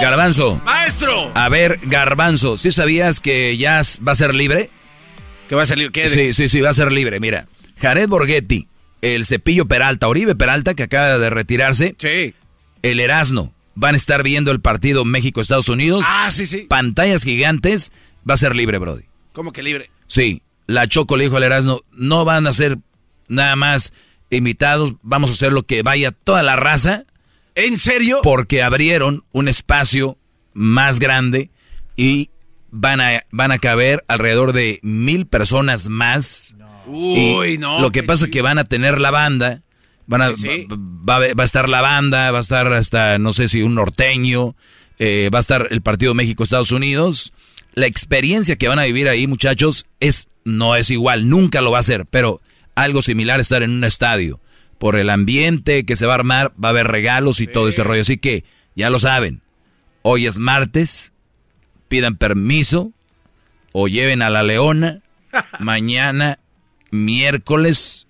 Garbanzo. 0.00 0.60
¡Maestro! 0.64 1.30
A 1.34 1.48
ver, 1.48 1.78
Garbanzo, 1.84 2.56
¿sí 2.56 2.72
sabías 2.72 3.20
que 3.20 3.56
ya 3.56 3.82
va 4.06 4.12
a 4.12 4.16
ser 4.16 4.34
libre? 4.34 4.70
¿Que 5.48 5.54
va 5.54 5.62
a 5.62 5.66
ser 5.66 5.78
libre? 5.78 5.92
¿Qué? 5.92 6.10
Sí, 6.10 6.32
sí, 6.32 6.48
sí, 6.48 6.60
va 6.60 6.70
a 6.70 6.74
ser 6.74 6.90
libre. 6.90 7.20
Mira, 7.20 7.46
Jared 7.80 8.08
Borghetti, 8.08 8.68
el 9.02 9.24
Cepillo 9.24 9.66
Peralta, 9.66 10.08
Oribe 10.08 10.34
Peralta, 10.34 10.74
que 10.74 10.82
acaba 10.82 11.18
de 11.18 11.30
retirarse. 11.30 11.94
Sí. 11.98 12.34
El 12.82 12.98
Erasno. 12.98 13.52
Van 13.74 13.94
a 13.94 13.96
estar 13.96 14.22
viendo 14.22 14.50
el 14.50 14.60
partido 14.60 15.04
México-Estados 15.04 15.68
Unidos. 15.68 16.04
Ah, 16.08 16.30
sí, 16.30 16.46
sí. 16.46 16.66
Pantallas 16.68 17.24
gigantes. 17.24 17.92
Va 18.28 18.34
a 18.34 18.38
ser 18.38 18.54
libre, 18.54 18.78
Brody. 18.78 19.04
¿Cómo 19.32 19.52
que 19.52 19.62
libre? 19.62 19.90
Sí. 20.06 20.42
La 20.66 20.86
Choco 20.86 21.16
le 21.16 21.24
dijo 21.24 21.36
al 21.36 21.42
Erasno, 21.42 21.80
no 21.92 22.24
van 22.24 22.46
a 22.46 22.52
ser 22.52 22.78
nada 23.28 23.56
más 23.56 23.92
invitados, 24.30 24.94
vamos 25.02 25.30
a 25.30 25.32
hacer 25.34 25.52
lo 25.52 25.64
que 25.64 25.82
vaya 25.82 26.12
toda 26.12 26.42
la 26.42 26.56
raza. 26.56 27.04
¿En 27.54 27.78
serio? 27.78 28.20
Porque 28.22 28.62
abrieron 28.62 29.24
un 29.32 29.48
espacio 29.48 30.18
más 30.54 30.98
grande 30.98 31.50
y 31.96 32.30
van 32.70 33.00
a, 33.00 33.22
van 33.30 33.52
a 33.52 33.58
caber 33.58 34.04
alrededor 34.08 34.52
de 34.52 34.80
mil 34.82 35.26
personas 35.26 35.88
más. 35.88 36.54
Uy, 36.86 37.58
no. 37.58 37.80
Lo 37.80 37.90
que 37.90 38.02
pasa 38.02 38.24
es 38.26 38.30
que 38.30 38.42
van 38.42 38.58
a 38.58 38.64
tener 38.64 39.00
la 39.00 39.10
banda, 39.10 39.60
van 40.06 40.22
a, 40.22 40.34
Sí. 40.34 40.66
va, 40.70 41.18
va- 41.18 41.34
va 41.34 41.42
a 41.42 41.44
estar 41.44 41.68
la 41.68 41.80
banda, 41.80 42.30
va 42.30 42.38
a 42.38 42.42
estar 42.42 42.72
hasta, 42.72 43.18
no 43.18 43.32
sé 43.32 43.48
si 43.48 43.62
un 43.62 43.74
norteño, 43.74 44.54
eh, 44.98 45.30
va 45.32 45.38
a 45.38 45.40
estar 45.40 45.68
el 45.70 45.82
partido 45.82 46.14
México-Estados 46.14 46.72
Unidos. 46.72 47.32
La 47.74 47.86
experiencia 47.86 48.56
que 48.56 48.68
van 48.68 48.78
a 48.78 48.84
vivir 48.84 49.08
ahí, 49.08 49.26
muchachos, 49.26 49.86
es 50.00 50.28
no 50.44 50.74
es 50.76 50.90
igual, 50.90 51.28
nunca 51.28 51.60
lo 51.62 51.70
va 51.70 51.78
a 51.78 51.82
ser, 51.84 52.04
pero 52.06 52.40
algo 52.74 53.00
similar 53.02 53.40
estar 53.40 53.62
en 53.62 53.70
un 53.70 53.84
estadio. 53.84 54.40
Por 54.78 54.96
el 54.96 55.10
ambiente 55.10 55.84
que 55.84 55.94
se 55.96 56.06
va 56.06 56.12
a 56.12 56.16
armar, 56.16 56.52
va 56.62 56.68
a 56.68 56.70
haber 56.70 56.88
regalos 56.88 57.40
y 57.40 57.46
todo 57.46 57.68
este 57.68 57.84
rollo. 57.84 58.00
Así 58.00 58.16
que, 58.18 58.44
ya 58.74 58.90
lo 58.90 58.98
saben, 58.98 59.40
hoy 60.02 60.26
es 60.26 60.38
martes, 60.38 61.12
pidan 61.88 62.16
permiso 62.16 62.92
o 63.72 63.86
lleven 63.88 64.22
a 64.22 64.30
la 64.30 64.42
leona. 64.42 65.00
Mañana, 65.60 66.38
miércoles, 66.90 68.06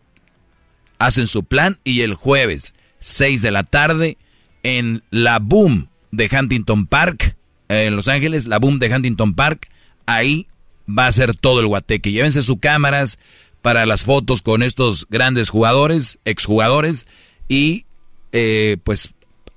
hacen 1.07 1.27
su 1.27 1.45
plan 1.45 1.79
y 1.85 2.03
el 2.03 2.15
jueves, 2.15 2.74
6 3.01 3.43
de 3.43 3.51
la 3.51 3.65
tarde, 3.65 4.19
en 4.62 5.03
la 5.11 5.39
Boom 5.41 5.89
de 6.12 6.31
Huntington 6.33 6.87
Park, 6.87 7.37
eh, 7.69 7.85
en 7.85 7.97
Los 7.97 8.09
Ángeles, 8.09 8.47
la 8.47 8.59
Boom 8.59 8.79
de 8.79 8.95
Huntington 8.95 9.35
Park, 9.35 9.69
ahí 10.07 10.47
va 10.89 11.07
a 11.07 11.12
ser 11.12 11.37
todo 11.37 11.61
el 11.61 11.66
guateque. 11.66 12.12
Llévense 12.12 12.43
sus 12.43 12.59
cámaras 12.61 13.19
para 13.62 13.87
las 13.87 14.05
fotos 14.05 14.43
con 14.43 14.62
estos 14.62 15.07
grandes 15.11 15.51
jugadores, 15.51 16.19
exjugadores, 16.24 17.07
y 17.49 17.85
eh, 18.33 18.77
pues 18.85 19.15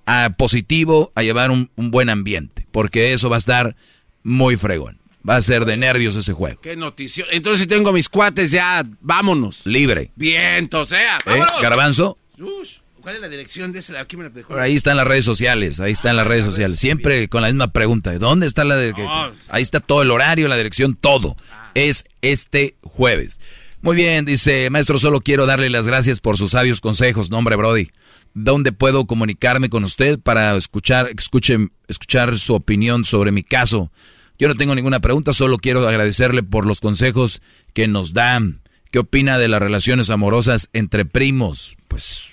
a 0.07 0.31
positivo, 0.37 1.11
a 1.15 1.23
llevar 1.23 1.51
un, 1.51 1.69
un 1.75 1.91
buen 1.91 2.09
ambiente, 2.09 2.67
porque 2.71 3.13
eso 3.13 3.29
va 3.29 3.37
a 3.37 3.39
estar 3.39 3.75
muy 4.23 4.55
fregón. 4.55 4.99
Va 5.27 5.37
a 5.37 5.41
ser 5.41 5.65
de 5.65 5.75
nervios 5.77 6.15
ese 6.15 6.33
juego. 6.33 6.61
Qué 6.61 6.75
noticia. 6.75 7.25
Entonces 7.31 7.61
si 7.61 7.67
tengo 7.67 7.91
mis 7.91 8.09
cuates 8.09 8.51
ya, 8.51 8.85
vámonos. 9.01 9.65
Libre. 9.65 10.11
Bien, 10.15 10.69
o 10.71 10.85
sea, 10.85 11.17
¿Eh? 11.17 11.21
vámonos. 11.25 11.61
Garbanzo, 11.61 12.17
Ush, 12.37 12.77
¿Cuál 13.05 13.17
es 13.17 13.21
la 13.21 13.29
dirección 13.29 13.71
de 13.71 13.79
ese? 13.79 13.95
Aquí 13.99 14.17
me 14.17 14.23
la 14.23 14.29
dejó. 14.29 14.49
por 14.49 14.59
ahí 14.59 14.73
están 14.73 14.97
las 14.97 15.05
redes 15.05 15.25
sociales, 15.25 15.79
ahí 15.79 15.91
están 15.91 16.15
las 16.15 16.25
redes 16.25 16.43
sociales. 16.43 16.79
Siempre 16.79 17.27
con 17.27 17.43
la 17.43 17.49
misma 17.49 17.71
pregunta, 17.71 18.09
¿de 18.09 18.17
dónde 18.17 18.47
está 18.47 18.63
la 18.63 18.77
No. 18.77 19.31
Ahí 19.49 19.61
está 19.61 19.79
todo 19.79 20.01
el 20.01 20.09
horario, 20.09 20.47
la 20.47 20.57
dirección, 20.57 20.95
todo. 20.95 21.35
Es 21.75 22.03
este 22.23 22.77
jueves. 22.81 23.39
Muy 23.81 23.95
bien, 23.95 24.25
dice, 24.25 24.71
maestro, 24.71 24.97
solo 24.97 25.21
quiero 25.21 25.45
darle 25.45 25.69
las 25.69 25.85
gracias 25.85 26.19
por 26.19 26.37
sus 26.37 26.49
sabios 26.51 26.81
consejos. 26.81 27.29
Nombre, 27.29 27.55
Brody. 27.55 27.91
¿Dónde 28.33 28.71
puedo 28.71 29.05
comunicarme 29.05 29.69
con 29.69 29.83
usted 29.83 30.19
para 30.19 30.55
escuchar, 30.55 31.11
escuche, 31.15 31.57
escuchar 31.87 32.39
su 32.39 32.55
opinión 32.55 33.05
sobre 33.05 33.31
mi 33.31 33.43
caso? 33.43 33.91
Yo 34.37 34.47
no 34.47 34.55
tengo 34.55 34.75
ninguna 34.75 34.99
pregunta, 34.99 35.33
solo 35.33 35.57
quiero 35.57 35.87
agradecerle 35.87 36.43
por 36.43 36.65
los 36.65 36.81
consejos 36.81 37.41
que 37.73 37.87
nos 37.87 38.13
dan. 38.13 38.61
¿Qué 38.91 38.99
opina 38.99 39.37
de 39.37 39.47
las 39.47 39.61
relaciones 39.61 40.09
amorosas 40.09 40.69
entre 40.73 41.05
primos? 41.05 41.77
Pues, 41.87 42.29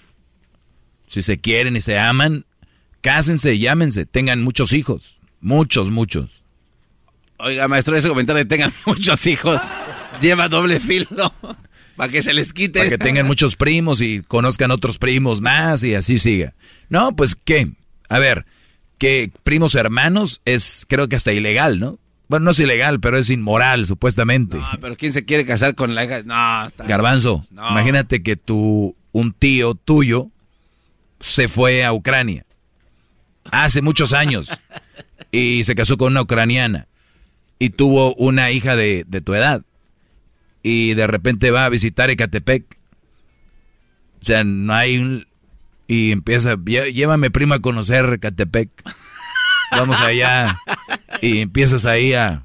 si 1.06 1.22
se 1.22 1.38
quieren 1.38 1.76
y 1.76 1.80
se 1.80 1.98
aman, 1.98 2.46
cásense, 3.00 3.58
llámense, 3.58 4.06
tengan 4.06 4.42
muchos 4.42 4.72
hijos. 4.72 5.18
Muchos, 5.40 5.90
muchos. 5.90 6.42
Oiga, 7.38 7.66
maestro, 7.66 7.96
ese 7.96 8.08
comentario 8.08 8.44
de 8.44 8.48
tengan 8.48 8.72
muchos 8.86 9.26
hijos 9.26 9.60
lleva 10.20 10.48
doble 10.48 10.78
filo 10.78 11.34
para 11.96 12.12
que 12.12 12.22
se 12.22 12.32
les 12.32 12.52
quite. 12.52 12.78
Para 12.78 12.90
que 12.90 12.98
tengan 12.98 13.26
muchos 13.26 13.56
primos 13.56 14.00
y 14.00 14.22
conozcan 14.22 14.70
otros 14.70 14.98
primos 14.98 15.40
más 15.40 15.82
y 15.82 15.94
así 15.94 16.18
siga. 16.18 16.54
No, 16.88 17.14
pues 17.14 17.36
qué. 17.36 17.72
A 18.08 18.18
ver, 18.18 18.46
que 19.02 19.32
primos 19.42 19.74
hermanos 19.74 20.40
es 20.44 20.86
creo 20.88 21.08
que 21.08 21.16
hasta 21.16 21.32
ilegal, 21.32 21.80
¿no? 21.80 21.98
Bueno, 22.28 22.44
no 22.44 22.50
es 22.52 22.60
ilegal, 22.60 23.00
pero 23.00 23.18
es 23.18 23.30
inmoral, 23.30 23.84
supuestamente. 23.84 24.56
No, 24.58 24.68
pero 24.80 24.96
¿quién 24.96 25.12
se 25.12 25.24
quiere 25.24 25.44
casar 25.44 25.74
con 25.74 25.96
la 25.96 26.04
hija? 26.04 26.22
No, 26.24 26.66
está- 26.68 26.84
Garbanzo, 26.84 27.44
No. 27.50 27.68
imagínate 27.72 28.22
que 28.22 28.36
tu, 28.36 28.94
un 29.10 29.32
tío 29.32 29.74
tuyo 29.74 30.28
se 31.18 31.48
fue 31.48 31.84
a 31.84 31.92
Ucrania 31.92 32.46
hace 33.50 33.82
muchos 33.82 34.12
años 34.12 34.56
y 35.32 35.64
se 35.64 35.74
casó 35.74 35.96
con 35.96 36.12
una 36.12 36.22
ucraniana 36.22 36.86
y 37.58 37.70
tuvo 37.70 38.14
una 38.14 38.52
hija 38.52 38.76
de, 38.76 39.04
de 39.08 39.20
tu 39.20 39.34
edad 39.34 39.62
y 40.62 40.94
de 40.94 41.08
repente 41.08 41.50
va 41.50 41.64
a 41.64 41.68
visitar 41.70 42.08
Ecatepec. 42.08 42.78
O 44.20 44.24
sea, 44.24 44.44
no 44.44 44.72
hay 44.72 44.98
un... 44.98 45.26
Y 45.92 46.10
empieza, 46.12 46.56
"Lle- 46.56 46.92
llévame 46.94 47.30
prima 47.30 47.56
a 47.56 47.58
conocer 47.60 48.10
Ecatepec. 48.14 48.70
Vamos 49.72 50.00
allá. 50.00 50.58
Y 51.20 51.38
empiezas 51.40 51.84
ahí 51.84 52.14
a... 52.14 52.42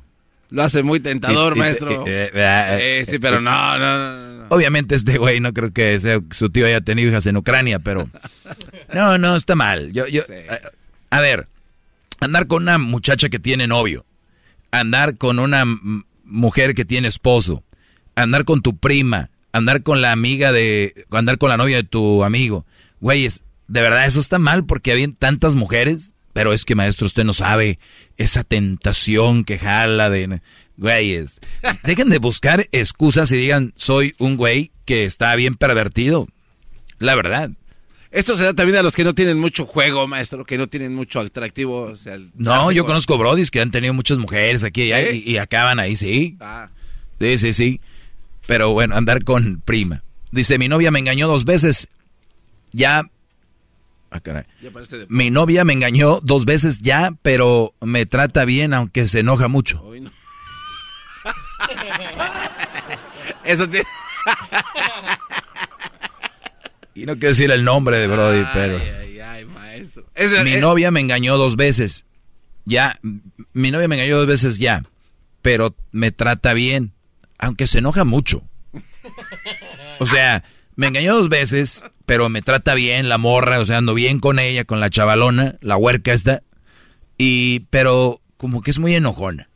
Lo 0.49 0.63
hace 0.63 0.83
muy 0.83 0.99
tentador, 0.99 1.53
Y- 1.53 1.57
y- 1.57 1.59
maestro. 1.59 2.03
y- 2.07 3.05
sí, 3.05 3.19
pero 3.19 3.39
no, 3.41 3.77
no. 3.79 4.45
Obviamente 4.49 4.95
este 4.95 5.17
güey 5.17 5.39
no 5.39 5.53
creo 5.53 5.71
que 5.71 5.99
sea- 5.99 6.19
su 6.31 6.49
tío 6.49 6.65
haya 6.65 6.81
tenido 6.81 7.09
hijas 7.09 7.25
en 7.25 7.37
Ucrania, 7.37 7.79
pero... 7.79 8.09
No, 8.93 9.17
no, 9.17 9.35
está 9.35 9.55
mal. 9.55 9.91
Yo, 9.93 10.07
yo, 10.07 10.23
a, 11.09 11.17
a 11.17 11.21
ver, 11.21 11.47
andar 12.21 12.47
con 12.47 12.63
una 12.63 12.77
muchacha 12.77 13.29
que 13.29 13.39
tiene 13.39 13.67
novio, 13.67 14.05
andar 14.71 15.17
con 15.17 15.39
una 15.39 15.63
mujer 16.23 16.73
que 16.75 16.85
tiene 16.85 17.07
esposo, 17.09 17.63
andar 18.15 18.43
con 18.45 18.61
tu 18.61 18.77
prima, 18.77 19.29
andar 19.53 19.83
con 19.83 20.01
la 20.01 20.11
amiga 20.13 20.51
de... 20.51 21.05
andar 21.11 21.37
con 21.37 21.49
la 21.49 21.57
novia 21.57 21.77
de 21.77 21.83
tu 21.83 22.23
amigo. 22.23 22.65
Güeyes, 22.99 23.43
de 23.67 23.81
verdad 23.81 24.05
eso 24.05 24.19
está 24.19 24.39
mal 24.39 24.65
porque 24.65 24.91
había 24.91 25.07
tantas 25.11 25.55
mujeres, 25.55 26.13
pero 26.33 26.53
es 26.53 26.65
que 26.65 26.75
maestro 26.75 27.05
usted 27.05 27.23
no 27.23 27.33
sabe 27.33 27.79
esa 28.17 28.43
tentación 28.43 29.43
que 29.43 29.57
jala 29.59 30.09
de... 30.09 30.41
Güeyes, 30.77 31.39
dejen 31.83 32.09
de 32.09 32.19
buscar 32.19 32.67
excusas 32.71 33.31
y 33.31 33.37
digan 33.37 33.73
soy 33.75 34.13
un 34.19 34.37
güey 34.37 34.71
que 34.85 35.05
está 35.05 35.33
bien 35.35 35.55
pervertido. 35.55 36.27
La 36.99 37.15
verdad. 37.15 37.49
Esto 38.11 38.37
se 38.37 38.43
da 38.43 38.53
también 38.53 38.77
a 38.77 38.83
los 38.83 38.93
que 38.93 39.03
no 39.03 39.13
tienen 39.15 39.39
mucho 39.39 39.65
juego, 39.65 40.07
maestro, 40.07 40.45
que 40.45 40.57
no 40.57 40.67
tienen 40.67 40.93
mucho 40.93 41.19
atractivo. 41.19 41.81
O 41.81 41.95
sea, 41.95 42.13
el 42.13 42.29
No, 42.35 42.71
yo 42.71 42.83
con- 42.83 42.89
conozco 42.91 43.17
brodis 43.17 43.49
que 43.51 43.59
han 43.59 43.71
tenido 43.71 43.93
muchas 43.95 44.19
mujeres 44.19 44.63
aquí 44.63 44.83
y, 44.83 44.91
allá 44.93 45.09
¿Sí? 45.11 45.23
y, 45.25 45.31
y 45.31 45.37
acaban 45.37 45.79
ahí, 45.79 45.95
sí. 45.95 46.37
Ah. 46.39 46.69
Sí, 47.19 47.37
sí, 47.39 47.53
sí. 47.53 47.81
Pero 48.45 48.71
bueno, 48.71 48.95
andar 48.95 49.23
con 49.23 49.61
prima. 49.61 50.03
Dice, 50.31 50.57
mi 50.59 50.67
novia 50.67 50.91
me 50.91 50.99
engañó 50.99 51.27
dos 51.27 51.43
veces 51.43 51.87
ya... 52.71 53.03
Ah, 54.09 54.21
caray. 54.21 54.45
Mi 55.09 55.29
novia 55.29 55.65
me 55.65 55.73
engañó 55.73 56.19
dos 56.21 56.45
veces 56.45 56.79
ya, 56.79 57.13
pero 57.21 57.73
me 57.81 58.05
trata 58.05 58.45
bien 58.45 58.73
aunque 58.73 59.05
se 59.07 59.19
enoja 59.19 59.47
mucho. 59.47 59.83
Eso 63.43 63.67
tiene... 63.69 63.85
y 66.95 67.05
no 67.05 67.13
quiero 67.13 67.29
decir 67.29 67.51
el 67.51 67.63
nombre 67.63 67.97
de 67.97 68.07
Brody, 68.07 68.43
pero... 68.53 68.77
Ay, 68.77 69.19
ay, 69.19 69.45
maestro. 69.45 70.05
mi 70.43 70.53
es- 70.53 70.61
novia 70.61 70.91
me 70.91 70.99
engañó 70.99 71.37
dos 71.37 71.55
veces. 71.55 72.05
Ya, 72.65 72.99
mi 73.53 73.71
novia 73.71 73.87
me 73.87 73.95
engañó 73.95 74.17
dos 74.17 74.27
veces 74.27 74.57
ya, 74.57 74.83
pero 75.41 75.75
me 75.91 76.11
trata 76.11 76.53
bien, 76.53 76.93
aunque 77.37 77.67
se 77.67 77.79
enoja 77.79 78.03
mucho. 78.03 78.43
O 79.99 80.05
sea, 80.05 80.43
me 80.77 80.87
engañó 80.87 81.15
dos 81.15 81.27
veces, 81.27 81.83
pero 82.05 82.29
me 82.29 82.43
trata 82.43 82.75
bien 82.75 83.09
la 83.09 83.17
morra, 83.17 83.59
o 83.59 83.65
sea, 83.65 83.79
ando 83.79 83.95
bien 83.95 84.19
con 84.19 84.39
ella, 84.39 84.63
con 84.63 84.79
la 84.79 84.91
chavalona, 84.91 85.57
la 85.59 85.75
huerca 85.75 86.13
esta, 86.13 86.43
y, 87.17 87.61
pero 87.71 88.21
como 88.37 88.61
que 88.61 88.71
es 88.71 88.79
muy 88.79 88.95
enojona. 88.95 89.49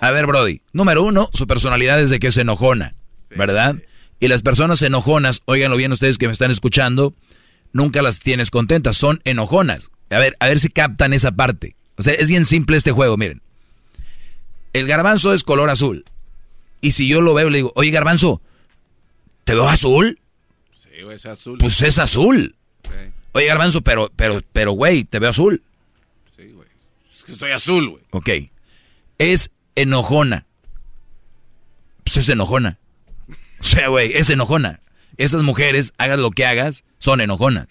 A 0.00 0.10
ver, 0.10 0.26
Brody, 0.26 0.60
número 0.72 1.04
uno, 1.04 1.30
su 1.32 1.46
personalidad 1.46 2.00
es 2.00 2.10
de 2.10 2.18
que 2.18 2.26
es 2.26 2.36
enojona, 2.36 2.96
¿verdad? 3.30 3.76
Y 4.18 4.26
las 4.26 4.42
personas 4.42 4.82
enojonas, 4.82 5.42
óiganlo 5.44 5.76
bien 5.76 5.92
ustedes 5.92 6.18
que 6.18 6.26
me 6.26 6.32
están 6.32 6.50
escuchando, 6.50 7.14
nunca 7.72 8.02
las 8.02 8.18
tienes 8.18 8.50
contentas, 8.50 8.96
son 8.96 9.20
enojonas. 9.24 9.90
A 10.10 10.18
ver, 10.18 10.36
a 10.40 10.48
ver 10.48 10.58
si 10.58 10.68
captan 10.68 11.12
esa 11.12 11.32
parte. 11.32 11.76
O 11.96 12.02
sea, 12.02 12.14
es 12.14 12.28
bien 12.28 12.44
simple 12.44 12.76
este 12.76 12.90
juego, 12.90 13.16
miren. 13.16 13.40
El 14.72 14.88
garbanzo 14.88 15.32
es 15.32 15.44
color 15.44 15.70
azul. 15.70 16.04
Y 16.80 16.92
si 16.92 17.06
yo 17.06 17.20
lo 17.20 17.34
veo, 17.34 17.50
le 17.50 17.58
digo, 17.58 17.72
oye 17.76 17.90
garbanzo, 17.90 18.42
¿te 19.48 19.54
veo 19.54 19.66
azul? 19.66 20.20
Sí, 20.76 21.02
güey, 21.02 21.16
es 21.16 21.24
azul. 21.24 21.56
Pues 21.56 21.80
es 21.80 21.98
azul. 21.98 22.54
Oye 23.32 23.46
garbanzo, 23.46 23.80
pero, 23.80 24.12
pero, 24.14 24.42
pero, 24.52 24.72
güey, 24.72 25.04
te 25.04 25.18
veo 25.18 25.30
azul. 25.30 25.62
Es 26.36 27.24
que 27.24 27.34
soy 27.34 27.52
azul, 27.52 27.88
güey. 27.88 28.02
Ok. 28.10 28.28
Es 29.16 29.50
enojona. 29.74 30.44
Pues 32.04 32.18
es 32.18 32.28
enojona. 32.28 32.76
O 33.60 33.64
sea, 33.64 33.88
güey, 33.88 34.12
es 34.14 34.28
enojona. 34.28 34.80
Esas 35.16 35.42
mujeres, 35.42 35.94
hagas 35.96 36.18
lo 36.18 36.30
que 36.30 36.44
hagas, 36.44 36.84
son 36.98 37.22
enojonas. 37.22 37.68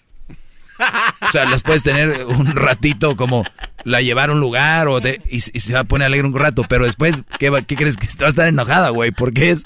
O 1.28 1.30
sea, 1.30 1.44
las 1.44 1.62
puedes 1.62 1.84
tener 1.84 2.24
un 2.26 2.56
ratito 2.56 3.16
como 3.16 3.44
la 3.84 4.00
llevar 4.02 4.30
a 4.30 4.32
un 4.32 4.40
lugar 4.40 4.88
o 4.88 4.98
de- 5.00 5.20
y, 5.30 5.36
y 5.36 5.40
se 5.60 5.74
va 5.74 5.80
a 5.80 5.84
poner 5.84 6.06
alegre 6.06 6.26
un 6.26 6.34
rato, 6.36 6.64
pero 6.68 6.86
después, 6.86 7.22
¿qué, 7.38 7.52
qué 7.68 7.76
crees 7.76 7.96
que 7.96 8.08
va 8.20 8.26
a 8.26 8.30
estar 8.30 8.48
enojada, 8.48 8.90
güey? 8.90 9.12
Porque 9.12 9.50
es 9.50 9.62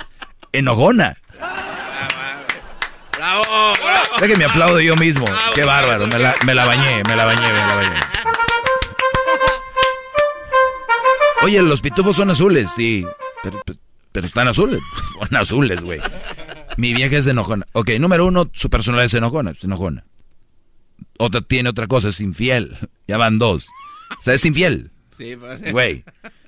enojona. 0.52 1.16
Deja 4.22 4.34
que 4.34 4.38
me 4.38 4.44
aplaudo 4.44 4.80
yo 4.80 4.94
mismo. 4.94 5.24
Qué 5.52 5.64
bárbaro. 5.64 6.06
Me 6.06 6.16
la, 6.16 6.36
me 6.46 6.54
la 6.54 6.64
bañé, 6.64 7.02
me 7.08 7.16
la 7.16 7.24
bañé, 7.24 7.40
me 7.42 7.58
la 7.58 7.74
bañé. 7.74 8.00
Oye, 11.42 11.60
los 11.60 11.80
pitufos 11.80 12.14
son 12.14 12.30
azules, 12.30 12.70
sí. 12.70 13.04
Pero, 13.42 13.60
pero 14.12 14.24
están 14.24 14.46
azules. 14.46 14.80
Son 15.18 15.36
azules, 15.36 15.82
güey. 15.82 16.00
Mi 16.76 16.94
vieja 16.94 17.16
es 17.16 17.26
enojona. 17.26 17.66
Ok, 17.72 17.90
número 17.98 18.24
uno, 18.24 18.48
su 18.54 18.70
personalidad 18.70 19.06
es 19.06 19.14
enojona. 19.14 19.50
Es 19.50 19.64
enojona. 19.64 20.04
Otra 21.18 21.40
tiene 21.40 21.70
otra 21.70 21.88
cosa, 21.88 22.10
es 22.10 22.20
infiel. 22.20 22.76
Ya 23.08 23.16
van 23.16 23.40
dos. 23.40 23.70
O 24.20 24.22
sea, 24.22 24.34
es 24.34 24.44
infiel. 24.44 24.92
Sí, 25.18 25.34
pues. 25.34 25.72
Güey. 25.72 26.04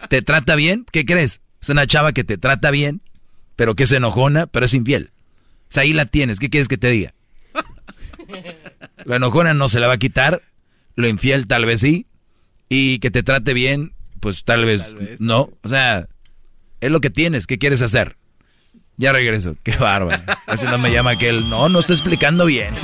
¿Te 0.08 0.22
trata 0.22 0.54
bien? 0.54 0.86
¿Qué 0.92 1.04
crees? 1.04 1.40
Es 1.60 1.70
una 1.70 1.88
chava 1.88 2.12
que 2.12 2.22
te 2.22 2.38
trata 2.38 2.70
bien, 2.70 3.02
pero 3.56 3.74
que 3.74 3.82
es 3.82 3.90
enojona, 3.90 4.46
pero 4.46 4.66
es 4.66 4.74
infiel. 4.74 5.10
O 5.62 5.72
sea, 5.74 5.82
ahí 5.82 5.92
la 5.92 6.06
tienes. 6.06 6.38
¿Qué 6.38 6.50
quieres 6.50 6.68
que 6.68 6.78
te 6.78 6.88
diga? 6.88 7.14
La 9.04 9.16
enojona 9.16 9.54
no 9.54 9.68
se 9.68 9.80
la 9.80 9.86
va 9.86 9.94
a 9.94 9.98
quitar. 9.98 10.42
Lo 10.96 11.08
infiel 11.08 11.46
tal 11.46 11.64
vez 11.64 11.80
sí. 11.80 12.06
Y 12.68 12.98
que 12.98 13.10
te 13.10 13.22
trate 13.22 13.52
bien, 13.52 13.92
pues 14.20 14.44
tal 14.44 14.64
vez, 14.64 14.84
no. 15.18 15.50
O 15.62 15.68
sea, 15.68 16.08
es 16.80 16.90
lo 16.90 17.00
que 17.00 17.10
tienes. 17.10 17.46
¿Qué 17.46 17.58
quieres 17.58 17.82
hacer? 17.82 18.16
Ya 18.96 19.12
regreso. 19.12 19.56
Qué 19.62 19.76
bárbaro. 19.76 20.22
Así 20.46 20.66
no 20.66 20.78
me 20.78 20.90
llama 20.92 21.10
aquel. 21.12 21.48
No, 21.50 21.68
no 21.68 21.80
estoy 21.80 21.94
explicando 21.94 22.46
bien. 22.46 22.74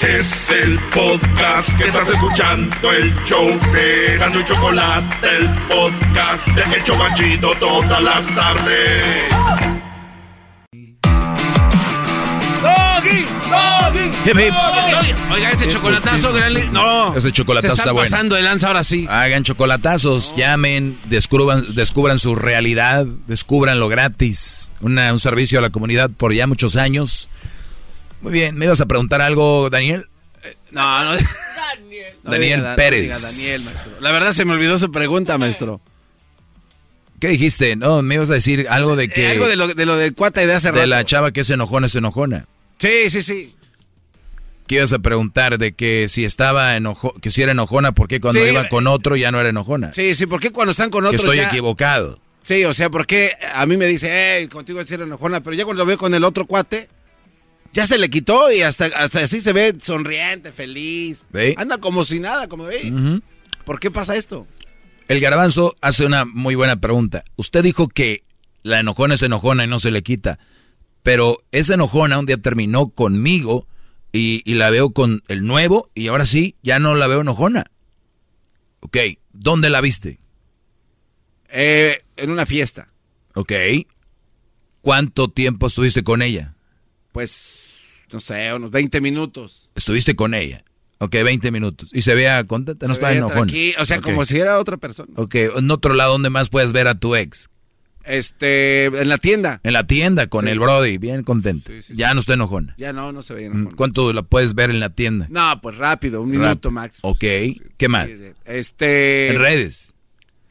Es 0.00 0.50
el 0.50 0.78
podcast 0.94 1.76
que 1.78 1.84
estás 1.84 2.08
escuchando, 2.08 2.90
el 2.90 3.14
show 3.26 3.46
de 3.72 4.16
Gano 4.18 4.40
y 4.40 4.44
Chocolate, 4.44 5.28
el 5.36 5.48
podcast 5.68 6.46
de 6.48 6.76
El 6.76 6.84
Chobachito 6.84 7.52
todas 7.60 8.02
las 8.02 8.34
tardes. 8.34 9.79
Oiga, 15.32 15.50
ese 15.50 15.64
este, 15.64 15.74
chocolatazo, 15.74 16.28
este, 16.28 16.38
gran 16.38 16.72
No. 16.72 17.16
Ese 17.16 17.32
chocolatazo 17.32 17.74
está, 17.74 17.92
bueno. 17.92 18.04
pasando 18.04 18.36
de 18.36 18.42
lanza 18.42 18.68
ahora 18.68 18.84
sí. 18.84 19.06
Hagan 19.08 19.42
chocolatazos, 19.42 20.34
llamen, 20.36 20.98
descubran, 21.06 21.64
descubran 21.74 22.18
su 22.18 22.34
realidad, 22.34 23.06
descubran 23.26 23.80
lo 23.80 23.88
gratis. 23.88 24.70
Un 24.80 25.18
servicio 25.18 25.58
a 25.58 25.62
la 25.62 25.70
comunidad 25.70 26.10
por 26.10 26.32
ya 26.32 26.46
muchos 26.46 26.76
años. 26.76 27.28
Muy 28.20 28.32
bien, 28.32 28.56
¿me 28.56 28.66
ibas 28.66 28.80
a 28.80 28.86
preguntar 28.86 29.20
algo, 29.20 29.68
Daniel? 29.70 30.08
Eh, 30.44 30.54
no, 30.70 31.04
no. 31.04 31.10
Daniel. 31.12 32.14
Daniel 32.22 32.66
Pérez. 32.76 33.68
La 34.00 34.12
verdad 34.12 34.32
se 34.32 34.44
me 34.44 34.52
olvidó 34.52 34.78
su 34.78 34.92
pregunta, 34.92 35.38
maestro. 35.38 35.80
¿Qué 37.18 37.28
dijiste? 37.28 37.76
No, 37.76 38.00
me 38.02 38.14
ibas 38.14 38.30
a 38.30 38.34
decir 38.34 38.66
algo 38.70 38.96
de 38.96 39.04
eh, 39.04 39.10
que... 39.10 39.28
Algo 39.28 39.48
de 39.48 39.56
lo, 39.56 39.68
de 39.68 39.86
lo 39.86 39.96
del 39.96 40.14
de 40.14 40.52
hace 40.54 40.68
rato. 40.68 40.80
De 40.80 40.86
la 40.86 41.04
chava 41.04 41.32
que 41.32 41.40
es 41.40 41.50
enojona, 41.50 41.86
es 41.86 41.94
enojona. 41.94 42.46
Sí, 42.78 43.10
sí, 43.10 43.22
sí. 43.22 43.54
¿Qué 44.70 44.76
ibas 44.76 44.92
a 44.92 45.00
preguntar? 45.00 45.58
De 45.58 45.72
que 45.72 46.06
si 46.08 46.24
estaba 46.24 46.76
enojo, 46.76 47.12
que 47.20 47.32
si 47.32 47.42
era 47.42 47.50
enojona, 47.50 47.90
¿por 47.90 48.06
qué 48.06 48.20
cuando 48.20 48.40
Sí. 48.40 48.50
iba 48.52 48.68
con 48.68 48.86
otro 48.86 49.16
ya 49.16 49.32
no 49.32 49.40
era 49.40 49.48
enojona? 49.48 49.92
Sí, 49.92 50.14
sí, 50.14 50.26
¿por 50.26 50.38
qué 50.38 50.52
cuando 50.52 50.70
están 50.70 50.90
con 50.90 51.02
que 51.02 51.08
otros 51.08 51.22
estoy 51.22 51.38
ya- 51.38 51.48
equivocado. 51.48 52.20
Sí, 52.42 52.64
o 52.64 52.72
sea, 52.72 52.88
¿por 52.88 53.04
qué 53.04 53.32
a 53.52 53.66
mí 53.66 53.76
me 53.76 53.86
dice, 53.86 54.08
hey, 54.38 54.46
contigo 54.46 54.80
es 54.80 54.88
enojona, 54.92 55.40
pero 55.42 55.56
ya 55.56 55.64
cuando 55.64 55.82
lo 55.82 55.86
veo 55.88 55.98
con 55.98 56.14
el 56.14 56.22
otro 56.22 56.46
cuate, 56.46 56.88
ya 57.72 57.84
se 57.84 57.98
le 57.98 58.10
quitó 58.10 58.52
y 58.52 58.62
hasta, 58.62 58.84
hasta 58.96 59.18
así 59.24 59.40
se 59.40 59.52
ve 59.52 59.74
sonriente, 59.82 60.52
feliz. 60.52 61.26
Anda 61.56 61.78
como 61.78 62.04
si 62.04 62.20
nada, 62.20 62.46
como 62.46 62.62
ve. 62.66 63.20
¿Por 63.64 63.80
qué 63.80 63.90
pasa 63.90 64.14
esto? 64.14 64.46
El 65.08 65.18
garbanzo 65.18 65.74
hace 65.80 66.06
una 66.06 66.24
muy 66.24 66.54
buena 66.54 66.76
pregunta. 66.76 67.24
Usted 67.34 67.64
dijo 67.64 67.88
que 67.88 68.22
la 68.62 68.78
enojona 68.78 69.14
es 69.14 69.22
enojona 69.22 69.64
y 69.64 69.66
no 69.66 69.80
se 69.80 69.90
le 69.90 70.04
quita. 70.04 70.38
Pero 71.02 71.38
esa 71.50 71.74
enojona 71.74 72.20
un 72.20 72.26
día 72.26 72.36
terminó 72.36 72.90
conmigo 72.90 73.66
y, 74.12 74.42
y 74.50 74.54
la 74.54 74.70
veo 74.70 74.90
con 74.92 75.22
el 75.28 75.44
nuevo 75.46 75.90
y 75.94 76.08
ahora 76.08 76.26
sí, 76.26 76.56
ya 76.62 76.78
no 76.78 76.94
la 76.94 77.06
veo 77.06 77.20
enojona. 77.20 77.70
Ok, 78.80 78.96
¿dónde 79.32 79.70
la 79.70 79.80
viste? 79.80 80.20
Eh, 81.48 82.02
en 82.16 82.30
una 82.30 82.46
fiesta. 82.46 82.88
Ok. 83.34 83.52
¿Cuánto 84.80 85.28
tiempo 85.28 85.66
estuviste 85.66 86.02
con 86.02 86.22
ella? 86.22 86.54
Pues, 87.12 87.84
no 88.12 88.20
sé, 88.20 88.52
unos 88.54 88.70
20 88.70 89.00
minutos. 89.00 89.68
Estuviste 89.74 90.16
con 90.16 90.34
ella. 90.34 90.64
Ok, 90.98 91.12
20 91.12 91.50
minutos. 91.50 91.90
Y 91.92 92.02
se 92.02 92.14
veía 92.14 92.44
contenta, 92.46 92.86
no 92.86 92.94
Se 92.94 92.98
estaba 92.98 93.10
veía 93.10 93.20
enojona. 93.20 93.52
O 93.82 93.86
sea, 93.86 93.98
Ok. 93.98 94.02
como 94.04 94.24
si 94.24 94.38
era 94.38 94.58
otra 94.58 94.76
persona. 94.76 95.12
Ok, 95.16 95.34
en 95.34 95.70
otro 95.70 95.94
lado, 95.94 96.12
¿dónde 96.12 96.30
más 96.30 96.48
puedes 96.50 96.72
ver 96.72 96.88
a 96.88 96.98
tu 96.98 97.16
ex? 97.16 97.48
Este, 98.04 98.86
en 98.86 99.08
la 99.08 99.18
tienda. 99.18 99.60
En 99.62 99.72
la 99.72 99.86
tienda 99.86 100.26
con 100.26 100.44
Sí, 100.44 100.50
el 100.50 100.58
sí. 100.58 100.62
Brody, 100.64 100.98
bien 100.98 101.22
contento. 101.22 101.70
ya 101.90 102.12
no 102.14 102.20
está 102.20 102.34
enojona. 102.34 102.74
Ya 102.78 102.92
no, 102.92 103.12
no 103.12 103.22
se 103.22 103.34
veía 103.34 103.50
Mm, 103.50 103.52
enojona. 103.52 103.76
¿Cuánto 103.76 104.12
la 104.12 104.22
puedes 104.22 104.54
ver 104.54 104.70
en 104.70 104.80
la 104.80 104.90
tienda? 104.90 105.26
No, 105.30 105.60
pues 105.60 105.76
rápido, 105.76 106.22
un 106.22 106.30
minuto 106.30 106.70
máximo. 106.70 107.08
Ok, 107.10 107.20
¿qué 107.76 107.88
más? 107.88 108.08
Este. 108.44 109.30
En 109.30 109.38
redes. 109.38 109.92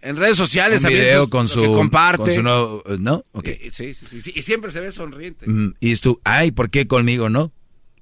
En 0.01 0.15
redes 0.15 0.37
sociales 0.37 0.77
Un 0.79 0.83
también. 0.83 1.03
video 1.05 1.21
sus- 1.23 1.29
con 1.29 1.47
su, 1.49 1.73
comparte. 1.73 2.23
con 2.23 2.31
su 2.31 2.41
nuevo, 2.41 2.83
¿no? 2.99 3.25
Ok. 3.33 3.49
Sí, 3.71 3.93
sí, 3.93 4.21
sí, 4.21 4.31
Y 4.33 4.41
siempre 4.43 4.71
se 4.71 4.79
ve 4.79 4.91
sonriente. 4.93 5.45
Mm, 5.49 5.73
Y 5.81 5.95
tú, 5.97 6.21
ay, 6.23 6.51
¿por 6.51 6.69
qué 6.69 6.87
conmigo 6.87 7.29
no? 7.29 7.51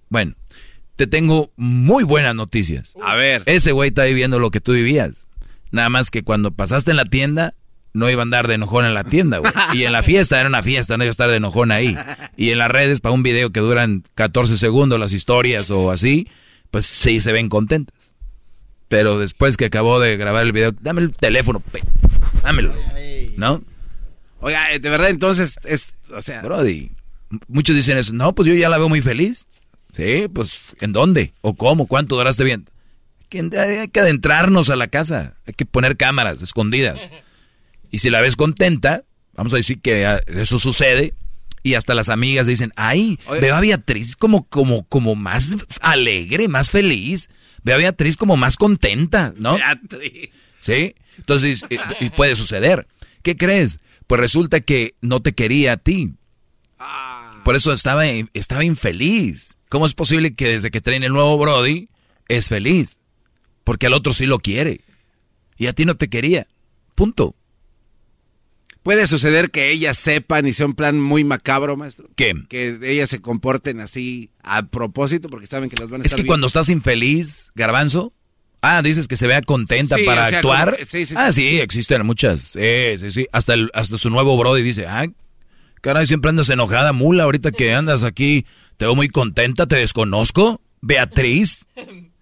Bueno, 0.09 0.35
te 0.95 1.07
tengo 1.07 1.51
muy 1.55 2.03
buenas 2.03 2.35
noticias. 2.35 2.93
A 3.01 3.15
ver. 3.15 3.41
Ese 3.47 3.71
güey 3.71 3.89
está 3.89 4.03
viviendo 4.05 4.39
lo 4.39 4.51
que 4.51 4.61
tú 4.61 4.73
vivías. 4.73 5.25
Nada 5.71 5.89
más 5.89 6.11
que 6.11 6.23
cuando 6.23 6.51
pasaste 6.51 6.91
en 6.91 6.97
la 6.97 7.05
tienda, 7.05 7.55
no 7.93 8.09
iba 8.09 8.21
a 8.21 8.23
andar 8.23 8.47
de 8.47 8.55
enojón 8.55 8.85
en 8.85 8.93
la 8.93 9.03
tienda, 9.03 9.39
güey. 9.39 9.51
Y 9.73 9.83
en 9.83 9.91
la 9.91 10.03
fiesta 10.03 10.39
era 10.39 10.47
una 10.49 10.61
fiesta, 10.63 10.97
no 10.97 11.03
iba 11.03 11.09
a 11.09 11.11
estar 11.11 11.29
de 11.29 11.37
enojón 11.37 11.71
ahí. 11.71 11.95
Y 12.35 12.51
en 12.51 12.57
las 12.59 12.69
redes, 12.69 13.01
para 13.01 13.13
un 13.13 13.23
video 13.23 13.51
que 13.51 13.59
duran 13.59 14.03
14 14.15 14.57
segundos, 14.57 14.99
las 14.99 15.13
historias 15.13 15.71
o 15.71 15.89
así, 15.91 16.27
pues 16.71 16.85
sí 16.85 17.19
se 17.19 17.31
ven 17.31 17.49
contentas. 17.49 18.13
Pero 18.87 19.19
después 19.19 19.57
que 19.57 19.65
acabó 19.65 19.99
de 19.99 20.15
grabar 20.17 20.43
el 20.43 20.51
video, 20.51 20.71
dame 20.71 21.01
el 21.01 21.11
teléfono, 21.11 21.59
pe- 21.59 21.83
dámelo. 22.43 22.73
¿No? 23.35 23.61
Oiga, 24.39 24.71
eh, 24.71 24.79
de 24.79 24.89
verdad, 24.89 25.09
entonces, 25.09 25.57
es, 25.65 25.93
o 26.15 26.21
sea. 26.21 26.41
Brody, 26.41 26.91
muchos 27.47 27.75
dicen 27.75 27.97
eso. 27.97 28.13
No, 28.13 28.33
pues 28.33 28.47
yo 28.47 28.53
ya 28.53 28.69
la 28.69 28.77
veo 28.77 28.87
muy 28.89 29.01
feliz. 29.01 29.47
Sí, 29.93 30.27
pues, 30.31 30.73
¿en 30.79 30.93
dónde? 30.93 31.33
¿O 31.41 31.55
cómo? 31.55 31.87
¿Cuánto 31.87 32.15
duraste 32.15 32.43
bien? 32.43 32.65
Hay 33.59 33.87
que 33.89 33.99
adentrarnos 33.99 34.69
a 34.69 34.75
la 34.75 34.87
casa. 34.87 35.33
Hay 35.47 35.53
que 35.53 35.65
poner 35.65 35.97
cámaras 35.97 36.41
escondidas. 36.41 36.99
Y 37.91 37.99
si 37.99 38.09
la 38.09 38.21
ves 38.21 38.35
contenta, 38.35 39.03
vamos 39.33 39.53
a 39.53 39.57
decir 39.57 39.79
que 39.81 40.05
ah, 40.05 40.21
eso 40.27 40.59
sucede, 40.59 41.13
Y 41.63 41.73
hasta 41.73 41.93
las 41.93 42.09
amigas 42.09 42.47
dicen, 42.47 42.71
ay, 42.75 43.19
veo 43.41 43.55
a 43.55 43.61
Beatriz 43.61 44.15
como, 44.15 44.47
como, 44.47 44.85
como 44.87 45.15
más 45.15 45.57
alegre, 45.81 46.47
más 46.47 46.69
feliz. 46.69 47.29
Veo 47.63 47.75
a 47.75 47.79
Beatriz 47.79 48.15
como 48.15 48.37
más 48.37 48.55
contenta, 48.55 49.33
¿no? 49.37 49.55
Beatriz. 49.55 50.29
¿Sí? 50.61 50.95
Entonces, 51.17 51.65
y, 51.69 52.05
y 52.05 52.09
puede 52.11 52.35
suceder. 52.35 52.87
¿Qué 53.21 53.35
crees? 53.35 53.79
Pues 54.05 54.21
resulta 54.21 54.61
que 54.61 54.95
no 55.01 55.21
te 55.21 55.33
quería 55.33 55.73
a 55.73 55.77
ti. 55.77 56.13
Por 57.43 57.55
eso 57.55 57.73
estaba, 57.73 58.05
estaba 58.05 58.63
infeliz. 58.63 59.57
¿Cómo 59.69 59.85
es 59.85 59.93
posible 59.93 60.35
que 60.35 60.47
desde 60.47 60.71
que 60.71 60.81
traen 60.81 61.03
el 61.03 61.13
nuevo 61.13 61.37
Brody 61.37 61.89
es 62.27 62.49
feliz? 62.49 62.99
Porque 63.63 63.87
al 63.87 63.93
otro 63.93 64.13
sí 64.13 64.25
lo 64.25 64.39
quiere. 64.39 64.81
Y 65.57 65.67
a 65.67 65.73
ti 65.73 65.85
no 65.85 65.95
te 65.95 66.09
quería. 66.09 66.47
Punto. 66.95 67.35
Puede 68.87 69.05
suceder 69.05 69.51
que 69.51 69.69
ellas 69.69 69.97
sepan 69.97 70.47
y 70.47 70.53
sea 70.53 70.65
un 70.65 70.73
plan 70.73 70.97
muy 70.97 71.25
macabro, 71.25 71.75
maestro. 71.75 72.09
¿Qué? 72.15 72.33
Que 72.47 72.79
ellas 72.83 73.09
se 73.09 73.19
comporten 73.19 73.81
así 73.81 74.29
a 74.43 74.63
propósito 74.67 75.27
porque 75.29 75.45
saben 75.45 75.69
que 75.69 75.75
las 75.75 75.89
van 75.89 75.99
a 75.99 76.03
Es 76.05 76.13
estar 76.13 76.21
que 76.21 76.25
cuando 76.25 76.47
estás 76.47 76.69
infeliz, 76.69 77.51
garbanzo, 77.53 78.13
ah, 78.61 78.81
dices 78.81 79.09
que 79.09 79.17
se 79.17 79.27
vea 79.27 79.41
contenta 79.41 79.97
Sí, 79.97 80.03
para 80.05 80.23
o 80.23 80.27
sea, 80.29 80.37
actuar. 80.37 80.75
como- 80.77 80.85
sí, 80.87 81.05
sí, 81.05 81.15
ah, 81.17 81.33
sí. 81.33 81.41
sí, 81.41 81.59
existen 81.59 82.05
muchas. 82.05 82.39
Sí, 82.39 82.97
sí, 82.97 83.11
sí. 83.11 83.27
Hasta, 83.33 83.55
el, 83.55 83.69
hasta 83.73 83.97
su 83.97 84.09
nuevo 84.09 84.37
Brody 84.37 84.61
dice, 84.61 84.87
ah, 84.87 85.05
caray, 85.81 86.07
siempre 86.07 86.29
andas 86.29 86.49
enojada, 86.49 86.93
mula, 86.93 87.23
ahorita 87.25 87.51
que 87.51 87.73
andas 87.73 88.05
aquí, 88.05 88.45
te 88.77 88.85
veo 88.85 88.95
muy 88.95 89.09
contenta, 89.09 89.65
te 89.65 89.75
desconozco. 89.75 90.61
Beatriz. 90.79 91.65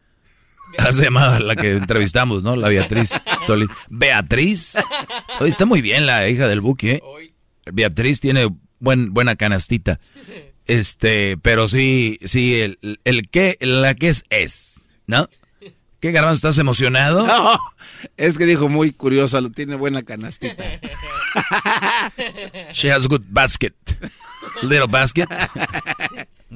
Se 0.92 1.04
llama 1.04 1.40
la 1.40 1.56
que 1.56 1.72
entrevistamos, 1.72 2.44
¿no? 2.44 2.56
La 2.56 2.70
Beatriz 2.70 3.12
Solís. 3.46 3.70
Beatriz. 3.90 4.78
Oye, 5.40 5.50
está 5.50 5.66
muy 5.66 5.82
bien 5.82 6.06
la 6.06 6.28
hija 6.30 6.48
del 6.48 6.62
Buki, 6.62 6.90
¿eh? 6.90 7.02
Beatriz 7.72 8.20
tiene 8.20 8.50
buen, 8.80 9.14
buena 9.14 9.36
canastita. 9.36 10.00
Este, 10.68 11.38
pero 11.38 11.68
sí, 11.68 12.20
sí, 12.26 12.60
el, 12.62 13.00
el 13.04 13.30
que, 13.30 13.58
la 13.60 13.94
que 13.96 14.10
es, 14.10 14.26
es, 14.30 14.90
¿no? 15.08 15.30
¿Qué 16.00 16.12
garbanzo? 16.12 16.36
¿Estás 16.36 16.58
emocionado? 16.60 17.26
No, 17.26 17.60
es 18.18 18.38
que 18.38 18.46
dijo 18.46 18.70
muy 18.70 18.92
curiosa, 18.92 19.42
lo 19.42 19.50
tiene 19.50 19.76
buena 19.76 20.04
canastita. 20.04 20.64
She 22.72 22.92
has 22.92 23.06
a 23.06 23.08
good 23.08 23.24
basket. 23.30 23.74
Little 24.62 24.88
basket. 24.88 25.28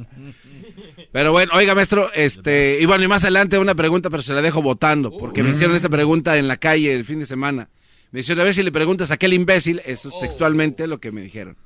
Pero 1.11 1.31
bueno, 1.31 1.51
oiga, 1.55 1.75
maestro, 1.75 2.11
este, 2.13 2.79
y 2.81 2.85
bueno, 2.85 3.03
y 3.03 3.07
más 3.07 3.23
adelante 3.23 3.57
una 3.57 3.75
pregunta, 3.75 4.09
pero 4.09 4.21
se 4.21 4.33
la 4.33 4.41
dejo 4.41 4.61
votando, 4.61 5.15
porque 5.17 5.43
me 5.43 5.51
hicieron 5.51 5.75
esta 5.75 5.89
pregunta 5.89 6.37
en 6.37 6.47
la 6.47 6.57
calle 6.57 6.93
el 6.93 7.05
fin 7.05 7.19
de 7.19 7.25
semana. 7.25 7.69
Me 8.11 8.19
dijeron, 8.19 8.41
a 8.41 8.43
ver 8.43 8.53
si 8.53 8.63
le 8.63 8.71
preguntas 8.71 9.11
a 9.11 9.15
aquel 9.15 9.33
imbécil, 9.33 9.81
eso 9.85 10.09
es 10.09 10.19
textualmente 10.19 10.87
lo 10.87 10.99
que 10.99 11.11
me 11.11 11.21
dijeron. 11.21 11.57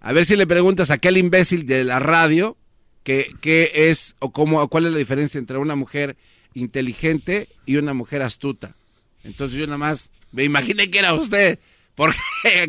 A 0.00 0.12
ver 0.12 0.24
si 0.24 0.36
le 0.36 0.46
preguntas 0.46 0.90
a 0.90 0.94
aquel 0.94 1.16
imbécil 1.16 1.66
de 1.66 1.84
la 1.84 1.98
radio 1.98 2.56
qué 3.04 3.30
qué 3.40 3.70
es 3.74 4.16
o 4.18 4.32
cómo, 4.32 4.66
cuál 4.68 4.86
es 4.86 4.92
la 4.92 4.98
diferencia 4.98 5.38
entre 5.38 5.58
una 5.58 5.76
mujer 5.76 6.16
inteligente 6.54 7.48
y 7.66 7.76
una 7.76 7.94
mujer 7.94 8.22
astuta. 8.22 8.74
Entonces 9.24 9.58
yo 9.58 9.66
nada 9.66 9.78
más 9.78 10.10
me 10.32 10.44
imaginé 10.44 10.90
que 10.90 10.98
era 10.98 11.14
usted, 11.14 11.58
porque 11.94 12.18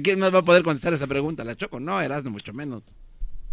¿quién 0.03 0.19
más 0.19 0.33
va 0.33 0.39
a 0.39 0.45
poder 0.45 0.63
contestar 0.63 0.93
esa 0.93 1.07
pregunta? 1.07 1.43
¿La 1.43 1.55
Choco? 1.55 1.79
No, 1.79 1.99
eras 2.01 2.23
mucho 2.25 2.53
menos. 2.53 2.83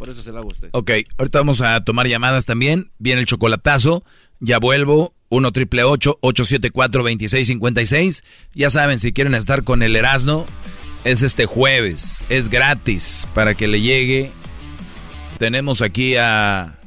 Por 0.01 0.09
eso 0.09 0.23
se 0.23 0.33
la 0.33 0.39
hago 0.39 0.49
a 0.49 0.53
usted. 0.53 0.71
Ok, 0.73 0.93
ahorita 1.19 1.41
vamos 1.41 1.61
a 1.61 1.85
tomar 1.85 2.07
llamadas 2.07 2.47
también. 2.47 2.87
Viene 2.99 3.21
el 3.21 3.27
chocolatazo. 3.27 4.03
Ya 4.39 4.59
vuelvo. 4.59 5.13
1 5.29 5.53
triple 5.53 5.85
874 5.85 7.03
2656. 7.03 8.25
Ya 8.55 8.71
saben, 8.71 8.99
si 8.99 9.13
quieren 9.13 9.35
estar 9.35 9.63
con 9.63 9.83
el 9.83 9.95
Erasno, 9.95 10.47
es 11.05 11.23
este 11.23 11.45
jueves. 11.45 12.25
Es 12.31 12.49
gratis 12.49 13.29
para 13.35 13.53
que 13.53 13.69
le 13.69 13.83
llegue. 13.83 14.33
Tenemos 15.39 15.83
aquí 15.83 16.17
a 16.17 16.79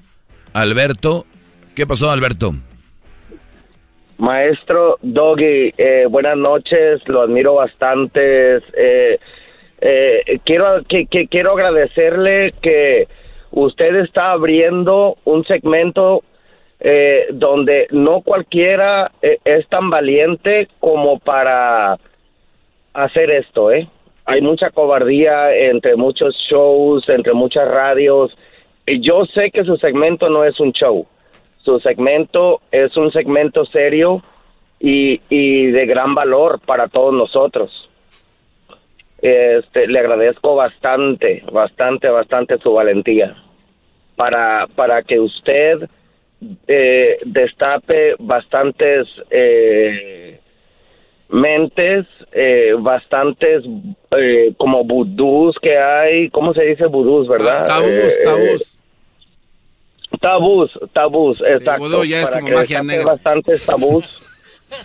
Alberto. 0.53 1.27
¿Qué 1.75 1.85
pasó, 1.85 2.09
Alberto? 2.09 2.55
Maestro 4.17 4.97
Doggy, 5.03 5.71
eh, 5.77 6.07
buenas 6.09 6.37
noches, 6.37 7.01
lo 7.05 7.21
admiro 7.21 7.53
bastante. 7.53 8.57
Eh, 8.57 9.19
eh, 9.85 10.39
quiero, 10.45 10.81
que, 10.87 11.05
que- 11.07 11.27
quiero 11.27 11.51
agradecerle 11.53 12.53
que 12.61 13.07
usted 13.51 13.95
está 13.97 14.31
abriendo 14.31 15.17
un 15.25 15.43
segmento 15.45 16.23
eh, 16.79 17.27
donde 17.31 17.87
no 17.91 18.21
cualquiera 18.21 19.11
eh, 19.21 19.37
es 19.43 19.67
tan 19.67 19.89
valiente 19.89 20.67
como 20.79 21.19
para 21.19 21.97
hacer 22.93 23.29
esto, 23.31 23.71
¿eh? 23.71 23.87
Hay 24.25 24.41
mucha 24.41 24.69
cobardía 24.69 25.53
entre 25.53 25.95
muchos 25.97 26.33
shows, 26.49 27.07
entre 27.09 27.33
muchas 27.33 27.67
radios. 27.67 28.31
Y 28.85 29.01
yo 29.01 29.25
sé 29.25 29.51
que 29.51 29.65
su 29.65 29.75
segmento 29.77 30.29
no 30.29 30.45
es 30.45 30.59
un 30.61 30.71
show. 30.71 31.05
Su 31.57 31.79
segmento 31.79 32.61
es 32.71 32.95
un 32.95 33.11
segmento 33.11 33.65
serio 33.65 34.21
y, 34.79 35.19
y 35.29 35.67
de 35.71 35.85
gran 35.85 36.15
valor 36.15 36.59
para 36.65 36.87
todos 36.87 37.13
nosotros. 37.13 37.89
Este, 39.25 39.87
le 39.87 39.99
agradezco 39.99 40.53
bastante, 40.55 41.43
bastante, 41.49 42.09
bastante 42.09 42.57
su 42.57 42.73
valentía 42.73 43.37
para, 44.17 44.67
para 44.75 45.01
que 45.01 45.17
usted 45.17 45.87
eh, 46.67 47.15
destape 47.25 48.15
bastantes 48.19 49.07
eh, 49.31 50.41
mentes, 51.29 52.05
eh, 52.33 52.73
bastantes 52.77 53.63
eh, 54.11 54.53
como 54.57 54.83
vudús 54.83 55.55
que 55.61 55.77
hay, 55.77 56.29
¿cómo 56.29 56.53
se 56.53 56.63
dice 56.63 56.87
vudús, 56.87 57.29
verdad? 57.29 57.65
tabús, 57.65 57.87
Eh, 57.89 58.23
tabús. 58.25 58.79
Tabús, 60.19 60.79
tabús, 60.91 61.41
exacto. 61.47 61.83
vudú 61.85 62.03
ya 62.03 62.19
es 62.19 62.25
para 62.25 62.41
como 62.41 62.49
que 62.49 62.55
magia 62.55 62.83
negra. 62.83 63.05
bastantes 63.13 63.65
tabús. 63.65 64.05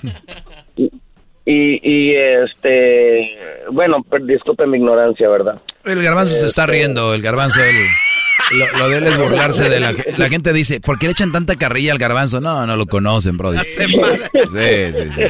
y, 1.51 1.81
y, 1.83 2.15
este, 2.15 3.31
bueno, 3.73 4.03
per- 4.03 4.25
disculpe 4.25 4.67
mi 4.67 4.77
ignorancia, 4.77 5.29
¿verdad? 5.31 5.61
El 5.85 6.03
garbanzo 6.03 6.35
se 6.35 6.45
está 6.45 6.67
riendo. 6.67 7.15
El 7.15 7.23
garbanzo, 7.23 7.61
el- 7.63 8.59
lo, 8.59 8.79
lo 8.79 8.89
de 8.89 8.99
él 8.99 9.07
es 9.07 9.19
burlarse 9.19 9.69
de 9.69 9.81
la, 9.81 9.93
la 10.17 10.29
gente. 10.29 10.53
dice, 10.53 10.81
¿por 10.81 10.99
qué 10.99 11.07
le 11.07 11.13
echan 11.13 11.33
tanta 11.33 11.57
carrilla 11.57 11.93
al 11.93 11.99
garbanzo? 11.99 12.41
No, 12.41 12.67
no 12.67 12.77
lo 12.77 12.87
conocen, 12.87 13.37
brother. 13.39 13.61
Sí, 13.61 13.85
sí, 13.87 15.11
sí, 15.11 15.23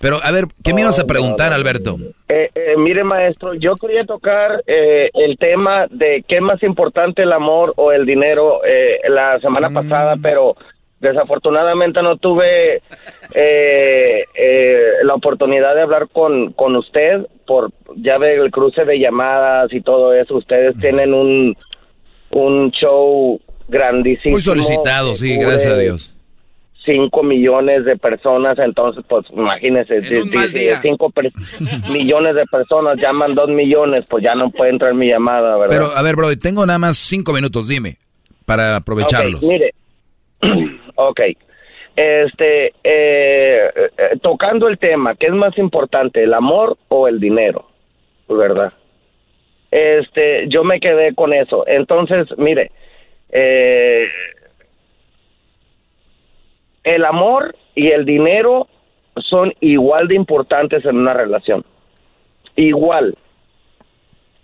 Pero, 0.00 0.18
a 0.22 0.30
ver, 0.30 0.46
¿qué 0.62 0.74
me 0.74 0.82
ibas 0.82 0.98
a 1.00 1.06
preguntar, 1.06 1.52
Alberto? 1.52 1.96
Eh, 2.28 2.50
eh, 2.54 2.74
mire, 2.78 3.02
maestro, 3.04 3.54
yo 3.54 3.74
quería 3.76 4.04
tocar 4.04 4.62
eh, 4.66 5.10
el 5.14 5.36
tema 5.38 5.86
de 5.90 6.24
qué 6.28 6.36
es 6.36 6.42
más 6.42 6.62
importante, 6.62 7.22
el 7.22 7.32
amor 7.32 7.72
o 7.76 7.92
el 7.92 8.06
dinero, 8.06 8.60
eh, 8.64 9.00
la 9.08 9.38
semana 9.40 9.70
pasada, 9.70 10.16
pero 10.22 10.56
desafortunadamente 11.00 12.02
no 12.02 12.16
tuve 12.16 12.76
eh, 13.34 14.24
eh, 14.34 14.80
la 15.02 15.14
oportunidad 15.14 15.74
de 15.74 15.82
hablar 15.82 16.08
con, 16.12 16.52
con 16.52 16.76
usted 16.76 17.26
por, 17.46 17.70
ya 17.96 18.18
ve, 18.18 18.34
el 18.36 18.50
cruce 18.50 18.84
de 18.84 18.98
llamadas 18.98 19.72
y 19.72 19.80
todo 19.80 20.14
eso. 20.14 20.36
Ustedes 20.36 20.76
tienen 20.78 21.12
un, 21.14 21.56
un 22.30 22.70
show 22.72 23.40
grandísimo. 23.68 24.32
Muy 24.34 24.40
solicitado, 24.40 25.14
sí, 25.14 25.36
que 25.38 25.44
gracias 25.44 25.72
a 25.72 25.76
Dios. 25.78 26.14
5 26.84 27.22
millones 27.22 27.84
de 27.84 27.96
personas, 27.98 28.58
entonces 28.58 29.04
pues 29.06 29.26
imagínense, 29.32 30.00
si, 30.00 30.22
si- 30.22 30.48
si 30.48 30.66
5 30.82 31.12
millones 31.90 32.34
de 32.34 32.44
personas 32.46 32.98
llaman 32.98 33.34
2 33.34 33.50
millones, 33.50 34.04
pues 34.08 34.24
ya 34.24 34.34
no 34.34 34.50
puede 34.50 34.70
entrar 34.70 34.94
mi 34.94 35.06
llamada, 35.08 35.58
¿verdad? 35.58 35.76
Pero, 35.76 35.96
a 35.96 36.02
ver, 36.02 36.16
Brody, 36.16 36.36
tengo 36.36 36.64
nada 36.64 36.78
más 36.78 36.96
cinco 36.96 37.32
minutos, 37.34 37.68
dime, 37.68 37.98
para 38.46 38.76
aprovecharlos. 38.76 39.42
Mire, 39.42 39.74
ok, 41.08 41.20
este, 41.96 42.72
eh, 42.84 43.70
eh, 43.74 44.18
tocando 44.22 44.68
el 44.68 44.78
tema, 44.78 45.14
¿qué 45.16 45.26
es 45.26 45.32
más 45.32 45.56
importante, 45.58 46.22
el 46.22 46.34
amor 46.34 46.76
o 46.88 47.08
el 47.08 47.20
dinero? 47.20 47.66
¿Verdad? 48.28 48.72
Este, 49.70 50.48
yo 50.48 50.64
me 50.64 50.80
quedé 50.80 51.14
con 51.14 51.32
eso. 51.32 51.64
Entonces, 51.66 52.26
mire, 52.38 52.70
eh, 53.30 54.08
el 56.84 57.04
amor 57.04 57.54
y 57.74 57.88
el 57.90 58.04
dinero 58.04 58.68
son 59.16 59.52
igual 59.60 60.08
de 60.08 60.14
importantes 60.14 60.84
en 60.84 60.96
una 60.96 61.12
relación. 61.12 61.64
Igual. 62.56 63.16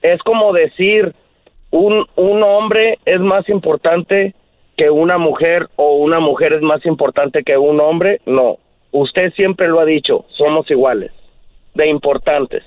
Es 0.02 0.20
como 0.22 0.52
decir, 0.52 1.14
un, 1.70 2.06
un 2.16 2.42
hombre 2.42 2.98
es 3.04 3.20
más 3.20 3.48
importante 3.48 4.34
que 4.76 4.90
una 4.90 5.18
mujer 5.18 5.68
o 5.76 5.94
una 5.94 6.20
mujer 6.20 6.52
es 6.52 6.62
más 6.62 6.84
importante 6.86 7.42
que 7.42 7.56
un 7.56 7.80
hombre. 7.80 8.20
No. 8.26 8.58
Usted 8.92 9.32
siempre 9.32 9.68
lo 9.68 9.80
ha 9.80 9.84
dicho, 9.84 10.24
somos 10.28 10.70
iguales, 10.70 11.12
de 11.74 11.88
importantes. 11.88 12.62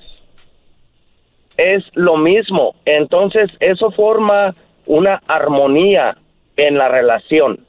Es 1.56 1.84
lo 1.94 2.16
mismo. 2.16 2.74
Entonces, 2.84 3.50
eso 3.60 3.90
forma 3.90 4.54
una 4.86 5.22
armonía 5.26 6.16
en 6.56 6.78
la 6.78 6.88
relación. 6.88 7.66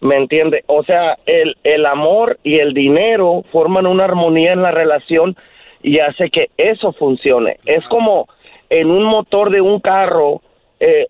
¿Me 0.00 0.16
entiende? 0.16 0.64
O 0.66 0.82
sea, 0.82 1.16
el, 1.26 1.56
el 1.62 1.86
amor 1.86 2.38
y 2.42 2.58
el 2.58 2.74
dinero 2.74 3.44
forman 3.52 3.86
una 3.86 4.04
armonía 4.04 4.52
en 4.52 4.62
la 4.62 4.72
relación 4.72 5.36
y 5.82 6.00
hace 6.00 6.28
que 6.30 6.50
eso 6.56 6.92
funcione. 6.92 7.58
Es 7.66 7.86
como 7.86 8.26
en 8.68 8.90
un 8.90 9.04
motor 9.04 9.50
de 9.50 9.60
un 9.60 9.80
carro 9.80 10.42
eh, 10.80 11.06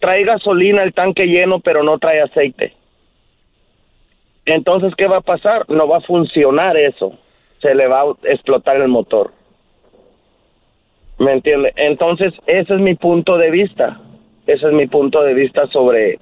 trae 0.00 0.24
gasolina 0.24 0.82
el 0.82 0.94
tanque 0.94 1.26
lleno, 1.26 1.60
pero 1.60 1.82
no 1.82 1.98
trae 1.98 2.20
aceite. 2.20 2.74
Entonces, 4.46 4.94
¿qué 4.96 5.06
va 5.06 5.18
a 5.18 5.22
pasar? 5.22 5.68
No 5.68 5.86
va 5.88 5.98
a 5.98 6.02
funcionar 6.02 6.76
eso. 6.76 7.18
Se 7.60 7.74
le 7.74 7.86
va 7.86 8.02
a 8.02 8.14
explotar 8.24 8.76
el 8.76 8.88
motor. 8.88 9.32
¿Me 11.18 11.32
entiende? 11.32 11.72
Entonces, 11.76 12.32
ese 12.46 12.74
es 12.74 12.80
mi 12.80 12.94
punto 12.94 13.36
de 13.36 13.50
vista. 13.50 14.00
Ese 14.46 14.66
es 14.66 14.72
mi 14.72 14.86
punto 14.86 15.22
de 15.22 15.34
vista 15.34 15.66
sobre, 15.66 16.18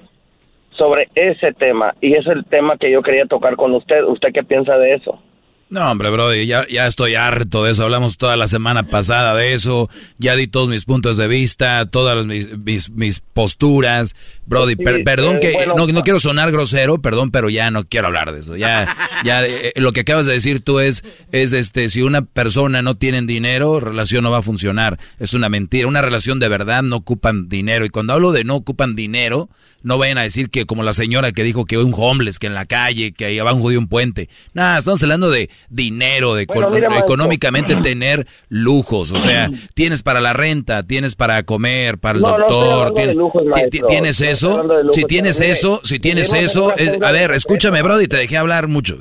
sobre 0.70 1.08
ese 1.14 1.52
tema. 1.52 1.94
Y 2.00 2.14
es 2.14 2.26
el 2.26 2.44
tema 2.46 2.76
que 2.78 2.90
yo 2.90 3.02
quería 3.02 3.26
tocar 3.26 3.56
con 3.56 3.74
usted. 3.74 4.02
¿Usted 4.02 4.32
qué 4.32 4.42
piensa 4.42 4.76
de 4.78 4.94
eso? 4.94 5.20
No, 5.68 5.90
hombre, 5.90 6.10
Brody, 6.10 6.46
ya, 6.46 6.64
ya 6.68 6.86
estoy 6.86 7.16
harto 7.16 7.64
de 7.64 7.72
eso. 7.72 7.82
Hablamos 7.82 8.18
toda 8.18 8.36
la 8.36 8.46
semana 8.46 8.84
pasada 8.84 9.34
de 9.34 9.52
eso. 9.52 9.90
Ya 10.16 10.36
di 10.36 10.46
todos 10.46 10.68
mis 10.68 10.84
puntos 10.84 11.16
de 11.16 11.26
vista, 11.26 11.86
todas 11.86 12.24
mis, 12.24 12.56
mis, 12.56 12.90
mis 12.90 13.18
posturas. 13.18 14.14
Brody, 14.46 14.76
perdón 14.76 15.40
que 15.40 15.66
no, 15.66 15.86
no, 15.88 16.02
quiero 16.02 16.20
sonar 16.20 16.52
grosero, 16.52 17.02
perdón, 17.02 17.32
pero 17.32 17.50
ya 17.50 17.72
no 17.72 17.84
quiero 17.84 18.06
hablar 18.06 18.32
de 18.32 18.40
eso. 18.40 18.56
Ya, 18.56 18.96
ya 19.24 19.44
eh, 19.44 19.72
lo 19.74 19.92
que 19.92 20.00
acabas 20.00 20.26
de 20.26 20.34
decir 20.34 20.60
tú 20.60 20.78
es, 20.78 21.02
es 21.32 21.52
este, 21.52 21.90
si 21.90 22.02
una 22.02 22.22
persona 22.22 22.80
no 22.80 22.96
tiene 22.96 23.20
dinero, 23.22 23.80
relación 23.80 24.22
no 24.22 24.30
va 24.30 24.38
a 24.38 24.42
funcionar. 24.42 25.00
Es 25.18 25.34
una 25.34 25.48
mentira. 25.48 25.88
Una 25.88 26.00
relación 26.00 26.38
de 26.38 26.48
verdad 26.48 26.84
no 26.84 26.94
ocupan 26.94 27.48
dinero. 27.48 27.84
Y 27.84 27.90
cuando 27.90 28.12
hablo 28.12 28.30
de 28.30 28.44
no 28.44 28.54
ocupan 28.54 28.94
dinero, 28.94 29.48
no 29.82 29.98
vayan 29.98 30.18
a 30.18 30.22
decir 30.22 30.50
que 30.50 30.66
como 30.66 30.82
la 30.82 30.92
señora 30.92 31.32
que 31.32 31.44
dijo 31.44 31.64
que 31.64 31.78
un 31.78 31.92
homeless, 31.96 32.38
que 32.38 32.46
en 32.46 32.54
la 32.54 32.66
calle, 32.66 33.12
que 33.12 33.24
ahí 33.24 33.38
abajo 33.38 33.70
de 33.70 33.78
un 33.78 33.88
puente. 33.88 34.28
Nada, 34.52 34.78
estamos 34.78 35.02
hablando 35.02 35.30
de 35.30 35.50
dinero, 35.68 36.34
de 36.34 36.42
económicamente 36.42 37.76
tener 37.76 38.26
lujos. 38.48 39.12
O 39.12 39.20
sea, 39.20 39.50
tienes 39.74 40.02
para 40.02 40.20
la 40.20 40.32
renta, 40.32 40.82
tienes 40.82 41.14
para 41.14 41.42
comer, 41.42 41.98
para 41.98 42.16
el 42.18 42.22
doctor, 42.22 42.94
tienes, 42.94 44.20
eso. 44.20 44.62
Si 44.92 45.04
tienes 45.04 45.40
eso, 45.40 45.80
si 45.84 45.98
tienes 45.98 46.32
eso, 46.32 46.72
a 47.02 47.10
ver, 47.12 47.32
escúchame, 47.32 47.82
Brody, 47.82 48.08
te 48.08 48.16
dejé 48.16 48.36
hablar 48.36 48.68
mucho. 48.68 48.98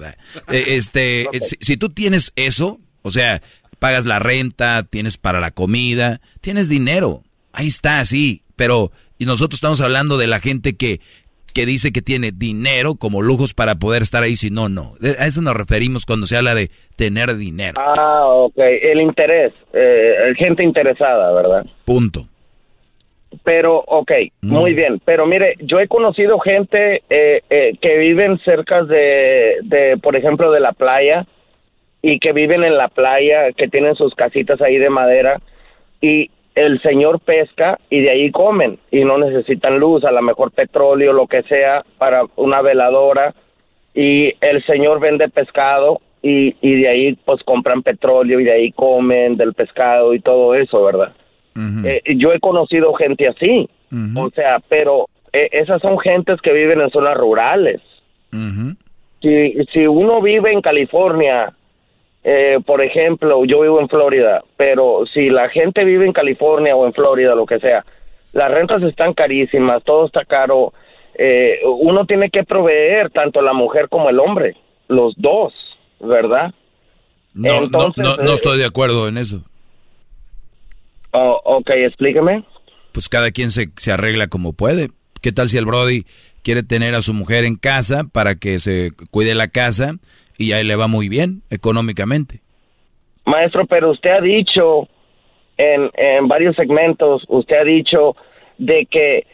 Eh, 0.49 0.63
este, 0.75 1.27
si 1.41 1.77
tú 1.77 1.89
tienes 1.89 2.33
eso, 2.35 2.79
o 3.01 3.11
sea, 3.11 3.41
pagas 3.79 4.05
la 4.05 4.19
renta, 4.19 4.83
tienes 4.83 5.17
para 5.17 5.39
la 5.39 5.51
comida, 5.51 6.21
tienes 6.41 6.69
dinero. 6.69 7.23
Ahí 7.53 7.67
está, 7.67 8.03
sí, 8.03 8.43
pero 8.55 8.91
y 9.17 9.25
nosotros 9.25 9.57
estamos 9.57 9.81
hablando 9.81 10.17
de 10.17 10.27
la 10.27 10.39
gente 10.39 10.75
que, 10.75 10.99
que 11.55 11.65
dice 11.65 11.93
que 11.93 12.01
tiene 12.01 12.31
dinero 12.33 12.95
como 12.99 13.21
lujos 13.21 13.53
para 13.53 13.75
poder 13.75 14.03
estar 14.03 14.21
ahí, 14.21 14.35
si 14.35 14.51
no, 14.51 14.67
no. 14.67 14.93
A 15.17 15.25
eso 15.25 15.41
nos 15.41 15.55
referimos 15.55 16.05
cuando 16.05 16.25
se 16.25 16.35
habla 16.35 16.53
de 16.53 16.69
tener 16.97 17.35
dinero. 17.37 17.79
Ah, 17.79 18.25
ok. 18.25 18.57
El 18.57 18.99
interés, 18.99 19.53
eh, 19.73 20.33
gente 20.37 20.63
interesada, 20.63 21.31
¿verdad? 21.31 21.65
Punto. 21.85 22.25
Pero, 23.45 23.83
ok, 23.87 24.11
mm. 24.41 24.53
muy 24.53 24.73
bien. 24.73 25.01
Pero 25.05 25.25
mire, 25.25 25.55
yo 25.61 25.79
he 25.79 25.87
conocido 25.87 26.39
gente 26.39 27.03
eh, 27.09 27.41
eh, 27.49 27.77
que 27.81 27.97
viven 27.97 28.37
cerca 28.39 28.83
de, 28.83 29.59
de, 29.63 29.97
por 29.97 30.17
ejemplo, 30.17 30.51
de 30.51 30.59
la 30.59 30.73
playa 30.73 31.25
y 32.01 32.19
que 32.19 32.33
viven 32.33 32.65
en 32.65 32.77
la 32.77 32.89
playa, 32.89 33.53
que 33.53 33.69
tienen 33.69 33.95
sus 33.95 34.13
casitas 34.13 34.61
ahí 34.61 34.77
de 34.77 34.89
madera 34.89 35.39
y 36.01 36.29
el 36.55 36.81
señor 36.81 37.19
pesca 37.19 37.77
y 37.89 38.01
de 38.01 38.09
ahí 38.09 38.31
comen 38.31 38.79
y 38.89 39.03
no 39.03 39.17
necesitan 39.17 39.77
luz, 39.77 40.05
a 40.05 40.11
lo 40.11 40.21
mejor 40.21 40.51
petróleo, 40.51 41.11
lo 41.11 41.27
que 41.27 41.43
sea, 41.43 41.83
para 41.97 42.23
una 42.37 42.61
veladora 42.61 43.33
y 43.93 44.33
el 44.41 44.63
señor 44.65 44.99
vende 44.99 45.29
pescado 45.29 45.99
y, 46.21 46.55
y 46.61 46.81
de 46.81 46.87
ahí 46.87 47.13
pues 47.25 47.43
compran 47.43 47.83
petróleo 47.83 48.39
y 48.39 48.45
de 48.45 48.51
ahí 48.53 48.71
comen 48.71 49.37
del 49.37 49.53
pescado 49.53 50.13
y 50.13 50.19
todo 50.21 50.55
eso, 50.55 50.83
¿verdad? 50.83 51.13
Eh, 51.85 52.01
yo 52.17 52.33
he 52.33 52.39
conocido 52.39 52.93
gente 52.93 53.27
así, 53.27 53.69
o 54.15 54.29
sea, 54.31 54.59
pero 54.67 55.07
eh, 55.31 55.49
esas 55.53 55.81
son 55.81 55.97
gentes 55.99 56.41
que 56.41 56.51
viven 56.51 56.81
en 56.81 56.89
zonas 56.89 57.15
rurales. 57.17 57.81
si, 59.21 59.53
si 59.71 59.87
uno 59.87 60.21
vive 60.21 60.51
en 60.51 60.61
California 60.61 61.53
eh, 62.27 62.57
por 62.65 62.81
ejemplo, 62.81 63.45
yo 63.45 63.61
vivo 63.61 63.79
en 63.79 63.87
Florida, 63.87 64.43
pero 64.57 65.03
si 65.13 65.29
la 65.29 65.47
gente 65.49 65.85
vive 65.85 66.07
en 66.07 66.11
California 66.11 66.75
o 66.75 66.87
en 66.87 66.93
Florida, 66.93 67.35
lo 67.35 67.45
que 67.45 67.59
sea, 67.59 67.85
las 68.33 68.49
rentas 68.49 68.81
están 68.81 69.13
carísimas, 69.13 69.83
todo 69.83 70.07
está 70.07 70.25
caro. 70.25 70.73
Eh, 71.19 71.59
uno 71.63 72.07
tiene 72.07 72.31
que 72.31 72.43
proveer 72.43 73.11
tanto 73.11 73.43
la 73.43 73.53
mujer 73.53 73.89
como 73.89 74.09
el 74.09 74.19
hombre, 74.19 74.57
los 74.87 75.13
dos, 75.17 75.53
¿verdad? 75.99 76.51
No, 77.35 77.67
no, 77.67 77.93
no, 77.95 78.15
eh, 78.15 78.33
estoy 78.33 78.57
de 78.57 78.65
acuerdo 78.65 79.07
en 79.07 79.19
eso. 79.19 79.43
Oh, 81.11 81.39
ok, 81.45 81.69
explíqueme. 81.75 82.43
Pues 82.91 83.07
cada 83.07 83.29
quien 83.29 83.51
se, 83.51 83.69
se 83.77 83.91
arregla 83.91 84.29
como 84.29 84.53
puede. 84.53 84.89
¿Qué 85.21 85.31
tal 85.31 85.47
si 85.47 85.59
el 85.59 85.65
Brody 85.65 86.05
quiere 86.41 86.63
tener 86.63 86.95
a 86.95 87.03
su 87.03 87.13
mujer 87.13 87.45
en 87.45 87.55
casa 87.55 88.03
para 88.11 88.33
que 88.33 88.57
se 88.57 88.93
cuide 89.11 89.35
la 89.35 89.47
casa 89.47 89.97
y 90.37 90.51
ahí 90.53 90.63
le 90.63 90.75
va 90.75 90.87
muy 90.87 91.09
bien 91.09 91.41
económicamente. 91.49 92.41
Maestro, 93.25 93.65
pero 93.65 93.91
usted 93.91 94.11
ha 94.11 94.21
dicho 94.21 94.87
en, 95.57 95.89
en 95.95 96.27
varios 96.27 96.55
segmentos, 96.55 97.25
usted 97.27 97.55
ha 97.57 97.63
dicho 97.63 98.15
de 98.57 98.85
que 98.85 99.25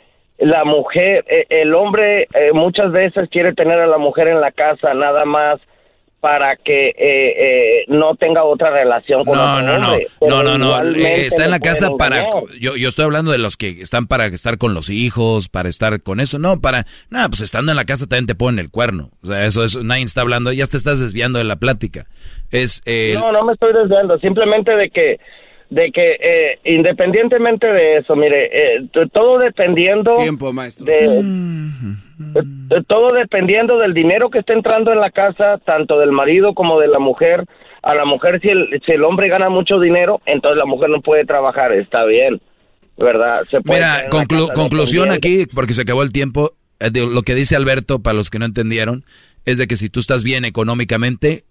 la 0.41 0.65
mujer, 0.65 1.23
eh, 1.27 1.45
el 1.49 1.73
hombre 1.75 2.27
eh, 2.33 2.51
muchas 2.53 2.91
veces 2.91 3.29
quiere 3.29 3.53
tener 3.53 3.79
a 3.79 3.87
la 3.87 3.97
mujer 3.97 4.27
en 4.27 4.41
la 4.41 4.51
casa 4.51 4.93
nada 4.93 5.23
más 5.25 5.59
para 6.21 6.55
que 6.55 6.89
eh, 6.89 6.93
eh, 6.99 7.85
no 7.87 8.15
tenga 8.15 8.43
otra 8.43 8.69
relación 8.69 9.25
con 9.25 9.35
no, 9.35 9.61
no, 9.61 9.75
hombre. 9.75 10.07
No, 10.21 10.43
no, 10.43 10.57
no, 10.57 10.81
no, 10.81 10.95
está 10.95 11.45
en 11.45 11.51
la 11.51 11.59
casa 11.59 11.89
para... 11.97 12.23
Yo, 12.59 12.75
yo 12.77 12.87
estoy 12.87 13.05
hablando 13.05 13.31
de 13.31 13.39
los 13.39 13.57
que 13.57 13.81
están 13.81 14.05
para 14.05 14.27
estar 14.27 14.59
con 14.59 14.75
los 14.75 14.91
hijos, 14.91 15.49
para 15.49 15.67
estar 15.67 16.01
con 16.03 16.19
eso. 16.19 16.37
No, 16.37 16.61
para... 16.61 16.85
Nada, 17.09 17.27
pues 17.27 17.41
estando 17.41 17.71
en 17.71 17.75
la 17.75 17.85
casa 17.85 18.05
también 18.05 18.27
te 18.27 18.35
ponen 18.35 18.59
el 18.59 18.69
cuerno. 18.69 19.09
O 19.23 19.27
sea, 19.27 19.45
eso 19.47 19.63
es... 19.63 19.83
Nadie 19.83 20.03
está 20.03 20.21
hablando, 20.21 20.53
ya 20.53 20.67
te 20.67 20.77
estás 20.77 20.99
desviando 20.99 21.39
de 21.39 21.45
la 21.45 21.55
plática. 21.55 22.05
Es... 22.51 22.83
No, 23.15 23.31
no 23.31 23.43
me 23.43 23.53
estoy 23.53 23.73
desviando, 23.73 24.19
simplemente 24.19 24.75
de 24.75 24.91
que 24.91 25.19
de 25.71 25.91
que 25.91 26.17
eh, 26.19 26.59
independientemente 26.65 27.65
de 27.65 27.97
eso, 27.99 28.15
mire, 28.15 28.49
eh, 28.51 28.89
todo 29.13 29.39
dependiendo 29.39 30.13
Tiempo, 30.15 30.51
maestro. 30.51 30.85
de, 30.85 32.03
todo 32.87 33.13
dependiendo 33.13 33.77
del 33.77 33.93
dinero 33.93 34.29
que 34.29 34.39
esté 34.39 34.51
entrando 34.51 34.91
en 34.91 34.99
la 34.99 35.11
casa, 35.11 35.59
tanto 35.65 35.97
del 35.97 36.11
marido 36.11 36.53
como 36.53 36.79
de 36.79 36.89
la 36.89 36.99
mujer. 36.99 37.45
A 37.83 37.95
la 37.95 38.05
mujer 38.05 38.39
si 38.41 38.49
el, 38.49 38.81
si 38.85 38.91
el 38.91 39.03
hombre 39.03 39.27
gana 39.29 39.49
mucho 39.49 39.79
dinero, 39.79 40.21
entonces 40.25 40.57
la 40.57 40.65
mujer 40.65 40.89
no 40.89 41.01
puede 41.01 41.25
trabajar, 41.25 41.71
está 41.71 42.03
bien, 42.05 42.39
¿verdad? 42.97 43.41
Se 43.49 43.57
Mira, 43.63 44.07
conclusión 44.53 45.09
aquí, 45.09 45.47
porque 45.47 45.73
se 45.73 45.81
acabó 45.81 46.03
el 46.03 46.11
tiempo, 46.11 46.51
eh, 46.79 46.91
lo 46.93 47.23
que 47.23 47.33
dice 47.33 47.55
Alberto, 47.55 47.99
para 47.99 48.13
los 48.13 48.29
que 48.29 48.37
no 48.37 48.45
entendieron, 48.45 49.03
es 49.45 49.57
de 49.57 49.65
que 49.65 49.77
si 49.77 49.89
tú 49.89 49.99
estás 49.99 50.23
bien 50.23 50.45
económicamente, 50.45 51.45